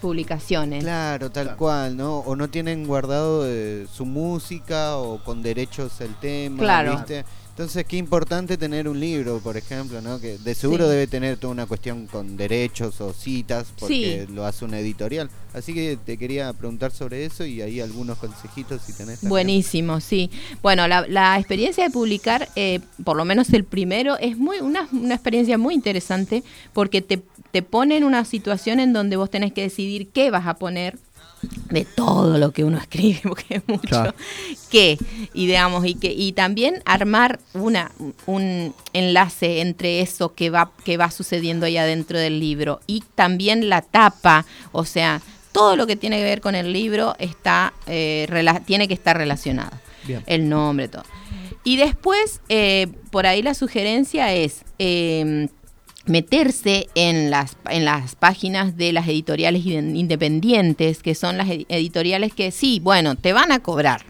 Publicaciones. 0.00 0.84
Claro, 0.84 1.30
tal 1.30 1.56
cual, 1.56 1.96
¿no? 1.96 2.18
O 2.18 2.36
no 2.36 2.48
tienen 2.50 2.86
guardado 2.86 3.44
eh, 3.46 3.86
su 3.90 4.04
música 4.04 4.98
o 4.98 5.22
con 5.24 5.42
derechos 5.42 6.00
el 6.02 6.14
tema, 6.16 6.58
Claro. 6.58 6.96
¿viste? 6.96 7.24
Entonces, 7.54 7.84
qué 7.86 7.96
importante 7.96 8.56
tener 8.56 8.88
un 8.88 8.98
libro, 8.98 9.38
por 9.38 9.56
ejemplo, 9.56 10.00
¿no? 10.00 10.18
Que 10.18 10.38
de 10.38 10.56
seguro 10.56 10.86
Sí. 10.86 10.90
debe 10.90 11.06
tener 11.06 11.36
toda 11.36 11.52
una 11.52 11.66
cuestión 11.66 12.08
con 12.08 12.36
derechos 12.36 13.00
o 13.00 13.12
citas, 13.12 13.68
porque 13.78 14.24
Sí. 14.26 14.32
lo 14.34 14.44
hace 14.44 14.64
una 14.64 14.80
editorial. 14.80 15.30
Así 15.52 15.72
que 15.72 15.96
te 16.04 16.18
quería 16.18 16.52
preguntar 16.52 16.90
sobre 16.90 17.24
eso 17.24 17.44
y 17.46 17.62
ahí 17.62 17.80
algunos 17.80 18.18
consejitos 18.18 18.82
si 18.82 18.92
tenés. 18.92 19.20
también. 19.20 19.30
Buenísimo, 19.30 20.00
sí. 20.00 20.30
Bueno, 20.62 20.88
la, 20.88 21.06
la 21.06 21.38
experiencia 21.38 21.84
de 21.84 21.90
publicar, 21.90 22.48
eh, 22.56 22.80
por 23.04 23.16
lo 23.16 23.24
menos 23.24 23.48
el 23.52 23.62
primero, 23.62 24.18
es 24.18 24.36
muy 24.36 24.58
una, 24.58 24.88
una 24.90 25.14
experiencia 25.14 25.56
muy 25.56 25.74
interesante 25.74 26.42
porque 26.72 27.02
te, 27.02 27.22
te 27.52 27.62
pone 27.62 27.96
en 27.96 28.02
una 28.02 28.24
situación 28.24 28.80
en 28.80 28.92
donde 28.92 29.14
vos 29.14 29.30
tenés 29.30 29.52
que 29.52 29.62
decidir 29.62 30.08
qué 30.08 30.32
vas 30.32 30.48
a 30.48 30.54
poner 30.54 30.98
de 31.70 31.84
todo 31.84 32.38
lo 32.38 32.52
que 32.52 32.64
uno 32.64 32.78
escribe, 32.78 33.20
porque 33.28 33.56
es 33.56 33.62
mucho. 33.66 33.82
Claro. 33.88 34.14
¿Qué? 34.70 34.98
Y 35.32 35.46
digamos, 35.46 35.84
y 35.86 35.94
que, 35.94 36.12
y 36.12 36.32
también 36.32 36.82
armar 36.84 37.40
una, 37.54 37.90
un 38.26 38.74
enlace 38.92 39.60
entre 39.60 40.00
eso 40.00 40.34
que 40.34 40.50
va, 40.50 40.72
que 40.84 40.96
va 40.96 41.10
sucediendo 41.10 41.66
ahí 41.66 41.76
adentro 41.76 42.18
del 42.18 42.40
libro 42.40 42.80
y 42.86 43.02
también 43.14 43.68
la 43.68 43.82
tapa, 43.82 44.44
o 44.72 44.84
sea, 44.84 45.20
todo 45.52 45.76
lo 45.76 45.86
que 45.86 45.96
tiene 45.96 46.18
que 46.18 46.24
ver 46.24 46.40
con 46.40 46.54
el 46.54 46.72
libro 46.72 47.14
está 47.18 47.72
eh, 47.86 48.26
rela- 48.28 48.64
tiene 48.64 48.88
que 48.88 48.94
estar 48.94 49.16
relacionado. 49.16 49.70
Bien. 50.06 50.22
El 50.26 50.48
nombre, 50.48 50.88
todo. 50.88 51.04
Y 51.62 51.76
después, 51.76 52.40
eh, 52.48 52.88
por 53.10 53.26
ahí 53.26 53.40
la 53.40 53.54
sugerencia 53.54 54.34
es 54.34 54.62
eh, 54.78 55.48
meterse 56.06 56.88
en 56.94 57.30
las, 57.30 57.56
en 57.70 57.84
las 57.84 58.14
páginas 58.14 58.76
de 58.76 58.92
las 58.92 59.08
editoriales 59.08 59.64
inde- 59.64 59.96
independientes, 59.98 61.02
que 61.02 61.14
son 61.14 61.36
las 61.38 61.48
edi- 61.48 61.66
editoriales 61.68 62.34
que 62.34 62.50
sí, 62.50 62.80
bueno, 62.82 63.16
te 63.16 63.32
van 63.32 63.52
a 63.52 63.60
cobrar, 63.60 64.02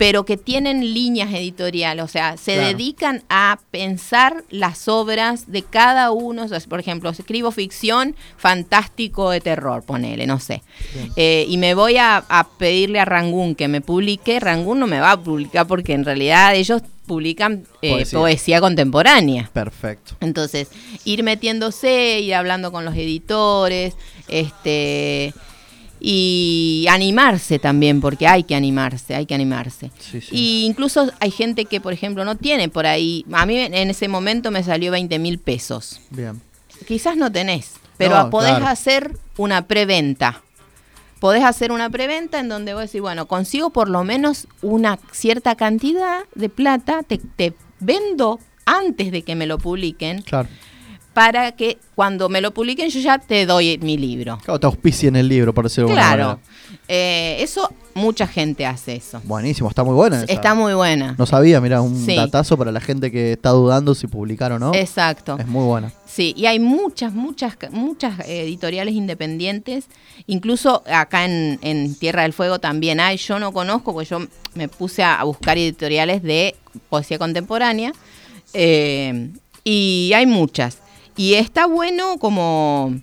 pero 0.00 0.24
que 0.24 0.38
tienen 0.38 0.94
líneas 0.94 1.30
editoriales, 1.30 2.02
o 2.02 2.08
sea, 2.08 2.38
se 2.38 2.54
Claro. 2.54 2.68
dedican 2.68 3.22
a 3.28 3.58
pensar 3.70 4.44
las 4.48 4.88
obras 4.88 5.52
de 5.52 5.62
cada 5.62 6.10
uno. 6.10 6.46
Por 6.70 6.80
ejemplo, 6.80 7.10
escribo 7.10 7.50
ficción 7.50 8.16
fantástico 8.38 9.28
de 9.28 9.42
terror, 9.42 9.82
ponele, 9.84 10.26
no 10.26 10.40
sé. 10.40 10.62
Eh, 11.16 11.44
y 11.46 11.58
me 11.58 11.74
voy 11.74 11.98
a, 11.98 12.16
a 12.30 12.48
pedirle 12.48 12.98
a 12.98 13.04
Rangoon 13.04 13.54
que 13.54 13.68
me 13.68 13.82
publique. 13.82 14.40
Rangoon 14.40 14.78
no 14.78 14.86
me 14.86 15.00
va 15.00 15.12
a 15.12 15.22
publicar 15.22 15.66
porque 15.66 15.92
en 15.92 16.06
realidad 16.06 16.54
ellos 16.54 16.80
publican 17.04 17.66
eh, 17.82 17.90
Poesía. 17.90 18.18
poesía 18.18 18.60
contemporánea. 18.62 19.50
Perfecto. 19.52 20.16
Entonces, 20.20 20.68
ir 21.04 21.22
metiéndose, 21.24 22.20
ir 22.20 22.34
hablando 22.36 22.72
con 22.72 22.86
los 22.86 22.94
editores, 22.94 23.94
este 24.28 25.34
y 26.00 26.86
animarse 26.88 27.58
también, 27.58 28.00
porque 28.00 28.26
hay 28.26 28.42
que 28.44 28.54
animarse, 28.54 29.14
hay 29.14 29.26
que 29.26 29.34
animarse. 29.34 29.90
Sí, 29.98 30.20
sí. 30.20 30.28
Y 30.30 30.64
incluso 30.66 31.10
hay 31.20 31.30
gente 31.30 31.66
que, 31.66 31.80
por 31.80 31.92
ejemplo, 31.92 32.24
no 32.24 32.36
tiene 32.36 32.68
por 32.68 32.86
ahí, 32.86 33.24
a 33.32 33.44
mí 33.46 33.56
en 33.58 33.90
ese 33.90 34.08
momento 34.08 34.50
me 34.50 34.62
salió 34.62 34.90
20 34.92 35.18
mil 35.18 35.38
pesos. 35.38 36.00
Bien. 36.10 36.40
Quizás 36.88 37.16
no 37.16 37.30
tenés, 37.30 37.74
pero 37.98 38.16
No, 38.24 38.30
podés 38.30 38.50
claro. 38.52 38.66
hacer 38.68 39.16
una 39.36 39.66
preventa. 39.66 40.42
Podés 41.20 41.44
hacer 41.44 41.70
una 41.70 41.90
preventa 41.90 42.40
en 42.40 42.48
donde 42.48 42.72
vos 42.72 42.84
decís, 42.84 43.02
bueno, 43.02 43.26
consigo 43.26 43.68
por 43.70 43.90
lo 43.90 44.02
menos 44.04 44.48
una 44.62 44.98
cierta 45.12 45.54
cantidad 45.54 46.20
de 46.34 46.48
plata, 46.48 47.02
te, 47.02 47.18
te 47.18 47.52
vendo 47.78 48.40
antes 48.64 49.12
de 49.12 49.20
que 49.22 49.34
me 49.36 49.46
lo 49.46 49.58
publiquen, 49.58 50.22
Claro. 50.22 50.48
Para 51.12 51.52
que 51.52 51.78
cuando 51.94 52.28
me 52.28 52.40
lo 52.40 52.52
publiquen 52.54 52.88
yo 52.88 53.00
ya 53.00 53.18
te 53.18 53.44
doy 53.46 53.78
mi 53.78 53.96
libro. 53.98 54.38
Claro, 54.44 54.60
te 54.60 54.66
auspicien 54.66 55.16
el 55.16 55.28
libro, 55.28 55.52
por 55.52 55.64
decirlo 55.64 55.90
Claro. 55.90 56.38
Eh, 56.86 57.36
eso, 57.40 57.68
mucha 57.94 58.26
gente 58.28 58.64
hace 58.64 58.94
eso. 58.96 59.20
Buenísimo, 59.24 59.68
está 59.68 59.82
muy 59.82 59.94
buena. 59.94 60.22
esa. 60.22 60.32
Está 60.32 60.54
muy 60.54 60.72
buena. 60.74 61.16
No 61.18 61.26
sabía, 61.26 61.60
mira, 61.60 61.80
un 61.82 62.04
Sí. 62.06 62.14
datazo 62.14 62.56
para 62.56 62.70
la 62.70 62.80
gente 62.80 63.10
que 63.10 63.32
está 63.32 63.50
dudando 63.50 63.94
si 63.96 64.06
publicar 64.06 64.52
o 64.52 64.58
no. 64.60 64.72
Exacto. 64.74 65.36
Es 65.38 65.46
muy 65.48 65.64
buena. 65.64 65.92
Sí, 66.06 66.32
y 66.36 66.46
hay 66.46 66.60
muchas, 66.60 67.12
muchas, 67.12 67.56
muchas 67.72 68.20
editoriales 68.28 68.94
independientes, 68.94 69.86
incluso 70.26 70.82
acá 70.92 71.24
en, 71.24 71.58
en 71.62 71.94
Tierra 71.96 72.22
del 72.22 72.32
Fuego 72.32 72.58
también 72.60 73.00
hay, 73.00 73.16
yo 73.16 73.38
no 73.40 73.52
conozco, 73.52 73.92
porque 73.92 74.08
yo 74.08 74.20
me 74.54 74.68
puse 74.68 75.02
a, 75.02 75.20
a 75.20 75.24
buscar 75.24 75.58
editoriales 75.58 76.22
de 76.22 76.54
poesía 76.88 77.18
contemporánea, 77.18 77.92
eh, 78.52 79.30
y 79.64 80.12
hay 80.14 80.26
muchas. 80.26 80.78
Y 81.20 81.34
está 81.34 81.66
bueno 81.66 82.16
como 82.18 82.94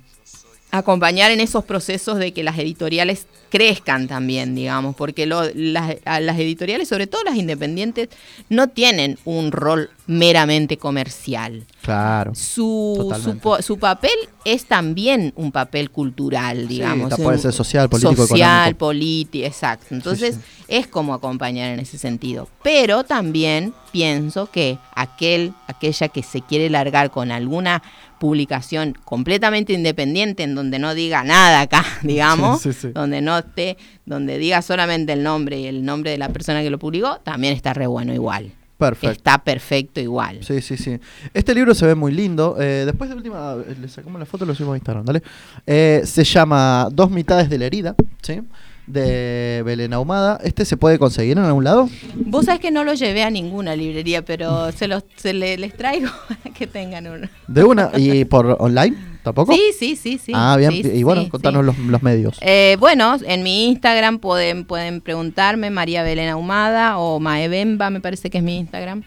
acompañar 0.72 1.30
en 1.30 1.40
esos 1.40 1.64
procesos 1.66 2.18
de 2.18 2.32
que 2.34 2.42
las 2.42 2.58
editoriales 2.58 3.28
crezcan 3.52 4.08
también, 4.08 4.56
digamos, 4.56 4.96
porque 4.96 5.28
lo- 5.28 5.44
las, 5.54 5.98
las 6.04 6.40
editoriales, 6.40 6.88
sobre 6.88 7.06
todo 7.06 7.24
las 7.24 7.36
independientes, 7.36 8.10
no 8.50 8.70
tienen 8.70 9.20
un 9.24 9.52
rol 9.52 9.92
meramente 10.08 10.78
comercial 10.78 11.68
Claro. 11.88 12.36
su, 12.36 13.16
su, 13.24 13.64
su 13.64 13.80
papel 13.80 14.12
es 14.44 14.66
también 14.66 15.32
un 15.38 15.54
papel 15.54 15.90
cultural, 15.90 16.68
digamos. 16.68 17.14
puede 17.16 17.38
ser 17.38 17.54
social, 17.54 17.88
político, 17.88 18.28
Social, 18.28 18.76
político, 18.76 19.46
exacto. 19.46 19.88
Entonces 19.92 20.36
sí. 20.36 20.42
es 20.68 20.88
como 20.88 21.14
acompañar 21.14 21.72
en 21.74 21.80
ese 21.80 21.98
sentido. 21.98 22.50
Pero 22.62 23.06
también 23.06 23.74
pienso 23.94 24.48
que 24.52 24.78
aquel, 24.96 25.54
aquella 25.68 26.10
que 26.10 26.24
se 26.24 26.42
quiere 26.42 26.70
largar 26.70 27.10
con 27.10 27.32
alguna 27.32 27.82
publicación 28.20 28.94
completamente 29.06 29.72
independiente 29.72 30.44
en 30.44 30.56
donde 30.56 30.80
no 30.80 30.94
diga 30.94 31.24
nada 31.24 31.62
acá, 31.62 31.86
digamos, 32.04 32.62
Sí, 32.62 32.74
sí, 32.74 32.80
sí. 32.82 32.88
donde 32.94 33.22
no 33.22 33.38
esté, 33.38 33.78
donde 34.06 34.38
diga 34.38 34.62
solamente 34.62 35.14
el 35.14 35.24
nombre 35.24 35.60
y 35.60 35.68
el 35.68 35.86
nombre 35.86 36.12
de 36.12 36.18
la 36.18 36.28
persona 36.30 36.62
que 36.64 36.70
lo 36.70 36.80
publicó, 36.80 37.20
también 37.24 37.54
está 37.54 37.74
re 37.74 37.88
bueno 37.88 38.14
igual. 38.14 38.52
Perfecto. 38.78 39.12
Está 39.12 39.38
perfecto 39.40 40.00
igual. 40.00 40.40
Sí, 40.44 40.62
sí, 40.62 40.78
sí. 40.78 41.00
Este 41.34 41.56
libro 41.56 41.74
se 41.74 41.86
ve 41.88 41.96
muy 41.96 42.12
lindo. 42.12 42.56
Eh, 42.60 42.84
después 42.86 43.10
de 43.10 43.16
última, 43.16 43.56
eh, 43.68 43.76
le 43.82 43.88
sacamos 43.88 44.20
la 44.20 44.26
foto 44.26 44.44
y 44.46 44.48
lo 44.48 44.54
subimos 44.56 44.76
a 44.76 44.78
Instagram, 44.78 45.06
¿dale? 45.06 45.24
Eh, 45.66 46.02
se 46.06 46.24
llama 46.24 46.88
Dos 46.92 47.10
mitades 47.10 47.50
de 47.50 47.58
la 47.58 47.66
herida, 47.66 47.96
¿sí? 48.22 48.42
De 48.86 49.64
Belén 49.66 49.94
Ahumada. 49.94 50.40
¿Este 50.44 50.64
se 50.64 50.78
puede 50.78 50.98
conseguir 50.98 51.38
en 51.38 51.44
algún 51.44 51.64
lado? 51.64 51.90
Vos 52.16 52.46
sabés 52.46 52.62
que 52.62 52.72
no 52.72 52.84
lo 52.84 52.94
llevé 52.94 53.24
a 53.24 53.30
ninguna 53.30 53.76
librería, 53.76 54.24
pero 54.24 54.72
se 54.72 54.88
los 54.88 55.04
se 55.18 55.34
le- 55.34 55.58
les 55.58 55.76
traigo 55.76 56.10
para 56.30 56.54
que 56.56 56.68
tengan 56.68 57.08
uno. 57.08 57.28
¿De 57.48 57.64
una? 57.64 57.92
¿Y 57.98 58.24
por 58.26 58.56
online? 58.60 58.96
¿Tampoco? 59.28 59.54
Sí, 59.54 59.62
sí, 59.78 59.96
sí, 59.96 60.18
sí. 60.24 60.32
ah, 60.36 60.56
bien. 60.58 60.72
Sí, 60.72 60.82
y 60.94 61.04
bueno, 61.04 61.24
sí, 61.24 61.30
contanos 61.30 61.62
sí. 61.76 61.82
Los, 61.82 61.90
los 61.92 62.04
medios. 62.04 62.38
Eh, 62.42 62.78
bueno, 62.80 63.18
en 63.26 63.44
mi 63.44 63.66
Instagram 63.68 64.20
pueden, 64.20 64.64
pueden 64.66 65.02
preguntarme, 65.02 65.70
María 65.70 66.04
Belén 66.04 66.30
Ahumada 66.30 66.98
o 66.98 67.20
Maebemba, 67.20 67.90
me 67.90 68.00
parece 68.00 68.30
que 68.30 68.38
es 68.38 68.44
mi 68.44 68.58
Instagram. 68.58 69.04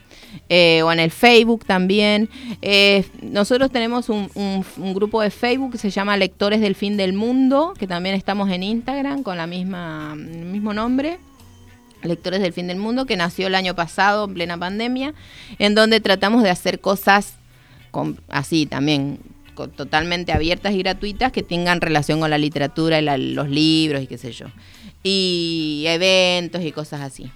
Eh, 0.48 0.82
o 0.84 0.92
en 0.92 1.00
el 1.00 1.10
Facebook 1.10 1.64
también. 1.64 2.28
Eh, 2.62 3.04
nosotros 3.22 3.70
tenemos 3.72 4.08
un, 4.08 4.30
un- 4.34 4.64
un 4.76 4.94
grupo 4.94 5.20
de 5.22 5.30
Facebook 5.30 5.72
que 5.72 5.78
se 5.78 5.90
llama 5.90 6.16
Lectores 6.16 6.60
del 6.60 6.74
Fin 6.74 6.96
del 6.96 7.12
Mundo, 7.14 7.72
que 7.78 7.86
también 7.86 8.14
estamos 8.14 8.48
en 8.50 8.62
Instagram 8.62 9.22
con 9.24 9.36
la 9.36 9.46
misma, 9.46 10.14
el 10.16 10.44
mismo 10.46 10.72
nombre. 10.74 11.18
Lectores 12.02 12.40
del 12.40 12.52
Fin 12.52 12.66
del 12.66 12.78
Mundo, 12.78 13.06
que 13.06 13.16
nació 13.16 13.48
el 13.48 13.54
año 13.54 13.74
pasado 13.74 14.24
en 14.26 14.34
plena 14.34 14.56
pandemia, 14.56 15.14
en 15.58 15.74
donde 15.74 16.00
tratamos 16.00 16.42
de 16.42 16.50
hacer 16.50 16.80
cosas 16.80 17.34
con- 17.90 18.18
así 18.28 18.66
también 18.66 19.18
totalmente 19.68 20.32
abiertas 20.32 20.72
y 20.74 20.78
gratuitas 20.78 21.32
que 21.32 21.42
tengan 21.42 21.80
relación 21.80 22.20
con 22.20 22.30
la 22.30 22.38
literatura 22.38 22.98
y 22.98 23.02
la- 23.02 23.18
los 23.18 23.48
libros 23.48 24.02
y 24.02 24.06
qué 24.06 24.18
sé 24.18 24.32
yo. 24.32 24.46
Y 25.02 25.84
eventos 25.86 26.62
y 26.62 26.72
cosas 26.72 27.00
así. 27.00 27.30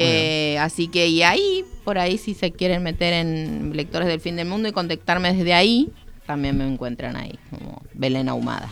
Eh, 0.00 0.56
así 0.60 0.86
que 0.88 1.08
y 1.08 1.22
ahí, 1.22 1.64
por 1.84 1.98
ahí 1.98 2.18
si 2.18 2.34
se 2.34 2.52
quieren 2.52 2.82
meter 2.84 3.12
en 3.12 3.72
Lectores 3.74 4.06
del 4.06 4.20
Fin 4.20 4.36
del 4.36 4.46
Mundo 4.46 4.68
y 4.68 4.72
contactarme 4.72 5.34
desde 5.34 5.54
ahí, 5.54 5.88
también 6.26 6.56
me 6.56 6.66
encuentran 6.68 7.16
ahí, 7.16 7.36
como 7.50 7.82
Belén 7.94 8.28
Ahumada. 8.28 8.68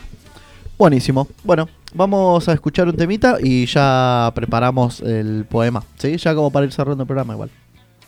Buenísimo. 0.79 1.27
Bueno, 1.43 1.69
vamos 1.95 2.49
a 2.49 2.53
escuchar 2.53 2.87
un 2.87 2.97
temita 2.97 3.39
y 3.43 3.67
ya 3.67 4.31
preparamos 4.35 5.01
el 5.01 5.47
poema. 5.49 5.83
¿Sí? 5.97 6.17
Ya 6.19 6.35
como 6.35 6.51
para 6.51 6.67
ir 6.67 6.73
cerrando 6.73 7.03
el 7.03 7.07
programa 7.07 7.33
igual. 7.33 7.51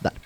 Dale. 0.00 0.16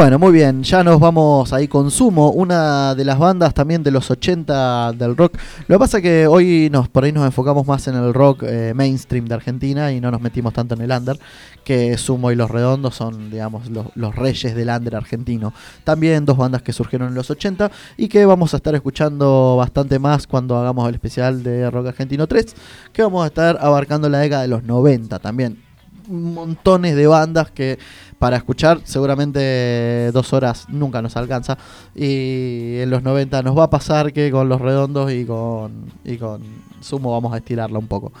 Bueno, 0.00 0.18
muy 0.18 0.32
bien, 0.32 0.62
ya 0.62 0.82
nos 0.82 0.98
vamos 0.98 1.52
ahí 1.52 1.68
con 1.68 1.90
Sumo, 1.90 2.30
una 2.30 2.94
de 2.94 3.04
las 3.04 3.18
bandas 3.18 3.52
también 3.52 3.82
de 3.82 3.90
los 3.90 4.10
80 4.10 4.94
del 4.94 5.14
rock. 5.14 5.36
Lo 5.68 5.74
que 5.74 5.78
pasa 5.78 5.98
es 5.98 6.02
que 6.02 6.26
hoy 6.26 6.70
nos 6.72 6.88
por 6.88 7.04
ahí 7.04 7.12
nos 7.12 7.26
enfocamos 7.26 7.66
más 7.66 7.86
en 7.86 7.96
el 7.96 8.14
rock 8.14 8.44
eh, 8.44 8.72
mainstream 8.74 9.26
de 9.26 9.34
Argentina 9.34 9.92
y 9.92 10.00
no 10.00 10.10
nos 10.10 10.22
metimos 10.22 10.54
tanto 10.54 10.74
en 10.74 10.80
el 10.80 10.90
under, 10.90 11.18
que 11.64 11.98
Sumo 11.98 12.32
y 12.32 12.34
Los 12.34 12.50
Redondos 12.50 12.94
son, 12.94 13.30
digamos, 13.30 13.68
los, 13.68 14.16
reyes 14.16 14.54
del 14.54 14.70
under 14.70 14.96
argentino. 14.96 15.52
También 15.84 16.24
dos 16.24 16.38
bandas 16.38 16.62
que 16.62 16.72
surgieron 16.72 17.08
en 17.08 17.14
los 17.14 17.30
80 17.30 17.70
y 17.98 18.08
que 18.08 18.24
vamos 18.24 18.54
a 18.54 18.56
estar 18.56 18.74
escuchando 18.74 19.56
bastante 19.58 19.98
más 19.98 20.26
cuando 20.26 20.56
hagamos 20.56 20.88
el 20.88 20.94
especial 20.94 21.42
de 21.42 21.70
Rock 21.70 21.88
Argentino 21.88 22.26
3, 22.26 22.56
que 22.94 23.02
vamos 23.02 23.22
a 23.22 23.26
estar 23.26 23.58
abarcando 23.60 24.08
la 24.08 24.20
década 24.20 24.40
de 24.40 24.48
los 24.48 24.62
90 24.62 25.18
también 25.18 25.69
montones 26.10 26.96
de 26.96 27.06
bandas 27.06 27.50
que 27.50 27.78
para 28.18 28.36
escuchar 28.36 28.80
seguramente 28.84 30.10
dos 30.12 30.34
horas 30.34 30.66
nunca 30.68 31.00
nos 31.00 31.16
alcanza 31.16 31.56
y 31.94 32.76
en 32.80 32.90
los 32.90 33.02
90 33.02 33.42
nos 33.42 33.56
va 33.56 33.64
a 33.64 33.70
pasar 33.70 34.12
que 34.12 34.30
con 34.30 34.48
los 34.48 34.60
redondos 34.60 35.10
y 35.10 35.24
con, 35.24 35.86
y 36.04 36.18
con 36.18 36.42
Sumo 36.80 37.12
vamos 37.12 37.32
a 37.32 37.38
estirarla 37.38 37.78
un 37.78 37.86
poco. 37.86 38.12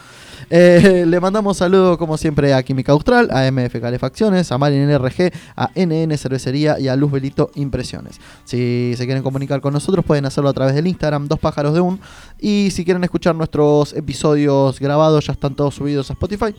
Eh, 0.48 1.04
le 1.06 1.20
mandamos 1.20 1.58
saludos 1.58 1.98
como 1.98 2.16
siempre 2.16 2.54
a 2.54 2.62
Química 2.62 2.92
Austral, 2.92 3.28
a 3.30 3.50
MF 3.50 3.78
Calefacciones, 3.80 4.50
a 4.50 4.58
Marin 4.58 4.88
NRG, 4.88 5.32
a 5.56 5.70
NN 5.74 6.16
Cervecería 6.16 6.78
y 6.78 6.88
a 6.88 6.96
Luz 6.96 7.12
Belito 7.12 7.50
Impresiones. 7.54 8.20
Si 8.44 8.94
se 8.96 9.04
quieren 9.04 9.22
comunicar 9.22 9.60
con 9.60 9.74
nosotros 9.74 10.04
pueden 10.04 10.24
hacerlo 10.24 10.48
a 10.48 10.54
través 10.54 10.74
del 10.74 10.86
Instagram 10.86 11.28
Dos 11.28 11.38
Pájaros 11.38 11.74
de 11.74 11.80
Un 11.80 12.00
y 12.38 12.70
si 12.70 12.84
quieren 12.86 13.04
escuchar 13.04 13.34
nuestros 13.34 13.92
episodios 13.92 14.80
grabados 14.80 15.26
ya 15.26 15.32
están 15.34 15.54
todos 15.54 15.74
subidos 15.74 16.08
a 16.10 16.14
Spotify. 16.14 16.54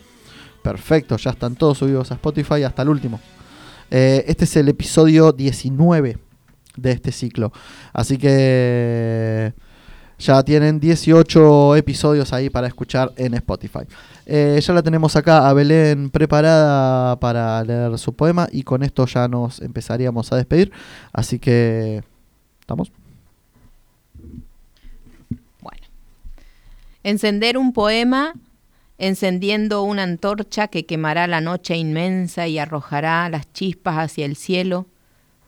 Perfecto, 0.62 1.18
ya 1.18 1.32
están 1.32 1.56
todos 1.56 1.80
subidos 1.80 2.12
a 2.12 2.16
Spotify 2.16 2.64
hasta 2.64 2.82
el 2.82 2.90
último. 2.90 3.20
Eh, 3.90 4.24
este 4.28 4.46
es 4.46 4.56
el 4.56 4.70
episodio 4.70 5.32
19 5.32 6.18
de 6.78 6.92
este 6.92 7.12
ciclo. 7.12 7.52
Así 7.92 8.18
que 8.18 9.54
ya 10.20 10.44
tienen 10.44 10.80
18 10.80 11.76
episodios 11.76 12.32
ahí 12.32 12.50
para 12.50 12.68
escuchar 12.68 13.12
en 13.18 13.34
Spotify. 13.34 13.82
Eh, 14.26 14.60
ya 14.62 14.74
la 14.74 14.84
tenemos 14.84 15.16
acá 15.16 15.50
a 15.50 15.54
Belén 15.54 16.10
preparada 16.10 17.20
para 17.20 17.64
leer 17.64 17.98
su 17.98 18.14
poema 18.14 18.48
y 18.52 18.64
con 18.64 18.84
esto 18.84 19.06
ya 19.08 19.28
nos 19.28 19.62
empezaríamos 19.62 20.32
a 20.32 20.36
despedir. 20.36 20.72
Así 21.12 21.40
que... 21.40 22.04
¿Estamos? 22.60 22.92
Encender 27.04 27.58
un 27.58 27.74
poema 27.74 28.34
encendiendo 29.02 29.82
una 29.82 30.04
antorcha 30.04 30.68
que 30.68 30.86
quemará 30.86 31.26
la 31.26 31.42
noche 31.42 31.76
inmensa 31.76 32.48
y 32.48 32.60
arrojará 32.60 33.28
las 33.30 33.52
chispas 33.52 33.98
hacia 33.98 34.28
el 34.28 34.36
cielo, 34.36 34.86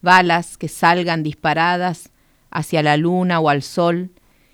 balas 0.02 0.58
que 0.58 0.68
salgan 0.68 1.22
disparadas 1.22 2.10
hacia 2.50 2.82
la 2.82 2.98
luna 2.98 3.40
o 3.40 3.50
al 3.50 3.62
sol 3.62 4.10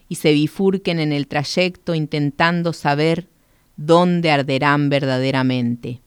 y 0.10 0.16
se 0.16 0.34
bifurquen 0.34 1.00
en 1.00 1.14
el 1.14 1.28
trayecto 1.28 1.96
intentando 1.96 2.74
saber 2.74 3.30
dónde 3.78 4.32
arderán 4.32 4.90
verdaderamente, 4.90 6.02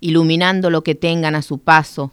iluminando 0.00 0.68
lo 0.68 0.84
que 0.84 0.94
tengan 0.94 1.34
a 1.34 1.40
su 1.40 1.60
paso, 1.60 2.12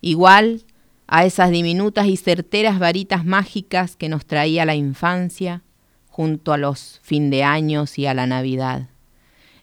igual 0.00 0.62
a 1.08 1.24
esas 1.24 1.50
diminutas 1.50 2.06
y 2.06 2.16
certeras 2.16 2.78
varitas 2.78 3.24
mágicas 3.24 3.96
que 3.96 4.08
nos 4.08 4.26
traía 4.26 4.64
la 4.64 4.76
infancia 4.76 5.62
junto 6.06 6.52
a 6.52 6.56
los 6.56 7.00
fin 7.02 7.30
de 7.30 7.42
años 7.42 7.98
y 7.98 8.06
a 8.06 8.14
la 8.14 8.28
Navidad. 8.28 8.93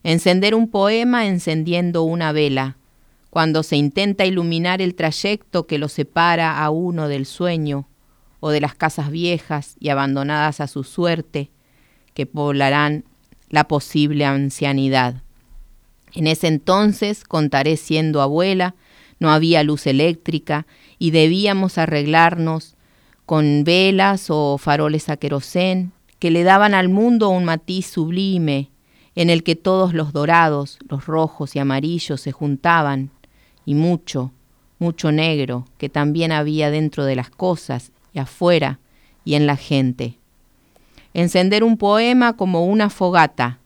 Encender 0.04 0.56
un 0.56 0.68
poema 0.70 1.28
encendiendo 1.28 2.04
una 2.04 2.32
vela, 2.32 2.78
cuando 3.30 3.64
se 3.64 3.78
intenta 3.78 4.26
iluminar 4.26 4.82
el 4.82 4.96
trayecto 4.96 5.68
que 5.68 5.78
lo 5.78 5.88
separa 5.88 6.64
a 6.64 6.70
uno 6.70 7.08
del 7.08 7.26
sueño 7.26 7.88
o 8.40 8.50
de 8.50 8.60
las 8.60 8.74
casas 8.74 9.12
viejas 9.12 9.76
y 9.80 9.90
abandonadas 9.90 10.60
a 10.60 10.68
su 10.68 10.84
suerte, 10.84 11.52
que 12.14 12.26
poblarán 12.26 13.06
la 13.50 13.68
posible 13.68 14.26
ancianidad. 14.26 15.22
En 16.14 16.28
ese 16.28 16.48
entonces, 16.48 17.24
contaré 17.24 17.78
siendo 17.78 18.22
abuela, 18.22 18.76
no 19.20 19.32
había 19.32 19.64
luz 19.64 19.86
eléctrica 19.86 20.66
y 20.98 21.12
debíamos 21.12 21.78
arreglarnos 21.78 22.76
con 23.28 23.64
velas 23.64 24.26
o 24.30 24.58
faroles 24.58 25.10
a 25.10 25.18
querosén 25.18 25.94
que 26.18 26.32
le 26.32 26.44
daban 26.44 26.74
al 26.74 26.90
mundo 26.90 27.30
un 27.30 27.46
matiz 27.46 27.86
sublime 27.86 28.72
en 29.16 29.30
el 29.30 29.44
que 29.44 29.56
todos 29.56 29.94
los 29.94 30.14
dorados, 30.14 30.80
los 30.88 31.06
rojos 31.06 31.56
y 31.56 31.60
amarillos 31.60 32.22
se 32.22 32.32
juntaban 32.32 33.12
y 33.66 33.76
mucho, 33.76 34.32
mucho 34.80 35.12
negro 35.12 35.66
que 35.78 35.90
también 35.90 36.32
había 36.32 36.72
dentro 36.72 37.06
de 37.06 37.16
las 37.16 37.30
cosas 37.30 37.92
y 38.14 38.20
afuera 38.20 38.80
y 39.26 39.36
en 39.36 39.46
la 39.46 39.58
gente. 39.58 40.18
Encender 41.14 41.64
un 41.64 41.78
poema 41.78 42.38
como 42.38 42.66
una 42.66 42.90
fogata 42.90 43.60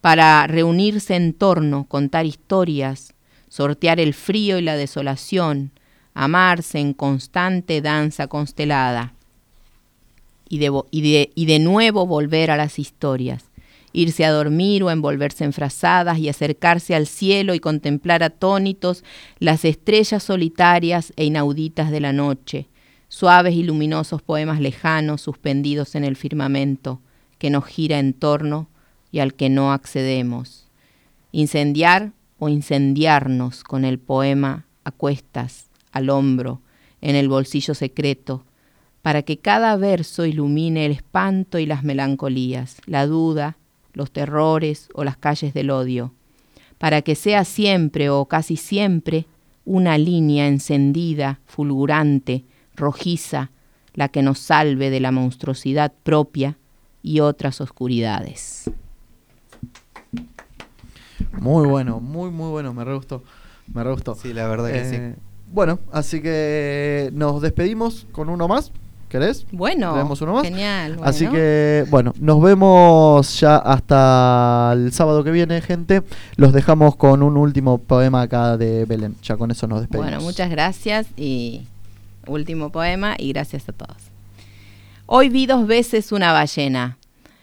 para 0.00 0.46
reunirse 0.46 1.16
en 1.16 1.32
torno, 1.32 1.84
contar 1.84 2.26
historias, 2.26 3.14
sortear 3.48 4.00
el 4.00 4.14
frío 4.14 4.58
y 4.58 4.62
la 4.62 4.76
desolación, 4.76 5.72
amarse 6.14 6.78
en 6.78 6.92
constante 6.92 7.80
danza 7.80 8.26
constelada 8.28 9.14
y 10.48 10.58
de, 10.58 11.30
y 11.34 11.46
de 11.46 11.58
nuevo 11.58 12.06
volver 12.06 12.50
a 12.50 12.56
las 12.56 12.78
historias, 12.78 13.44
irse 13.92 14.24
a 14.24 14.30
dormir 14.30 14.82
o 14.82 14.90
envolverse 14.90 15.44
en 15.44 15.52
frazadas 15.52 16.18
y 16.18 16.28
acercarse 16.28 16.94
al 16.94 17.06
cielo 17.06 17.54
y 17.54 17.60
contemplar 17.60 18.22
atónitos 18.22 19.04
las 19.38 19.64
estrellas 19.64 20.22
solitarias 20.22 21.12
e 21.16 21.24
inauditas 21.24 21.90
de 21.90 22.00
la 22.00 22.12
noche, 22.12 22.68
suaves 23.08 23.54
y 23.54 23.62
luminosos 23.62 24.22
poemas 24.22 24.60
lejanos 24.60 25.20
suspendidos 25.20 25.94
en 25.94 26.04
el 26.04 26.16
firmamento 26.16 27.00
que 27.38 27.50
nos 27.50 27.66
gira 27.66 27.98
en 27.98 28.14
torno 28.14 28.68
y 29.10 29.18
al 29.18 29.34
que 29.34 29.48
no 29.48 29.72
accedemos. 29.72 30.68
Incendiar 31.32 32.12
o 32.38 32.48
incendiarnos 32.48 33.64
con 33.64 33.84
el 33.84 33.98
poema 33.98 34.66
a 34.84 34.90
cuestas, 34.90 35.66
al 35.92 36.10
hombro, 36.10 36.60
en 37.00 37.16
el 37.16 37.28
bolsillo 37.28 37.74
secreto, 37.74 38.44
para 39.02 39.22
que 39.22 39.38
cada 39.38 39.76
verso 39.76 40.24
ilumine 40.24 40.86
el 40.86 40.92
espanto 40.92 41.58
y 41.58 41.66
las 41.66 41.82
melancolías, 41.82 42.78
la 42.86 43.06
duda, 43.06 43.58
los 43.94 44.10
terrores 44.10 44.88
o 44.94 45.04
las 45.04 45.16
calles 45.16 45.54
del 45.54 45.70
odio, 45.70 46.12
para 46.78 47.02
que 47.02 47.14
sea 47.14 47.44
siempre 47.44 48.10
o 48.10 48.26
casi 48.26 48.56
siempre 48.56 49.26
una 49.64 49.98
línea 49.98 50.48
encendida, 50.48 51.40
fulgurante, 51.46 52.44
rojiza, 52.74 53.50
la 53.94 54.08
que 54.08 54.22
nos 54.22 54.38
salve 54.38 54.90
de 54.90 55.00
la 55.00 55.12
monstruosidad 55.12 55.92
propia 56.02 56.56
y 57.02 57.20
otras 57.20 57.60
oscuridades. 57.60 58.70
Muy 61.38 61.66
bueno, 61.68 62.00
muy, 62.00 62.30
muy 62.30 62.50
bueno. 62.50 62.72
Me 62.74 62.84
re 62.84 62.94
gustó. 62.94 63.22
Me 63.72 63.82
re 63.84 63.92
gustó. 63.92 64.14
Sí, 64.14 64.32
la 64.32 64.48
verdad 64.48 64.72
que 64.72 64.84
sí. 64.84 64.96
Eh, 64.96 65.14
Bueno, 65.52 65.78
así 65.92 66.20
que 66.20 67.10
nos 67.12 67.42
despedimos 67.42 68.06
con 68.12 68.28
uno 68.28 68.48
más. 68.48 68.72
¿Querés? 69.12 69.44
Bueno, 69.52 69.94
¿Leemos 69.94 70.22
uno 70.22 70.32
más? 70.32 70.42
genial. 70.42 70.96
Así 71.02 71.26
que, 71.26 71.84
bueno, 71.90 72.14
nos 72.18 72.40
vemos 72.40 73.38
ya 73.38 73.56
hasta 73.56 74.70
el 74.72 74.90
sábado 74.90 75.22
que 75.22 75.30
viene, 75.30 75.60
gente. 75.60 76.02
Los 76.36 76.54
dejamos 76.54 76.96
con 76.96 77.22
un 77.22 77.36
último 77.36 77.76
poema 77.76 78.22
acá 78.22 78.56
de 78.56 78.86
Belén. 78.86 79.14
Ya 79.22 79.36
con 79.36 79.50
eso 79.50 79.66
nos 79.66 79.80
despedimos. 79.80 80.10
Bueno, 80.10 80.22
muchas 80.22 80.48
gracias 80.48 81.08
y 81.18 81.66
último 82.26 82.72
poema 82.72 83.14
y 83.18 83.34
gracias 83.34 83.68
a 83.68 83.72
todos. 83.72 83.98
Hoy 85.04 85.28
vi 85.28 85.44
dos 85.44 85.66
veces 85.66 86.10
una 86.10 86.32
ballena, 86.32 86.96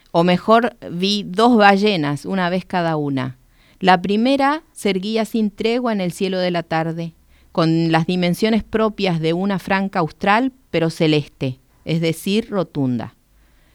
o 0.09 0.23
mejor 0.23 0.75
vi 0.91 1.23
dos 1.23 1.55
ballenas, 1.55 2.25
una 2.25 2.49
vez 2.49 2.65
cada 2.65 2.97
una. 2.97 3.37
La 3.79 4.01
primera 4.01 4.63
se 4.73 4.89
erguía 4.89 5.23
sin 5.23 5.51
tregua 5.51 5.93
en 5.93 6.01
el 6.01 6.13
cielo 6.13 6.39
de 6.39 6.49
la 6.49 6.63
tarde, 6.63 7.13
con 7.51 7.91
las 7.91 8.07
dimensiones 8.07 8.63
propias 8.63 9.19
de 9.19 9.33
una 9.33 9.59
franca 9.59 9.99
austral, 9.99 10.51
pero 10.69 10.89
celeste, 10.89 11.59
es 11.85 12.01
decir, 12.01 12.49
rotunda. 12.49 13.15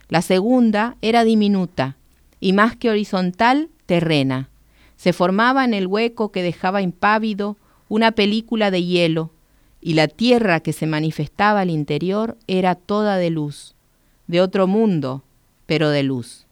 La 0.09 0.23
segunda 0.23 0.97
era 1.03 1.25
diminuta 1.25 1.97
y 2.41 2.53
más 2.53 2.77
que 2.77 2.91
horizontal, 2.91 3.71
terrena. 3.87 4.51
Se 4.97 5.13
formaba 5.13 5.65
en 5.65 5.75
el 5.75 5.87
hueco 5.87 6.31
que 6.31 6.43
dejaba 6.43 6.83
impávido 6.83 7.57
una 7.89 8.13
película 8.13 8.71
de 8.71 8.85
hielo, 8.85 9.31
y 9.81 9.95
la 9.95 10.09
tierra 10.09 10.61
que 10.61 10.73
se 10.73 10.87
manifestaba 10.87 11.61
al 11.61 11.71
interior 11.71 12.39
era 12.47 12.75
toda 12.75 13.17
de 13.17 13.31
luz, 13.31 13.75
de 14.27 14.41
otro 14.41 14.67
mundo, 14.67 15.23
pero 15.67 15.91
de 15.91 16.03
luz. 16.03 16.47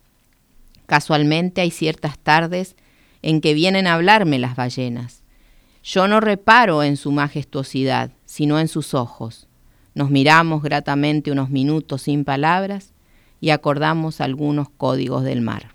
Casualmente 0.87 1.63
hay 1.63 1.71
ciertas 1.71 2.19
tardes 2.19 2.77
en 3.23 3.41
que 3.41 3.55
vienen 3.55 3.87
a 3.87 3.95
hablarme 3.95 4.39
las 4.39 4.57
ballenas. 4.57 5.23
Yo 5.83 6.09
no 6.09 6.21
reparo 6.21 6.83
en 6.83 6.97
su 6.97 7.11
majestuosidad, 7.11 8.11
sino 8.27 8.59
en 8.59 8.69
sus 8.69 8.95
ojos. 8.95 9.49
Nos 9.95 10.11
miramos 10.11 10.63
gratamente 10.63 11.31
unos 11.31 11.51
minutos 11.51 12.03
sin 12.03 12.25
palabras 12.25 12.93
y 13.41 13.51
acordamos 13.51 14.21
algunos 14.21 14.69
códigos 14.71 15.25
del 15.25 15.41
mar. 15.41 15.75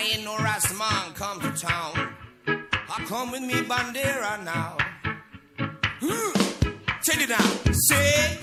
I 0.00 0.14
ain't 0.14 0.24
no 0.24 0.34
Rastaman 0.36 1.14
come 1.14 1.40
to 1.40 1.50
town. 1.60 2.14
I 2.46 3.04
come 3.06 3.32
with 3.32 3.42
me 3.42 3.52
bandera 3.52 4.42
now. 4.42 4.78
Hmm, 6.00 6.32
Check 7.02 7.20
it 7.20 7.30
out. 7.30 7.74
Say 7.74 8.38